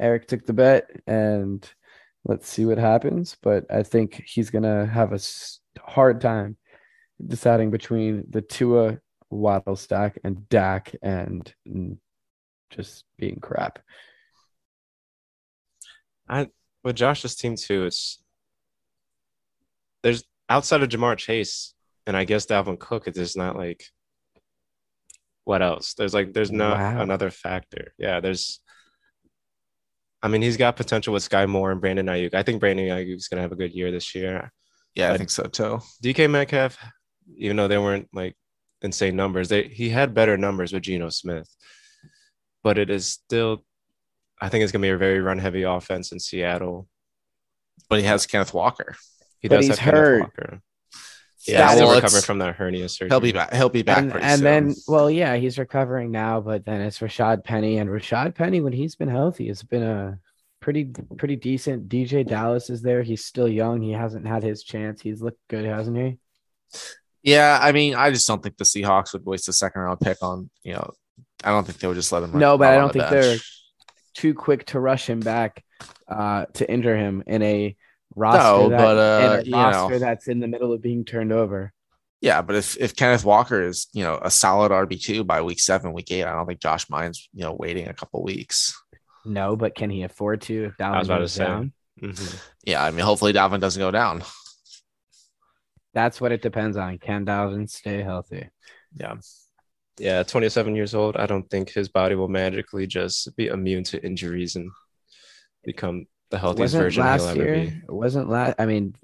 Eric 0.00 0.26
took 0.26 0.46
the 0.46 0.52
bet, 0.52 0.90
and 1.06 1.68
let's 2.24 2.48
see 2.48 2.64
what 2.64 2.78
happens. 2.78 3.36
But 3.42 3.66
I 3.70 3.82
think 3.82 4.22
he's 4.26 4.50
gonna 4.50 4.86
have 4.86 5.12
a 5.12 5.20
hard 5.80 6.20
time 6.20 6.56
deciding 7.24 7.70
between 7.70 8.24
the 8.30 8.40
Tua 8.42 8.98
Waddle 9.28 9.76
stack 9.76 10.18
and 10.24 10.48
Dak, 10.48 10.94
and 11.02 11.52
mm, 11.68 11.98
just 12.70 13.04
being 13.18 13.38
crap. 13.40 13.78
I 16.28 16.48
with 16.82 16.96
Josh's 16.96 17.34
team 17.34 17.56
too, 17.56 17.84
it's 17.86 18.22
there's 20.02 20.24
outside 20.48 20.82
of 20.82 20.88
Ja'Marr 20.88 21.16
Chase 21.16 21.74
and 22.06 22.16
I 22.16 22.24
guess 22.24 22.46
Dalvin 22.46 22.78
Cook, 22.78 23.06
it's 23.06 23.18
just 23.18 23.36
not 23.36 23.56
like 23.56 23.84
what 25.44 25.62
else? 25.62 25.94
There's 25.94 26.14
like 26.14 26.32
there's 26.32 26.52
not 26.52 26.78
Wow. 26.78 27.02
another 27.02 27.30
factor. 27.30 27.92
Yeah, 27.98 28.20
there's 28.20 28.60
I 30.22 30.28
mean, 30.28 30.42
he's 30.42 30.56
got 30.56 30.76
potential 30.76 31.12
with 31.14 31.28
Skyy 31.28 31.48
Moore 31.48 31.72
and 31.72 31.80
Brandon 31.80 32.06
Aiyuk. 32.06 32.34
I 32.34 32.42
think 32.42 32.60
Brandon 32.60 32.86
Aiyuk 32.88 33.16
is 33.16 33.28
gonna 33.28 33.42
have 33.42 33.52
a 33.52 33.56
good 33.56 33.72
year 33.72 33.90
this 33.90 34.14
year. 34.14 34.52
Yeah, 34.94 35.10
I 35.10 35.14
I- 35.14 35.16
think 35.18 35.30
so 35.30 35.44
too. 35.44 35.80
DK 36.02 36.28
Metcalf, 36.30 36.76
even 37.36 37.56
though 37.56 37.68
they 37.68 37.78
weren't 37.78 38.08
like 38.12 38.36
insane 38.82 39.16
numbers, 39.16 39.48
they 39.48 39.64
he 39.68 39.88
had 39.90 40.14
better 40.14 40.36
numbers 40.36 40.72
with 40.72 40.82
Geno 40.82 41.08
Smith. 41.10 41.48
But 42.62 42.76
it 42.78 42.90
is 42.90 43.06
still 43.06 43.64
I 44.40 44.48
think 44.48 44.62
it's 44.62 44.72
gonna 44.72 44.82
be 44.82 44.88
a 44.90 44.96
very 44.98 45.20
run 45.20 45.38
heavy 45.38 45.62
offense 45.62 46.12
in 46.12 46.20
Seattle. 46.20 46.88
But 47.88 47.98
he 48.00 48.04
has 48.06 48.26
Kenneth 48.26 48.52
Walker. 48.54 48.94
He 49.40 49.48
But 49.48 49.56
does 49.56 49.66
he's 49.68 49.78
have 49.78 49.84
Kenneth 49.94 50.00
hurt. 50.06 50.20
Walker. 50.20 50.60
Yeah, 51.46 51.58
Yeah, 51.60 51.74
still 51.74 51.86
well, 51.88 51.96
recovering 51.96 52.22
from 52.22 52.38
that 52.38 52.56
hernia 52.56 52.88
surgery. 52.88 53.08
He'll 53.08 53.20
be 53.20 53.32
back. 53.32 53.52
He'll 53.54 53.68
be 53.68 53.82
back 53.82 53.98
and 53.98 54.10
pretty 54.10 54.26
and 54.26 54.38
soon. 54.40 54.44
then, 54.44 54.74
well, 54.88 55.10
yeah, 55.10 55.36
he's 55.36 55.58
recovering 55.58 56.10
now, 56.10 56.40
but 56.40 56.64
then 56.64 56.80
it's 56.80 56.98
Rashaad 56.98 57.44
Penny, 57.44 57.78
and 57.78 57.88
Rashaad 57.88 58.34
Penny, 58.34 58.60
when 58.60 58.72
he's 58.72 58.94
been 58.94 59.08
healthy, 59.08 59.48
has 59.48 59.62
been 59.62 59.82
a 59.82 60.18
pretty 60.60 60.90
pretty 61.16 61.36
decent. 61.36 61.88
DeeJay 61.88 62.26
Dallas 62.26 62.68
is 62.68 62.82
there. 62.82 63.02
He's 63.02 63.24
still 63.24 63.48
young. 63.48 63.80
He 63.80 63.92
hasn't 63.92 64.26
had 64.26 64.42
his 64.42 64.62
chance. 64.62 65.00
He's 65.00 65.22
looked 65.22 65.40
good, 65.48 65.64
hasn't 65.64 65.96
he? 65.96 66.18
yeah, 67.22 67.58
I 67.60 67.72
mean, 67.72 67.94
I 67.94 68.10
just 68.10 68.26
don't 68.28 68.42
think 68.42 68.56
the 68.56 68.64
Seahawks 68.64 69.12
would 69.12 69.24
waste 69.26 69.48
a 69.48 69.52
second 69.52 69.82
round 69.82 70.00
pick 70.00 70.18
on 70.22 70.50
you 70.62 70.74
know. 70.74 70.90
I 71.42 71.50
don't 71.50 71.64
think 71.66 71.78
they 71.78 71.88
would 71.88 71.94
just 71.96 72.12
let 72.12 72.22
him. 72.22 72.38
No, 72.38 72.58
but 72.58 72.68
I 72.68 72.74
don't 72.76 72.92
the 72.92 72.98
think 73.00 73.10
bench. 73.10 73.24
they're 73.24 73.38
too 74.12 74.34
quick 74.34 74.66
to 74.66 74.80
rush 74.80 75.08
him 75.08 75.20
back 75.20 75.64
uh, 76.06 76.44
to 76.54 76.70
injure 76.70 76.96
him 76.96 77.22
in 77.26 77.40
a 77.42 77.76
roster 78.16 78.38
No, 78.42 78.68
that, 78.70 78.78
but, 78.78 78.96
uh, 78.98 79.34
in 79.34 79.40
a 79.40 79.42
you 79.50 79.54
roster 79.54 79.92
know. 79.94 79.98
that's 79.98 80.28
in 80.28 80.40
the 80.40 80.48
middle 80.48 80.72
of 80.72 80.82
being 80.82 81.04
turned 81.04 81.32
over. 81.32 81.72
Yeah, 82.20 82.42
but 82.42 82.56
if 82.56 82.76
if 82.78 82.94
Kenneth 82.96 83.24
Walker 83.24 83.62
is 83.62 83.86
you 83.94 84.02
know 84.04 84.18
a 84.20 84.30
solid 84.30 84.72
RB 84.72 85.00
two 85.02 85.24
by 85.24 85.40
week 85.42 85.58
seven, 85.60 85.92
week 85.92 86.10
eight, 86.10 86.24
I 86.24 86.32
don't 86.32 86.46
think 86.46 86.60
Josh 86.60 86.88
Mine's 86.90 87.28
you 87.32 87.42
know 87.42 87.54
waiting 87.58 87.88
a 87.88 87.94
couple 87.94 88.22
weeks. 88.22 88.78
No, 89.24 89.56
but 89.56 89.74
can 89.74 89.88
he 89.90 90.02
afford 90.02 90.42
to 90.42 90.64
if 90.66 90.76
Dalvin 90.76 90.98
was 90.98 91.08
about 91.08 91.16
to 91.16 91.22
goes 91.22 91.32
say. 91.32 91.44
down? 91.44 91.72
Mhm. 92.02 92.42
Yeah, 92.64 92.82
I 92.84 92.90
mean, 92.90 93.04
hopefully 93.04 93.32
Dalvin 93.32 93.60
doesn't 93.60 93.80
go 93.80 93.90
down. 93.90 94.22
That's 95.92 96.20
what 96.20 96.32
it 96.32 96.42
depends 96.42 96.76
on. 96.76 96.98
Can 96.98 97.26
Dalvin 97.26 97.68
stay 97.68 98.02
healthy? 98.02 98.48
Yeah, 98.94 99.16
Yeah, 99.98 100.22
27 100.22 100.74
years 100.74 100.94
old. 100.94 101.16
I 101.16 101.26
don't 101.26 101.48
think 101.50 101.70
his 101.70 101.88
body 101.88 102.14
will 102.14 102.28
magically 102.28 102.86
just 102.86 103.34
be 103.36 103.48
immune 103.48 103.84
to 103.84 104.04
injuries 104.04 104.56
and 104.56 104.70
become 105.64 106.06
the 106.30 106.38
healthiest 106.38 106.74
wasn't 106.74 106.82
version 106.84 107.02
he'll 107.02 107.10
last 107.12 107.28
ever 107.28 107.42
year? 107.44 107.54
be. 107.54 107.66
It 107.68 107.92
wasn't 107.92 108.28
last. 108.28 108.54
I 108.58 108.66
mean, 108.66 108.94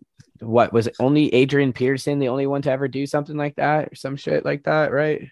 what 0.40 0.72
was 0.72 0.86
it? 0.86 0.96
Only 1.00 1.32
Adrian 1.34 1.72
Peterson, 1.72 2.18
the 2.18 2.28
only 2.28 2.46
one 2.46 2.62
to 2.62 2.70
ever 2.70 2.88
do 2.88 3.06
something 3.06 3.36
like 3.36 3.56
that, 3.56 3.88
or 3.92 3.94
some 3.94 4.16
shit 4.16 4.44
like 4.44 4.64
that, 4.64 4.92
right? 4.92 5.28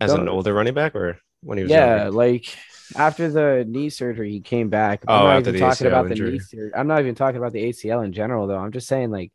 As 0.00 0.12
an 0.12 0.20
Don't- 0.20 0.28
older 0.28 0.52
running 0.54 0.74
back, 0.74 0.94
or 0.94 1.18
when 1.42 1.58
he 1.58 1.64
was 1.64 1.70
yeah, 1.70 1.96
younger? 2.04 2.10
like 2.12 2.56
after 2.96 3.30
the 3.30 3.64
knee 3.68 3.90
surgery, 3.90 4.30
he 4.30 4.40
came 4.40 4.68
back. 4.68 5.04
I'm 5.08 5.14
Oh, 5.22 5.24
not 5.24 5.36
after 5.38 5.50
even 5.50 5.52
the 5.54 5.58
talking 5.60 5.86
ACL 5.86 5.88
about 5.90 6.08
the 6.08 6.14
knee 6.14 6.38
surgery. 6.38 6.70
I'm 6.74 6.86
not 6.86 7.00
even 7.00 7.14
talking 7.14 7.38
about 7.38 7.52
the 7.52 7.64
ACL 7.64 8.04
in 8.04 8.12
general, 8.12 8.46
though. 8.46 8.58
I'm 8.58 8.72
just 8.72 8.86
saying, 8.86 9.10
like, 9.10 9.32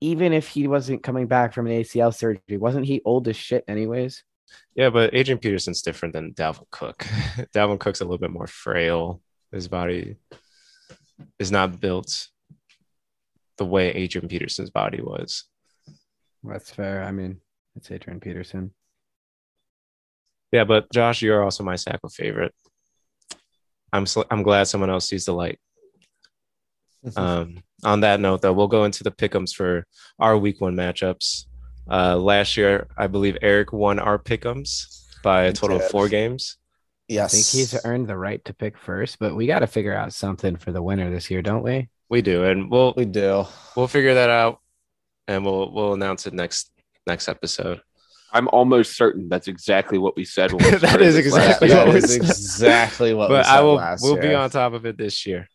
even 0.00 0.32
if 0.32 0.48
he 0.48 0.66
wasn't 0.68 1.02
coming 1.02 1.26
back 1.26 1.52
from 1.52 1.66
an 1.66 1.72
ACL 1.72 2.12
surgery, 2.14 2.56
wasn't 2.58 2.86
he 2.86 3.00
old 3.04 3.28
as 3.28 3.36
shit, 3.36 3.64
anyways? 3.68 4.24
Yeah, 4.74 4.90
but 4.90 5.14
Adrian 5.14 5.38
Peterson's 5.38 5.82
different 5.82 6.12
than 6.14 6.34
Dalvin 6.34 6.66
Cook. 6.70 6.98
Dalvin 7.54 7.78
Cook's 7.78 8.00
a 8.00 8.04
little 8.04 8.18
bit 8.18 8.30
more 8.30 8.46
frail. 8.46 9.20
His 9.52 9.68
body 9.68 10.16
is 11.38 11.52
not 11.52 11.80
built 11.80 12.28
the 13.58 13.66
way 13.66 13.90
Adrian 13.90 14.28
Peterson's 14.28 14.70
body 14.70 15.00
was. 15.02 15.44
That's 16.42 16.70
fair. 16.70 17.02
I 17.02 17.12
mean, 17.12 17.40
it's 17.76 17.90
Adrian 17.90 18.20
Peterson. 18.20 18.72
Yeah, 20.50 20.64
but 20.64 20.90
Josh, 20.92 21.22
you're 21.22 21.42
also 21.42 21.64
my 21.64 21.74
Sacko 21.74 22.12
favorite. 22.12 22.54
I'm 23.92 24.06
sl- 24.06 24.28
I'm 24.30 24.42
glad 24.42 24.64
someone 24.64 24.90
else 24.90 25.08
sees 25.08 25.24
the 25.24 25.32
light. 25.34 25.58
Um, 27.16 27.64
on 27.82 28.02
that 28.02 28.20
note, 28.20 28.42
though, 28.42 28.52
we'll 28.52 28.68
go 28.68 28.84
into 28.84 29.02
the 29.02 29.10
pickums 29.10 29.52
for 29.52 29.84
our 30.20 30.38
week 30.38 30.60
one 30.60 30.76
matchups. 30.76 31.46
Uh, 31.90 32.16
last 32.16 32.56
year, 32.56 32.86
I 32.96 33.08
believe 33.08 33.36
Eric 33.42 33.72
won 33.72 33.98
our 33.98 34.20
pickums 34.20 35.02
by 35.20 35.44
a 35.44 35.52
total 35.52 35.78
of 35.78 35.88
four 35.88 36.08
games. 36.08 36.58
I 37.10 37.26
think 37.26 37.44
he's 37.46 37.78
earned 37.84 38.06
the 38.08 38.16
right 38.16 38.42
to 38.46 38.54
pick 38.54 38.78
first, 38.78 39.18
but 39.18 39.34
we 39.36 39.46
got 39.46 39.58
to 39.60 39.66
figure 39.66 39.94
out 39.94 40.12
something 40.12 40.56
for 40.56 40.72
the 40.72 40.82
winner 40.82 41.10
this 41.10 41.30
year, 41.30 41.42
don't 41.42 41.62
we? 41.62 41.88
We 42.08 42.22
do, 42.22 42.44
and 42.44 42.70
we'll 42.70 42.94
we 42.96 43.04
do. 43.04 43.44
we'll 43.76 43.88
figure 43.88 44.14
that 44.14 44.30
out, 44.30 44.60
and 45.28 45.44
we'll 45.44 45.72
we'll 45.72 45.94
announce 45.94 46.26
it 46.26 46.34
next 46.34 46.70
next 47.06 47.28
episode. 47.28 47.80
I'm 48.32 48.48
almost 48.48 48.96
certain 48.96 49.28
that's 49.28 49.48
exactly 49.48 49.98
what 49.98 50.16
we 50.16 50.24
said. 50.24 50.52
When 50.52 50.64
we 50.64 50.70
That 50.78 50.80
started 50.80 51.04
last 51.14 51.16
exactly 51.16 51.68
what 51.68 51.84
that 51.86 51.88
we 51.88 51.98
is 51.98 52.12
said. 52.12 52.22
exactly 52.22 53.14
what. 53.14 53.28
we 53.30 53.36
but 53.36 53.44
said 53.44 53.56
I 53.56 53.60
will 53.60 53.74
last 53.74 54.02
we'll 54.02 54.16
be 54.16 54.34
on 54.34 54.48
top 54.50 54.72
of 54.72 54.86
it 54.86 54.96
this 54.96 55.26
year. 55.26 55.48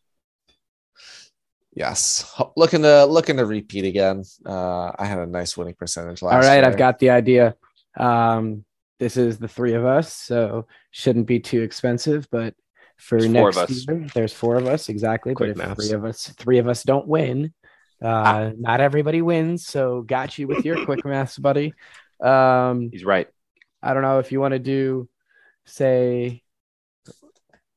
Yes, 1.73 2.25
looking 2.55 2.81
to 2.81 3.05
looking 3.05 3.37
to 3.37 3.45
repeat 3.45 3.85
again. 3.85 4.23
Uh, 4.45 4.91
I 4.97 5.05
had 5.05 5.19
a 5.19 5.27
nice 5.27 5.55
winning 5.55 5.75
percentage 5.75 6.21
last. 6.23 6.33
All 6.33 6.49
right, 6.49 6.57
year. 6.57 6.65
I've 6.65 6.77
got 6.77 6.97
the 6.99 7.11
idea. 7.11 7.55
Um, 7.95 8.65
this 8.99 9.17
is 9.17 9.37
the 9.37 9.47
three 9.47 9.73
of 9.73 9.85
us, 9.85 10.13
so 10.13 10.67
shouldn't 10.91 11.27
be 11.27 11.39
too 11.39 11.61
expensive. 11.61 12.27
But 12.31 12.55
for 12.97 13.19
There's 13.19 13.31
four 13.31 13.51
next 13.51 13.57
of 13.57 13.63
us. 13.69 13.85
year, 13.87 14.07
there's 14.13 14.33
four 14.33 14.55
of 14.57 14.67
us 14.67 14.89
exactly. 14.89 15.35
Quick 15.35 15.55
but 15.55 15.61
if 15.61 15.67
maths. 15.67 15.87
three 15.87 15.95
of 15.95 16.05
us, 16.05 16.27
three 16.37 16.57
of 16.57 16.67
us 16.67 16.83
don't 16.83 17.07
win. 17.07 17.53
Uh, 18.01 18.51
not 18.57 18.79
everybody 18.79 19.21
wins, 19.21 19.65
so 19.65 20.01
got 20.01 20.37
you 20.37 20.47
with 20.47 20.65
your 20.65 20.85
quick 20.85 21.05
maths, 21.05 21.37
buddy. 21.37 21.73
Um, 22.21 22.89
He's 22.91 23.05
right. 23.05 23.27
I 23.81 23.93
don't 23.93 24.03
know 24.03 24.19
if 24.19 24.31
you 24.31 24.39
want 24.39 24.53
to 24.53 24.59
do, 24.59 25.07
say, 25.65 26.43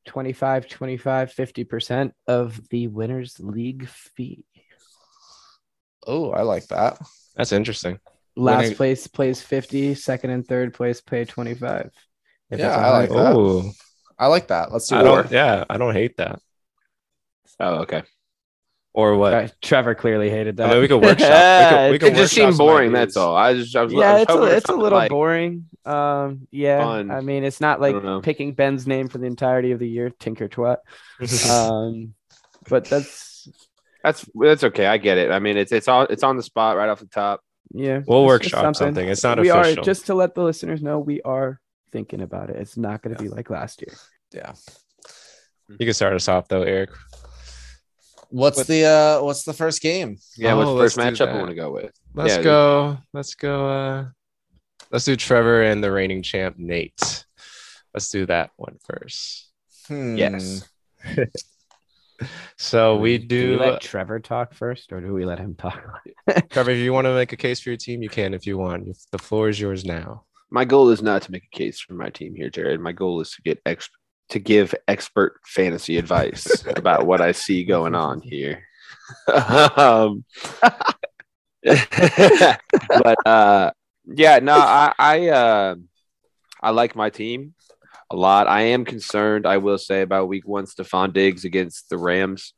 25, 0.05 0.67
25, 0.67 1.33
50% 1.33 2.11
of 2.27 2.69
the 2.69 2.87
winner's 2.87 3.39
league 3.39 3.87
fee. 3.87 4.43
Oh, 6.05 6.31
I 6.31 6.41
like 6.41 6.67
that. 6.67 6.97
That's 7.35 7.51
interesting. 7.51 7.99
Last 8.35 8.61
Winning- 8.63 8.75
place 8.75 9.07
plays 9.07 9.41
50, 9.41 9.95
second 9.95 10.29
and 10.29 10.47
third 10.47 10.73
place 10.73 11.01
pay 11.01 11.25
25. 11.25 11.91
If 12.49 12.59
Yeah, 12.59 12.67
it's 12.67 12.77
a 12.77 12.79
I 12.79 12.89
like 12.91 13.09
that. 13.09 13.35
Oh, 13.35 13.71
I 14.17 14.27
like 14.27 14.47
that. 14.47 14.71
Let's 14.71 14.87
do 14.87 14.95
I 14.95 15.19
it. 15.21 15.31
Yeah, 15.31 15.65
I 15.69 15.77
don't 15.77 15.93
hate 15.93 16.17
that. 16.17 16.39
Oh, 17.59 17.75
okay. 17.81 18.03
Or 18.93 19.15
what? 19.15 19.33
Uh, 19.33 19.47
Trevor 19.61 19.95
clearly 19.95 20.29
hated 20.29 20.57
that. 20.57 20.69
I 20.69 20.73
mean, 20.73 20.81
we 20.81 20.87
could 20.87 21.01
workshop. 21.01 21.91
We 21.91 21.99
could, 21.99 22.11
we 22.11 22.13
it 22.13 22.15
just 22.15 22.35
workshop 22.37 22.49
seemed 22.53 22.57
boring. 22.57 22.91
That's 22.91 23.15
all. 23.17 23.35
I 23.35 23.53
just, 23.53 23.75
I 23.75 23.83
was, 23.83 23.93
I 23.93 23.97
yeah, 23.97 24.13
was 24.13 24.21
it's 24.23 24.33
a, 24.33 24.43
it's 24.57 24.69
a 24.69 24.75
little 24.75 24.97
like- 24.99 25.09
boring. 25.09 25.67
Um, 25.83 26.47
yeah, 26.51 26.83
fun. 26.83 27.09
I 27.09 27.21
mean, 27.21 27.43
it's 27.43 27.59
not 27.59 27.81
like 27.81 27.95
picking 28.23 28.53
Ben's 28.53 28.85
name 28.85 29.07
for 29.07 29.17
the 29.17 29.25
entirety 29.25 29.71
of 29.71 29.79
the 29.79 29.87
year, 29.89 30.09
Tinker 30.09 30.47
Twat. 30.47 30.77
Um, 31.49 32.13
but 32.69 32.85
that's 32.85 33.49
That's 34.03 34.25
that's 34.35 34.63
okay. 34.65 34.85
I 34.85 34.97
get 34.97 35.17
it. 35.17 35.31
I 35.31 35.39
mean, 35.39 35.57
it's 35.57 35.71
it's 35.71 35.87
all 35.87 36.03
it's 36.03 36.23
on 36.23 36.37
the 36.37 36.43
spot 36.43 36.77
right 36.77 36.89
off 36.89 36.99
the 36.99 37.07
top. 37.07 37.41
Yeah. 37.73 38.01
we'll 38.07 38.23
it's 38.23 38.27
workshop 38.27 38.75
something. 38.75 39.07
It's 39.07 39.23
not 39.23 39.39
a 39.39 39.41
we 39.41 39.49
official. 39.49 39.81
are 39.81 39.83
just 39.85 40.05
to 40.07 40.13
let 40.15 40.35
the 40.35 40.43
listeners 40.43 40.81
know 40.81 40.99
we 40.99 41.21
are 41.21 41.59
thinking 41.91 42.21
about 42.21 42.49
it. 42.49 42.55
It's 42.57 42.77
not 42.77 43.01
going 43.01 43.15
to 43.15 43.21
be 43.21 43.29
like 43.29 43.49
last 43.49 43.81
year. 43.81 43.95
Yeah. 44.33 44.53
You 45.69 45.85
can 45.85 45.93
start 45.93 46.13
us 46.13 46.27
off 46.27 46.47
though, 46.47 46.63
Eric. 46.63 46.89
What's 48.29 48.59
But- 48.59 48.67
the 48.67 48.85
uh 48.85 49.23
what's 49.23 49.43
the 49.43 49.53
first 49.53 49.81
game? 49.81 50.17
Yeah, 50.37 50.53
Oh, 50.53 50.57
what's 50.57 50.67
the 50.69 50.73
let's 50.73 50.95
first 50.95 51.19
matchup 51.21 51.33
I 51.33 51.37
want 51.37 51.49
to 51.49 51.55
go 51.55 51.71
with? 51.71 51.91
Let's 52.13 52.37
Yeah. 52.37 52.43
go. 52.43 52.97
Let's 53.13 53.35
go. 53.35 53.67
Uh, 53.69 54.05
let's 54.91 55.05
do 55.05 55.15
Trevor 55.15 55.63
and 55.63 55.83
the 55.83 55.91
reigning 55.91 56.23
champ 56.23 56.55
Nate. 56.57 57.25
Let's 57.93 58.09
do 58.09 58.25
that 58.27 58.51
one 58.55 58.77
first. 58.85 59.49
Hmm. 59.87 60.15
Yes. 60.15 60.67
So 62.57 62.97
we 62.97 63.17
Do 63.17 63.51
we 63.51 63.57
let 63.57 63.81
Trevor 63.81 64.19
talk 64.19 64.53
first, 64.53 64.91
or 64.93 65.01
do 65.01 65.13
we 65.13 65.25
let 65.25 65.39
him 65.39 65.55
talk? 65.55 65.81
Trevor, 66.49 66.71
if 66.71 66.79
you 66.79 66.93
want 66.93 67.05
to 67.05 67.13
make 67.13 67.33
a 67.33 67.37
case 67.37 67.59
for 67.59 67.69
your 67.69 67.77
team, 67.77 68.01
you 68.01 68.09
can. 68.09 68.33
If 68.33 68.45
you 68.45 68.57
want, 68.57 68.87
the 69.11 69.17
floor 69.17 69.49
is 69.49 69.59
yours 69.59 69.83
now. 69.85 70.25
My 70.49 70.65
goal 70.65 70.89
is 70.89 71.01
not 71.01 71.21
to 71.23 71.31
make 71.31 71.43
a 71.51 71.57
case 71.57 71.79
for 71.79 71.93
my 71.93 72.09
team 72.09 72.35
here, 72.35 72.49
Jared. 72.49 72.81
My 72.81 72.91
goal 72.91 73.21
is 73.21 73.31
to 73.31 73.41
get 73.41 73.59
ex- 73.65 73.89
to 74.29 74.39
give 74.39 74.75
expert 74.87 75.39
fantasy 75.45 75.97
advice 75.97 76.65
about 76.75 77.05
what 77.05 77.21
I 77.21 77.31
see 77.31 77.63
going 77.63 77.95
on 77.95 78.21
here. 78.21 78.63
um, 79.27 80.23
but 81.63 83.17
uh, 83.25 83.71
yeah, 84.05 84.39
no, 84.39 84.55
I 84.55 84.93
I, 84.97 85.27
uh, 85.29 85.75
I 86.61 86.69
like 86.71 86.95
my 86.95 87.09
team 87.09 87.53
a 88.11 88.15
lot. 88.15 88.47
I 88.47 88.61
am 88.61 88.83
concerned, 88.85 89.45
I 89.45 89.57
will 89.57 89.77
say, 89.77 90.01
about 90.01 90.27
Week 90.27 90.47
One. 90.47 90.65
Stefon 90.65 91.13
Diggs 91.13 91.45
against 91.45 91.89
the 91.89 91.97
Rams. 91.97 92.53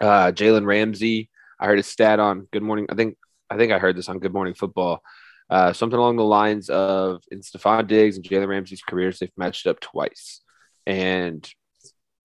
Uh, 0.00 0.32
Jalen 0.32 0.66
Ramsey. 0.66 1.30
I 1.60 1.66
heard 1.66 1.78
a 1.78 1.82
stat 1.82 2.20
on 2.20 2.48
Good 2.52 2.62
Morning. 2.62 2.86
I 2.88 2.94
think 2.94 3.16
I 3.50 3.56
think 3.56 3.72
I 3.72 3.78
heard 3.78 3.96
this 3.96 4.08
on 4.08 4.18
Good 4.18 4.32
Morning 4.32 4.54
Football. 4.54 5.02
Uh, 5.50 5.72
something 5.72 5.98
along 5.98 6.16
the 6.16 6.24
lines 6.24 6.68
of 6.68 7.22
in 7.30 7.40
Stefon 7.40 7.86
Diggs 7.86 8.16
and 8.16 8.24
Jalen 8.24 8.48
Ramsey's 8.48 8.82
careers, 8.82 9.18
they've 9.18 9.30
matched 9.36 9.66
up 9.66 9.80
twice. 9.80 10.42
And 10.86 11.48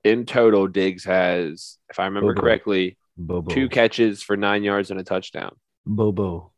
in 0.03 0.25
total, 0.25 0.67
Diggs 0.67 1.05
has, 1.05 1.77
if 1.89 1.99
I 1.99 2.05
remember 2.05 2.33
boy. 2.33 2.41
correctly, 2.41 2.97
Bobo. 3.17 3.53
two 3.53 3.69
catches 3.69 4.21
for 4.21 4.35
nine 4.35 4.63
yards 4.63 4.91
and 4.91 4.99
a 4.99 5.03
touchdown. 5.03 5.55
Bobo. 5.85 6.52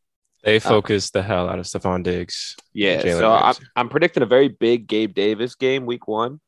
They 0.45 0.59
focused 0.59 1.13
the 1.13 1.23
hell 1.23 1.49
out 1.49 1.57
of 1.57 1.65
Stefon 1.65 2.03
Diggs. 2.03 2.55
Yeah, 2.71 3.01
Jalen 3.01 3.17
so 3.17 3.31
I'm, 3.31 3.55
I'm 3.75 3.89
predicting 3.89 4.21
a 4.21 4.27
very 4.27 4.47
big 4.47 4.85
Gabe 4.85 5.15
Davis 5.15 5.55
game 5.55 5.87
week 5.87 6.07
one. 6.07 6.39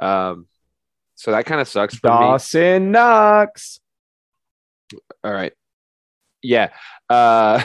Um, 0.00 0.48
so 1.14 1.30
that 1.30 1.46
kind 1.46 1.60
of 1.60 1.68
sucks 1.68 1.94
for 1.94 2.08
me. 2.08 2.16
Dawson 2.16 2.90
Knox. 2.90 3.78
All 5.22 5.32
right. 5.32 5.52
Yeah. 6.42 6.70
Uh, 7.08 7.62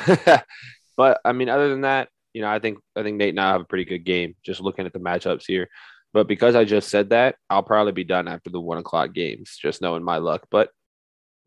but 0.97 1.19
I 1.25 1.31
mean, 1.33 1.49
other 1.49 1.69
than 1.69 1.81
that, 1.81 2.09
you 2.33 2.41
know, 2.41 2.49
I 2.49 2.59
think 2.59 2.77
I 2.95 3.01
think 3.01 3.17
Nate 3.17 3.29
and 3.29 3.39
I 3.39 3.53
have 3.53 3.61
a 3.61 3.65
pretty 3.65 3.85
good 3.85 4.05
game 4.05 4.35
just 4.45 4.61
looking 4.61 4.85
at 4.85 4.93
the 4.93 4.99
matchups 4.99 5.45
here. 5.47 5.69
But 6.13 6.27
because 6.27 6.55
I 6.55 6.65
just 6.65 6.89
said 6.89 7.09
that, 7.09 7.35
I'll 7.49 7.63
probably 7.63 7.93
be 7.93 8.03
done 8.03 8.27
after 8.27 8.51
the 8.51 8.61
one 8.61 8.77
o'clock 8.77 9.13
games, 9.13 9.57
just 9.59 9.81
knowing 9.81 10.03
my 10.03 10.17
luck. 10.17 10.45
But 10.51 10.69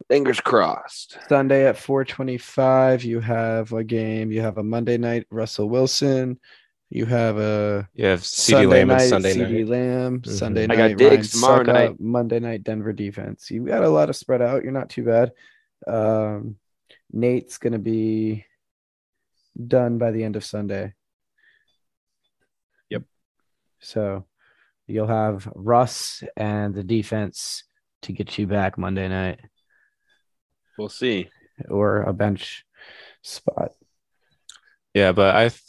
fingers 0.08 0.40
crossed. 0.40 1.18
Sunday 1.28 1.66
at 1.66 1.76
425, 1.78 3.04
you 3.04 3.20
have 3.20 3.72
a 3.72 3.84
game. 3.84 4.30
You 4.32 4.40
have 4.42 4.58
a 4.58 4.62
Monday 4.62 4.96
night 4.98 5.26
Russell 5.30 5.68
Wilson. 5.68 6.38
You 6.90 7.04
have 7.06 7.36
a 7.38 7.88
You 7.94 8.06
have 8.06 8.20
CeeDee 8.20 8.24
Sunday 8.50 8.66
Lamb 8.66 8.88
night 8.88 9.00
and 9.00 9.08
Sunday 9.10 9.34
CeeDee 9.34 9.58
night. 9.60 9.66
Lamb. 9.68 10.20
Mhm. 10.20 10.28
Sunday 10.38 10.64
I 10.68 10.76
got 10.76 10.96
Diggs 10.96 11.30
tomorrow 11.32 11.64
Suckup, 11.64 11.72
night. 11.72 12.00
Monday 12.00 12.38
night 12.38 12.62
Denver 12.62 12.92
defense. 12.92 13.50
You 13.50 13.66
got 13.66 13.82
a 13.82 13.88
lot 13.88 14.08
of 14.08 14.14
spread 14.16 14.40
out. 14.40 14.62
You're 14.62 14.72
not 14.72 14.88
too 14.90 15.04
bad. 15.04 15.32
Um, 15.86 16.56
Nate's 17.12 17.58
gonna 17.58 17.78
be 17.80 18.44
done 19.66 19.98
by 19.98 20.12
the 20.12 20.22
end 20.22 20.36
of 20.36 20.44
Sunday. 20.44 20.92
Yep. 22.90 23.02
So 23.80 24.26
you'll 24.86 25.06
have 25.08 25.50
Russ 25.56 26.22
and 26.36 26.72
the 26.74 26.84
defense 26.84 27.64
to 28.02 28.12
get 28.12 28.38
you 28.38 28.46
back 28.46 28.78
Monday 28.78 29.08
night 29.08 29.40
We'll 30.78 30.88
see. 30.88 31.30
or 31.68 32.02
a 32.02 32.12
bench 32.12 32.64
spot. 33.22 33.72
Yeah, 34.94 35.12
but 35.12 35.34
I 35.34 35.48
th- 35.48 35.60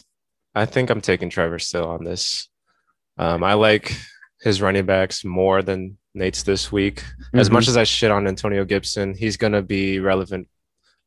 I 0.55 0.65
think 0.65 0.89
I'm 0.89 1.01
taking 1.01 1.29
Trevor 1.29 1.59
still 1.59 1.87
on 1.87 2.03
this. 2.03 2.49
Um, 3.17 3.43
I 3.43 3.53
like 3.53 3.95
his 4.41 4.61
running 4.61 4.85
backs 4.85 5.23
more 5.23 5.61
than 5.61 5.97
Nate's 6.13 6.43
this 6.43 6.71
week. 6.71 7.03
As 7.33 7.49
Mhm. 7.49 7.53
much 7.53 7.67
as 7.67 7.77
I 7.77 7.83
shit 7.83 8.11
on 8.11 8.27
Antonio 8.27 8.65
Gibson, 8.65 9.13
he's 9.15 9.37
gonna 9.37 9.61
be 9.61 9.99
relevant 9.99 10.49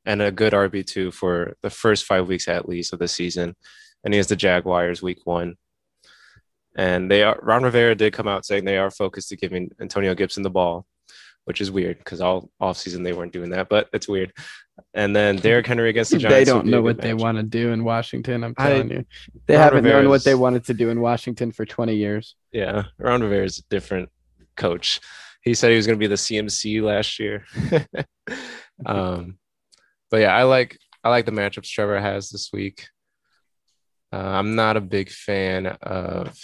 and 0.06 0.22
a 0.22 0.30
good 0.32 0.54
RB 0.54 0.82
two 0.82 1.10
for 1.10 1.56
the 1.62 1.70
first 1.70 2.04
five 2.06 2.26
weeks 2.28 2.48
at 2.48 2.68
least 2.68 2.92
of 2.92 2.98
the 3.00 3.08
season. 3.08 3.54
And 4.02 4.14
he 4.14 4.18
has 4.18 4.28
the 4.28 4.36
Jaguars 4.36 5.02
week 5.02 5.26
one. 5.26 5.56
And 6.76 7.10
they 7.10 7.22
are 7.22 7.38
Ron 7.42 7.64
Rivera 7.64 7.94
did 7.94 8.12
come 8.12 8.28
out 8.28 8.46
saying 8.46 8.64
they 8.64 8.78
are 8.78 8.90
focused 8.90 9.28
to 9.30 9.36
giving 9.36 9.70
Antonio 9.80 10.14
Gibson 10.14 10.42
the 10.42 10.50
ball, 10.50 10.86
which 11.44 11.60
is 11.60 11.70
weird 11.70 11.98
because 11.98 12.20
all 12.20 12.50
offseason 12.60 13.02
they 13.02 13.12
weren't 13.12 13.32
doing 13.32 13.50
that, 13.50 13.68
but 13.68 13.88
it's 13.92 14.08
weird. 14.08 14.32
And 14.94 15.14
then 15.14 15.36
Derrick 15.42 15.66
Henry 15.66 15.90
against 15.90 16.10
the 16.10 16.18
Giants. 16.18 16.38
They 16.38 16.44
don't 16.44 16.66
know 16.66 16.78
good 16.78 16.96
what 16.96 17.00
they 17.00 17.14
want 17.14 17.38
to 17.38 17.42
do 17.42 17.72
in 17.72 17.84
Washington. 17.84 18.44
I'm 18.44 18.54
I- 18.56 18.68
telling 18.68 18.90
you, 18.90 19.04
they 19.46 19.54
Ron 19.54 19.62
haven't 19.62 19.84
known 19.84 20.08
what 20.08 20.24
they 20.24 20.34
wanted 20.34 20.64
to 20.66 20.74
do 20.74 20.90
in 20.90 21.00
Washington 21.00 21.52
for 21.52 21.64
20 21.64 21.94
years. 21.94 22.36
Yeah, 22.52 22.84
Ron 22.98 23.22
Rivera 23.22 23.44
is 23.44 23.58
a 23.58 23.62
different 23.70 24.08
coach. 24.56 25.00
He 25.42 25.54
said 25.54 25.70
he 25.70 25.76
was 25.76 25.86
going 25.86 25.98
to 25.98 26.02
be 26.02 26.06
the 26.06 26.16
CMC 26.16 26.82
last 26.82 27.18
year. 27.18 27.44
um, 28.86 29.38
but 30.10 30.18
yeah, 30.18 30.36
I 30.36 30.42
like 30.42 30.76
I 31.02 31.08
like 31.08 31.24
the 31.24 31.32
matchups 31.32 31.70
Trevor 31.70 31.98
has 31.98 32.28
this 32.28 32.50
week. 32.52 32.86
Uh, 34.12 34.16
I'm 34.18 34.54
not 34.54 34.76
a 34.76 34.80
big 34.80 35.08
fan 35.10 35.66
of 35.66 36.36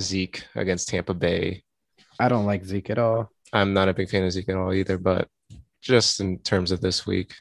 Zeke 0.00 0.44
against 0.54 0.88
Tampa 0.88 1.14
Bay. 1.14 1.64
I 2.20 2.28
don't 2.28 2.46
like 2.46 2.64
Zeke 2.64 2.90
at 2.90 2.98
all. 2.98 3.30
I'm 3.52 3.72
not 3.74 3.88
a 3.88 3.94
big 3.94 4.08
fan 4.08 4.24
of 4.24 4.32
Zeke 4.32 4.48
at 4.50 4.56
all 4.56 4.72
either, 4.72 4.98
but 4.98 5.28
just 5.80 6.20
in 6.20 6.38
terms 6.38 6.70
of 6.72 6.80
this 6.80 7.06
week. 7.06 7.34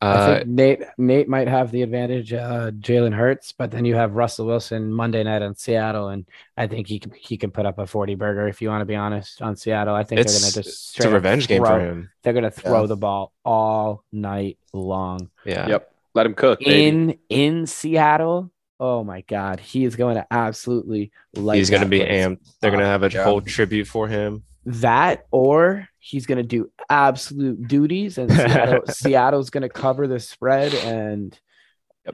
I 0.00 0.06
Uh, 0.06 0.26
think 0.36 0.48
Nate 0.48 0.82
Nate 0.98 1.28
might 1.28 1.48
have 1.48 1.70
the 1.70 1.80
advantage, 1.82 2.32
uh, 2.34 2.70
Jalen 2.72 3.14
Hurts, 3.14 3.52
but 3.52 3.70
then 3.70 3.86
you 3.86 3.94
have 3.94 4.12
Russell 4.14 4.44
Wilson 4.46 4.92
Monday 4.92 5.22
night 5.22 5.40
on 5.40 5.54
Seattle, 5.54 6.08
and 6.08 6.26
I 6.58 6.66
think 6.66 6.86
he 6.88 6.98
can 6.98 7.12
he 7.12 7.38
can 7.38 7.50
put 7.50 7.64
up 7.64 7.78
a 7.78 7.86
40 7.86 8.14
burger 8.16 8.46
if 8.46 8.60
you 8.60 8.68
want 8.68 8.82
to 8.82 8.86
be 8.86 8.96
honest 8.96 9.40
on 9.40 9.56
Seattle. 9.56 9.94
I 9.94 10.02
think 10.04 10.20
it's, 10.20 10.32
they're 10.32 10.40
gonna 10.50 10.62
just 10.64 10.96
it's 10.98 11.04
a 11.04 11.08
up 11.08 11.14
revenge 11.14 11.48
game 11.48 11.62
for 11.62 11.68
throw- 11.68 11.78
him. 11.80 12.10
They're 12.22 12.34
gonna 12.34 12.50
throw 12.50 12.82
Yeah. 12.82 12.86
the 12.88 12.96
ball 12.96 13.32
all 13.44 14.04
night 14.12 14.58
long 14.74 15.30
Yeah. 15.46 15.68
Yep. 15.68 15.90
Let 16.14 16.26
him 16.26 16.34
cook. 16.34 16.58
baby. 16.58 16.86
in 16.86 17.18
in 17.30 17.66
Seattle. 17.66 18.50
Oh 18.80 19.04
my 19.04 19.20
God, 19.22 19.60
he 19.60 19.84
is 19.84 19.96
going 19.96 20.16
to 20.16 20.26
absolutely 20.30 21.12
light. 21.32 21.56
He's 21.56 21.70
going 21.70 21.82
to 21.82 21.88
be 21.88 22.00
place 22.00 22.10
amped. 22.26 22.40
They're 22.60 22.70
going 22.70 22.82
to 22.82 22.86
have 22.86 23.02
a 23.04 23.10
Yeah. 23.10 23.24
whole 23.24 23.40
tribute 23.40 23.86
for 23.86 24.08
him. 24.08 24.42
that 24.66 25.26
or 25.30 25.88
he's 25.98 26.26
going 26.26 26.38
to 26.38 26.42
do 26.42 26.70
absolute 26.88 27.68
duties 27.68 28.18
and 28.18 28.32
Seattle, 28.32 28.80
Seattle's 28.88 29.50
going 29.50 29.62
to 29.62 29.68
cover 29.68 30.06
the 30.06 30.18
spread 30.18 30.72
and 30.74 31.38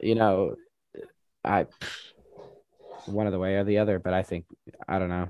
you 0.01 0.15
know 0.15 0.55
I 1.43 1.65
one 3.05 3.25
of 3.25 3.33
the 3.33 3.39
way 3.39 3.55
or 3.55 3.63
the 3.63 3.79
other 3.79 3.99
but 3.99 4.13
I 4.13 4.23
think 4.23 4.45
I 4.87 4.99
don't 4.99 5.09
know 5.09 5.29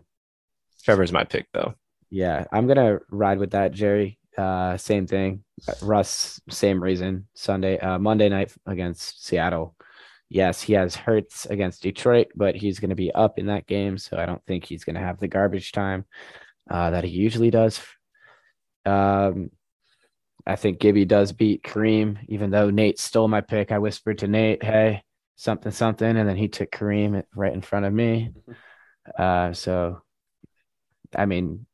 Trevor's 0.84 1.12
my 1.12 1.24
pick, 1.24 1.48
though. 1.54 1.76
yeah 2.10 2.46
I'm 2.52 2.66
going 2.66 2.78
to 2.78 3.02
ride 3.12 3.38
with 3.38 3.52
that 3.52 3.72
Jerry 3.72 4.18
uh 4.38 4.78
same 4.78 5.06
thing 5.08 5.44
Russ 5.84 6.42
same 6.50 6.82
reason 6.82 7.28
Sunday 7.36 7.78
uh 7.78 8.00
Monday 8.00 8.30
night 8.30 8.52
against 8.66 9.26
Seattle 9.26 9.76
yes 10.32 10.62
he 10.62 10.74
has 10.74 10.96
Hurts 10.96 11.46
against 11.46 11.84
Detroit 11.84 12.28
but 12.36 12.56
he's 12.56 12.80
going 12.80 12.90
to 12.90 12.96
be 12.96 13.12
up 13.12 13.38
in 13.38 13.48
that 13.48 13.68
game 13.68 13.98
so 13.98 14.18
I 14.18 14.26
don't 14.26 14.44
think 14.46 14.66
he's 14.66 14.84
going 14.84 14.96
to 14.96 15.02
have 15.02 15.20
the 15.20 15.28
garbage 15.28 15.72
time 15.72 16.06
uh, 16.70 16.92
that 16.92 17.04
he 17.04 17.12
usually 17.12 17.52
does. 17.52 17.82
Um, 18.86 19.52
I 20.46 20.56
think 20.56 20.80
Gibby 20.80 21.06
does 21.06 21.32
beat 21.34 21.64
Kareem, 21.64 22.18
even 22.28 22.50
though 22.50 22.70
Nate 22.70 23.00
stole 23.00 23.28
my 23.28 23.42
pick. 23.42 23.72
I 23.72 23.80
whispered 23.80 24.20
to 24.20 24.28
Nate, 24.28 24.64
"Hey, 24.64 25.04
something, 25.36 25.72
something," 25.72 26.18
and 26.18 26.28
then 26.28 26.38
he 26.38 26.48
took 26.48 26.72
Kareem 26.72 27.24
right 27.36 27.54
in 27.54 27.62
front 27.62 27.86
of 27.86 27.94
me. 27.94 28.32
Uh, 29.18 29.54
so, 29.54 30.02
I 31.16 31.26
mean, 31.26 31.66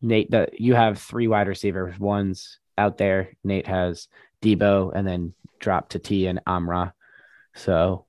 Nate, 0.00 0.30
the, 0.30 0.48
you 0.52 0.74
have 0.74 0.98
three 0.98 1.28
wide 1.28 1.48
receivers. 1.48 1.98
One's 1.98 2.58
out 2.78 2.96
there. 2.98 3.32
Nate 3.44 3.66
has 3.66 4.08
Debo, 4.42 4.92
and 4.94 5.06
then 5.06 5.34
drop 5.58 5.90
to 5.90 5.98
T 5.98 6.26
and 6.26 6.40
Amra. 6.46 6.94
So 7.58 8.06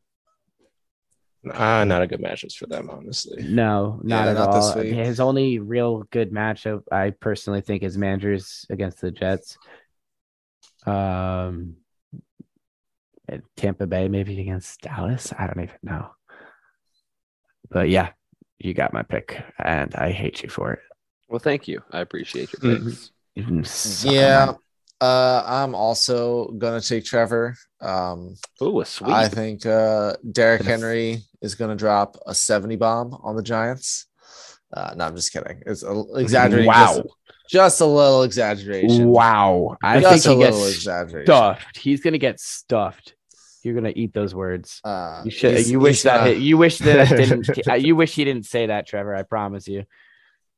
Ah, 1.53 1.83
not 1.85 2.01
a 2.01 2.07
good 2.07 2.19
matchups 2.21 2.55
for 2.55 2.67
them, 2.67 2.89
honestly. 2.89 3.41
No, 3.43 3.99
not 4.03 4.25
Yeah, 4.25 4.31
at 4.31 4.35
not 4.35 4.49
all. 4.49 4.75
week. 4.75 4.93
His 4.93 5.19
only 5.19 5.57
real 5.59 6.03
good 6.11 6.31
matchup, 6.31 6.83
I 6.91 7.11
personally 7.11 7.61
think, 7.61 7.81
is 7.81 7.97
Manders 7.97 8.65
against 8.69 8.99
the 9.01 9.09
Jets. 9.11 9.57
Um, 10.85 11.77
Tampa 13.55 13.87
Bay 13.87 14.07
maybe 14.09 14.39
against 14.41 14.81
Dallas. 14.81 15.33
I 15.37 15.47
don't 15.47 15.63
even 15.63 15.77
know. 15.81 16.11
But 17.69 17.89
yeah, 17.89 18.11
you 18.59 18.73
got 18.73 18.93
my 18.93 19.03
pick, 19.03 19.41
and 19.57 19.95
I 19.95 20.11
hate 20.11 20.43
you 20.43 20.49
for 20.49 20.73
it. 20.73 20.79
Well, 21.29 21.39
thank 21.39 21.67
you. 21.67 21.81
I 21.91 22.01
appreciate 22.01 22.51
your 22.51 22.59
Mhm. 22.61 22.85
picks. 22.85 23.11
You 23.35 23.43
can 23.45 23.65
Yeah. 24.03 24.53
Uh, 25.01 25.43
I'm 25.45 25.75
also 25.75 26.51
gonna 26.51 26.81
take 26.81 27.05
Trevor. 27.05 27.55
Um, 27.81 28.35
Ooh, 28.61 28.81
a 28.81 28.85
sweet. 28.85 29.11
I 29.13 29.27
think 29.29 29.65
uh, 29.65 30.15
Derrick 30.31 30.63
Henry 30.63 31.21
is 31.41 31.55
gonna 31.55 31.75
drop 31.75 32.17
a 32.27 32.33
70 32.35 32.75
bomb 32.75 33.13
on 33.23 33.35
the 33.35 33.43
Giants. 33.43 34.07
Uh, 34.73 34.93
no, 34.95 35.05
I'm 35.05 35.15
just 35.15 35.31
kidding. 35.31 35.61
It's 35.65 35.83
a, 35.83 36.03
exaggerating. 36.15 36.67
Wow. 36.67 36.95
Just, 36.95 37.07
just 37.49 37.81
a 37.81 37.85
little 37.85 38.23
exaggeration. 38.23 39.07
Wow, 39.07 39.77
I 39.83 39.99
just 39.99 40.25
think 40.25 40.35
a 40.35 40.37
he 40.37 40.43
little 40.45 40.65
gets 40.65 40.75
exaggeration. 40.75 41.25
stuffed. 41.25 41.77
He's 41.77 42.01
gonna 42.01 42.17
get 42.19 42.39
stuffed. 42.39 43.15
You're 43.63 43.73
gonna 43.75 43.93
eat 43.95 44.13
those 44.13 44.35
words. 44.35 44.79
Uh, 44.83 45.21
You 45.25 45.31
should. 45.31 45.65
You 45.65 45.79
wish 45.79 46.03
that. 46.03 46.27
hit- 46.27 46.37
You 46.39 46.57
wish 46.57 46.77
that 46.79 47.09
didn't. 47.09 47.49
uh, 47.67 47.73
you 47.73 47.95
wish 47.95 48.13
he 48.15 48.23
didn't 48.25 48.45
say 48.45 48.67
that, 48.67 48.85
Trevor. 48.85 49.15
I 49.15 49.23
promise 49.23 49.67
you. 49.67 49.85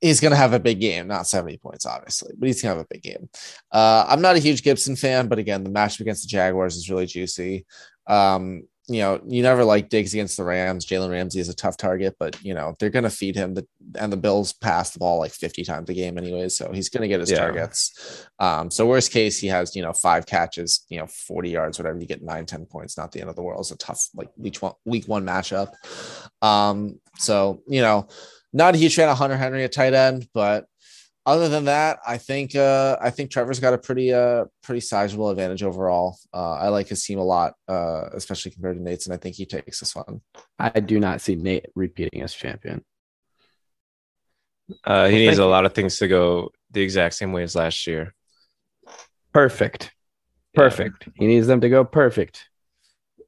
He's 0.01 0.19
going 0.19 0.31
to 0.31 0.37
have 0.37 0.53
a 0.53 0.59
big 0.59 0.79
game, 0.81 1.07
not 1.07 1.27
70 1.27 1.57
points, 1.57 1.85
obviously, 1.85 2.33
but 2.37 2.47
he's 2.47 2.61
going 2.61 2.73
to 2.73 2.77
have 2.79 2.85
a 2.85 2.93
big 2.93 3.03
game. 3.03 3.29
Uh, 3.71 4.05
I'm 4.07 4.21
not 4.21 4.35
a 4.35 4.39
huge 4.39 4.63
Gibson 4.63 4.95
fan, 4.95 5.27
but 5.27 5.37
again, 5.39 5.63
the 5.63 5.69
matchup 5.69 5.99
against 6.01 6.23
the 6.23 6.27
Jaguars 6.27 6.75
is 6.75 6.89
really 6.89 7.05
juicy. 7.05 7.65
Um, 8.07 8.63
you 8.87 8.99
know, 8.99 9.21
you 9.25 9.41
never 9.43 9.63
like 9.63 9.89
Diggs 9.89 10.13
against 10.13 10.35
the 10.35 10.43
Rams. 10.43 10.85
Jalen 10.87 11.11
Ramsey 11.11 11.39
is 11.39 11.47
a 11.47 11.53
tough 11.55 11.77
target, 11.77 12.15
but 12.19 12.43
you 12.43 12.53
know, 12.53 12.75
they're 12.79 12.89
going 12.89 13.03
to 13.03 13.09
feed 13.11 13.35
him. 13.35 13.53
The, 13.53 13.65
and 13.97 14.11
the 14.11 14.17
Bills 14.17 14.51
pass 14.53 14.89
the 14.89 14.99
ball 14.99 15.19
like 15.19 15.31
50 15.31 15.63
times 15.63 15.89
a 15.89 15.93
game, 15.93 16.17
anyways. 16.17 16.57
So 16.57 16.71
he's 16.73 16.89
going 16.89 17.03
to 17.03 17.07
get 17.07 17.19
his 17.21 17.31
Yeah. 17.31 17.37
targets. 17.37 18.27
Um, 18.39 18.69
so, 18.71 18.87
worst 18.87 19.11
case, 19.11 19.37
he 19.37 19.47
has, 19.47 19.75
you 19.75 19.83
know, 19.83 19.93
five 19.93 20.25
catches, 20.25 20.83
you 20.89 20.99
know, 20.99 21.05
40 21.07 21.51
yards, 21.51 21.77
whatever. 21.79 21.99
You 21.99 22.07
get 22.07 22.23
nine, 22.23 22.45
10 22.45 22.65
points, 22.65 22.97
not 22.97 23.11
the 23.11 23.21
end 23.21 23.29
of 23.29 23.35
the 23.35 23.43
world. 23.43 23.61
It's 23.61 23.71
a 23.71 23.77
tough, 23.77 24.01
like, 24.15 24.29
week 24.35 24.57
one, 24.57 24.73
week 24.83 25.07
one 25.07 25.25
matchup. 25.25 25.71
Um, 26.41 26.99
so, 27.17 27.61
you 27.67 27.81
know, 27.81 28.07
not 28.53 28.75
a 28.75 28.77
huge 28.77 28.95
fan 28.95 29.09
of 29.09 29.17
Hunter 29.17 29.37
Henry 29.37 29.63
at 29.63 29.71
tight 29.71 29.93
end, 29.93 30.27
but 30.33 30.65
other 31.25 31.49
than 31.49 31.65
that, 31.65 31.99
I 32.05 32.17
think 32.17 32.55
uh, 32.55 32.97
I 32.99 33.11
think 33.11 33.29
Trevor's 33.31 33.59
got 33.59 33.73
a 33.73 33.77
pretty 33.77 34.11
uh, 34.11 34.45
pretty 34.63 34.81
sizable 34.81 35.29
advantage 35.29 35.61
overall. 35.63 36.17
Uh, 36.33 36.53
I 36.53 36.69
like 36.69 36.87
his 36.87 37.03
team 37.03 37.19
a 37.19 37.23
lot, 37.23 37.53
uh, 37.67 38.09
especially 38.13 38.51
compared 38.51 38.77
to 38.77 38.83
Nate's, 38.83 39.05
and 39.05 39.13
I 39.13 39.17
think 39.17 39.35
he 39.35 39.45
takes 39.45 39.79
this 39.79 39.95
one. 39.95 40.21
I 40.57 40.79
do 40.79 40.99
not 40.99 41.21
see 41.21 41.35
Nate 41.35 41.67
repeating 41.75 42.21
as 42.23 42.33
champion. 42.33 42.83
Uh, 44.85 45.07
he 45.09 45.17
needs 45.17 45.37
a 45.37 45.45
lot 45.45 45.65
of 45.65 45.73
things 45.73 45.97
to 45.97 46.07
go 46.07 46.49
the 46.71 46.81
exact 46.81 47.13
same 47.15 47.33
way 47.33 47.43
as 47.43 47.55
last 47.55 47.85
year. 47.87 48.13
Perfect. 49.33 49.91
Yeah. 50.53 50.63
Perfect. 50.63 51.07
He 51.15 51.27
needs 51.27 51.47
them 51.47 51.61
to 51.61 51.69
go 51.69 51.83
perfect, 51.85 52.49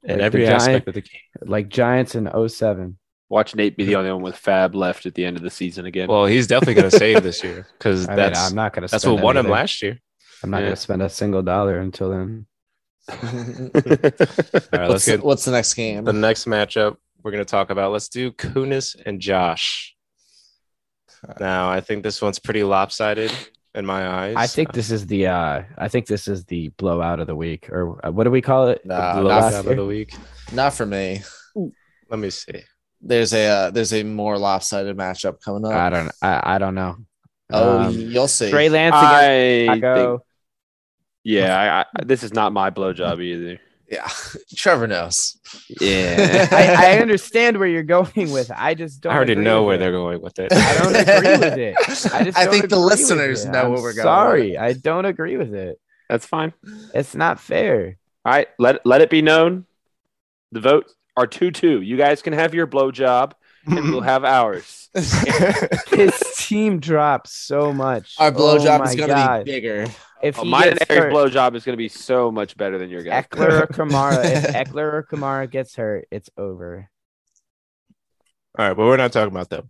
in 0.02 0.16
Like 0.18 0.20
every 0.20 0.46
aspect 0.46 0.66
Giant- 0.86 0.88
of 0.88 0.94
the 0.94 1.00
game. 1.02 1.20
like 1.50 1.68
Giants 1.68 2.14
in 2.14 2.28
07. 2.48 2.98
Watch 3.30 3.54
Nate 3.54 3.76
be 3.76 3.84
the 3.84 3.96
only 3.96 4.12
one 4.12 4.22
with 4.22 4.36
FAAB 4.36 4.74
left 4.74 5.06
at 5.06 5.14
the 5.14 5.24
end 5.24 5.36
of 5.36 5.42
the 5.42 5.50
season 5.50 5.86
again. 5.86 6.08
Well, 6.08 6.26
he's 6.26 6.46
definitely 6.46 6.74
going 6.74 6.90
to 6.90 6.98
save 6.98 7.22
this 7.22 7.42
year 7.42 7.66
because 7.78 8.04
I 8.08 8.10
mean, 8.10 8.16
that's 8.16 8.50
I'm 8.50 8.54
not 8.54 8.72
going 8.74 8.86
to. 8.86 8.90
that's 8.90 9.06
what 9.06 9.22
won 9.22 9.36
him 9.36 9.48
last 9.48 9.82
year. 9.82 9.98
I'm 10.42 10.50
not 10.50 10.58
Yeah. 10.58 10.64
going 10.66 10.74
to 10.76 10.80
spend 10.80 11.02
a 11.02 11.08
single 11.08 11.42
dollar 11.42 11.78
until 11.78 12.10
then. 12.10 12.46
All 13.10 13.16
right, 13.18 13.72
let's 13.74 14.72
what's, 14.72 15.06
get 15.06 15.22
what's 15.24 15.44
the 15.44 15.50
next 15.52 15.74
game? 15.74 16.04
the 16.04 16.12
next 16.12 16.46
matchup 16.46 16.96
we're 17.22 17.30
going 17.32 17.44
to 17.44 17.50
talk 17.50 17.70
about. 17.70 17.92
Let's 17.92 18.08
do 18.08 18.30
Kunis 18.32 18.94
and 19.06 19.20
Josh. 19.20 19.94
Now, 21.40 21.70
I 21.70 21.80
think 21.80 22.02
this 22.02 22.20
one's 22.20 22.38
pretty 22.38 22.62
lopsided 22.62 23.32
in 23.74 23.86
my 23.86 24.06
eyes. 24.06 24.34
I 24.36 24.46
think 24.46 24.72
this 24.72 24.90
is 24.90 25.06
the. 25.06 25.26
uh 25.28 25.62
I 25.78 25.88
think 25.88 26.06
this 26.06 26.28
is 26.28 26.44
the 26.44 26.68
blowout 26.76 27.20
of 27.20 27.26
the 27.26 27.34
week, 27.36 27.70
or 27.70 28.04
uh, 28.06 28.10
what 28.12 28.24
do 28.24 28.30
we 28.30 28.42
call 28.42 28.68
it? 28.68 28.84
Nah, 28.84 29.14
the 29.16 29.22
not, 29.22 29.28
last 29.28 29.50
blowout 29.52 29.70
of 29.70 29.76
the 29.76 29.86
week. 29.86 30.14
not 30.52 30.74
for 30.74 30.84
me. 30.84 31.22
Let 32.10 32.18
me 32.18 32.28
see. 32.30 32.62
There's 33.06 33.32
a 33.34 33.46
uh, 33.46 33.70
there's 33.70 33.92
a 33.92 34.02
more 34.02 34.38
lopsided 34.38 34.96
matchup 34.96 35.40
coming 35.42 35.64
up. 35.66 35.72
I 35.72 35.90
don't. 35.90 36.10
I, 36.22 36.54
I 36.54 36.58
don't 36.58 36.74
know. 36.74 36.96
oh, 37.52 37.80
Um, 37.82 37.94
you'll 37.94 38.28
see. 38.28 38.50
Trey 38.50 38.68
Lance 38.70 38.94
against 38.96 39.84
I 39.86 39.94
think, 39.94 40.20
yeah, 41.22 41.56
I, 41.56 42.00
I, 42.00 42.04
this 42.04 42.22
is 42.22 42.32
not 42.32 42.52
my 42.52 42.70
blowjob 42.70 43.22
either. 43.22 43.60
yeah, 43.90 44.08
Trevor 44.56 44.86
knows. 44.86 45.36
Yeah. 45.80 46.48
I, 46.52 46.96
I 46.96 46.98
understand 46.98 47.58
where 47.58 47.68
you're 47.68 47.82
going 47.82 48.30
with. 48.32 48.50
it. 48.50 48.56
I 48.58 48.74
just 48.74 49.00
don't. 49.02 49.12
I 49.12 49.16
already 49.16 49.32
agree 49.32 49.44
know 49.44 49.62
where 49.64 49.76
it. 49.76 49.78
they're 49.78 49.92
going 49.92 50.20
with 50.22 50.38
it. 50.38 50.52
I 50.52 50.78
don't 50.78 50.96
agree 50.96 51.48
with 51.48 51.58
it. 51.58 51.76
I 52.14 52.24
just. 52.24 52.38
I 52.38 52.46
think 52.46 52.68
the 52.68 52.78
listeners 52.78 53.44
know 53.46 53.64
I'm 53.64 53.72
where 53.72 53.82
we're 53.82 53.94
going. 53.94 54.04
Sorry, 54.04 54.56
I 54.58 54.72
don't 54.72 55.04
agree 55.04 55.36
with 55.36 55.54
it. 55.54 55.78
That's 56.08 56.26
fine. 56.26 56.52
It's 56.94 57.14
not 57.14 57.40
fair. 57.40 57.96
All 58.24 58.32
right, 58.32 58.48
let 58.58 58.84
let 58.86 59.00
it 59.02 59.10
be 59.10 59.20
known. 59.22 59.66
The 60.52 60.60
votes 60.60 60.94
are 61.16 61.26
two 61.26 61.50
two. 61.50 61.80
You 61.80 61.96
guys 61.96 62.22
can 62.22 62.32
have 62.32 62.54
your 62.54 62.66
blowjob, 62.66 63.32
and 63.66 63.90
we'll 63.90 64.00
have 64.12 64.24
ours. 64.24 64.88
His 65.88 66.20
team 66.36 66.80
drops 66.80 67.32
so 67.32 67.72
much. 67.72 68.14
Our 68.18 68.28
oh 68.28 68.32
blowjob 68.32 68.80
oh 68.80 68.84
is 68.84 68.96
my 68.96 69.06
gonna 69.06 69.44
be 69.44 69.50
bigger. 69.50 69.86
If 70.22 70.38
Oh, 70.38 70.44
he 70.44 70.50
mine 70.50 70.68
and 70.68 70.78
Eric's 70.88 71.14
blowjob 71.14 71.54
is 71.54 71.64
going 71.64 71.74
to 71.74 71.76
be 71.76 71.90
so 71.90 72.30
much 72.30 72.56
better 72.56 72.78
than 72.78 72.88
your 72.88 73.02
guys. 73.02 73.26
Ekeler 73.26 73.62
or 73.62 73.66
Kamara, 73.66 74.24
if 74.24 74.44
Ekeler 74.54 74.92
or 74.94 75.06
Kamara 75.10 75.50
gets 75.50 75.76
hurt, 75.76 76.08
it's 76.10 76.30
over. 76.38 76.88
All 78.58 78.66
right, 78.66 78.74
but 78.74 78.86
we're 78.86 78.96
not 78.96 79.12
talking 79.12 79.32
about 79.34 79.50
them. 79.50 79.68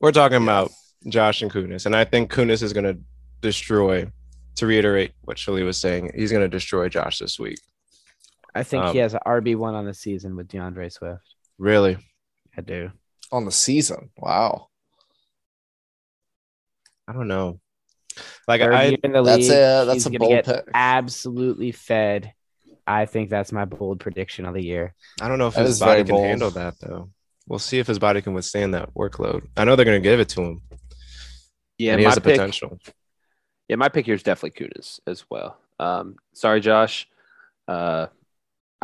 We're 0.00 0.12
talking 0.12 0.42
about 0.42 0.70
Josh 1.06 1.42
and 1.42 1.52
Kunis, 1.52 1.84
and 1.84 1.94
I 1.94 2.04
think 2.04 2.32
Kunis 2.32 2.62
is 2.62 2.72
going 2.72 2.84
to 2.84 2.98
destroy. 3.40 4.10
To 4.58 4.66
reiterate 4.66 5.10
what 5.22 5.36
Shully 5.36 5.64
was 5.64 5.78
saying, 5.78 6.12
he's 6.14 6.30
going 6.30 6.44
to 6.44 6.48
destroy 6.48 6.88
Josh 6.88 7.18
this 7.18 7.40
week. 7.40 7.58
I 8.54 8.62
think 8.62 8.84
Um, 8.84 8.92
he 8.92 8.98
has 8.98 9.14
an 9.14 9.20
RB 9.26 9.56
one 9.56 9.74
on 9.74 9.84
the 9.84 9.94
season 9.94 10.36
with 10.36 10.48
D'Andre 10.48 10.88
Swift. 10.88 11.34
Really, 11.58 11.96
I 12.56 12.60
do. 12.60 12.90
On 13.32 13.44
the 13.44 13.52
season. 13.52 14.10
Wow. 14.16 14.68
I 17.08 17.12
don't 17.12 17.28
know. 17.28 17.60
Like 18.46 18.60
Third 18.60 18.72
I, 18.74 18.96
in 19.02 19.12
the 19.12 19.22
That's 19.22 19.48
league, 19.48 19.50
a 19.50 19.84
that's 19.86 20.06
a 20.06 20.10
bold 20.10 20.30
get 20.30 20.44
pick. 20.46 20.64
absolutely 20.72 21.72
fed. 21.72 22.32
I 22.86 23.06
think 23.06 23.28
that's 23.30 23.50
my 23.50 23.64
bold 23.64 23.98
prediction 24.00 24.44
of 24.46 24.54
the 24.54 24.62
year. 24.62 24.94
I 25.20 25.26
don't 25.28 25.38
know 25.38 25.48
if 25.48 25.54
That 25.54 25.66
his 25.66 25.80
body 25.80 26.04
can 26.04 26.14
bold. 26.14 26.26
handle 26.26 26.50
that 26.52 26.74
though. 26.80 27.10
We'll 27.48 27.58
see 27.58 27.78
if 27.78 27.86
his 27.86 27.98
body 27.98 28.22
can 28.22 28.34
withstand 28.34 28.74
that 28.74 28.94
workload. 28.94 29.42
I 29.56 29.64
know 29.64 29.74
they're 29.76 29.84
going 29.84 30.00
to 30.02 30.08
give 30.08 30.20
it 30.20 30.28
to 30.30 30.42
him. 30.42 30.62
Yeah, 31.76 31.92
and 31.92 32.00
he 32.00 32.04
my 32.06 32.10
has 32.10 32.14
the 32.14 32.20
pick. 32.20 32.34
potential. 32.36 32.78
Yeah, 33.68 33.76
my 33.76 33.88
pick 33.88 34.06
here 34.06 34.14
is 34.14 34.22
definitely 34.22 34.66
Kunis 34.66 35.00
as 35.06 35.24
well. 35.28 35.58
Um, 35.80 36.16
sorry, 36.34 36.60
Josh. 36.60 37.08
Uh, 37.66 38.06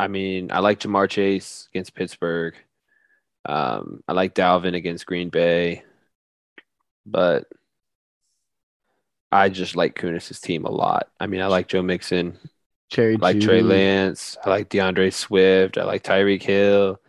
I 0.01 0.07
mean, 0.07 0.51
I 0.51 0.59
like 0.59 0.79
Ja'Marr 0.79 1.07
Chase 1.07 1.67
against 1.71 1.93
Pittsburgh. 1.93 2.55
Um, 3.45 4.03
I 4.07 4.13
like 4.13 4.33
Dalvin 4.33 4.75
against 4.75 5.05
Green 5.05 5.29
Bay, 5.29 5.83
but 7.05 7.45
I 9.31 9.49
just 9.49 9.75
like 9.75 9.95
Kunis' 9.95 10.41
team 10.41 10.65
a 10.65 10.71
lot. 10.71 11.09
I 11.19 11.27
mean, 11.27 11.41
I 11.41 11.45
like 11.47 11.67
Joe 11.67 11.83
Mixon. 11.83 12.37
Cherry 12.89 13.13
I 13.13 13.17
like 13.19 13.39
Trey 13.39 13.61
Lance. 13.61 14.37
I 14.43 14.49
like 14.49 14.69
D'Andre 14.69 15.11
Swift. 15.11 15.77
I 15.77 15.83
like 15.83 16.03
Tyreek 16.03 16.41
Hill. 16.41 16.99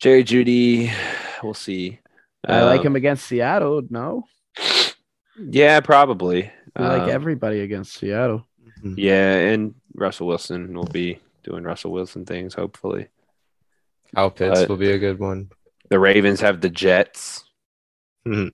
Jerry 0.00 0.24
Jeudy. 0.24 0.92
We'll 1.42 1.54
see. 1.54 2.00
I 2.44 2.62
like 2.64 2.80
Um, 2.80 2.88
him 2.88 2.96
against 2.96 3.26
Seattle. 3.26 3.82
No, 3.88 4.24
Yeah, 5.36 5.80
probably. 5.80 6.50
I 6.76 6.82
like 6.88 7.02
Um, 7.02 7.10
everybody 7.10 7.60
against 7.60 7.94
Seattle. 7.94 8.46
Yeah, 8.82 9.34
and 9.36 9.74
Russell 9.94 10.26
Wilson 10.26 10.74
will 10.74 10.84
be 10.84 11.18
doing 11.42 11.64
Russell 11.64 11.92
Wilson 11.92 12.24
things, 12.26 12.54
hopefully. 12.54 13.08
Kyle 14.14 14.30
Pitts 14.30 14.60
but- 14.60 14.68
will 14.68 14.76
be 14.76 14.92
a 14.92 14.98
good 14.98 15.18
one. 15.18 15.50
The 15.88 15.98
Ravens 15.98 16.40
have 16.40 16.60
the 16.60 16.68
Jets. 16.70 17.44
Mhm. 18.26 18.52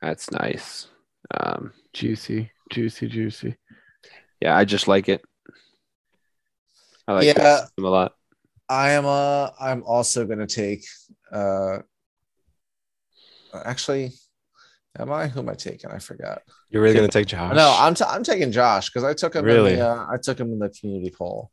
That's 0.00 0.30
nice. 0.30 0.88
Um, 1.32 1.72
Juicy, 1.92 2.50
juicy, 2.70 3.08
juicy. 3.08 3.56
yeah, 4.40 4.56
I 4.56 4.64
just 4.64 4.86
like 4.86 5.08
it. 5.08 5.24
I 7.08 7.12
like 7.14 7.24
Yeah. 7.26 7.32
this 7.34 7.60
system 7.62 7.84
a 7.84 7.88
lot. 7.88 8.16
I 8.68 8.90
am 8.92 9.04
uh 9.06 9.50
I'm 9.60 9.82
also 9.84 10.26
gonna 10.26 10.46
take 10.46 10.84
uh 11.32 11.78
actually 13.54 14.12
am 14.98 15.12
I 15.12 15.28
who 15.28 15.40
am 15.40 15.48
I 15.48 15.54
taking? 15.54 15.90
I 15.90 15.98
forgot. 15.98 16.42
You're 16.70 16.82
really 16.82 16.94
going 16.94 17.08
to 17.08 17.12
take 17.12 17.26
Josh? 17.26 17.54
No, 17.54 17.74
I'm 17.78 17.94
t- 17.94 18.04
I'm 18.08 18.22
taking 18.24 18.52
Josh 18.52 18.90
because 18.90 19.04
I 19.04 19.14
took 19.14 19.34
him 19.34 19.44
Really? 19.44 19.72
in 19.72 19.78
the, 19.78 19.88
uh, 19.88 20.06
I 20.10 20.16
took 20.22 20.38
him 20.38 20.52
in 20.52 20.58
the 20.58 20.68
community 20.70 21.14
poll. 21.16 21.50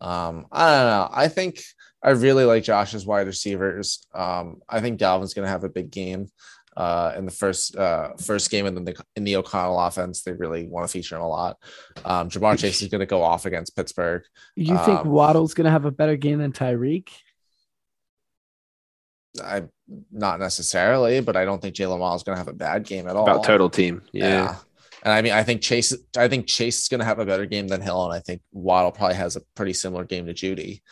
Um, 0.00 0.46
I 0.50 0.66
don't 0.70 0.86
know. 0.90 1.08
I 1.12 1.28
think 1.28 1.62
I 2.02 2.10
really 2.10 2.44
like 2.44 2.64
Josh's 2.64 3.04
wide 3.06 3.26
receivers. 3.26 4.06
Um, 4.14 4.60
I 4.68 4.80
think 4.80 4.98
Dalvin's 4.98 5.34
gonna 5.34 5.48
have 5.48 5.64
a 5.64 5.68
big 5.68 5.90
game 5.90 6.30
uh 6.76 7.12
in 7.18 7.24
the 7.24 7.32
first 7.32 7.74
uh 7.76 8.10
first 8.16 8.48
game 8.48 8.64
and 8.64 8.76
then 8.76 8.84
the, 8.84 8.94
in 9.16 9.24
the 9.24 9.34
O'Connell 9.36 9.78
offense. 9.80 10.22
They 10.22 10.32
really 10.32 10.68
want 10.68 10.86
to 10.86 10.92
feature 10.92 11.16
him 11.16 11.22
a 11.22 11.28
lot. 11.28 11.56
Um 12.04 12.28
Ja'Marr 12.30 12.56
Chase 12.58 12.80
is 12.80 12.88
gonna 12.88 13.06
go 13.06 13.22
off 13.22 13.44
against 13.44 13.74
Pittsburgh. 13.74 14.22
You 14.54 14.78
think 14.78 15.00
Um, 15.00 15.08
Waddle's 15.08 15.52
gonna 15.52 15.70
have 15.72 15.84
a 15.84 15.90
better 15.90 16.16
game 16.16 16.38
than 16.38 16.52
Tyreek? 16.52 17.08
I 19.42 19.64
not 20.10 20.40
necessarily, 20.40 21.20
but 21.20 21.36
I 21.36 21.44
don't 21.44 21.60
think 21.60 21.74
Jalen 21.74 21.98
Waddle 21.98 22.16
is 22.16 22.22
going 22.22 22.36
to 22.36 22.40
have 22.40 22.48
a 22.48 22.52
bad 22.52 22.84
game 22.84 23.06
at 23.08 23.16
all. 23.16 23.24
About 23.24 23.44
total 23.44 23.70
team. 23.70 24.02
Yeah. 24.12 24.56
And 25.02 25.12
I 25.12 25.22
mean, 25.22 25.32
I 25.32 25.42
think 25.42 25.62
Chase, 25.62 25.96
I 26.16 26.28
think 26.28 26.46
Chase 26.46 26.82
is 26.82 26.88
going 26.88 26.98
to 27.00 27.06
have 27.06 27.18
a 27.18 27.24
better 27.24 27.46
game 27.46 27.68
than 27.68 27.80
Hill, 27.80 28.04
and 28.04 28.12
I 28.12 28.20
think 28.20 28.42
Waddle 28.52 28.92
probably 28.92 29.16
has 29.16 29.36
a 29.36 29.40
pretty 29.54 29.72
similar 29.72 30.04
game 30.04 30.26
to 30.26 30.34
Jeudy. 30.34 30.82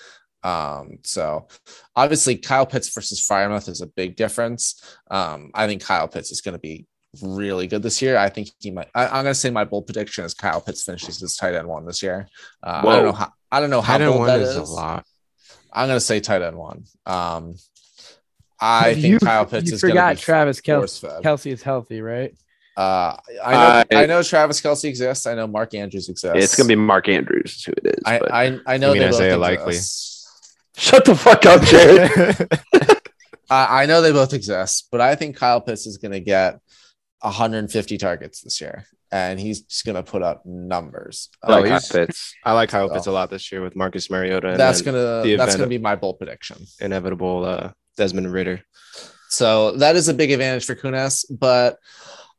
Um, 0.43 0.99
so 1.03 1.49
obviously 1.97 2.37
Kyle 2.37 2.65
Pitts 2.65 2.95
versus 2.95 3.21
Freiermuth 3.21 3.69
is 3.69 3.81
a 3.81 3.87
big 3.87 4.17
difference. 4.17 4.83
Um, 5.11 5.51
I 5.53 5.67
think 5.67 5.83
Kyle 5.83 6.09
Pitts 6.09 6.31
is 6.31 6.41
going 6.41 6.53
to 6.55 6.61
be 6.61 6.87
really 7.23 7.67
good 7.67 7.83
this 7.83 8.01
year. 8.01 8.17
I 8.17 8.29
think 8.29 8.51
he 8.59 8.71
might. 8.71 8.89
I, 8.95 9.07
I'm 9.07 9.25
going 9.25 9.27
to 9.27 9.35
say 9.35 9.51
my 9.51 9.65
bold 9.65 9.87
prediction 9.87 10.25
is 10.25 10.35
Kyle 10.35 10.61
Pitts 10.61 10.85
finishes 10.85 11.23
as 11.23 11.37
tight 11.37 11.55
end 11.55 11.69
one 11.69 11.87
this 11.87 12.03
year. 12.03 12.29
Uh, 12.63 12.83
I 12.87 12.97
don't 12.97 13.05
know 13.05 13.13
how. 13.13 13.33
I 13.51 13.61
don't 13.61 13.71
know 13.71 13.81
how 13.81 13.99
Tight 13.99 14.07
bold 14.07 14.29
that 14.29 14.41
is 14.41 14.51
is. 14.51 14.57
a 14.57 14.73
lot. 14.73 15.05
I'm 15.73 15.89
going 15.89 15.97
to 15.97 16.01
say 16.01 16.21
tight 16.21 16.43
end 16.43 16.57
one. 16.57 16.85
Um, 17.07 17.55
I 18.61 18.95
think 18.95 19.07
you, 19.07 19.19
Kyle 19.21 19.47
Pitts 19.47 19.69
you 19.71 19.75
is 19.77 19.83
going 19.83 19.91
to 19.95 20.01
forgot 20.01 20.17
be 20.17 20.23
Travis 20.23 20.61
Kelce. 20.61 21.23
Kelce 21.23 21.53
is 21.53 21.63
healthy, 21.63 22.01
right? 22.01 22.35
Uh, 22.77 23.17
I 23.45 23.53
know, 23.53 23.85
I- 23.99 24.03
I 24.03 24.07
know 24.07 24.23
Travis 24.23 24.61
Kelce 24.61 24.85
exists. 24.85 25.27
I 25.27 25.35
know 25.35 25.47
Mark 25.49 25.75
Andrews 25.75 26.09
exists. 26.09 26.37
It's 26.45 26.55
gonna 26.57 26.69
be 26.69 26.77
Mark 26.77 27.09
Andrews 27.09 27.57
is 27.57 27.65
who 27.65 27.73
it 27.73 27.87
is. 27.99 28.03
I, 28.07 28.19
but- 28.21 28.33
I, 28.33 28.59
I 28.67 28.77
know 28.79 28.93
You 28.93 29.01
mean 29.01 29.11
they 29.11 29.31
both 29.31 29.41
Likely? 29.41 29.67
exist. 29.75 30.15
Shut 30.77 31.05
the 31.05 31.17
fuck 31.17 31.45
up, 31.45 31.63
Jared. 31.63 32.49
I, 33.51 33.83
I 33.83 33.87
know 33.87 34.01
they 34.01 34.13
both 34.13 34.33
exist, 34.33 34.89
but 34.93 35.01
I 35.01 35.17
think 35.17 35.37
Kyle 35.37 35.61
Pitts 35.61 35.87
is 35.89 35.99
going 35.99 36.13
to 36.13 36.21
get 36.21 36.61
150 37.23 37.99
targets 37.99 38.43
this 38.43 38.61
year, 38.61 38.87
and 39.11 39.41
he's 39.41 39.63
just 39.63 39.85
going 39.85 39.97
to 39.97 40.03
put 40.05 40.23
up 40.23 40.45
numbers. 40.47 41.31
I 41.43 41.51
like 41.51 41.59
Oh, 41.59 41.63
Kyle 41.63 41.71
he's- 41.73 41.91
Pitts. 41.93 42.35
I 42.45 42.53
like 42.53 42.69
Kyle 42.69 42.89
So- 42.89 42.95
Pitts 42.95 43.07
a 43.07 43.13
lot 43.13 43.31
this 43.31 43.51
year 43.51 43.61
with 43.63 43.75
Marcus 43.75 44.09
Mariota. 44.11 44.55
That's 44.57 44.83
then 44.83 44.95
gonna 44.95 45.37
that's 45.37 45.57
gonna 45.57 45.67
be 45.69 45.79
my 45.79 45.97
bold 45.97 46.19
prediction. 46.19 46.59
inevitable 46.81 47.45
uh, 47.45 47.71
Desmond 47.99 48.33
Ridder. 48.33 48.63
So 49.29 49.73
that 49.73 49.95
is 49.97 50.09
a 50.09 50.15
big 50.15 50.31
advantage 50.31 50.65
for 50.65 50.75
Kunis. 50.75 51.25
But 51.31 51.77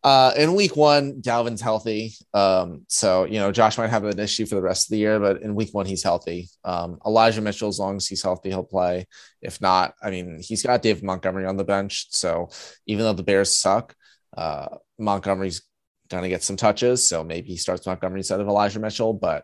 uh, 0.04 0.32
in 0.38 0.56
week 0.56 0.76
one, 0.76 1.22
Dalvin's 1.22 1.62
healthy. 1.62 2.14
Um, 2.34 2.86
so 2.88 3.26
you 3.26 3.40
know, 3.40 3.52
Josh 3.52 3.78
might 3.78 3.90
have 3.90 4.06
an 4.06 4.18
issue 4.18 4.46
for 4.46 4.56
the 4.56 4.62
rest 4.62 4.88
of 4.88 4.92
the 4.92 4.98
year, 4.98 5.20
but 5.20 5.42
in 5.42 5.56
week 5.56 5.74
one, 5.74 5.86
he's 5.86 6.04
healthy. 6.04 6.50
Um, 6.64 7.00
Elijah 7.06 7.42
Mitchell, 7.42 7.70
as 7.70 7.80
long 7.80 7.98
as 7.98 8.08
he's 8.08 8.24
healthy, 8.24 8.50
he'll 8.50 8.64
play. 8.64 9.08
If 9.42 9.62
not, 9.62 9.94
I 10.02 10.10
mean, 10.10 10.40
he's 10.42 10.64
got 10.64 10.82
David 10.82 11.04
Montgomery 11.04 11.46
on 11.46 11.58
the 11.58 11.66
bench. 11.66 12.08
So 12.12 12.50
even 12.88 13.04
though 13.04 13.14
the 13.14 13.24
Bears 13.24 13.56
suck, 13.56 13.94
uh, 14.36 14.68
Montgomery's 14.98 15.64
gonna 16.10 16.30
get 16.30 16.44
some 16.44 16.56
touches. 16.56 17.08
So 17.08 17.24
maybe 17.24 17.50
he 17.50 17.58
starts 17.58 17.86
Montgomery 17.86 18.22
instead 18.22 18.40
of 18.40 18.48
Elijah 18.48 18.80
Mitchell. 18.80 19.14
But 19.14 19.44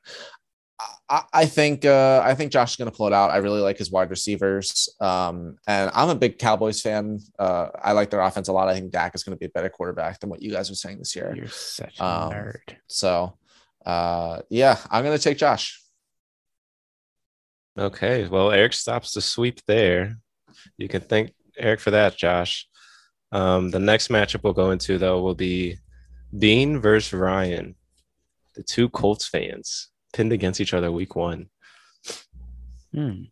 I, 1.09 1.23
I 1.33 1.45
think 1.45 1.85
uh, 1.85 2.21
I 2.23 2.35
think 2.35 2.51
Josh 2.51 2.71
is 2.71 2.75
going 2.75 2.91
to 2.91 2.95
pull 2.95 3.07
it 3.07 3.13
out. 3.13 3.31
I 3.31 3.37
really 3.37 3.61
like 3.61 3.77
his 3.77 3.91
wide 3.91 4.09
receivers, 4.09 4.89
um, 4.99 5.57
and 5.67 5.89
I'm 5.93 6.09
a 6.09 6.15
big 6.15 6.37
Cowboys 6.37 6.81
fan. 6.81 7.19
Uh, 7.39 7.67
I 7.81 7.93
like 7.93 8.09
their 8.09 8.19
offense 8.21 8.49
a 8.49 8.53
lot. 8.53 8.67
I 8.67 8.73
think 8.73 8.91
Dak 8.91 9.15
is 9.15 9.23
going 9.23 9.35
to 9.35 9.39
be 9.39 9.45
a 9.45 9.49
better 9.49 9.69
quarterback 9.69 10.19
than 10.19 10.29
what 10.29 10.41
you 10.41 10.51
guys 10.51 10.69
are 10.69 10.75
saying 10.75 10.97
this 10.99 11.15
year. 11.15 11.33
You're 11.35 11.47
such 11.47 11.99
a 11.99 12.05
Um, 12.05 12.31
nerd. 12.31 12.75
So, 12.87 13.37
uh, 13.85 14.41
yeah, 14.49 14.77
I'm 14.91 15.05
going 15.05 15.17
to 15.17 15.23
take 15.23 15.37
Josh. 15.37 15.81
Okay, 17.77 18.27
well, 18.27 18.51
Eric 18.51 18.73
stops 18.73 19.13
the 19.13 19.21
sweep 19.21 19.61
there. 19.67 20.17
You 20.77 20.87
can 20.87 21.01
thank 21.01 21.33
Eric 21.57 21.79
for 21.79 21.91
that, 21.91 22.17
Josh. 22.17 22.67
Um, 23.31 23.69
the 23.69 23.79
next 23.79 24.09
matchup 24.09 24.43
we'll 24.43 24.53
go 24.53 24.71
into, 24.71 24.97
though, 24.97 25.21
will 25.21 25.35
be 25.35 25.77
Bean 26.37 26.79
versus 26.79 27.13
Ryan, 27.13 27.75
the 28.55 28.63
two 28.63 28.89
Colts 28.89 29.27
fans 29.27 29.89
pinned 30.15 30.31
against 30.33 30.59
each 30.61 30.73
other 30.73 30.91
week 30.91 31.15
one. 31.15 31.49
Hmm. 32.93 33.23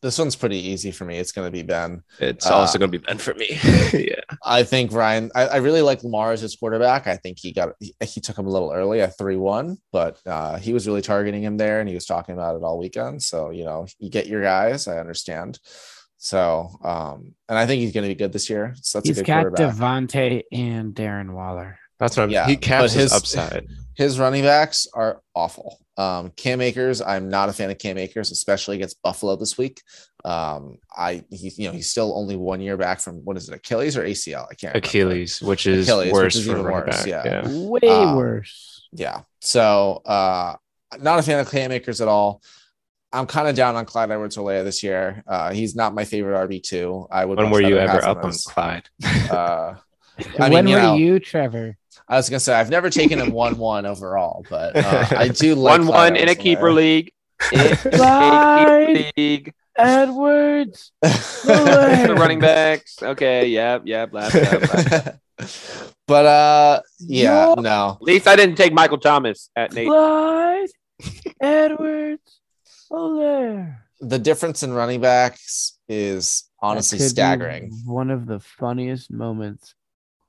This 0.00 0.18
one's 0.18 0.34
pretty 0.34 0.58
easy 0.58 0.90
for 0.90 1.04
me. 1.04 1.18
It's 1.18 1.30
going 1.30 1.46
to 1.46 1.52
be 1.52 1.62
Ben. 1.62 2.02
It's 2.18 2.44
Uh, 2.46 2.54
also 2.56 2.76
going 2.76 2.90
to 2.90 2.98
be 2.98 3.04
Ben 3.06 3.18
for 3.18 3.34
me. 3.34 3.46
yeah. 3.92 4.20
I 4.42 4.64
think 4.64 4.90
Ryan. 4.92 5.30
I, 5.34 5.46
I 5.46 5.56
really 5.58 5.82
like 5.82 6.02
Lamar 6.02 6.32
as 6.32 6.40
his 6.40 6.56
quarterback. 6.56 7.06
I 7.06 7.16
think 7.16 7.38
he 7.38 7.52
got 7.52 7.74
he, 7.78 7.94
he 8.04 8.20
took 8.20 8.36
him 8.36 8.46
a 8.46 8.50
little 8.50 8.72
early 8.72 9.00
at 9.00 9.16
three 9.16 9.36
one, 9.36 9.78
but 9.92 10.18
uh, 10.26 10.56
he 10.56 10.72
was 10.72 10.88
really 10.88 11.02
targeting 11.02 11.42
him 11.44 11.56
there, 11.56 11.78
and 11.78 11.88
he 11.88 11.94
was 11.94 12.06
talking 12.06 12.34
about 12.34 12.56
it 12.56 12.64
all 12.64 12.78
weekend. 12.78 13.22
So 13.22 13.50
you 13.50 13.64
know, 13.64 13.86
you 14.00 14.10
get 14.10 14.26
your 14.26 14.42
guys. 14.42 14.88
I 14.88 14.98
understand. 14.98 15.60
So, 16.16 16.68
um, 16.84 17.34
and 17.48 17.58
I 17.58 17.66
think 17.66 17.80
he's 17.82 17.92
going 17.92 18.04
to 18.08 18.14
be 18.14 18.18
good 18.18 18.32
this 18.32 18.48
year. 18.50 18.74
So 18.80 18.98
that's 18.98 19.08
He's 19.08 19.18
a 19.18 19.22
good 19.22 19.26
got 19.26 19.40
quarterback. 19.42 19.74
Devontae 19.76 20.42
and 20.52 20.94
Darren 20.94 21.32
Waller. 21.32 21.78
That's 22.02 22.16
what 22.16 22.24
I'm 22.24 22.30
Yeah, 22.30 22.46
He 22.48 22.56
caps 22.56 22.92
but 22.92 23.00
his 23.00 23.02
his- 23.04 23.12
upside. 23.12 23.66
His 23.94 24.18
running 24.18 24.42
backs 24.42 24.86
are 24.94 25.20
awful. 25.34 25.78
Um, 25.98 26.30
Cam 26.34 26.62
Akers, 26.62 27.02
I'm 27.02 27.28
not 27.28 27.50
a 27.50 27.52
fan 27.52 27.70
of 27.70 27.76
Cam 27.76 27.98
Akers, 27.98 28.30
especially 28.30 28.76
against 28.76 29.00
Buffalo 29.02 29.36
this 29.36 29.58
week. 29.58 29.82
Um, 30.24 30.78
I 30.96 31.22
he, 31.28 31.52
you 31.58 31.68
know, 31.68 31.72
he's 31.74 31.90
still 31.90 32.16
only 32.16 32.34
one 32.34 32.62
year 32.62 32.78
back 32.78 33.00
from 33.00 33.16
what 33.16 33.36
is 33.36 33.50
it, 33.50 33.54
Achilles 33.54 33.94
or 33.98 34.02
ACL? 34.02 34.44
I 34.50 34.54
can't. 34.54 34.72
remember. 34.72 34.78
Achilles, 34.78 35.42
which 35.42 35.66
is 35.66 35.86
Achilles, 35.86 36.06
which 36.06 36.12
worse 36.14 36.34
is 36.36 36.46
for 36.46 36.52
even 36.52 36.64
running 36.64 36.86
worse, 36.86 37.04
back. 37.04 37.06
yeah. 37.06 37.22
Yeah. 37.46 37.68
Way 37.68 37.80
Uh, 37.82 38.16
worse. 38.16 38.88
Yeah. 38.92 39.20
So 39.42 40.00
uh, 40.06 40.54
not 40.98 41.18
a 41.18 41.22
fan 41.22 41.38
of 41.40 41.48
Claymakers 41.50 42.00
at 42.00 42.08
all. 42.08 42.40
I'm 43.12 43.26
kind 43.26 43.46
of 43.46 43.54
down 43.54 43.76
on 43.76 43.84
Clyde 43.84 44.10
Edwards 44.10 44.38
Helaire 44.38 44.64
this 44.64 44.82
year. 44.82 45.22
Uh, 45.26 45.52
he's 45.52 45.76
not 45.76 45.94
my 45.94 46.06
favorite 46.06 46.48
RB2. 46.48 47.08
I 47.10 47.26
would 47.26 47.36
When 47.36 47.50
were 47.50 47.60
you 47.60 47.76
ever 47.76 48.02
up 48.02 48.24
on 48.24 48.32
Clyde? 48.32 48.88
Uh, 49.30 49.74
I 50.40 50.48
when 50.48 50.64
mean, 50.64 50.68
you 50.68 50.76
were 50.76 50.82
know, 50.82 50.94
you, 50.96 51.20
Trevor? 51.20 51.76
I 52.08 52.16
was 52.16 52.28
gonna 52.28 52.40
say 52.40 52.54
I've 52.54 52.70
never 52.70 52.90
taken 52.90 53.20
a 53.20 53.30
one 53.30 53.58
one 53.58 53.86
overall, 53.86 54.44
but 54.48 54.76
uh, 54.76 55.06
I 55.10 55.28
do 55.28 55.54
like 55.56 55.80
one-one 55.80 56.16
in 56.16 56.28
a 56.28 56.32
Edwards-Helaire. 56.32 56.38
keeper 56.42 56.72
league. 56.72 57.12
In 57.52 57.76
keeper 57.76 59.10
league. 59.16 59.54
Edwards. 59.76 60.92
the 61.02 62.14
running 62.16 62.40
backs. 62.40 63.02
Okay, 63.02 63.48
yep, 63.48 63.82
yep, 63.84 64.12
lap, 64.12 64.32
lap, 64.34 64.90
lap. 64.92 65.20
but 66.06 66.26
uh, 66.26 66.80
yeah, 67.00 67.54
no, 67.58 67.96
At 68.00 68.02
least 68.02 68.28
I 68.28 68.36
didn't 68.36 68.56
take 68.56 68.72
Michael 68.72 68.98
Thomas 68.98 69.50
at 69.56 69.72
Nate. 69.72 69.88
Clyde 69.88 70.68
Edwards. 71.40 72.40
Helaire. 72.90 73.78
the 74.00 74.18
difference 74.18 74.62
in 74.62 74.72
running 74.72 75.00
backs 75.00 75.78
is 75.88 76.44
honestly 76.60 76.98
That 76.98 77.04
could 77.04 77.06
be 77.06 77.08
staggering. 77.08 77.72
One 77.86 78.10
of 78.10 78.26
the 78.26 78.38
funniest 78.40 79.10
moments 79.10 79.74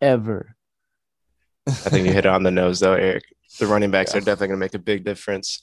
ever. 0.01 0.55
I 1.67 1.71
think 1.71 2.05
you 2.07 2.13
hit 2.13 2.25
it 2.25 2.29
on 2.29 2.43
the 2.43 2.51
nose, 2.61 2.79
though, 2.79 2.93
Eric. 2.93 3.23
The 3.59 3.67
running 3.67 3.91
backs 3.91 4.11
Yeah. 4.13 4.17
are 4.17 4.21
definitely 4.21 4.47
going 4.47 4.59
to 4.59 4.65
make 4.65 4.73
a 4.73 4.79
big 4.79 5.03
difference. 5.05 5.61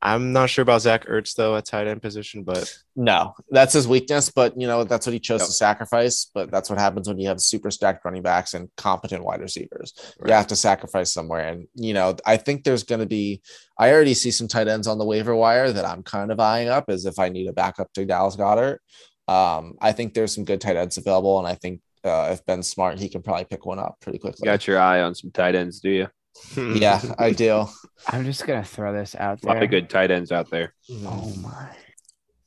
I'm 0.00 0.32
not 0.32 0.48
sure 0.48 0.62
about 0.62 0.82
Zach 0.82 1.06
Ertz, 1.06 1.34
though, 1.34 1.56
at 1.56 1.64
tight 1.66 1.88
end 1.88 2.00
position, 2.00 2.44
but 2.44 2.72
No, 2.94 3.34
that's 3.50 3.72
his 3.72 3.88
weakness, 3.88 4.30
but 4.30 4.54
you 4.56 4.68
know 4.68 4.84
that's 4.84 5.04
what 5.06 5.12
he 5.12 5.18
chose 5.18 5.40
Yep. 5.40 5.46
to 5.48 5.52
sacrifice. 5.52 6.30
But 6.32 6.52
that's 6.52 6.70
what 6.70 6.78
happens 6.78 7.08
when 7.08 7.18
you 7.18 7.26
have 7.26 7.40
super 7.40 7.68
stacked 7.72 8.04
running 8.04 8.22
backs 8.22 8.54
and 8.54 8.68
competent 8.76 9.24
wide 9.24 9.40
receivers. 9.40 9.94
Right. 10.20 10.28
You 10.28 10.34
have 10.36 10.46
to 10.48 10.56
sacrifice 10.56 11.12
somewhere, 11.12 11.48
and 11.48 11.66
you 11.74 11.94
know 11.94 12.14
I 12.24 12.36
think 12.36 12.62
there's 12.62 12.84
going 12.84 13.00
to 13.00 13.06
be. 13.06 13.42
I 13.76 13.90
already 13.92 14.14
see 14.14 14.30
some 14.30 14.46
tight 14.46 14.68
ends 14.68 14.86
on 14.86 14.98
the 14.98 15.04
waiver 15.04 15.34
wire 15.34 15.72
that 15.72 15.84
I'm 15.84 16.04
kind 16.04 16.30
of 16.30 16.38
eyeing 16.38 16.68
up 16.68 16.84
as 16.88 17.04
if 17.04 17.18
I 17.18 17.28
need 17.28 17.48
a 17.48 17.52
backup 17.52 17.92
to 17.94 18.04
Dallas 18.04 18.36
Goedert. 18.36 18.78
Um, 19.26 19.74
I 19.80 19.90
think 19.90 20.14
there's 20.14 20.32
some 20.32 20.44
good 20.44 20.60
tight 20.60 20.76
ends 20.76 20.96
available, 20.96 21.40
and 21.40 21.48
I 21.48 21.56
think 21.56 21.80
uh, 22.04 22.30
if 22.32 22.44
Ben's 22.46 22.68
smart, 22.68 22.98
he 22.98 23.08
can 23.08 23.22
probably 23.22 23.44
pick 23.44 23.66
one 23.66 23.78
up 23.78 23.96
pretty 24.00 24.18
quickly. 24.18 24.44
Got 24.44 24.66
your 24.66 24.78
eye 24.78 25.02
on 25.02 25.14
some 25.14 25.30
tight 25.30 25.54
ends, 25.54 25.80
do 25.80 25.90
you? 25.90 26.08
Yeah, 26.56 27.00
I 27.18 27.32
do. 27.32 27.66
I'm 28.06 28.24
just 28.24 28.46
gonna 28.46 28.62
throw 28.62 28.92
this 28.92 29.16
out 29.16 29.40
there. 29.40 29.50
A 29.50 29.54
lot 29.54 29.62
of 29.64 29.70
good 29.70 29.90
tight 29.90 30.12
ends 30.12 30.30
out 30.30 30.50
there. 30.50 30.72
Oh 30.90 31.34
my. 31.42 31.70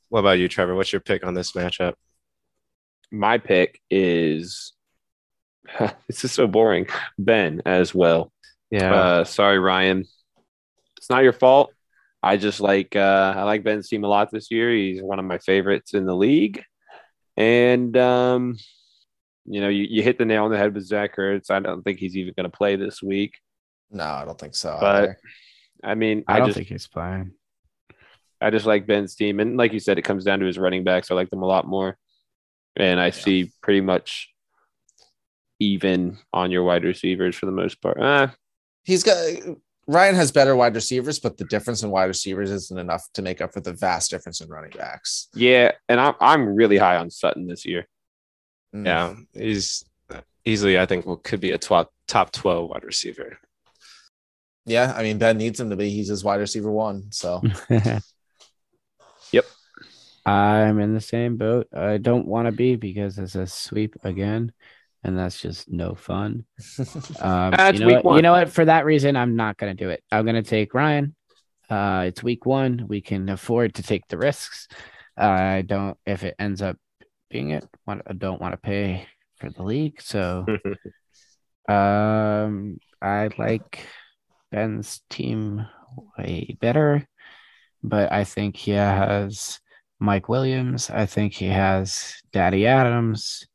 What 0.08 0.22
about 0.22 0.40
you, 0.40 0.48
Trevor? 0.48 0.76
What's 0.76 0.94
your 0.94 1.02
pick 1.02 1.26
on 1.26 1.34
this 1.34 1.52
matchup? 1.52 1.94
My 3.12 3.38
pick 3.38 3.82
is 3.90 4.74
this 6.08 6.24
is 6.24 6.32
so 6.32 6.48
boring. 6.48 6.88
Ben 7.18 7.62
as 7.66 7.94
well. 7.94 8.32
Yeah. 8.70 8.94
Uh, 8.94 9.24
sorry, 9.24 9.60
Ryan. 9.60 10.06
It's 10.98 11.10
not 11.10 11.24
your 11.24 11.34
fault. 11.34 11.74
I 12.24 12.38
just 12.38 12.60
like 12.60 12.96
uh, 12.96 13.34
I 13.36 13.44
like 13.44 13.64
Ben's 13.64 13.88
team 13.88 14.04
a 14.04 14.08
lot 14.08 14.30
this 14.32 14.52
year. 14.52 14.72
He's 14.72 15.02
one 15.02 15.20
of 15.20 15.26
my 15.26 15.40
favorites 15.40 15.94
in 15.94 16.06
the 16.06 16.16
league, 16.16 16.64
and 17.36 17.96
um, 17.98 18.58
you 19.46 19.62
know 19.62 19.70
you, 19.70 19.86
you 19.90 20.04
hit 20.04 20.18
the 20.18 20.26
nail 20.26 20.46
on 20.46 20.52
the 20.52 20.58
head 20.58 20.74
with 20.74 20.86
Zach 20.86 21.16
Ertz. 21.18 21.50
I 21.50 21.60
don't 21.60 21.84
think 21.84 22.00
he's 22.00 22.18
even 22.18 22.34
going 22.36 22.50
to 22.50 22.58
play 22.58 22.76
this 22.76 23.02
week. 23.02 23.34
No, 23.90 24.06
I 24.06 24.26
don't 24.26 24.40
think 24.40 24.56
so. 24.56 24.78
But- 24.80 25.04
either. 25.04 25.18
I 25.84 25.96
mean, 25.96 26.24
I 26.28 26.36
I, 26.36 26.38
don't 26.40 26.50
just 26.50 26.58
think 26.58 26.68
he's 26.68 26.88
playing. 26.88 27.32
I 28.40 28.50
just 28.50 28.66
like 28.66 28.88
Ben's 28.88 29.16
team, 29.16 29.40
and 29.40 29.58
like 29.58 29.74
you 29.74 29.80
said, 29.80 29.98
it 29.98 30.04
comes 30.04 30.24
down 30.24 30.40
to 30.40 30.46
his 30.46 30.58
running 30.58 30.84
backs. 30.84 31.12
I 31.12 31.16
like 31.16 31.30
them 31.30 31.44
a 31.44 31.48
lot 31.48 31.68
more, 31.68 31.98
and 32.76 33.00
I 33.00 33.10
see 33.12 33.52
pretty 33.62 33.82
much 33.82 34.30
even 35.60 36.18
on 36.34 36.52
your 36.52 36.64
wide 36.64 36.84
receivers 36.84 37.36
for 37.36 37.46
the 37.46 37.52
most 37.52 37.82
part. 37.82 38.00
Uh, 38.00 38.28
he's 38.84 39.04
got 39.04 39.18
Ryan 39.88 40.16
has 40.16 40.32
better 40.32 40.56
wide 40.56 40.76
receivers, 40.76 41.20
but 41.20 41.38
the 41.38 41.46
difference 41.46 41.84
in 41.84 41.92
wide 41.92 42.06
receivers 42.06 42.52
isn't 42.52 42.78
enough 42.80 43.06
to 43.14 43.22
make 43.22 43.42
up 43.42 43.54
for 43.54 43.62
the 43.62 43.74
vast 43.74 44.10
difference 44.10 44.42
in 44.42 44.50
running 44.50 44.72
backs. 44.72 45.28
yeah, 45.34 45.72
and 45.88 46.00
I'm 46.00 46.16
I'm 46.20 46.56
really 46.56 46.78
high 46.78 46.98
on 46.98 47.10
Sutton 47.10 47.48
this 47.48 47.66
year. 47.66 47.88
Mm. 48.76 48.86
yeah. 48.86 49.16
He's 49.34 49.84
easily, 50.46 50.80
I 50.80 50.86
think, 50.86 51.06
what 51.06 51.24
could 51.24 51.40
be 51.40 51.52
a 51.52 51.58
tw- 51.58 51.90
top 52.08 52.32
12 52.32 52.70
wide 52.70 52.84
receiver. 52.84 53.38
Yeah, 54.66 54.94
I 54.96 55.02
mean 55.04 55.18
Ben 55.18 55.38
needs 55.38 55.60
him 55.60 55.72
to 55.72 55.76
be. 55.76 55.90
He's 55.90 56.10
his 56.10 56.24
wide 56.24 56.40
receiver 56.40 56.72
one. 56.72 57.12
So 57.12 57.42
Yep. 59.32 59.46
I'm 60.26 60.80
in 60.80 60.94
the 60.94 61.02
same 61.02 61.38
boat. 61.38 61.68
I 61.76 61.98
don't 61.98 62.28
want 62.28 62.46
to 62.46 62.52
be 62.52 62.76
because 62.76 63.18
it's 63.18 63.36
a 63.36 63.48
sweep 63.48 63.96
again, 64.04 64.52
and 65.04 65.18
that's 65.18 65.42
just 65.42 65.70
no 65.70 65.96
fun. 65.96 66.46
Um, 67.20 67.52
That's 67.52 67.80
you 67.80 67.86
know 67.86 67.96
week 67.96 68.04
what? 68.04 68.16
You 68.18 68.22
know 68.22 68.34
what? 68.34 68.50
For 68.50 68.66
that 68.66 68.86
reason, 68.86 69.16
I'm 69.16 69.36
not 69.36 69.58
going 69.58 69.76
to 69.76 69.84
do 69.84 69.90
it. 69.90 70.04
I'm 70.12 70.26
going 70.26 70.36
to 70.36 70.48
take 70.48 70.74
Ryan. 70.74 71.16
Uh, 71.70 72.06
it's 72.08 72.22
week 72.24 72.46
one. 72.46 72.86
We 72.88 73.02
can 73.02 73.30
afford 73.30 73.76
to 73.76 73.84
take 73.84 74.08
the 74.08 74.18
risks. 74.18 74.68
I 75.18 75.64
don't. 75.66 75.98
If 76.06 76.24
it 76.24 76.36
ends 76.38 76.62
up 76.62 76.78
being 77.32 77.52
it, 77.52 77.68
want, 77.88 78.02
I 78.06 78.14
don't 78.14 78.42
want 78.42 78.54
to 78.54 78.58
pay 78.58 79.08
for 79.40 79.50
the 79.50 79.64
league. 79.64 80.02
So, 80.02 80.46
um, 81.70 82.78
I 83.02 83.30
like 83.38 83.86
Ben's 84.52 85.02
team 85.10 85.66
way 86.18 86.58
better, 86.60 87.08
but 87.82 88.12
I 88.12 88.24
think 88.24 88.58
he 88.58 88.72
has 88.72 89.60
Mike 90.00 90.30
Williams. 90.30 90.90
I 90.90 91.06
think 91.06 91.34
he 91.34 91.48
has 91.48 92.16
Daddy 92.32 92.68
Adams. 92.68 93.48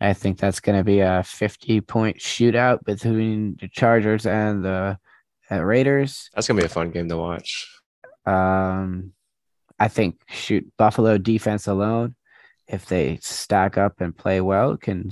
I 0.00 0.14
think 0.14 0.38
that's 0.38 0.58
going 0.58 0.76
to 0.76 0.84
be 0.84 0.98
a 1.00 1.22
50 1.24 1.80
point 1.82 2.18
shootout 2.18 2.82
between 2.84 3.56
the 3.60 3.68
Chargers 3.68 4.26
and 4.26 4.64
the 4.64 4.98
uh, 5.50 5.62
Raiders. 5.62 6.28
That's 6.34 6.48
going 6.48 6.56
to 6.56 6.62
be 6.62 6.66
a 6.66 6.68
fun 6.68 6.90
game 6.90 7.08
to 7.08 7.16
watch. 7.16 7.68
Um, 8.26 9.12
I 9.78 9.88
think 9.88 10.20
shoot 10.28 10.66
Buffalo 10.76 11.18
defense 11.18 11.66
alone, 11.68 12.16
if 12.72 12.86
they 12.86 13.18
stack 13.20 13.76
up 13.76 14.00
and 14.00 14.16
play 14.16 14.40
well, 14.40 14.76
can 14.76 15.04
you 15.04 15.10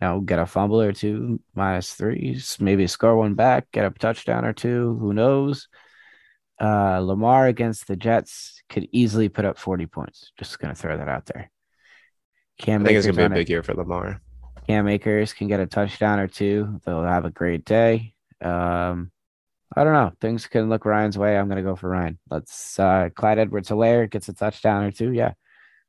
know 0.00 0.20
get 0.20 0.38
a 0.38 0.46
fumble 0.46 0.80
or 0.80 0.92
two, 0.92 1.40
minus 1.54 1.94
threes, 1.94 2.58
maybe 2.60 2.86
score 2.86 3.16
one 3.16 3.34
back, 3.34 3.66
get 3.72 3.84
a 3.84 3.90
touchdown 3.90 4.44
or 4.44 4.52
two. 4.52 4.96
Who 5.00 5.12
knows? 5.12 5.68
Uh, 6.60 7.00
Lamar 7.00 7.48
against 7.48 7.88
the 7.88 7.96
Jets 7.96 8.62
could 8.68 8.86
easily 8.92 9.28
put 9.28 9.44
up 9.44 9.58
40 9.58 9.86
points. 9.86 10.30
Just 10.38 10.58
gonna 10.60 10.74
throw 10.74 10.96
that 10.96 11.08
out 11.08 11.26
there. 11.26 11.50
Cam 12.58 12.82
I 12.82 12.86
think 12.86 12.98
it's 12.98 13.06
going 13.06 13.16
to 13.16 13.28
be 13.28 13.34
a 13.34 13.40
big 13.40 13.50
year 13.50 13.62
for 13.62 13.74
Lamar. 13.74 14.20
Cam 14.68 14.86
Akers 14.86 15.32
can 15.32 15.48
get 15.48 15.58
a 15.58 15.66
touchdown 15.66 16.20
or 16.20 16.28
two. 16.28 16.80
They'll 16.84 17.02
have 17.02 17.24
a 17.24 17.30
great 17.30 17.64
day. 17.64 18.14
Um, 18.40 19.10
I 19.74 19.84
don't 19.84 19.94
know. 19.94 20.12
Things 20.20 20.46
can 20.46 20.68
look 20.68 20.84
Ryan's 20.84 21.18
way. 21.18 21.36
I'm 21.36 21.48
gonna 21.48 21.62
go 21.62 21.74
for 21.74 21.88
Ryan. 21.88 22.18
Let's 22.30 22.78
uh 22.78 23.08
Clyde 23.14 23.38
Edwards 23.38 23.70
Helaire 23.70 24.08
gets 24.10 24.28
a 24.28 24.34
touchdown 24.34 24.84
or 24.84 24.90
two. 24.90 25.12
Yeah. 25.12 25.32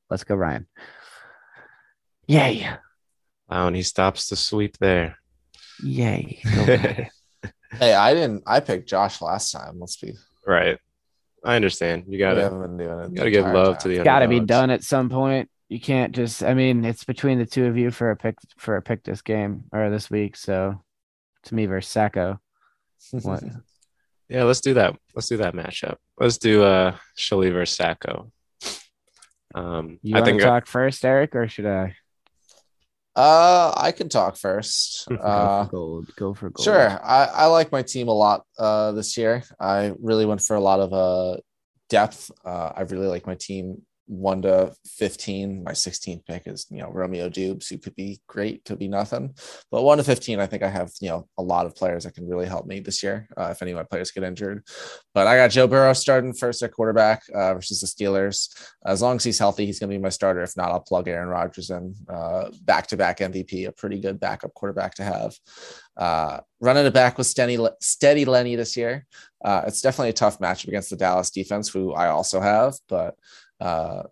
Let's 0.09 0.23
go, 0.23 0.35
Ryan. 0.35 0.67
Yay. 2.27 2.69
Wow, 3.49 3.67
and 3.67 3.75
he 3.75 3.83
stops 3.83 4.29
the 4.29 4.35
sweep 4.35 4.77
there. 4.77 5.17
Yay. 5.83 6.39
Go 6.55 6.65
hey, 7.77 7.93
I 7.93 8.13
didn't. 8.13 8.43
I 8.45 8.59
picked 8.59 8.87
Josh 8.87 9.21
last 9.21 9.51
time. 9.51 9.79
Let's 9.79 9.97
be. 9.97 10.13
right. 10.45 10.77
I 11.45 11.55
understand. 11.57 12.05
You 12.07 12.17
got 12.17 12.35
to 12.35 12.41
haven't 12.41 12.61
been 12.61 12.77
doing 12.77 12.99
it. 12.99 13.13
gotta 13.15 13.31
give 13.31 13.45
love 13.45 13.73
time. 13.73 13.81
to 13.81 13.87
the 13.89 13.95
other. 13.95 14.03
Gotta 14.05 14.27
be 14.29 14.39
done 14.39 14.69
at 14.69 14.83
some 14.83 15.09
point. 15.09 15.49
You 15.67 15.79
can't 15.79 16.13
just 16.13 16.41
I 16.41 16.53
mean, 16.53 16.85
it's 16.85 17.03
between 17.03 17.37
the 17.37 17.45
two 17.45 17.65
of 17.65 17.77
you 17.77 17.91
for 17.91 18.11
a 18.11 18.15
pick 18.15 18.35
for 18.57 18.77
a 18.77 18.81
pick 18.81 19.03
this 19.03 19.21
game 19.21 19.65
or 19.73 19.89
this 19.89 20.09
week. 20.09 20.37
So 20.37 20.81
to 21.43 21.55
me 21.55 21.65
versus 21.65 21.93
Sacko. 21.93 22.39
What 23.23 23.43
Yeah, 24.29 24.43
let's 24.43 24.61
do 24.61 24.75
that. 24.75 24.95
Let's 25.13 25.27
do 25.27 25.37
that 25.37 25.53
matchup. 25.53 25.97
Let's 26.17 26.37
do 26.37 26.63
uh 26.63 26.95
Shully 27.17 27.51
versus 27.51 27.77
Sacko. 27.77 28.31
Um, 29.53 29.99
you 30.01 30.15
I 30.15 30.19
want 30.19 30.25
think 30.25 30.39
to 30.39 30.45
talk 30.45 30.67
first, 30.67 31.05
Eric, 31.05 31.35
or 31.35 31.47
should 31.47 31.65
I 31.65 31.95
Uh, 33.15 33.73
I 33.77 33.91
can 33.91 34.09
talk 34.09 34.37
first. 34.37 35.07
go 35.09 35.15
Uh, 35.17 35.65
for 35.65 35.69
gold? 35.71 36.09
Go 36.15 36.33
for 36.33 36.49
gold. 36.49 36.63
Sure. 36.63 36.89
I, 37.03 37.25
I 37.25 37.45
like 37.47 37.71
my 37.71 37.83
team 37.83 38.07
a 38.07 38.13
lot 38.13 38.45
uh, 38.57 38.91
this 38.93 39.17
year. 39.17 39.43
I 39.59 39.93
really 40.01 40.25
went 40.25 40.41
for 40.41 40.55
a 40.55 40.61
lot 40.61 40.79
of 40.79 40.93
uh, 40.93 41.37
depth. 41.89 42.31
Uh, 42.43 42.71
I 42.75 42.81
really 42.81 43.07
like 43.07 43.27
my 43.27 43.35
team 43.35 43.83
one 44.05 44.41
to 44.43 44.73
15. 44.85 45.63
My 45.63 45.71
16th 45.71 46.25
pick 46.25 46.43
is, 46.45 46.67
you 46.69 46.79
know, 46.79 46.89
Romeo 46.91 47.29
Doubs, 47.29 47.67
who 47.67 47.77
could 47.77 47.95
be 47.95 48.21
great, 48.27 48.65
could 48.65 48.79
be 48.79 48.87
nothing. 48.87 49.33
But 49.71 49.83
one 49.83 49.97
to 49.97 50.03
15, 50.03 50.39
I 50.39 50.47
think 50.47 50.63
I 50.63 50.69
have, 50.69 50.91
you 50.99 51.09
know, 51.09 51.27
a 51.37 51.43
lot 51.43 51.65
of 51.65 51.75
players 51.75 52.03
that 52.03 52.15
can 52.15 52.27
really 52.27 52.45
help 52.45 52.65
me 52.65 52.79
this 52.79 53.01
year 53.03 53.27
uh, 53.37 53.49
if 53.51 53.61
any 53.61 53.71
of 53.71 53.77
my 53.77 53.83
players 53.83 54.11
get 54.11 54.23
injured. 54.23 54.65
But 55.13 55.27
I 55.27 55.37
got 55.37 55.51
Joe 55.51 55.67
Burrow 55.67 55.93
starting 55.93 56.33
first 56.33 56.61
at 56.63 56.73
quarterback 56.73 57.23
uh, 57.33 57.53
versus 57.53 57.81
the 57.81 57.87
Steelers. 57.87 58.49
As 58.85 59.01
long 59.01 59.15
as 59.15 59.23
he's 59.23 59.39
healthy, 59.39 59.65
he's 59.65 59.79
going 59.79 59.89
to 59.89 59.97
be 59.97 60.01
my 60.01 60.09
starter. 60.09 60.41
If 60.41 60.57
not, 60.57 60.71
I'll 60.71 60.79
plug 60.79 61.07
Aaron 61.07 61.29
Rodgers 61.29 61.69
in. 61.69 61.95
Back 62.63 62.87
to 62.87 62.97
back 62.97 63.19
MVP, 63.19 63.67
a 63.67 63.71
pretty 63.71 63.99
good 63.99 64.19
backup 64.19 64.53
quarterback 64.53 64.95
to 64.95 65.03
have. 65.03 65.35
Uh, 65.95 66.39
running 66.59 66.85
it 66.85 66.93
back 66.93 67.17
with 67.17 67.27
steady, 67.27 67.57
steady 67.81 68.25
Lenny 68.25 68.55
this 68.55 68.75
year. 68.75 69.05
Uh, 69.43 69.63
it's 69.67 69.81
definitely 69.81 70.09
a 70.09 70.13
tough 70.13 70.39
matchup 70.39 70.69
against 70.69 70.89
the 70.89 70.95
Dallas 70.95 71.29
defense, 71.29 71.69
who 71.69 71.93
I 71.93 72.07
also 72.07 72.39
have, 72.39 72.75
but 72.87 73.15
uh, 73.63 74.03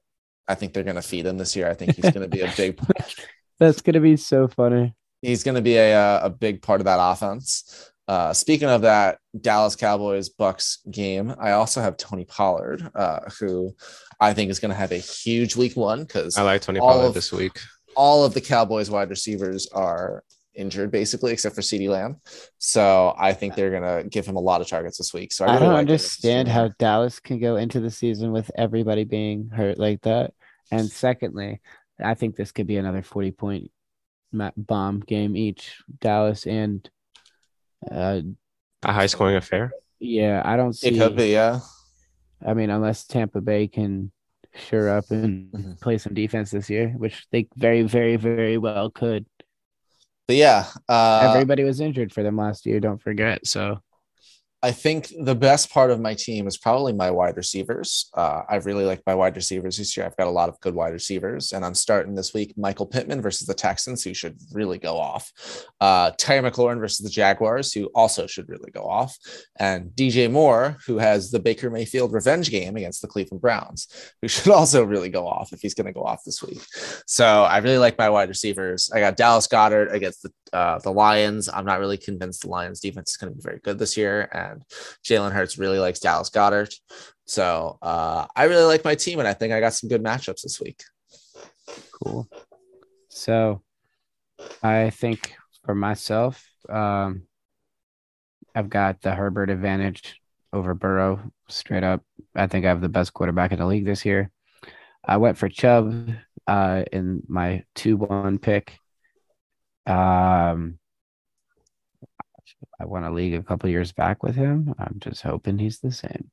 I 0.47 0.55
think 0.55 0.73
they're 0.73 0.83
going 0.83 0.95
to 0.95 1.01
feed 1.01 1.25
him 1.25 1.37
this 1.37 1.55
year. 1.55 1.69
I 1.69 1.73
think 1.73 1.95
he's 1.95 2.09
going 2.11 2.21
to 2.21 2.27
be 2.27 2.41
a 2.41 2.51
big. 2.57 2.79
That's 3.59 3.81
gonna 3.81 3.99
be 3.99 4.17
so 4.17 4.47
funny. 4.47 4.95
He's 5.21 5.43
going 5.43 5.53
to 5.55 5.61
be 5.61 5.77
a 5.77 5.93
uh, 5.95 6.21
a 6.23 6.29
big 6.31 6.61
part 6.63 6.81
of 6.81 6.85
that 6.85 6.97
offense. 6.99 7.91
Uh, 8.07 8.33
speaking 8.33 8.67
of 8.67 8.81
that 8.81 9.19
Dallas 9.39 9.75
Cowboys 9.75 10.29
Bucks 10.29 10.79
game, 10.89 11.33
I 11.39 11.51
also 11.51 11.79
have 11.79 11.95
Tony 11.95 12.25
Pollard, 12.25 12.89
uh, 12.95 13.19
who 13.39 13.75
I 14.19 14.33
think 14.33 14.49
is 14.49 14.59
going 14.59 14.71
to 14.71 14.75
have 14.75 14.91
a 14.91 14.97
huge 14.97 15.55
week 15.55 15.77
one 15.77 16.03
because 16.03 16.37
I 16.37 16.41
like 16.41 16.61
Tony 16.63 16.79
all 16.79 16.89
Pollard 16.93 17.07
of- 17.09 17.13
this 17.13 17.31
week. 17.31 17.59
all 17.95 18.25
of 18.25 18.33
the 18.33 18.41
Cowboys 18.41 18.89
wide 18.89 19.09
receivers 19.11 19.67
are 19.73 20.23
injured 20.53 20.91
basically, 20.91 21.31
except 21.31 21.55
for 21.55 21.61
CeeDee 21.61 21.89
Lamb. 21.89 22.17
So 22.57 23.13
I 23.17 23.33
think 23.33 23.55
they're 23.55 23.69
going 23.71 24.03
to 24.03 24.09
give 24.09 24.25
him 24.25 24.35
a 24.35 24.41
lot 24.41 24.61
of 24.61 24.67
targets 24.67 24.97
this 24.97 25.13
week. 25.13 25.31
So 25.31 25.45
I, 25.45 25.55
I, 25.55 25.59
don't 25.59 25.73
like 25.73 25.79
understand 25.79 26.47
how 26.47 26.69
Dallas 26.79 27.19
can 27.19 27.39
go 27.39 27.55
into 27.55 27.79
the 27.79 27.91
season 27.91 28.31
with 28.31 28.51
everybody 28.55 29.03
being 29.03 29.49
hurt 29.49 29.77
like 29.77 30.01
that. 30.01 30.33
And 30.71 30.89
secondly, 30.89 31.61
I 32.03 32.13
think 32.13 32.35
this 32.35 32.51
could 32.51 32.67
be 32.67 32.77
another 32.77 33.01
40 33.01 33.31
point 33.31 33.71
bomb 34.57 34.99
game 35.01 35.35
each. 35.35 35.77
Dallas 35.99 36.45
and 36.45 36.89
uh 37.89 38.21
A 38.83 38.93
high 38.93 39.07
scoring 39.07 39.35
affair. 39.35 39.71
yeah, 39.99 40.41
I 40.43 40.55
don't 40.55 40.73
see 40.73 40.89
It 40.89 40.97
could 40.97 41.15
be, 41.15 41.29
yeah. 41.29 41.59
I 42.45 42.53
mean, 42.53 42.69
unless 42.69 43.05
Tampa 43.05 43.41
Bay 43.41 43.67
can 43.67 44.11
sure 44.55 44.89
up 44.89 45.09
and 45.11 45.51
Mhm. 45.51 45.81
play 45.81 45.97
some 45.97 46.13
defense 46.13 46.51
this 46.51 46.69
year, 46.69 46.89
which 46.89 47.25
they 47.31 47.47
very, 47.55 47.83
very, 47.83 48.15
very 48.17 48.57
well 48.57 48.89
could. 48.89 49.25
But 50.31 50.37
yeah, 50.37 50.67
uh, 50.87 51.33
Everybody 51.33 51.65
was 51.65 51.81
injured 51.81 52.13
for 52.13 52.23
them 52.23 52.37
last 52.37 52.65
year, 52.65 52.79
don't 52.79 53.01
forget. 53.01 53.45
So 53.45 53.81
I 54.63 54.71
think 54.71 55.11
the 55.19 55.33
best 55.33 55.71
part 55.71 55.89
of 55.89 55.99
my 55.99 56.13
team 56.13 56.45
is 56.45 56.55
probably 56.55 56.93
my 56.93 57.09
wide 57.09 57.35
receivers. 57.35 58.11
Uh, 58.13 58.43
I 58.47 58.57
really 58.57 58.85
like 58.85 59.01
my 59.07 59.15
wide 59.15 59.35
receivers 59.35 59.77
this 59.77 59.97
year. 59.97 60.05
I've 60.05 60.17
got 60.17 60.27
a 60.27 60.31
lot 60.31 60.49
of 60.49 60.59
good 60.59 60.75
wide 60.75 60.93
receivers, 60.93 61.51
and 61.51 61.65
I'm 61.65 61.73
starting 61.73 62.13
this 62.13 62.33
week 62.33 62.53
Michael 62.57 62.85
Pittman 62.85 63.21
versus 63.21 63.47
the 63.47 63.55
Texans, 63.55 64.03
who 64.03 64.13
should 64.13 64.37
really 64.53 64.77
go 64.77 64.99
off. 64.99 65.31
Uh, 65.79 66.11
Terry 66.17 66.47
McLaurin 66.47 66.79
versus 66.79 67.03
the 67.03 67.09
Jaguars, 67.09 67.73
who 67.73 67.85
also 67.95 68.27
should 68.27 68.49
really 68.49 68.69
go 68.69 68.83
off, 68.83 69.17
and 69.59 69.89
DJ 69.95 70.29
Moore, 70.29 70.77
who 70.85 70.99
has 70.99 71.31
the 71.31 71.39
Baker 71.39 71.71
Mayfield 71.71 72.13
revenge 72.13 72.51
game 72.51 72.75
against 72.75 73.01
the 73.01 73.07
Cleveland 73.07 73.41
Browns, 73.41 73.87
who 74.21 74.27
should 74.27 74.51
also 74.51 74.83
really 74.83 75.09
go 75.09 75.27
off 75.27 75.53
if 75.53 75.61
he's 75.61 75.73
going 75.73 75.87
to 75.87 75.93
go 75.93 76.03
off 76.03 76.23
this 76.23 76.43
week. 76.43 76.61
So 77.07 77.43
I 77.43 77.57
really 77.57 77.79
like 77.79 77.97
my 77.97 78.09
wide 78.09 78.29
receivers. 78.29 78.91
I 78.93 78.99
got 78.99 79.17
Dallas 79.17 79.47
Goedert 79.47 79.91
against 79.91 80.21
the 80.21 80.31
uh, 80.53 80.79
the 80.79 80.91
Lions. 80.91 81.47
I'm 81.47 81.65
not 81.65 81.79
really 81.79 81.97
convinced 81.97 82.41
the 82.41 82.49
Lions 82.49 82.81
defense 82.81 83.11
is 83.11 83.17
going 83.17 83.31
to 83.31 83.37
be 83.37 83.41
very 83.41 83.59
good 83.59 83.79
this 83.79 83.95
year, 83.95 84.27
and 84.33 84.50
Jalen 85.03 85.31
Hurts 85.31 85.57
really 85.57 85.79
likes 85.79 85.99
Dallas 85.99 86.29
Goedert. 86.29 86.73
So 87.25 87.77
uh, 87.81 88.25
I 88.35 88.43
really 88.45 88.65
like 88.65 88.83
my 88.83 88.95
team, 88.95 89.19
and 89.19 89.27
I 89.27 89.33
think 89.33 89.53
I 89.53 89.59
got 89.59 89.73
some 89.73 89.89
good 89.89 90.03
matchups 90.03 90.41
this 90.41 90.59
week. 90.59 90.81
cool. 91.91 92.27
So 93.09 93.61
I 94.63 94.89
think 94.89 95.35
for 95.65 95.75
myself, 95.75 96.43
um, 96.69 97.23
I've 98.53 98.69
got 98.69 99.01
the 99.01 99.13
Herbert 99.13 99.49
advantage 99.49 100.19
over 100.53 100.73
Burrow 100.73 101.31
straight 101.47 101.83
up. 101.83 102.03
I 102.35 102.47
think 102.47 102.65
I 102.65 102.69
have 102.69 102.81
the 102.81 102.89
best 102.89 103.13
quarterback 103.13 103.51
in 103.51 103.59
the 103.59 103.65
league 103.65 103.85
this 103.85 104.05
year. 104.05 104.31
I 105.03 105.17
went 105.17 105.37
for 105.37 105.49
Chubb 105.49 106.09
uh, 106.47 106.83
in 106.91 107.23
my 107.27 107.63
2 107.75 107.97
1 107.97 108.39
pick. 108.39 108.77
Um, 109.85 110.79
I 112.79 112.85
won 112.85 113.03
a 113.03 113.11
league 113.11 113.33
a 113.35 113.43
couple 113.43 113.69
years 113.69 113.91
back 113.91 114.23
with 114.23 114.35
him. 114.35 114.73
I'm 114.79 114.97
just 114.99 115.21
hoping 115.21 115.57
he's 115.57 115.79
the 115.79 115.91
same. 115.91 116.29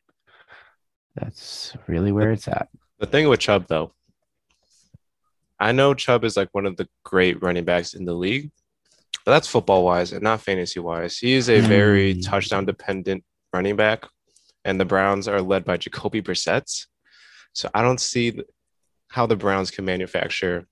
That's 1.14 1.76
really 1.86 2.12
where 2.12 2.32
it's 2.32 2.48
at. 2.48 2.68
The 2.98 3.06
thing 3.06 3.28
with 3.28 3.40
Chubb, 3.40 3.66
though, 3.68 3.92
I 5.58 5.72
know 5.72 5.94
Chubb 5.94 6.24
is 6.24 6.36
like 6.36 6.48
one 6.52 6.66
of 6.66 6.76
the 6.76 6.88
great 7.04 7.42
running 7.42 7.64
backs 7.64 7.94
in 7.94 8.04
the 8.04 8.14
league, 8.14 8.50
but 9.24 9.32
that's 9.32 9.48
football 9.48 9.84
wise 9.84 10.12
and 10.12 10.22
not 10.22 10.40
fantasy 10.40 10.80
wise. 10.80 11.18
He 11.18 11.32
is 11.34 11.48
a 11.50 11.60
very 11.60 12.14
Mm. 12.14 12.24
touchdown 12.24 12.64
dependent 12.64 13.24
running 13.52 13.76
back, 13.76 14.04
and 14.64 14.78
the 14.80 14.84
Browns 14.84 15.26
are 15.26 15.42
led 15.42 15.64
by 15.64 15.76
Jacoby 15.76 16.22
Brissett. 16.22 16.86
So 17.52 17.68
I 17.74 17.82
don't 17.82 18.00
see 18.00 18.40
how 19.08 19.26
the 19.26 19.36
Browns 19.36 19.70
can 19.70 19.84
manufacture 19.84 20.68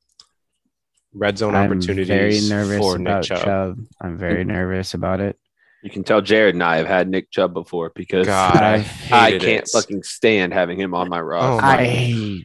red 1.17 1.39
zone 1.39 1.55
I'm 1.55 1.67
opportunities 1.67 2.09
very 2.09 2.41
nervous 2.49 2.79
for 2.79 2.99
Nick 2.99 3.23
Chubb. 3.23 3.45
Chubb. 3.45 3.79
I'm 4.01 4.17
very 4.19 4.45
nervous 4.57 4.95
about 4.95 5.21
it. 5.21 5.39
You 5.83 5.91
can 5.91 6.05
tell 6.05 6.21
Jared 6.21 6.55
and 6.55 6.63
I 6.65 6.77
have 6.79 6.87
had 6.87 7.09
Nick 7.09 7.31
Chubb 7.31 7.55
before 7.55 7.93
because 7.95 8.27
God, 8.27 8.57
I, 8.57 8.85
I- 9.11 9.27
I 9.27 9.31
can't 9.39 9.65
it. 9.65 9.71
fucking 9.73 10.03
stand 10.03 10.53
having 10.53 10.79
him 10.81 10.95
on 10.95 11.09
my 11.09 11.19
Oh 11.21 11.23
roster. 11.23 11.63
my- 11.63 11.79
I 11.81 12.43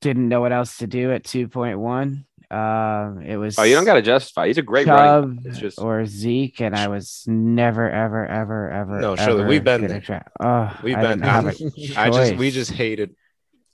didn't 0.00 0.28
know 0.28 0.40
what 0.40 0.52
else 0.52 0.78
to 0.78 0.86
do 0.86 1.12
at 1.12 1.24
2.1. 1.24 2.24
Um, 2.52 3.22
it 3.22 3.36
was 3.36 3.58
Oh, 3.58 3.62
you 3.62 3.74
don't 3.76 3.84
got 3.84 3.94
to 3.94 4.02
justify. 4.02 4.48
He's 4.48 4.58
a 4.58 4.62
great 4.62 4.86
running. 4.88 5.36
Chubb 5.36 5.44
back. 5.44 5.52
It's 5.52 5.60
just 5.60 5.78
or 5.78 6.04
Zeke, 6.04 6.60
and 6.60 6.74
I 6.74 6.88
was 6.88 7.24
never, 7.28 7.88
ever, 7.88 8.26
ever, 8.26 8.70
ever. 8.70 9.00
No, 9.00 9.14
surely 9.14 9.40
ever 9.40 9.48
we've 9.48 9.62
been 9.62 9.86
there. 9.86 10.00
try- 10.00 10.24
Oh, 10.40 10.76
We've 10.82 10.96
I 10.96 11.00
been 11.02 11.20
didn't 11.20 11.24
have 11.30 11.46
a 11.46 11.54
I 11.96 12.10
just 12.10 12.34
we 12.36 12.50
just 12.50 12.72
hated 12.72 13.14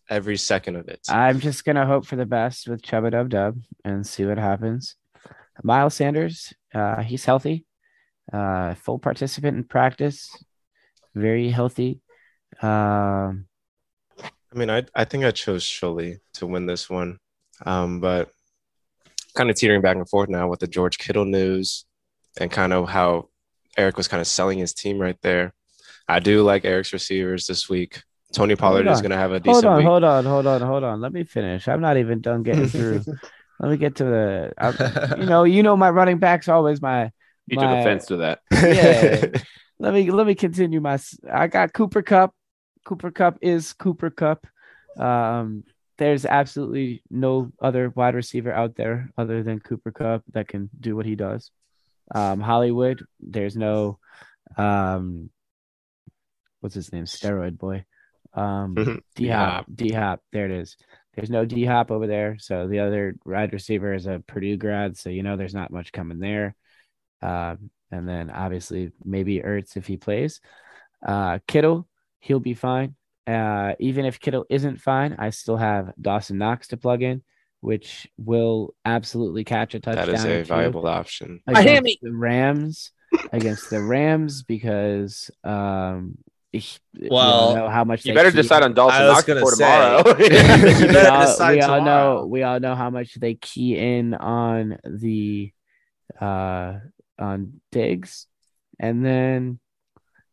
every 0.09 0.37
second 0.37 0.77
of 0.77 0.89
it. 0.89 1.01
I'm 1.09 1.41
just 1.41 1.65
gonna 1.65 1.87
hope 1.87 2.07
for 2.07 2.17
the 2.17 2.27
best 2.27 2.69
with 2.69 2.83
Chubba 2.83 3.11
Dub 3.11 3.29
Dub 3.29 3.59
and 3.85 4.07
see 4.07 4.25
what 4.25 4.39
happens. 4.39 4.97
Miles 5.63 5.95
Sanders, 5.95 6.53
uh, 6.75 7.03
he's 7.03 7.25
healthy, 7.25 7.65
uh, 8.33 8.75
full 8.75 8.99
participant 8.99 9.57
in 9.57 9.65
practice, 9.65 10.29
very 11.15 11.51
healthy. 11.51 12.01
Um, 12.63 13.47
I 14.23 14.59
mean, 14.59 14.71
I 14.71 14.85
I 14.95 15.05
think 15.05 15.25
I 15.25 15.31
chose 15.31 15.65
Shully 15.65 16.19
to 16.35 16.47
win 16.47 16.67
this 16.67 16.89
one, 16.89 17.19
um, 17.65 18.01
but 18.01 18.31
kind 19.35 19.51
of 19.51 19.57
teetering 19.57 19.83
back 19.83 19.97
and 19.97 20.09
forth 20.09 20.29
now 20.29 20.49
with 20.49 20.61
the 20.61 20.67
George 20.67 20.99
Kittle 20.99 21.25
news 21.27 21.85
and 22.41 22.51
kind 22.51 22.73
of 22.73 22.89
how 22.89 23.29
Eric 23.77 23.97
was 23.97 24.09
kind 24.09 24.21
of 24.21 24.27
selling 24.27 24.59
his 24.59 24.73
team 24.73 24.99
right 24.99 25.19
there. 25.23 25.53
I 26.09 26.21
do 26.21 26.43
like 26.43 26.65
Eric's 26.65 26.93
receivers 26.93 27.47
this 27.47 27.69
week. 27.69 28.03
Tony 28.37 28.55
Pollard 28.55 28.87
is 28.87 29.01
going 29.01 29.13
to 29.13 29.17
have 29.17 29.33
a 29.33 29.41
hold 29.43 29.65
on, 29.65 29.79
week. 29.79 29.87
hold 29.87 30.05
on, 30.05 30.25
hold 30.27 30.47
on, 30.47 30.61
hold 30.61 30.85
on. 30.85 31.01
Let 31.01 31.11
me 31.11 31.25
finish. 31.25 31.67
I'm 31.69 31.81
not 31.81 31.97
even 31.97 32.21
done 32.21 32.43
getting 32.43 32.69
through. 32.69 33.03
Let 33.59 33.71
me 33.71 33.79
get 33.79 33.97
to 33.97 34.05
the. 34.05 34.53
I, 34.59 35.17
you 35.21 35.25
know, 35.25 35.45
you 35.45 35.63
know, 35.63 35.75
my 35.75 35.89
running 35.89 36.19
back's 36.19 36.47
always 36.47 36.83
my. 36.83 37.11
he 37.47 37.57
took 37.57 37.65
offense 37.65 38.05
to 38.07 38.19
that. 38.19 38.41
Yeah. 38.53 39.41
let 39.79 39.95
me 39.95 40.11
let 40.11 40.27
me 40.27 40.35
continue 40.35 40.83
my. 40.83 40.99
I 41.33 41.47
got 41.47 41.73
Cooper 41.73 42.03
Kupp. 42.03 42.35
Cooper 42.85 43.11
Kupp 43.11 43.39
is 43.41 43.73
Cooper 43.73 44.11
Kupp. 44.11 44.47
Um, 44.99 45.65
there's 45.97 46.27
absolutely 46.27 47.03
no 47.11 47.53
other 47.59 47.89
wide 47.89 48.15
receiver 48.15 48.53
out 48.53 48.77
there 48.77 49.11
other 49.17 49.43
than 49.43 49.61
Cooper 49.61 49.93
Kupp 49.93 50.25
that 50.35 50.47
can 50.47 50.69
do 50.79 50.95
what 50.95 51.07
he 51.07 51.15
does. 51.15 51.51
Um, 52.15 52.41
Hollywood, 52.41 53.03
there's 53.19 53.57
no, 53.57 53.99
um, 54.59 55.31
what's 56.61 56.75
his 56.75 56.93
name? 56.93 57.07
Steroid 57.07 57.57
boy. 57.57 57.87
Um, 58.37 58.75
D 59.17 59.29
Hop, 59.57 59.67
D 59.75 59.91
Hop. 59.91 60.21
There 60.33 60.45
it 60.45 60.53
is. 60.53 60.77
There's 61.15 61.31
no 61.31 61.45
D 61.45 61.65
Hop 61.65 61.91
over 61.91 62.07
there. 62.07 62.37
So 62.39 62.69
the 62.69 62.81
other 62.81 63.17
wide 63.25 63.53
receiver 63.53 63.95
is 63.95 64.07
a 64.07 64.23
Purdue 64.27 64.57
grad. 64.59 64.97
So 64.99 65.09
you 65.11 65.23
know 65.23 65.37
there's 65.37 65.55
not 65.55 65.73
much 65.73 65.91
coming 65.93 66.19
there. 66.19 66.55
Um, 67.23 67.71
and 67.91 68.09
then 68.09 68.31
obviously 68.31 68.93
maybe 69.05 69.41
Ertz 69.41 69.77
if 69.77 69.87
he 69.87 69.97
plays. 69.97 70.41
Uh, 71.07 71.39
Kittle, 71.49 71.89
he'll 72.21 72.41
be 72.41 72.55
fine. 72.55 72.95
Uh, 73.27 73.75
even 73.81 74.05
if 74.05 74.21
Kittle 74.21 74.45
isn't 74.51 74.81
fine, 74.81 75.17
I 75.19 75.31
still 75.31 75.57
have 75.57 75.93
Dawson 76.01 76.39
Knox 76.39 76.69
to 76.69 76.77
plug 76.77 77.03
in, 77.03 77.23
which 77.61 78.07
will 78.19 78.75
absolutely 78.85 79.43
catch 79.45 79.75
a 79.75 79.81
touchdown. 79.81 80.07
that 80.07 80.15
is 80.15 80.25
a 80.25 80.45
viable 80.45 80.87
option. 80.87 81.41
against 81.47 82.03
the 82.03 82.13
Rams 82.13 82.93
against 83.33 83.71
the 83.71 83.81
Rams 83.83 84.43
because 84.43 85.31
um 85.45 85.55
he- 85.55 86.09
we 86.09 86.15
all 86.19 86.26
Well, 87.11 87.55
know 87.55 87.69
how 87.69 87.85
much 87.85 88.05
You 88.05 88.13
they 88.13 88.17
better 88.17 88.31
key- 88.31 88.43
decide 88.43 88.63
on 88.63 88.75
Dawson 88.75 89.03
I 89.03 89.07
Knox 89.07 89.25
gonna 89.25 89.41
before 89.41 89.53
say. 89.53 89.65
tomorrow. 89.65 90.03
We 90.19 91.07
all, 91.07 91.49
we 91.55 91.61
all 91.61 91.85
know 91.85 92.27
we 92.27 92.43
all 92.43 92.61
know 92.61 92.75
how 92.75 92.91
much 92.91 93.15
they 93.15 93.35
key 93.35 93.77
in 93.79 94.15
on 94.15 94.79
the 94.85 95.53
uh 96.21 96.75
on 97.19 97.61
Diggs. 97.73 98.27
And 98.79 99.05
then 99.05 99.59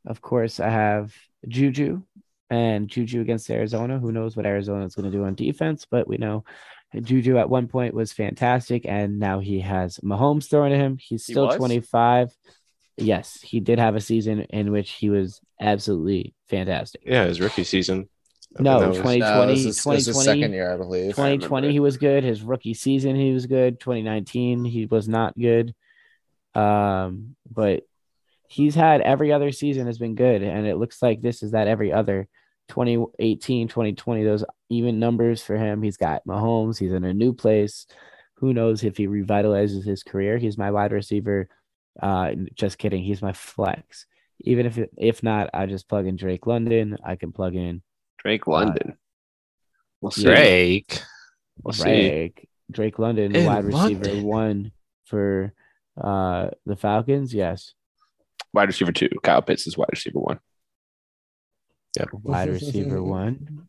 of 0.05 0.21
course 0.21 0.59
I 0.59 0.69
have 0.69 1.13
Juju 1.47 2.01
and 2.49 2.87
Juju 2.89 3.21
against 3.21 3.49
Arizona. 3.49 3.99
Who 3.99 4.11
knows 4.11 4.35
what 4.35 4.45
Arizona 4.45 4.85
is 4.85 4.95
going 4.95 5.09
to 5.11 5.17
do 5.17 5.23
on 5.25 5.35
defense, 5.35 5.87
but 5.89 6.07
we 6.07 6.17
know 6.17 6.43
Juju 7.01 7.37
at 7.37 7.49
one 7.49 7.67
point 7.67 7.95
was 7.95 8.13
fantastic, 8.13 8.85
and 8.85 9.17
now 9.19 9.39
he 9.39 9.61
has 9.61 9.97
Mahomes 10.03 10.47
throwing 10.49 10.71
to 10.71 10.77
him. 10.77 10.97
He's 10.99 11.23
still 11.23 11.47
was? 11.47 11.55
25. 11.55 12.31
Yes, 12.97 13.41
he 13.41 13.59
did 13.59 13.79
have 13.79 13.95
a 13.95 14.01
season 14.01 14.41
in 14.49 14.71
which 14.71 14.91
he 14.91 15.09
was 15.09 15.41
absolutely 15.59 16.33
fantastic. 16.49 17.01
Yeah, 17.05 17.25
his 17.25 17.41
rookie 17.41 17.63
season. 17.63 18.09
I 18.57 18.61
mean, 18.61 18.63
No, 18.71 18.79
that 18.79 18.89
was- 18.89 18.99
20 18.99 19.19
No, 19.19 19.47
this 19.47 19.59
is, 19.59 19.65
this 19.65 19.77
is 19.77 19.83
2020 19.83 20.25
second 20.25 20.53
year, 20.53 20.71
I 20.71 20.77
believe. 20.77 21.11
2020 21.11 21.67
it. 21.67 21.71
he 21.71 21.79
was 21.79 21.97
good. 21.97 22.23
His 22.23 22.43
rookie 22.43 22.75
season 22.75 23.15
he 23.15 23.33
was 23.33 23.47
good. 23.47 23.79
2019 23.79 24.63
he 24.65 24.85
was 24.85 25.07
not 25.07 25.37
good. 25.37 25.73
Um, 26.53 27.35
but 27.51 27.83
he's 28.47 28.75
had 28.75 29.01
every 29.01 29.31
other 29.33 29.51
season 29.51 29.87
has 29.87 29.97
been 29.97 30.13
good, 30.13 30.43
and 30.43 30.67
it 30.67 30.77
looks 30.77 31.01
like 31.01 31.21
this 31.21 31.41
is 31.41 31.51
that 31.51 31.67
every 31.67 31.91
other 31.91 32.27
2018, 32.69 33.67
2020, 33.67 34.23
those 34.23 34.45
even 34.69 34.99
numbers 34.99 35.41
for 35.41 35.57
him. 35.57 35.81
He's 35.81 35.97
got 35.97 36.25
Mahomes, 36.27 36.77
he's 36.77 36.93
in 36.93 37.03
a 37.03 37.13
new 37.13 37.33
place. 37.33 37.87
Who 38.35 38.53
knows 38.53 38.83
if 38.83 38.97
he 38.97 39.07
revitalizes 39.07 39.83
his 39.83 40.03
career? 40.03 40.37
He's 40.37 40.57
my 40.57 40.69
wide 40.69 40.91
receiver 40.91 41.47
Uh, 42.01 42.31
just 42.53 42.77
kidding. 42.77 43.03
He's 43.03 43.21
my 43.21 43.33
flex. 43.33 44.05
Even 44.41 44.65
if 44.65 44.79
if 44.97 45.23
not, 45.23 45.49
I 45.53 45.65
just 45.67 45.87
plug 45.87 46.05
in 46.07 46.15
Drake 46.15 46.47
London. 46.47 46.97
I 47.03 47.15
can 47.15 47.31
plug 47.31 47.55
in 47.55 47.81
Drake 48.17 48.47
London. 48.47 48.97
We'll 50.01 50.11
see. 50.11 50.23
Drake. 50.23 50.99
We'll 51.63 51.73
see. 51.73 51.83
Drake. 51.83 52.49
Drake 52.71 52.97
London, 52.97 53.35
In 53.35 53.45
wide 53.45 53.65
receiver 53.65 54.05
London. 54.05 54.23
one 54.23 54.71
for 55.05 55.53
uh 56.01 56.49
the 56.65 56.75
Falcons. 56.75 57.33
Yes, 57.33 57.73
Wide 58.53 58.67
receiver 58.69 58.91
two. 58.91 59.09
Kyle 59.21 59.41
Pitts 59.41 59.67
is 59.67 59.77
wide 59.77 59.89
receiver 59.91 60.19
one. 60.19 60.39
Yep. 61.99 62.09
wide 62.23 62.49
receiver 62.49 63.03
one. 63.03 63.67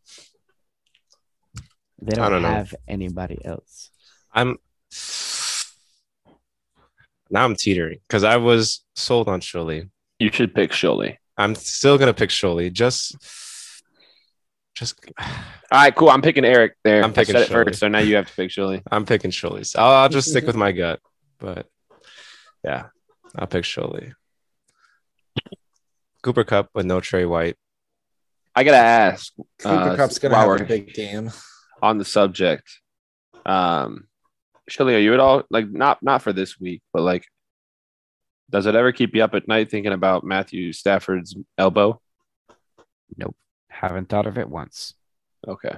They 2.01 2.15
don't, 2.15 2.31
don't 2.31 2.41
know. 2.41 2.49
have 2.49 2.73
anybody 2.87 3.39
else. 3.45 3.91
I'm 4.33 4.57
now 7.29 7.45
I'm 7.45 7.55
teetering 7.55 7.99
because 8.07 8.23
I 8.23 8.37
was 8.37 8.83
sold 8.95 9.27
on 9.27 9.41
Shully. 9.41 9.89
You 10.19 10.31
should 10.31 10.53
pick 10.53 10.71
Shully. 10.71 11.17
I'm 11.37 11.55
still 11.55 11.97
gonna 11.97 12.13
pick 12.13 12.29
Shully. 12.29 12.71
Just, 12.71 13.15
just 14.75 14.99
All 15.19 15.27
right, 15.71 15.95
cool. 15.95 16.09
I'm 16.09 16.21
picking 16.21 16.45
Eric 16.45 16.77
there. 16.83 17.03
I'm 17.03 17.13
picking 17.13 17.33
said 17.33 17.43
it 17.43 17.49
first, 17.49 17.79
so 17.79 17.87
now 17.87 17.99
you 17.99 18.15
have 18.15 18.27
to 18.27 18.35
pick 18.35 18.49
Shully. 18.49 18.81
I'm 18.91 19.05
picking 19.05 19.31
Shully. 19.31 19.65
So 19.65 19.79
I'll, 19.79 20.03
I'll 20.03 20.09
just 20.09 20.29
stick 20.29 20.45
with 20.45 20.55
my 20.55 20.71
gut. 20.71 20.99
But 21.39 21.67
yeah, 22.63 22.87
I'll 23.35 23.47
pick 23.47 23.63
Shully. 23.63 24.13
Cooper 26.21 26.43
Kupp 26.43 26.69
with 26.73 26.85
no 26.85 27.01
Trey 27.01 27.25
White. 27.25 27.55
I 28.55 28.63
gotta 28.63 28.77
ask 28.77 29.33
Cooper 29.59 29.75
uh, 29.75 29.95
Kupp's 29.95 30.17
gonna 30.17 30.33
while 30.33 30.51
have 30.51 30.61
a 30.61 30.65
big 30.65 30.93
game. 30.93 31.31
on 31.81 31.97
the 31.97 32.05
subject. 32.05 32.79
Um, 33.45 34.07
Shully, 34.69 34.95
are 34.95 34.99
you 34.99 35.13
at 35.13 35.19
all 35.19 35.43
like 35.49 35.69
not 35.69 36.01
not 36.01 36.21
for 36.21 36.33
this 36.33 36.59
week, 36.59 36.81
but 36.93 37.03
like, 37.03 37.25
does 38.49 38.65
it 38.65 38.75
ever 38.75 38.91
keep 38.91 39.15
you 39.15 39.23
up 39.23 39.35
at 39.35 39.47
night 39.47 39.69
thinking 39.69 39.93
about 39.93 40.23
Matthew 40.23 40.73
Stafford's 40.73 41.35
elbow? 41.57 42.01
Nope, 43.17 43.35
haven't 43.69 44.09
thought 44.09 44.25
of 44.27 44.37
it 44.37 44.49
once. 44.49 44.93
Okay, 45.47 45.75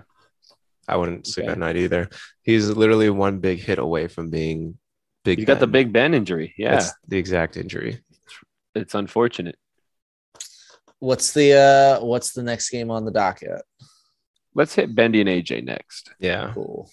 I 0.88 0.96
wouldn't 0.96 1.28
sleep 1.28 1.46
Okay. 1.46 1.52
at 1.52 1.58
night 1.60 1.76
either. 1.78 2.10
He's 2.44 2.70
literally 2.70 3.10
one 3.10 3.40
big 3.40 3.60
hit 3.60 3.78
away 3.80 4.08
from 4.08 4.30
being 4.30 4.78
big. 5.26 5.40
he's 5.40 5.48
got 5.48 5.60
the 5.60 5.68
Big 5.68 5.92
Ben 5.92 6.14
injury. 6.14 6.54
Yeah, 6.58 6.72
That's 6.72 6.94
the 7.08 7.18
exact 7.18 7.58
injury. 7.58 8.00
it's 8.76 8.96
unfortunate. 8.96 9.58
What's 11.00 11.34
the 11.34 11.54
uh 11.54 12.06
what's 12.06 12.32
the 12.34 12.42
next 12.44 12.70
game 12.70 12.90
on 12.90 13.04
the 13.06 13.12
docket? 13.12 13.62
Let's 14.56 14.74
hit 14.74 14.96
Bendy 14.96 15.20
and 15.22 15.30
AJ 15.30 15.64
next. 15.66 16.12
Yeah. 16.20 16.52
Cool. 16.54 16.90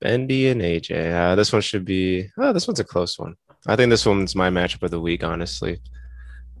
Bendy 0.00 0.48
and 0.48 0.60
AJ. 0.60 1.12
Uh, 1.12 1.34
this 1.34 1.52
one 1.52 1.62
should 1.62 1.84
be. 1.84 2.28
Oh, 2.38 2.52
this 2.52 2.66
one's 2.66 2.80
a 2.80 2.84
close 2.84 3.18
one. 3.18 3.36
I 3.66 3.76
think 3.76 3.90
this 3.90 4.06
one's 4.06 4.34
my 4.34 4.50
matchup 4.50 4.82
of 4.82 4.90
the 4.90 5.00
week. 5.00 5.24
Honestly, 5.24 5.80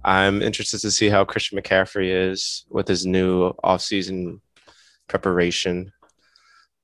I'm 0.04 0.42
interested 0.42 0.80
to 0.80 0.90
see 0.90 1.08
how 1.08 1.24
Christian 1.24 1.58
McCaffrey 1.58 2.30
is 2.30 2.66
with 2.68 2.88
his 2.88 3.06
new 3.06 3.52
offseason 3.64 4.40
preparation. 5.06 5.92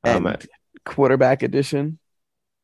Um, 0.05 0.37
quarterback 0.85 1.43
edition. 1.43 1.99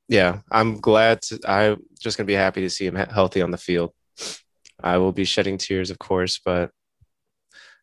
yeah, 0.08 0.40
I'm 0.50 0.80
glad. 0.80 1.22
To, 1.22 1.40
I'm 1.46 1.82
just 1.98 2.16
gonna 2.16 2.26
be 2.26 2.34
happy 2.34 2.60
to 2.60 2.70
see 2.70 2.86
him 2.86 2.94
healthy 2.94 3.42
on 3.42 3.50
the 3.50 3.58
field. 3.58 3.92
I 4.82 4.98
will 4.98 5.12
be 5.12 5.24
shedding 5.24 5.58
tears, 5.58 5.90
of 5.90 5.98
course, 5.98 6.40
but 6.44 6.70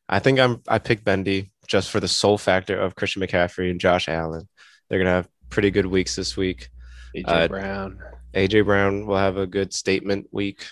I 0.08 0.20
think 0.20 0.40
I'm. 0.40 0.62
I 0.68 0.80
picked 0.80 1.04
Bendy 1.04 1.52
just 1.68 1.90
for 1.90 2.00
the 2.00 2.08
sole 2.08 2.38
factor 2.38 2.80
of 2.80 2.96
Christian 2.96 3.22
McCaffrey 3.22 3.70
and 3.72 3.80
Josh 3.80 4.08
Allen. 4.08 4.48
They're 4.90 5.00
gonna 5.00 5.12
have 5.12 5.30
pretty 5.50 5.72
good 5.72 5.86
weeks 5.86 6.16
this 6.16 6.36
week. 6.38 6.70
AJ 7.16 7.24
Uh, 7.28 7.48
Brown. 7.48 8.00
AJ 8.34 8.66
Brown 8.66 9.06
will 9.06 9.18
have 9.18 9.38
a 9.38 9.48
good 9.48 9.74
statement 9.74 10.28
week. 10.32 10.66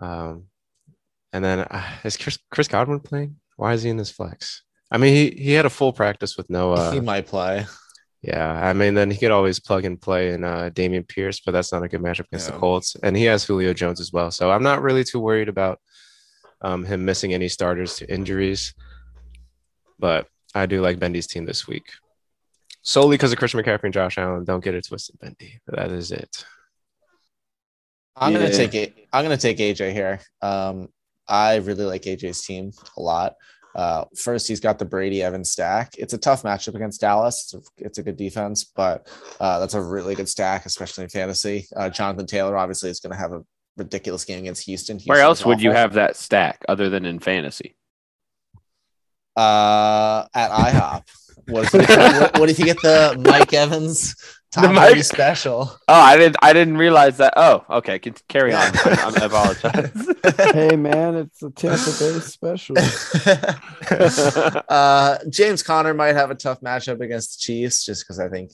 Um, 0.00 0.44
and 1.32 1.44
then 1.44 1.60
uh, 1.60 1.84
is 2.04 2.16
Chris, 2.16 2.38
Chris 2.50 2.68
Godwin 2.68 3.00
playing? 3.00 3.36
Why 3.56 3.72
is 3.72 3.82
he 3.82 3.90
in 3.90 3.96
this 3.96 4.10
flex? 4.10 4.62
I 4.90 4.98
mean, 4.98 5.14
he, 5.14 5.30
he 5.42 5.52
had 5.52 5.66
a 5.66 5.70
full 5.70 5.92
practice 5.92 6.36
with 6.36 6.48
Noah. 6.48 6.92
he 6.94 7.00
might 7.00 7.26
play. 7.26 7.66
yeah, 8.22 8.50
I 8.50 8.72
mean, 8.72 8.94
then 8.94 9.10
he 9.10 9.18
could 9.18 9.30
always 9.30 9.60
plug 9.60 9.84
and 9.84 10.00
play 10.00 10.32
in 10.32 10.44
uh, 10.44 10.70
Dameon 10.72 11.06
Pierce, 11.06 11.40
but 11.40 11.52
that's 11.52 11.72
not 11.72 11.82
a 11.82 11.88
good 11.88 12.00
matchup 12.00 12.26
against 12.26 12.46
the 12.46 12.58
Colts. 12.58 12.96
And 13.02 13.16
he 13.16 13.24
has 13.24 13.44
Julio 13.44 13.72
Jones 13.74 14.00
as 14.00 14.12
well, 14.12 14.30
so 14.30 14.50
I'm 14.50 14.62
not 14.62 14.82
really 14.82 15.04
too 15.04 15.20
worried 15.20 15.48
about 15.48 15.78
um, 16.62 16.84
him 16.84 17.04
missing 17.04 17.34
any 17.34 17.48
starters 17.48 17.96
to 17.96 18.12
injuries. 18.12 18.74
But 19.98 20.26
I 20.54 20.66
do 20.66 20.80
like 20.80 20.98
Bendy's 20.98 21.26
team 21.26 21.44
this 21.44 21.66
week, 21.66 21.90
solely 22.88 23.18
because 23.18 23.32
of 23.32 23.38
Christian 23.38 23.62
McCaffrey 23.62 23.84
and 23.84 23.92
Josh 23.92 24.16
Allen. 24.16 24.44
Don't 24.44 24.64
get 24.64 24.74
it 24.74 24.86
twisted, 24.86 25.18
Bendy. 25.18 25.60
That 25.66 25.92
is 25.92 26.10
it. 26.10 26.44
I'm 28.16 28.32
gonna 28.32 28.50
take 28.50 28.74
it. 28.74 28.96
I'm 29.12 29.24
gonna 29.24 29.36
take 29.36 29.58
AJ 29.58 29.92
here. 29.92 30.20
Um, 30.42 30.88
I 31.28 31.56
really 31.56 31.84
like 31.84 32.02
AJ's 32.02 32.44
team 32.44 32.72
a 32.96 33.02
lot. 33.02 33.34
Uh, 33.76 34.06
first, 34.16 34.48
he's 34.48 34.58
got 34.58 34.78
the 34.78 34.84
Brady 34.86 35.22
Evans 35.22 35.52
stack. 35.52 35.92
It's 35.98 36.14
a 36.14 36.18
tough 36.18 36.42
matchup 36.42 36.74
against 36.74 37.02
Dallas. 37.02 37.44
It's 37.44 37.54
a, 37.54 37.84
it's 37.84 37.98
a 37.98 38.02
good 38.02 38.16
defense, 38.16 38.64
but 38.64 39.06
uh, 39.38 39.60
that's 39.60 39.74
a 39.74 39.82
really 39.82 40.14
good 40.14 40.28
stack, 40.28 40.66
especially 40.66 41.04
in 41.04 41.10
fantasy. 41.10 41.66
Uh, 41.76 41.90
Jonathan 41.90 42.26
Taylor 42.26 42.56
obviously 42.56 42.90
is 42.90 42.98
going 42.98 43.12
to 43.12 43.18
have 43.18 43.32
a 43.32 43.44
ridiculous 43.76 44.24
game 44.24 44.40
against 44.40 44.64
Houston. 44.64 44.98
Where 45.04 45.20
else 45.20 45.44
would 45.44 45.62
you 45.62 45.70
have 45.70 45.92
that 45.92 46.16
stack 46.16 46.64
other 46.68 46.88
than 46.88 47.04
in 47.04 47.20
fantasy? 47.20 47.76
Uh, 49.36 50.24
at 50.34 50.50
IHOP. 50.50 51.04
What 51.48 51.72
if, 51.72 51.88
what, 51.88 52.38
what 52.38 52.50
if 52.50 52.58
you 52.58 52.64
get 52.66 52.80
the 52.82 53.16
Mike 53.26 53.52
Evans 53.52 54.14
Tom 54.52 54.74
Mike- 54.74 54.88
Brady 54.90 55.02
special? 55.02 55.70
Oh, 55.88 56.00
I 56.00 56.16
didn't. 56.16 56.36
I 56.42 56.52
didn't 56.52 56.76
realize 56.76 57.16
that. 57.18 57.34
Oh, 57.36 57.64
okay. 57.70 57.98
Can 57.98 58.14
carry 58.28 58.52
on. 58.54 58.70
I'm, 58.84 59.14
I 59.22 59.24
apologize. 59.26 59.92
hey 60.52 60.76
man, 60.76 61.16
it's 61.16 61.42
a 61.42 61.50
Tampa 61.50 61.90
Bay 61.98 62.18
special. 62.20 62.76
uh, 64.68 65.18
James 65.28 65.62
Conner 65.62 65.94
might 65.94 66.14
have 66.14 66.30
a 66.30 66.34
tough 66.34 66.60
matchup 66.60 67.00
against 67.00 67.38
the 67.38 67.44
Chiefs 67.44 67.84
just 67.84 68.04
because 68.04 68.18
I 68.18 68.28
think 68.28 68.52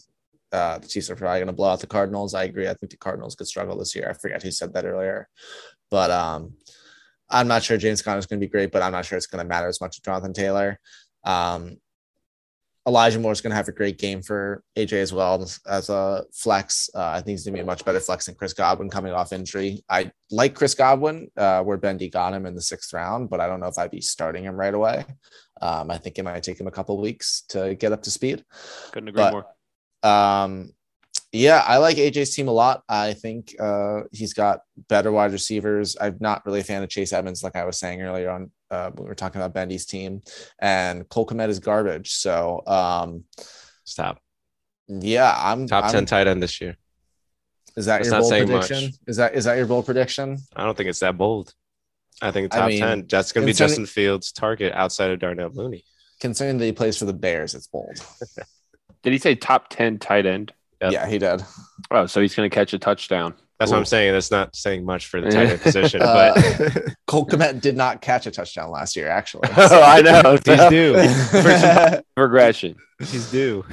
uh, 0.52 0.78
the 0.78 0.88
Chiefs 0.88 1.10
are 1.10 1.16
probably 1.16 1.38
going 1.38 1.46
to 1.48 1.52
blow 1.52 1.68
out 1.70 1.80
the 1.80 1.86
Cardinals. 1.86 2.34
I 2.34 2.44
agree. 2.44 2.68
I 2.68 2.74
think 2.74 2.90
the 2.90 2.96
Cardinals 2.96 3.34
could 3.34 3.46
struggle 3.46 3.76
this 3.76 3.94
year. 3.94 4.08
I 4.08 4.12
forget 4.14 4.42
who 4.42 4.50
said 4.50 4.72
that 4.74 4.84
earlier, 4.84 5.28
but 5.90 6.10
um, 6.10 6.54
I'm 7.30 7.48
not 7.48 7.62
sure 7.62 7.76
James 7.76 8.02
Conner 8.02 8.18
is 8.18 8.26
going 8.26 8.40
to 8.40 8.46
be 8.46 8.50
great, 8.50 8.70
but 8.72 8.82
I'm 8.82 8.92
not 8.92 9.04
sure 9.04 9.16
it's 9.16 9.26
going 9.26 9.44
to 9.44 9.48
matter 9.48 9.68
as 9.68 9.80
much 9.80 9.96
as 9.96 10.00
Jonathan 10.00 10.32
Taylor. 10.32 10.78
Um, 11.24 11.78
Elijah 12.86 13.18
Moore 13.18 13.32
is 13.32 13.40
going 13.40 13.50
to 13.50 13.56
have 13.56 13.68
a 13.68 13.72
great 13.72 13.98
game 13.98 14.20
for 14.22 14.62
AJ 14.76 14.92
as 14.94 15.12
well 15.12 15.42
as, 15.66 15.88
a 15.88 16.24
flex. 16.34 16.90
Uh, 16.94 17.02
I 17.06 17.16
think 17.16 17.28
he's 17.28 17.44
going 17.44 17.54
to 17.54 17.58
be 17.58 17.62
a 17.62 17.66
much 17.66 17.84
better 17.84 18.00
flex 18.00 18.26
than 18.26 18.34
Chris 18.34 18.52
Godwin 18.52 18.90
coming 18.90 19.12
off 19.12 19.32
injury. 19.32 19.82
I 19.88 20.12
like 20.30 20.54
Chris 20.54 20.74
Godwin, 20.74 21.30
uh, 21.36 21.62
where 21.62 21.78
Bendy 21.78 22.10
got 22.10 22.34
him 22.34 22.44
in 22.44 22.54
the 22.54 22.60
sixth 22.60 22.92
round, 22.92 23.30
but 23.30 23.40
I 23.40 23.46
don't 23.46 23.60
know 23.60 23.68
if 23.68 23.78
I'd 23.78 23.90
be 23.90 24.02
starting 24.02 24.44
him 24.44 24.54
right 24.56 24.74
away. 24.74 25.04
Um, 25.62 25.90
I 25.90 25.96
think 25.96 26.18
it 26.18 26.24
might 26.24 26.42
take 26.42 26.60
him 26.60 26.66
a 26.66 26.72
couple 26.72 27.00
weeks 27.00 27.44
to 27.50 27.74
get 27.74 27.92
up 27.92 28.02
to 28.02 28.10
speed. 28.10 28.44
Couldn't 28.92 29.08
agree 29.08 29.22
But- 29.22 29.32
more. 29.32 29.46
Um, 30.02 30.72
yeah, 31.34 31.64
I 31.66 31.78
like 31.78 31.96
AJ's 31.96 32.34
team 32.34 32.46
a 32.46 32.52
lot. 32.52 32.82
I 32.88 33.12
think 33.12 33.56
uh, 33.58 34.02
he's 34.12 34.32
got 34.32 34.60
better 34.88 35.10
wide 35.10 35.32
receivers. 35.32 35.96
I'm 36.00 36.16
not 36.20 36.46
really 36.46 36.60
a 36.60 36.64
fan 36.64 36.82
of 36.82 36.88
Chase 36.88 37.12
Edmonds, 37.12 37.42
like 37.42 37.56
I 37.56 37.64
was 37.64 37.78
saying 37.78 38.00
earlier 38.02 38.30
on 38.30 38.50
uh, 38.70 38.90
when 38.90 39.04
we 39.04 39.08
were 39.08 39.16
talking 39.16 39.40
about 39.40 39.52
Bendy's 39.52 39.84
team, 39.84 40.22
and 40.60 41.08
Cole 41.08 41.26
Kmet 41.26 41.48
is 41.48 41.58
garbage. 41.58 42.12
So 42.12 42.62
um, 42.68 43.24
Stop. 43.82 44.20
yeah, 44.86 45.34
I'm 45.36 45.66
Top 45.66 45.84
I'm- 45.84 45.92
10 45.92 46.06
tight 46.06 46.26
end 46.28 46.40
this 46.42 46.60
year. 46.60 46.76
Is 47.76 47.86
that 47.86 48.04
That's 48.04 48.10
your 48.10 48.20
bold 48.20 48.32
prediction? 48.50 48.84
much. 48.84 48.94
Is 49.08 49.16
that 49.16 49.34
is 49.34 49.44
that 49.46 49.56
your 49.56 49.66
bold 49.66 49.84
prediction? 49.86 50.38
I 50.54 50.64
don't 50.64 50.76
think 50.76 50.88
it's 50.88 51.00
that 51.00 51.18
bold. 51.18 51.52
I 52.22 52.30
think 52.30 52.54
I 52.54 52.58
top 52.58 52.68
mean, 52.68 52.78
10. 52.80 53.06
That's 53.10 53.32
going 53.32 53.44
to 53.44 53.52
be 53.52 53.56
Justin 53.56 53.86
Fields' 53.86 54.30
target 54.30 54.72
outside 54.72 55.10
of 55.10 55.18
Darnell 55.18 55.50
Mooney. 55.52 55.84
Considering 56.20 56.58
that 56.58 56.64
he 56.66 56.70
plays 56.70 56.96
for 56.96 57.06
the 57.06 57.12
Bears, 57.12 57.56
it's 57.56 57.66
bold. 57.66 57.98
Did 59.02 59.12
he 59.12 59.18
say 59.18 59.34
top 59.34 59.70
ten 59.70 59.98
tight 59.98 60.24
end? 60.24 60.52
Yep. 60.84 60.92
Yeah, 60.92 61.06
he 61.06 61.18
did. 61.18 61.42
Oh, 61.90 62.06
so 62.06 62.20
he's 62.20 62.34
going 62.34 62.48
to 62.48 62.54
catch 62.54 62.72
a 62.72 62.78
touchdown. 62.78 63.34
That's 63.58 63.70
what 63.70 63.76
I'm 63.78 63.82
Cool. 63.82 63.86
saying. 63.86 64.12
That's 64.12 64.30
not 64.30 64.54
saying 64.56 64.84
much 64.84 65.06
for 65.06 65.20
the 65.20 65.30
tight 65.30 65.48
end 65.48 65.60
position, 65.60 66.02
Uh, 66.02 66.32
but 66.34 66.94
Cole 67.06 67.26
Kmet 67.26 67.60
did 67.60 67.76
not 67.76 68.00
catch 68.00 68.26
a 68.26 68.30
touchdown 68.30 68.70
last 68.70 68.96
year, 68.96 69.08
actually. 69.08 69.48
oh, 69.56 69.82
I 69.82 70.02
know. 70.02 70.32
he's 70.44 70.68
due. 70.70 72.02
Regression. 72.16 72.76
He's 72.98 73.30
due. 73.30 73.64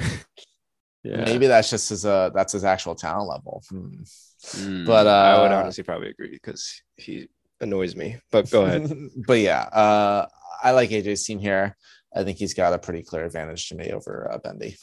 Yeah. 1.04 1.24
Maybe 1.24 1.48
that's 1.48 1.68
just 1.68 1.88
his 1.88 2.06
uh 2.06 2.30
that's 2.32 2.52
his 2.52 2.62
actual 2.64 2.94
talent 2.94 3.28
level. 3.28 3.62
Hmm. 3.68 4.02
Mm. 4.44 4.86
But 4.86 5.06
uh 5.08 5.10
I 5.10 5.42
would 5.42 5.50
honestly 5.52 5.82
probably 5.82 6.10
agree 6.10 6.30
because 6.30 6.80
he 6.96 7.28
annoys 7.60 7.96
me. 7.96 8.18
But 8.30 8.48
go 8.50 8.64
ahead. 8.64 8.88
but 9.26 9.40
yeah, 9.40 9.62
uh 9.62 10.26
I 10.62 10.70
like 10.70 10.90
AJ's 10.90 11.24
team 11.24 11.40
here. 11.40 11.76
I 12.14 12.22
think 12.22 12.38
he's 12.38 12.54
got 12.54 12.72
a 12.72 12.78
pretty 12.78 13.02
clear 13.02 13.24
advantage 13.24 13.68
to 13.70 13.74
me 13.74 13.90
over 13.90 14.30
uh, 14.32 14.38
Bendy. 14.38 14.76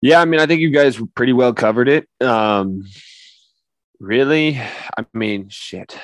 Yeah, 0.00 0.20
I 0.20 0.24
mean, 0.24 0.40
I 0.40 0.46
think 0.46 0.60
you 0.60 0.70
guys 0.70 1.00
pretty 1.14 1.32
well 1.32 1.52
covered 1.52 1.88
it. 1.88 2.08
Um, 2.20 2.84
really, 3.98 4.58
I 4.58 5.04
mean, 5.12 5.48
shit. 5.50 5.98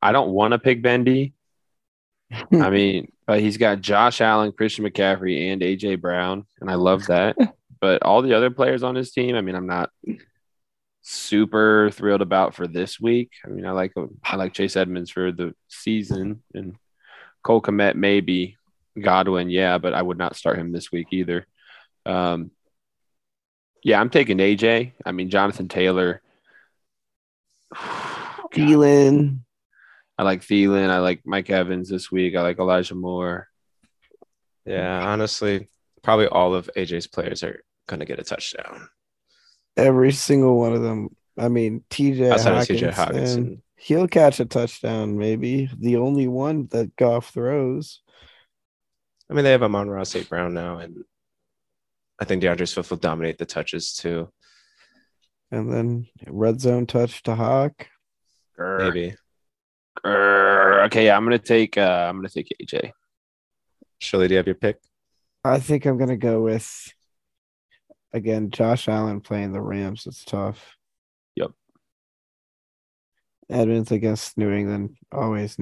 I 0.00 0.12
don't 0.12 0.30
want 0.30 0.52
to 0.52 0.58
pick 0.58 0.82
Bendy. 0.82 1.34
I 2.52 2.70
mean, 2.70 3.12
but 3.26 3.40
he's 3.40 3.56
got 3.56 3.80
Josh 3.80 4.20
Allen, 4.20 4.52
Christian 4.52 4.84
McCaffrey, 4.84 5.52
and 5.52 5.62
AJ 5.62 6.00
Brown, 6.00 6.46
and 6.60 6.70
I 6.70 6.74
love 6.74 7.06
that. 7.06 7.36
But 7.80 8.02
all 8.02 8.22
the 8.22 8.32
other 8.32 8.48
players 8.48 8.82
on 8.82 8.94
his 8.94 9.10
team, 9.12 9.36
I 9.36 9.42
mean, 9.42 9.54
I'm 9.54 9.66
not 9.66 9.90
super 11.02 11.90
thrilled 11.90 12.22
about 12.22 12.54
for 12.54 12.66
this 12.66 12.98
week. 12.98 13.32
I 13.44 13.50
mean, 13.50 13.66
I 13.66 13.72
like 13.72 13.92
I 14.24 14.36
like 14.36 14.54
Chase 14.54 14.74
Edmonds 14.74 15.10
for 15.10 15.30
the 15.32 15.54
season 15.68 16.42
and 16.54 16.76
Cole 17.42 17.60
Kmet 17.60 17.94
maybe 17.94 18.56
Godwin, 18.98 19.50
yeah, 19.50 19.76
but 19.76 19.92
I 19.92 20.00
would 20.00 20.16
not 20.16 20.34
start 20.34 20.58
him 20.58 20.72
this 20.72 20.90
week 20.90 21.08
either. 21.10 21.46
Um, 22.06 22.52
yeah, 23.84 24.00
I'm 24.00 24.10
taking 24.10 24.38
AJ. 24.38 24.92
I 25.04 25.12
mean, 25.12 25.28
Jonathan 25.28 25.68
Taylor. 25.68 26.22
Thielen. 27.74 29.40
I 30.16 30.22
like 30.22 30.40
Thielen. 30.40 30.88
I 30.88 30.98
like 30.98 31.20
Mike 31.24 31.50
Evans 31.50 31.90
this 31.90 32.10
week. 32.10 32.34
I 32.34 32.40
like 32.40 32.58
Elijah 32.58 32.94
Moore. 32.94 33.48
Yeah, 34.64 35.06
honestly, 35.06 35.68
probably 36.02 36.28
all 36.28 36.54
of 36.54 36.70
AJ's 36.74 37.06
players 37.06 37.42
are 37.42 37.62
going 37.86 38.00
to 38.00 38.06
get 38.06 38.18
a 38.18 38.24
touchdown. 38.24 38.88
Every 39.76 40.12
single 40.12 40.58
one 40.58 40.72
of 40.72 40.82
them. 40.82 41.14
I 41.36 41.48
mean, 41.48 41.84
TJ 41.90 42.30
Outside 42.30 42.52
of 42.52 42.58
Hawkins, 42.58 42.80
TJ 42.80 42.92
Hockenson. 42.92 43.60
he'll 43.76 44.08
catch 44.08 44.40
a 44.40 44.46
touchdown, 44.46 45.18
maybe 45.18 45.68
the 45.78 45.96
only 45.96 46.28
one 46.28 46.68
that 46.70 46.96
Goff 46.96 47.34
throws. 47.34 48.00
I 49.28 49.34
mean, 49.34 49.44
they 49.44 49.50
have 49.50 49.62
Amon-Ra 49.62 50.04
St. 50.04 50.28
Brown 50.28 50.54
now, 50.54 50.78
and 50.78 51.04
I 52.20 52.24
think 52.24 52.42
D'Andre 52.42 52.66
Swift 52.66 52.90
will 52.90 52.96
dominate 52.98 53.38
the 53.38 53.46
touches 53.46 53.92
too. 53.94 54.30
And 55.50 55.72
then 55.72 56.06
red 56.26 56.60
zone 56.60 56.86
touch 56.86 57.22
to 57.24 57.34
Hawk. 57.34 57.88
Grr, 58.58 58.78
Maybe. 58.78 59.14
grr. 60.04 60.86
Okay, 60.86 61.06
yeah, 61.06 61.16
I'm 61.16 61.24
gonna 61.24 61.38
take. 61.38 61.76
Uh, 61.78 62.06
I'm 62.08 62.16
gonna 62.16 62.28
take 62.28 62.54
AJ. 62.62 62.92
Shirley, 64.00 64.28
do 64.28 64.34
you 64.34 64.38
have 64.38 64.46
your 64.46 64.54
pick? 64.54 64.78
I 65.44 65.58
think 65.58 65.86
I'm 65.86 65.98
gonna 65.98 66.16
go 66.16 66.42
with 66.42 66.92
again 68.12 68.50
Josh 68.50 68.88
Allen 68.88 69.20
playing 69.20 69.52
the 69.52 69.60
Rams. 69.60 70.06
It's 70.06 70.24
tough. 70.24 70.76
Yep. 71.36 71.50
Edmonds 73.50 73.92
against 73.92 74.38
New 74.38 74.50
England 74.52 74.96
always 75.12 75.56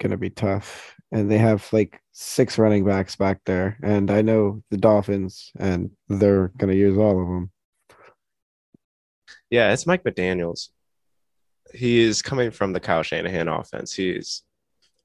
gonna 0.00 0.16
be 0.16 0.30
tough, 0.30 0.94
and 1.10 1.30
they 1.30 1.38
have 1.38 1.66
like 1.72 2.00
six 2.12 2.58
running 2.58 2.84
backs 2.84 3.16
back 3.16 3.40
there, 3.46 3.78
and 3.82 4.10
I 4.10 4.22
know 4.22 4.62
the 4.70 4.76
Dolphins, 4.76 5.50
and 5.58 5.90
they're 6.08 6.48
gonna 6.58 6.74
use 6.74 6.98
all 6.98 7.20
of 7.20 7.28
them. 7.28 7.50
Yeah, 9.50 9.72
it's 9.72 9.86
Mike 9.86 10.04
McDaniels. 10.04 10.68
He 11.74 12.00
is 12.00 12.22
coming 12.22 12.50
from 12.50 12.72
the 12.72 12.80
Kyle 12.80 13.02
Shanahan 13.02 13.48
offense. 13.48 13.92
He's, 13.92 14.42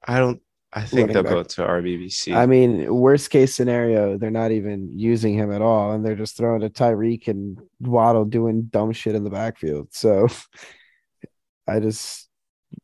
I 0.06 0.18
don't, 0.18 0.40
I 0.72 0.82
think 0.82 1.12
they'll 1.12 1.22
back. 1.22 1.32
go 1.32 1.42
to 1.42 1.62
RBBC. 1.62 2.34
I 2.34 2.46
mean, 2.46 2.92
worst 2.92 3.30
case 3.30 3.54
scenario, 3.54 4.18
they're 4.18 4.30
not 4.30 4.50
even 4.50 4.90
using 4.98 5.34
him 5.34 5.52
at 5.52 5.62
all, 5.62 5.92
and 5.92 6.04
they're 6.04 6.16
just 6.16 6.36
throwing 6.36 6.60
to 6.62 6.70
Tyreek 6.70 7.28
and 7.28 7.58
Waddle 7.80 8.24
doing 8.24 8.64
dumb 8.64 8.92
shit 8.92 9.14
in 9.14 9.24
the 9.24 9.30
backfield. 9.30 9.88
So 9.92 10.28
I 11.68 11.80
just 11.80 12.28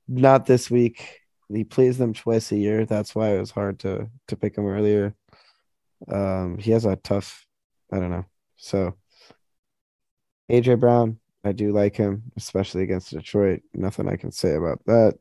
not 0.09 0.47
this 0.47 0.70
week. 0.70 1.19
He 1.52 1.64
plays 1.64 1.98
them 1.98 2.14
twice 2.14 2.52
a 2.52 2.56
year. 2.56 2.86
That's 2.86 3.14
why 3.14 3.35
it 3.35 3.40
was 3.40 3.51
hard 3.51 3.78
to 3.81 4.09
to 4.28 4.36
pick 4.36 4.56
him 4.56 4.66
earlier. 4.66 5.14
Um, 6.09 6.59
he 6.59 6.70
has 6.70 6.85
a 6.85 6.97
tough, 6.97 7.47
I 7.93 7.98
don't 7.98 8.10
know. 8.10 8.24
So 8.56 8.94
AJ 10.51 10.81
Brown, 10.81 11.18
I 11.44 11.52
do 11.52 11.72
like 11.72 11.97
him, 11.97 12.32
especially 12.36 12.82
against 12.82 13.10
Detroit. 13.10 13.62
Nothing 13.74 14.09
I 14.09 14.16
can 14.16 14.32
say 14.32 14.55
about 14.55 14.81
that. 14.86 15.18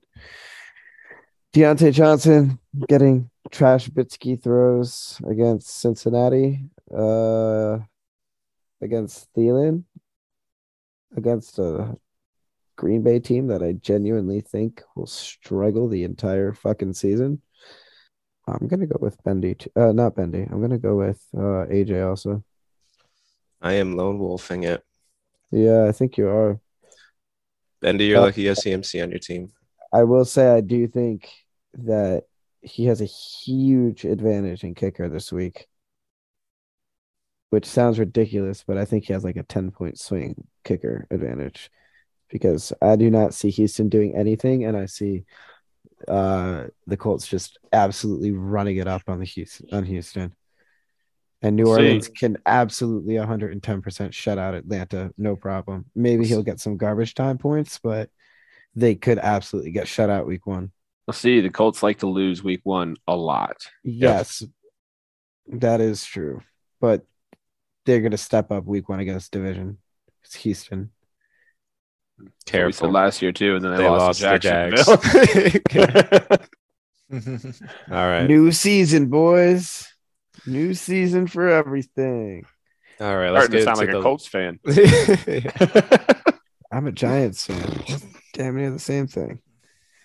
Diontae 1.53 1.93
Johnson 1.93 2.59
getting 2.87 3.29
trash 3.51 3.89
Bitsky 3.89 4.41
throws 4.41 5.19
against 5.27 5.67
Cincinnati, 5.81 6.65
uh, 6.95 7.79
against 8.81 9.33
Thielen, 9.33 9.83
against 11.15 11.57
a 11.57 11.97
Green 12.79 13.03
Bay 13.03 13.19
team 13.19 13.47
that 13.47 13.61
I 13.61 13.73
genuinely 13.73 14.39
think 14.39 14.81
will 14.95 15.05
struggle 15.05 15.89
the 15.89 16.05
entire 16.05 16.53
fucking 16.53 16.93
season. 16.93 17.41
I'm 18.47 18.69
gonna 18.69 18.87
go 18.87 18.95
with 19.01 19.21
Bendy. 19.25 19.57
Uh, 19.75 19.91
not 19.91 20.15
Bendy. 20.15 20.43
I'm 20.49 20.61
gonna 20.61 20.77
go 20.79 20.95
with 20.95 21.21
uh 21.35 21.67
AJ 21.67 22.07
also. 22.07 22.41
I 23.61 23.73
am 23.73 23.97
lone 23.97 24.17
wolfing 24.17 24.63
it. 24.63 24.81
Yeah, 25.51 25.87
I 25.89 25.91
think 25.91 26.17
you 26.17 26.29
are. 26.29 26.61
Bendy, 27.81 28.05
you're 28.05 28.19
Uh, 28.19 28.27
lucky 28.27 28.43
you 28.43 28.47
have 28.47 28.57
CMC 28.57 29.03
on 29.03 29.09
your 29.09 29.19
team. 29.19 29.51
I 29.91 30.05
will 30.05 30.23
say 30.23 30.47
I 30.47 30.61
do 30.61 30.87
think 30.87 31.29
that 31.73 32.23
he 32.61 32.85
has 32.85 33.01
a 33.01 33.05
huge 33.05 34.05
advantage 34.05 34.63
in 34.63 34.73
kicker 34.73 35.09
this 35.09 35.33
week, 35.33 35.67
which 37.49 37.65
sounds 37.65 37.99
ridiculous, 37.99 38.63
but 38.65 38.77
I 38.77 38.85
think 38.85 39.03
he 39.03 39.11
has 39.11 39.25
like 39.25 39.35
a 39.35 39.43
10 39.43 39.71
point 39.71 39.99
swing 39.99 40.47
kicker 40.63 41.07
advantage 41.11 41.69
because 42.29 42.73
I 42.81 42.95
do 42.95 43.09
not 43.09 43.33
see 43.33 43.49
Houston 43.49 43.89
doing 43.89 44.15
anything, 44.15 44.65
and 44.65 44.77
I 44.77 44.85
see 44.85 45.25
uh 46.07 46.67
the 46.87 46.95
Colts 46.95 47.27
just 47.27 47.57
absolutely 47.73 48.31
running 48.31 48.77
it 48.77 48.87
up 48.87 49.03
on 49.07 49.19
the 49.19 49.25
Houston 49.25 49.67
on 49.71 49.83
Houston. 49.83 50.33
And 51.41 51.55
New 51.55 51.63
We'll 51.63 51.77
see. 51.77 51.83
Orleans 51.83 52.07
can 52.09 52.37
absolutely 52.45 53.13
110% 53.13 54.13
shut 54.13 54.37
out 54.37 54.55
Atlanta, 54.55 55.11
no 55.17 55.37
problem. 55.37 55.85
Maybe 55.95 56.25
he'll 56.25 56.43
get 56.43 56.59
some 56.59 56.75
garbage 56.75 57.13
time 57.13 57.37
points, 57.37 57.79
but 57.81 58.09
they 58.75 58.95
could 58.95 59.19
absolutely 59.19 59.71
get 59.71 59.87
shut 59.87 60.09
out 60.09 60.27
week 60.27 60.45
one. 60.45 60.71
Let's 61.07 61.19
see. 61.19 61.39
The 61.41 61.49
Colts 61.49 61.81
like 61.81 61.99
to 61.99 62.07
lose 62.07 62.43
week 62.43 62.61
one 62.63 62.95
a 63.07 63.15
lot. 63.15 63.57
Yes, 63.83 64.43
that 65.47 65.81
is 65.81 66.05
true. 66.05 66.41
But 66.81 67.05
they're 67.85 68.01
going 68.01 68.11
to 68.11 68.17
step 68.17 68.51
up 68.51 68.65
week 68.65 68.89
one 68.89 68.99
against 68.99 69.31
division. 69.31 69.77
It's 70.23 70.35
Houston. 70.35 70.91
So 72.47 72.65
we 72.65 72.71
said 72.71 72.91
last 72.91 73.21
year 73.21 73.31
too, 73.31 73.55
and 73.55 73.63
then 73.63 73.71
they, 73.71 73.83
They 73.83 73.89
lost, 73.89 74.21
lost 74.21 74.21
the 74.21 74.39
Jacksonville. 74.39 76.37
All 77.91 78.07
right. 78.07 78.27
New 78.27 78.51
season, 78.51 79.07
boys. 79.07 79.87
New 80.45 80.73
season 80.73 81.27
for 81.27 81.47
everything. 81.49 82.45
All 82.99 83.15
right. 83.17 83.29
Let's 83.31 83.45
Starting 83.47 83.59
to 83.59 83.63
sound 83.63 83.81
into 83.81 83.85
like 83.85 83.93
a 83.93 83.97
the... 83.97 84.03
Colts 84.03 84.27
fan. 84.27 84.59
I'm 86.71 86.87
a 86.87 86.91
Giants 86.91 87.45
fan. 87.45 87.83
Damn 88.33 88.57
near 88.57 88.71
the 88.71 88.79
same 88.79 89.07
thing. 89.07 89.41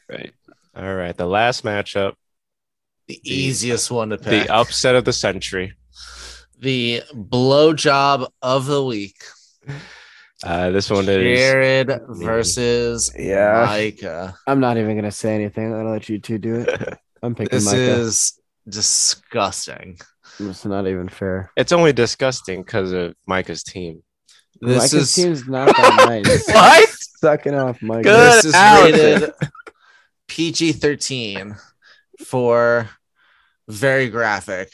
right. 0.08 0.32
All 0.74 0.94
right. 0.94 1.16
The 1.16 1.26
last 1.26 1.62
matchup, 1.64 2.14
The 3.08 3.20
easiest 3.24 3.90
one 3.90 4.10
to 4.10 4.18
pick. 4.18 4.46
the 4.46 4.54
upset 4.54 4.94
of 4.94 5.04
the 5.04 5.12
century. 5.12 5.74
the 6.58 7.02
blowjob 7.12 8.28
of 8.42 8.66
the 8.66 8.82
week. 8.84 9.16
Uh, 10.44 10.70
this 10.70 10.90
one 10.90 11.08
is 11.08 11.38
Jared 11.38 12.02
versus 12.08 13.10
Yeah. 13.18 13.64
Micah. 13.66 14.36
I'm 14.46 14.60
not 14.60 14.76
even 14.76 14.92
going 14.92 15.04
to 15.04 15.10
say 15.10 15.34
anything. 15.34 15.64
I'm 15.66 15.70
going 15.72 15.84
to 15.86 15.90
let 15.92 16.08
you 16.08 16.18
two 16.18 16.36
do 16.38 16.56
it. 16.56 16.98
I'm 17.22 17.34
picking 17.34 17.56
This 17.56 17.64
Micah. 17.66 17.78
is 17.78 18.38
disgusting. 18.68 19.98
It's 20.38 20.64
not 20.64 20.86
even 20.86 21.08
fair. 21.08 21.50
it's 21.56 21.72
only 21.72 21.92
disgusting 21.92 22.62
because 22.62 22.92
of 22.92 23.14
Micah's 23.26 23.62
team. 23.62 24.02
This 24.60 24.76
Micah's 24.78 24.94
is 24.94 25.14
team's 25.14 25.48
not 25.48 25.68
that 25.68 26.22
nice. 26.26 26.46
what? 26.48 26.88
Sucking 26.90 27.54
off 27.54 27.80
Micah. 27.80 28.02
Good. 28.02 28.32
This 28.34 28.44
is 28.46 28.54
out. 28.54 28.84
rated 28.84 29.30
PG 30.28 30.72
13 30.72 31.56
for 32.26 32.88
very 33.68 34.08
graphic, 34.10 34.70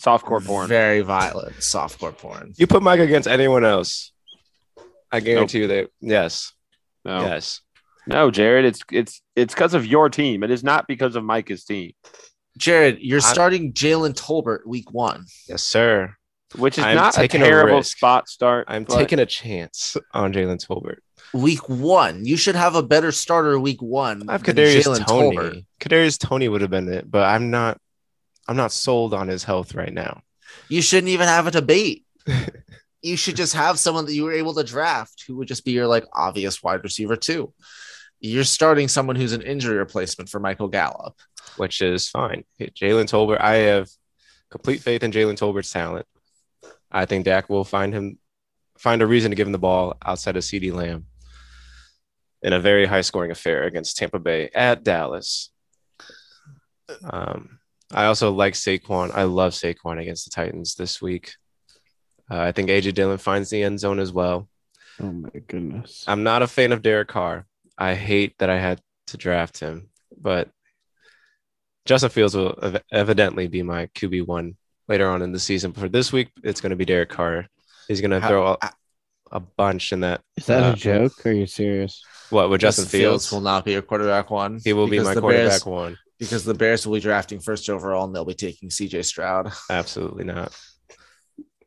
Softcore 0.00 0.44
porn. 0.44 0.68
very 0.68 1.00
violent 1.02 1.56
softcore 1.56 2.16
porn. 2.16 2.54
You 2.56 2.66
put 2.66 2.82
Micah 2.82 3.02
against 3.02 3.28
anyone 3.28 3.64
else, 3.64 4.12
I 5.12 5.20
guarantee 5.20 5.58
you 5.60 5.66
that 5.68 5.90
yes, 6.00 6.52
No. 7.04 7.20
yes. 7.22 7.60
No, 8.06 8.30
Jared, 8.30 8.64
it's 8.64 8.80
it's 8.90 9.22
it's 9.36 9.54
because 9.54 9.74
of 9.74 9.84
your 9.86 10.08
team. 10.08 10.42
It 10.42 10.50
is 10.50 10.64
not 10.64 10.86
because 10.88 11.16
of 11.16 11.24
Micah's 11.24 11.64
team, 11.64 11.92
Jared, 12.58 12.98
you're 13.00 13.20
I'm- 13.20 13.32
starting 13.32 13.72
Jalen 13.72 14.14
Tolbert 14.14 14.66
week 14.66 14.90
one. 14.92 15.26
Yes, 15.48 15.62
sir. 15.62 16.16
which 16.56 16.78
is 16.78 16.84
I'm 16.84 16.96
not 16.96 17.14
a 17.14 17.20
taking 17.20 17.42
a 17.42 17.44
terrible 17.44 17.82
spot 17.82 18.28
start. 18.28 18.64
I'm 18.68 18.84
taking 18.84 19.18
a 19.20 19.26
chance 19.26 19.96
on 20.12 20.32
Jalen 20.32 20.64
Tolbert. 20.66 20.98
Week 21.32 21.68
one, 21.68 22.24
you 22.24 22.36
should 22.36 22.56
have 22.56 22.74
a 22.74 22.82
better 22.82 23.12
starter 23.12 23.58
week 23.60 23.80
one. 23.80 24.28
I 24.28 24.32
have 24.32 24.42
than 24.42 24.56
Kadarius 24.56 24.82
Jalen 24.82 25.06
Toney. 25.06 25.36
Tolbert. 25.36 25.64
Kadarius 25.80 26.18
Toney 26.18 26.48
would 26.48 26.60
have 26.62 26.70
been 26.70 26.88
it, 26.92 27.08
but 27.08 27.24
I'm 27.24 27.50
not. 27.50 27.78
I'm 28.48 28.56
not 28.56 28.72
sold 28.72 29.14
on 29.14 29.28
his 29.28 29.44
health 29.44 29.74
right 29.76 29.92
now. 29.92 30.22
You 30.68 30.82
shouldn't 30.82 31.10
even 31.10 31.28
have 31.28 31.46
a 31.46 31.52
debate. 31.52 32.04
you 33.02 33.16
should 33.16 33.36
just 33.36 33.54
have 33.54 33.78
someone 33.78 34.06
that 34.06 34.14
you 34.14 34.24
were 34.24 34.32
able 34.32 34.54
to 34.54 34.64
draft 34.64 35.24
who 35.26 35.36
would 35.36 35.48
just 35.48 35.64
be 35.64 35.72
your 35.72 35.86
like 35.86 36.04
obvious 36.12 36.62
wide 36.62 36.84
receiver 36.84 37.16
too. 37.16 37.52
You're 38.20 38.44
starting 38.44 38.88
someone 38.88 39.16
who's 39.16 39.32
an 39.32 39.42
injury 39.42 39.78
replacement 39.78 40.28
for 40.28 40.40
Michael 40.40 40.68
Gallup. 40.68 41.16
which 41.56 41.80
is 41.80 42.08
fine. 42.08 42.44
Jalen 42.60 43.06
Tolbert, 43.06 43.40
I 43.40 43.54
have 43.54 43.88
complete 44.50 44.80
faith 44.82 45.02
in 45.02 45.12
Jalen 45.12 45.36
Tolbert's 45.36 45.72
talent. 45.72 46.06
I 46.90 47.06
think 47.06 47.24
Dak 47.24 47.48
will 47.48 47.64
find 47.64 47.92
him 47.94 48.18
find 48.78 49.02
a 49.02 49.06
reason 49.06 49.30
to 49.30 49.36
give 49.36 49.46
him 49.46 49.52
the 49.52 49.58
ball 49.58 49.96
outside 50.04 50.36
of 50.36 50.42
CeeDee 50.42 50.72
Lamb 50.72 51.06
in 52.42 52.52
a 52.54 52.60
very 52.60 52.86
high 52.86 53.02
scoring 53.02 53.30
affair 53.30 53.64
against 53.64 53.96
Tampa 53.96 54.18
Bay 54.18 54.50
at 54.54 54.82
Dallas. 54.82 55.50
Um, 57.04 57.58
I 57.92 58.06
also 58.06 58.32
like 58.32 58.54
Saquon. 58.54 59.14
I 59.14 59.24
love 59.24 59.52
Saquon 59.52 60.00
against 60.00 60.24
the 60.24 60.30
Titans 60.30 60.74
this 60.76 61.02
week. 61.02 61.34
Uh, 62.30 62.38
I 62.40 62.52
think 62.52 62.68
AJ 62.70 62.94
Dillon 62.94 63.18
finds 63.18 63.50
the 63.50 63.62
end 63.62 63.80
zone 63.80 63.98
as 63.98 64.12
well. 64.12 64.48
Oh 65.02 65.12
my 65.12 65.30
goodness. 65.48 66.04
I'm 66.06 66.22
not 66.22 66.42
a 66.42 66.46
fan 66.46 66.72
of 66.72 66.82
Derek 66.82 67.08
Carr. 67.08 67.46
I 67.78 67.94
hate 67.94 68.34
that 68.38 68.50
I 68.50 68.58
had 68.58 68.80
to 69.08 69.16
draft 69.16 69.58
him, 69.58 69.88
but 70.16 70.48
Justin 71.86 72.10
Fields 72.10 72.36
will 72.36 72.58
ev- 72.62 72.82
evidently 72.92 73.48
be 73.48 73.62
my 73.62 73.86
QB 73.86 74.26
one 74.26 74.56
later 74.88 75.08
on 75.08 75.22
in 75.22 75.32
the 75.32 75.38
season. 75.40 75.72
But 75.72 75.80
for 75.80 75.88
this 75.88 76.12
week, 76.12 76.28
it's 76.44 76.60
going 76.60 76.70
to 76.70 76.76
be 76.76 76.84
Derek 76.84 77.08
Carr. 77.08 77.46
He's 77.88 78.00
going 78.00 78.10
to 78.12 78.20
throw 78.26 78.56
a, 78.62 78.70
a 79.32 79.40
bunch 79.40 79.92
in 79.92 80.00
that. 80.00 80.20
Is 80.36 80.46
that 80.46 80.62
Uh, 80.62 80.72
a 80.72 80.76
joke? 80.76 81.12
Or 81.26 81.30
are 81.30 81.32
you 81.34 81.46
serious? 81.46 82.04
What 82.28 82.50
with 82.50 82.60
Justin, 82.60 82.84
Fields? 82.84 83.32
will 83.32 83.40
not 83.40 83.64
be 83.64 83.72
your 83.72 83.82
quarterback 83.82 84.30
one. 84.30 84.60
he 84.62 84.72
will 84.72 84.86
be 84.86 85.00
my 85.00 85.14
quarterback 85.14 85.48
Bears, 85.50 85.66
one. 85.66 85.96
because 86.18 86.44
the 86.44 86.54
Bears 86.54 86.86
will 86.86 86.94
be 86.94 87.00
drafting 87.00 87.40
first 87.40 87.68
overall 87.68 88.04
and 88.04 88.14
they'll 88.14 88.24
be 88.24 88.34
taking 88.34 88.68
CJ 88.68 89.04
Stroud. 89.04 89.50
Absolutely 89.70 90.24
not. 90.24 90.54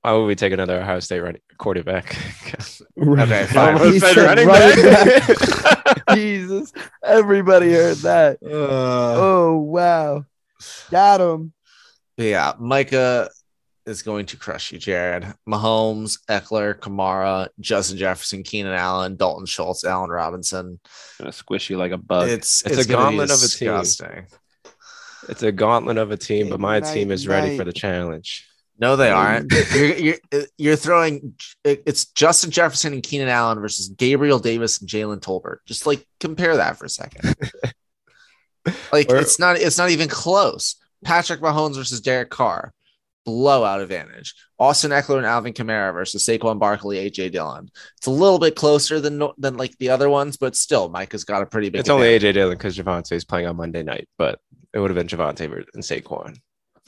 Why 0.03 0.11
would 0.11 0.25
we 0.25 0.35
take 0.35 0.51
another 0.51 0.81
Ohio 0.81 0.99
State 0.99 1.21
running 1.21 1.41
quarterback? 1.57 2.15
Okay, 2.99 3.45
fine. 3.45 3.77
He 3.93 3.99
Said 3.99 4.13
said 4.15 4.25
running 4.25 4.47
running 4.47 4.83
back. 4.85 5.37
back. 5.37 6.03
Jesus. 6.13 6.73
Everybody 7.01 7.71
heard 7.71 7.97
that. 7.97 8.37
Uh, 8.43 8.49
oh 8.51 9.57
wow. 9.59 10.25
Got 10.91 11.21
him. 11.21 11.53
Yeah, 12.17 12.51
Micah 12.59 13.29
is 13.85 14.01
going 14.01 14.25
to 14.27 14.37
crush 14.37 14.71
you, 14.73 14.77
Jared. 14.77 15.25
Mahomes, 15.49 16.19
Ekeler, 16.29 16.77
Kamara, 16.77 17.47
Justin 17.61 17.97
Jefferson, 17.97 18.43
Keenan 18.43 18.73
Allen, 18.73 19.15
Dalton 19.15 19.45
Schultz, 19.45 19.83
Allen 19.85 20.09
Robinson. 20.09 20.79
Gonna 21.17 21.31
squish 21.31 21.69
you 21.69 21.77
like 21.77 21.93
a 21.93 21.97
bug. 21.97 22.27
It's 22.27 22.61
It's 22.65 22.77
it's, 22.77 22.87
a 22.89 22.91
gauntlet 22.91 23.29
of 23.31 23.37
a 23.37 23.47
team. 23.47 23.79
disgusting. 23.79 24.27
it's 25.29 25.43
a 25.43 25.51
gauntlet 25.53 25.97
of 25.97 26.11
a 26.11 26.17
team, 26.17 26.49
but 26.49 26.59
my 26.59 26.79
Night, 26.79 26.93
team 26.93 27.09
is 27.09 27.25
ready 27.25 27.57
for 27.57 27.63
the 27.63 27.73
challenge. 27.73 28.49
No, 28.79 28.95
they 28.95 29.11
um, 29.11 29.17
aren't. 29.17 29.51
you're, 29.75 29.95
you're 29.95 30.15
uh, 30.33 30.41
you're 30.57 30.75
throwing 30.75 31.35
uh, 31.65 31.75
it's 31.85 32.05
Justin 32.05 32.51
Jefferson 32.51 32.93
and 32.93 33.03
Keenan 33.03 33.29
Allen 33.29 33.59
versus 33.59 33.89
Gabriel 33.89 34.39
Davis 34.39 34.79
and 34.79 34.89
Jalen 34.89 35.19
Tolbert. 35.19 35.57
Just 35.67 35.85
like 35.85 36.05
compare 36.19 36.57
that 36.57 36.77
for 36.77 36.85
a 36.85 36.89
second. 36.89 37.35
like 38.91 39.09
Or- 39.09 39.17
it's 39.17 39.39
not 39.39 39.57
it's 39.57 39.77
not 39.77 39.91
even 39.91 40.09
close. 40.09 40.75
Patrick 41.03 41.41
Mahomes 41.41 41.75
versus 41.75 42.01
Derek 42.01 42.29
Carr, 42.29 42.73
blowout 43.25 43.81
advantage. 43.81 44.33
Austin 44.57 44.91
Ekeler 44.91 45.17
and 45.17 45.25
Alvin 45.25 45.53
Kamara 45.53 45.93
versus 45.93 46.25
Saquon 46.25 46.59
Barkley, 46.59 46.97
AJ 46.97 47.33
Dillon. 47.33 47.69
It's 47.97 48.07
a 48.07 48.11
little 48.11 48.39
bit 48.39 48.55
closer 48.55 48.99
than 48.99 49.21
than 49.37 49.57
like 49.57 49.77
the 49.77 49.89
other 49.89 50.09
ones, 50.09 50.37
but 50.37 50.55
still, 50.55 50.89
Mike 50.89 51.11
has 51.11 51.25
got 51.25 51.43
a 51.43 51.45
pretty 51.45 51.69
big. 51.69 51.81
It's 51.81 51.89
only 51.89 52.15
advantage. 52.15 52.35
AJ 52.35 52.39
Dillon 52.39 52.57
because 52.57 52.77
Javonte 52.77 53.11
is 53.11 53.25
playing 53.25 53.47
on 53.47 53.57
Monday 53.57 53.83
night, 53.83 54.07
but 54.17 54.39
it 54.73 54.79
would 54.79 54.89
have 54.89 54.95
been 54.95 55.07
Javonte 55.07 55.45
and 55.73 55.83
Saquon. 55.83 56.37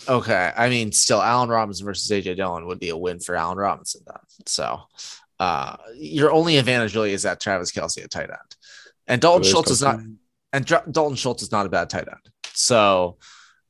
Okay. 0.07 0.51
I 0.55 0.69
mean, 0.69 0.91
still, 0.91 1.21
Allen 1.21 1.49
Robinson 1.49 1.85
versus 1.85 2.09
AJ 2.11 2.35
Dillon 2.35 2.67
would 2.67 2.79
be 2.79 2.89
a 2.89 2.97
win 2.97 3.19
for 3.19 3.35
Allen 3.35 3.57
Robinson. 3.57 4.01
Then. 4.05 4.17
So, 4.45 4.81
uh, 5.39 5.77
your 5.95 6.31
only 6.31 6.57
advantage 6.57 6.95
really 6.95 7.13
is 7.13 7.23
that 7.23 7.39
Travis 7.39 7.71
Kelce 7.71 8.03
at 8.03 8.11
tight 8.11 8.29
end, 8.29 8.55
and 9.07 9.21
Dalton 9.21 9.43
Schultz 9.43 9.71
is 9.71 9.81
not, 9.81 9.99
and 10.53 10.65
Dr- 10.65 10.91
Dalton 10.91 11.17
Schultz 11.17 11.43
is 11.43 11.51
not 11.51 11.65
a 11.65 11.69
bad 11.69 11.89
tight 11.89 12.07
end. 12.07 12.21
So, 12.53 13.17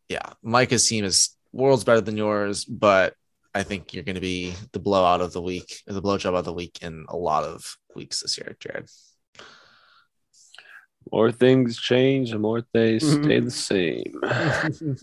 yeah, 0.10 0.30
Micah's 0.44 0.88
team 0.88 1.06
is 1.06 1.36
worlds 1.52 1.84
better 1.84 2.02
than 2.02 2.18
yours, 2.18 2.66
but 2.66 3.16
I 3.56 3.64
think 3.64 3.94
you're 3.94 4.04
going 4.04 4.16
to 4.16 4.22
be 4.22 4.54
the 4.74 4.80
blowout 4.80 5.22
of 5.22 5.34
the 5.34 5.42
week, 5.42 5.82
the 5.88 6.02
blowjob 6.02 6.38
of 6.38 6.46
the 6.46 6.54
week 6.54 6.80
in 6.82 7.06
a 7.10 7.16
lot 7.16 7.44
of 7.46 7.78
weeks 7.96 8.22
this 8.22 8.38
year, 8.38 8.56
Jared. 8.60 8.90
more 11.12 11.32
things 11.32 11.80
change, 11.80 12.32
the 12.32 12.38
more 12.40 12.64
they 12.74 13.00
stay 13.00 13.40
the 13.40 13.50
same. 13.52 14.22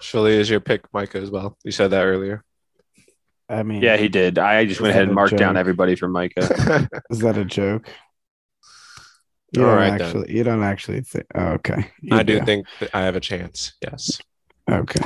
Surely 0.00 0.34
is 0.36 0.50
your 0.50 0.60
pick, 0.60 0.82
Micah, 0.92 1.18
as 1.18 1.30
well. 1.30 1.56
You 1.64 1.72
said 1.72 1.90
that 1.92 2.04
earlier. 2.04 2.44
I 3.48 3.62
mean, 3.62 3.82
Yeah, 3.82 3.96
he 3.96 4.08
did. 4.08 4.38
I 4.38 4.64
just 4.64 4.80
went 4.80 4.90
ahead 4.90 5.02
and 5.04 5.12
a 5.12 5.14
marked 5.14 5.36
down 5.36 5.56
everybody 5.56 5.96
for 5.96 6.08
Micah. 6.08 6.88
is 7.10 7.20
that 7.20 7.36
a 7.38 7.44
joke? 7.44 7.88
You 9.52 9.62
All 9.62 9.68
don't 9.68 9.76
right, 9.78 9.98
then. 9.98 10.02
actually. 10.02 10.36
You 10.36 10.44
don't 10.44 10.62
actually 10.62 11.00
think. 11.02 11.26
Oh, 11.34 11.46
okay. 11.52 11.90
I 12.10 12.18
You 12.18 12.24
do 12.24 12.40
think 12.44 12.66
that 12.80 12.90
I 12.94 13.02
have 13.02 13.16
a 13.16 13.20
chance. 13.20 13.74
Yes. 13.82 14.20
Okay. 14.70 15.04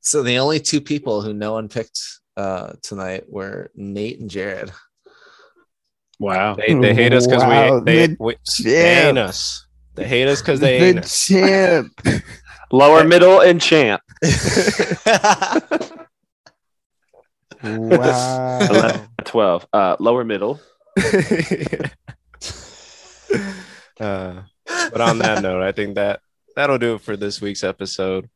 So 0.00 0.22
the 0.22 0.38
only 0.38 0.60
two 0.60 0.80
people 0.80 1.20
who 1.22 1.32
no 1.34 1.52
one 1.52 1.68
picked 1.68 2.00
uh, 2.36 2.72
tonight 2.82 3.24
were 3.28 3.70
Nate 3.74 4.20
and 4.20 4.30
Jared. 4.30 4.70
wow. 6.18 6.54
They, 6.54 6.74
they 6.74 6.94
hate 6.94 7.12
us 7.12 7.26
because 7.26 7.42
Wow, 7.42 7.78
we, 7.78 7.84
they, 7.84 8.06
the 8.08 8.16
we, 8.20 8.36
they 8.62 9.06
ain't 9.08 9.16
champ. 9.16 9.28
us. 9.28 9.66
They 9.94 10.06
hate 10.08 10.28
us 10.28 10.40
because 10.40 10.60
they 10.60 10.78
ain't 10.78 11.02
The 11.02 11.02
us. 11.02 12.22
champ. 12.70 12.72
Lower, 12.72 13.04
middle, 13.04 13.40
and 13.40 13.60
champ. 13.60 14.02
Wow. 17.62 18.58
11, 18.60 19.08
12. 19.24 19.66
Uh, 19.72 19.96
lower, 19.98 20.22
middle. 20.24 20.60
uh, 24.00 24.42
but 24.66 25.00
on 25.00 25.18
that 25.18 25.42
note, 25.42 25.62
I 25.62 25.72
think 25.72 25.94
that 25.94 26.20
that'll 26.56 26.78
do 26.78 26.94
it 26.96 27.00
for 27.00 27.16
this 27.16 27.40
week's 27.40 27.64
episode. 27.64 28.28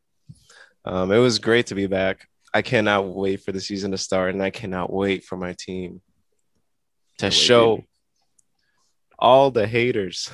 Um, 0.85 1.13
it 1.13 1.19
was 1.19 1.39
great 1.39 1.67
to 1.67 1.75
be 1.75 1.87
back. 1.87 2.27
I 2.55 2.63
cannot 2.63 3.07
wait 3.09 3.43
for 3.43 3.53
the 3.53 3.61
season 3.61 3.91
to 3.91 3.99
start, 3.99 4.33
and 4.33 4.43
I 4.43 4.51
cannot 4.51 4.91
wait 4.93 5.25
for 5.25 5.37
my 5.37 5.55
team 5.59 6.01
to 7.19 7.27
wait, 7.27 7.33
show 7.35 7.77
baby. 7.77 7.89
all 9.19 9.51
the 9.51 9.67
haters, 9.67 10.31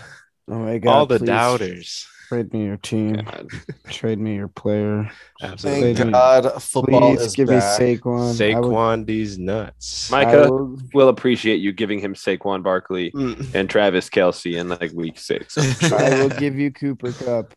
Oh 0.48 0.58
my 0.58 0.78
god. 0.78 0.92
all 0.92 1.06
the 1.06 1.18
please 1.18 1.26
doubters. 1.26 2.06
Trade 2.28 2.52
me 2.52 2.64
your 2.64 2.76
team. 2.78 3.14
God. 3.16 3.48
Trade 3.90 4.18
me 4.18 4.34
your 4.36 4.48
player. 4.48 5.10
Absolutely. 5.42 5.94
Thank 5.94 6.12
God 6.12 6.62
football 6.62 7.14
Please 7.16 7.20
is 7.26 7.34
give 7.34 7.48
back. 7.48 7.80
me 7.80 7.96
Saquon. 7.98 8.40
I 8.54 8.60
would- 8.60 8.70
Saquon 8.70 9.06
these 9.06 9.38
nuts. 9.38 10.10
Mike- 10.10 10.28
Micah. 10.28 10.50
will- 10.50 10.78
We'll 10.94 11.08
appreciate 11.08 11.56
you 11.60 11.72
giving 11.72 11.98
him 12.00 12.14
Saquon 12.14 12.62
Barkley 12.62 13.10
Mm. 13.12 13.54
and 13.54 13.68
Travis 13.68 14.08
Kelce 14.08 14.56
in 14.58 14.68
like 14.68 14.92
week 14.92 15.18
six. 15.18 15.56
I 15.92 16.22
will 16.22 16.30
give 16.30 16.56
you 16.58 16.70
Cooper 16.72 17.12
Kupp. 17.12 17.52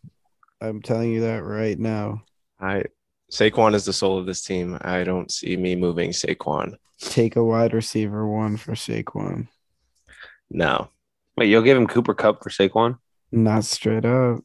I'm 0.60 0.82
telling 0.82 1.12
you 1.12 1.20
that 1.22 1.44
right 1.44 1.78
now. 1.78 2.22
I 2.60 2.84
Saquon 3.32 3.74
is 3.74 3.84
the 3.84 3.92
soul 3.92 4.18
of 4.18 4.26
this 4.26 4.42
team. 4.42 4.76
I 4.82 5.04
don't 5.04 5.30
see 5.30 5.56
me 5.56 5.76
moving 5.76 6.10
Saquon. 6.10 6.74
Take 7.00 7.36
a 7.36 7.44
wide 7.44 7.72
receiver 7.74 8.26
one 8.26 8.56
for 8.56 8.72
Saquon. 8.72 9.48
No. 10.50 10.88
Wait, 11.36 11.48
you'll 11.48 11.62
give 11.62 11.76
him 11.76 11.86
Cooper 11.86 12.14
Kupp 12.14 12.42
for 12.42 12.50
Saquon? 12.50 12.98
Not 13.30 13.64
straight 13.64 14.04
up. 14.04 14.40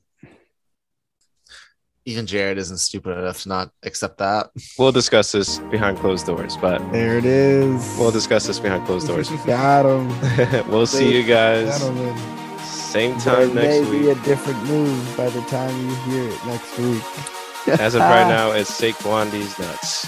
Even 2.06 2.26
Jared 2.26 2.58
isn't 2.58 2.80
stupid 2.80 3.18
enough 3.18 3.44
to 3.44 3.50
not 3.50 3.72
accept 3.84 4.18
that. 4.18 4.50
We'll 4.78 4.92
discuss 4.92 5.32
this 5.32 5.60
behind 5.60 5.98
closed 6.00 6.26
doors, 6.26 6.58
but 6.58 6.80
There 6.92 7.18
it 7.18 7.26
is. 7.26 7.96
we'll 7.98 8.12
discuss 8.12 8.46
this 8.46 8.60
behind 8.60 8.86
closed 8.86 9.08
doors. 9.08 9.30
Got 9.46 9.86
him. 9.86 10.68
we'll 10.70 10.86
see 10.86 11.16
you 11.16 11.24
guys 11.24 11.80
Gentlemen. 11.80 12.18
same 12.60 13.18
There 13.20 13.46
time 13.48 13.56
may 13.56 13.80
next 13.80 13.90
be 13.90 14.00
week. 14.08 14.18
a 14.18 14.22
different 14.24 14.62
move 14.66 15.18
by 15.18 15.30
the 15.30 15.42
time 15.44 15.74
you 15.90 15.96
hear 16.12 16.30
it 16.30 16.46
next 16.46 16.78
week. 16.78 17.80
As 17.80 17.96
of 17.96 18.02
right 18.02 18.28
now, 18.28 18.52
it's 18.52 18.70
Saquon 18.70 19.32
these 19.32 19.58
nuts. 19.58 20.06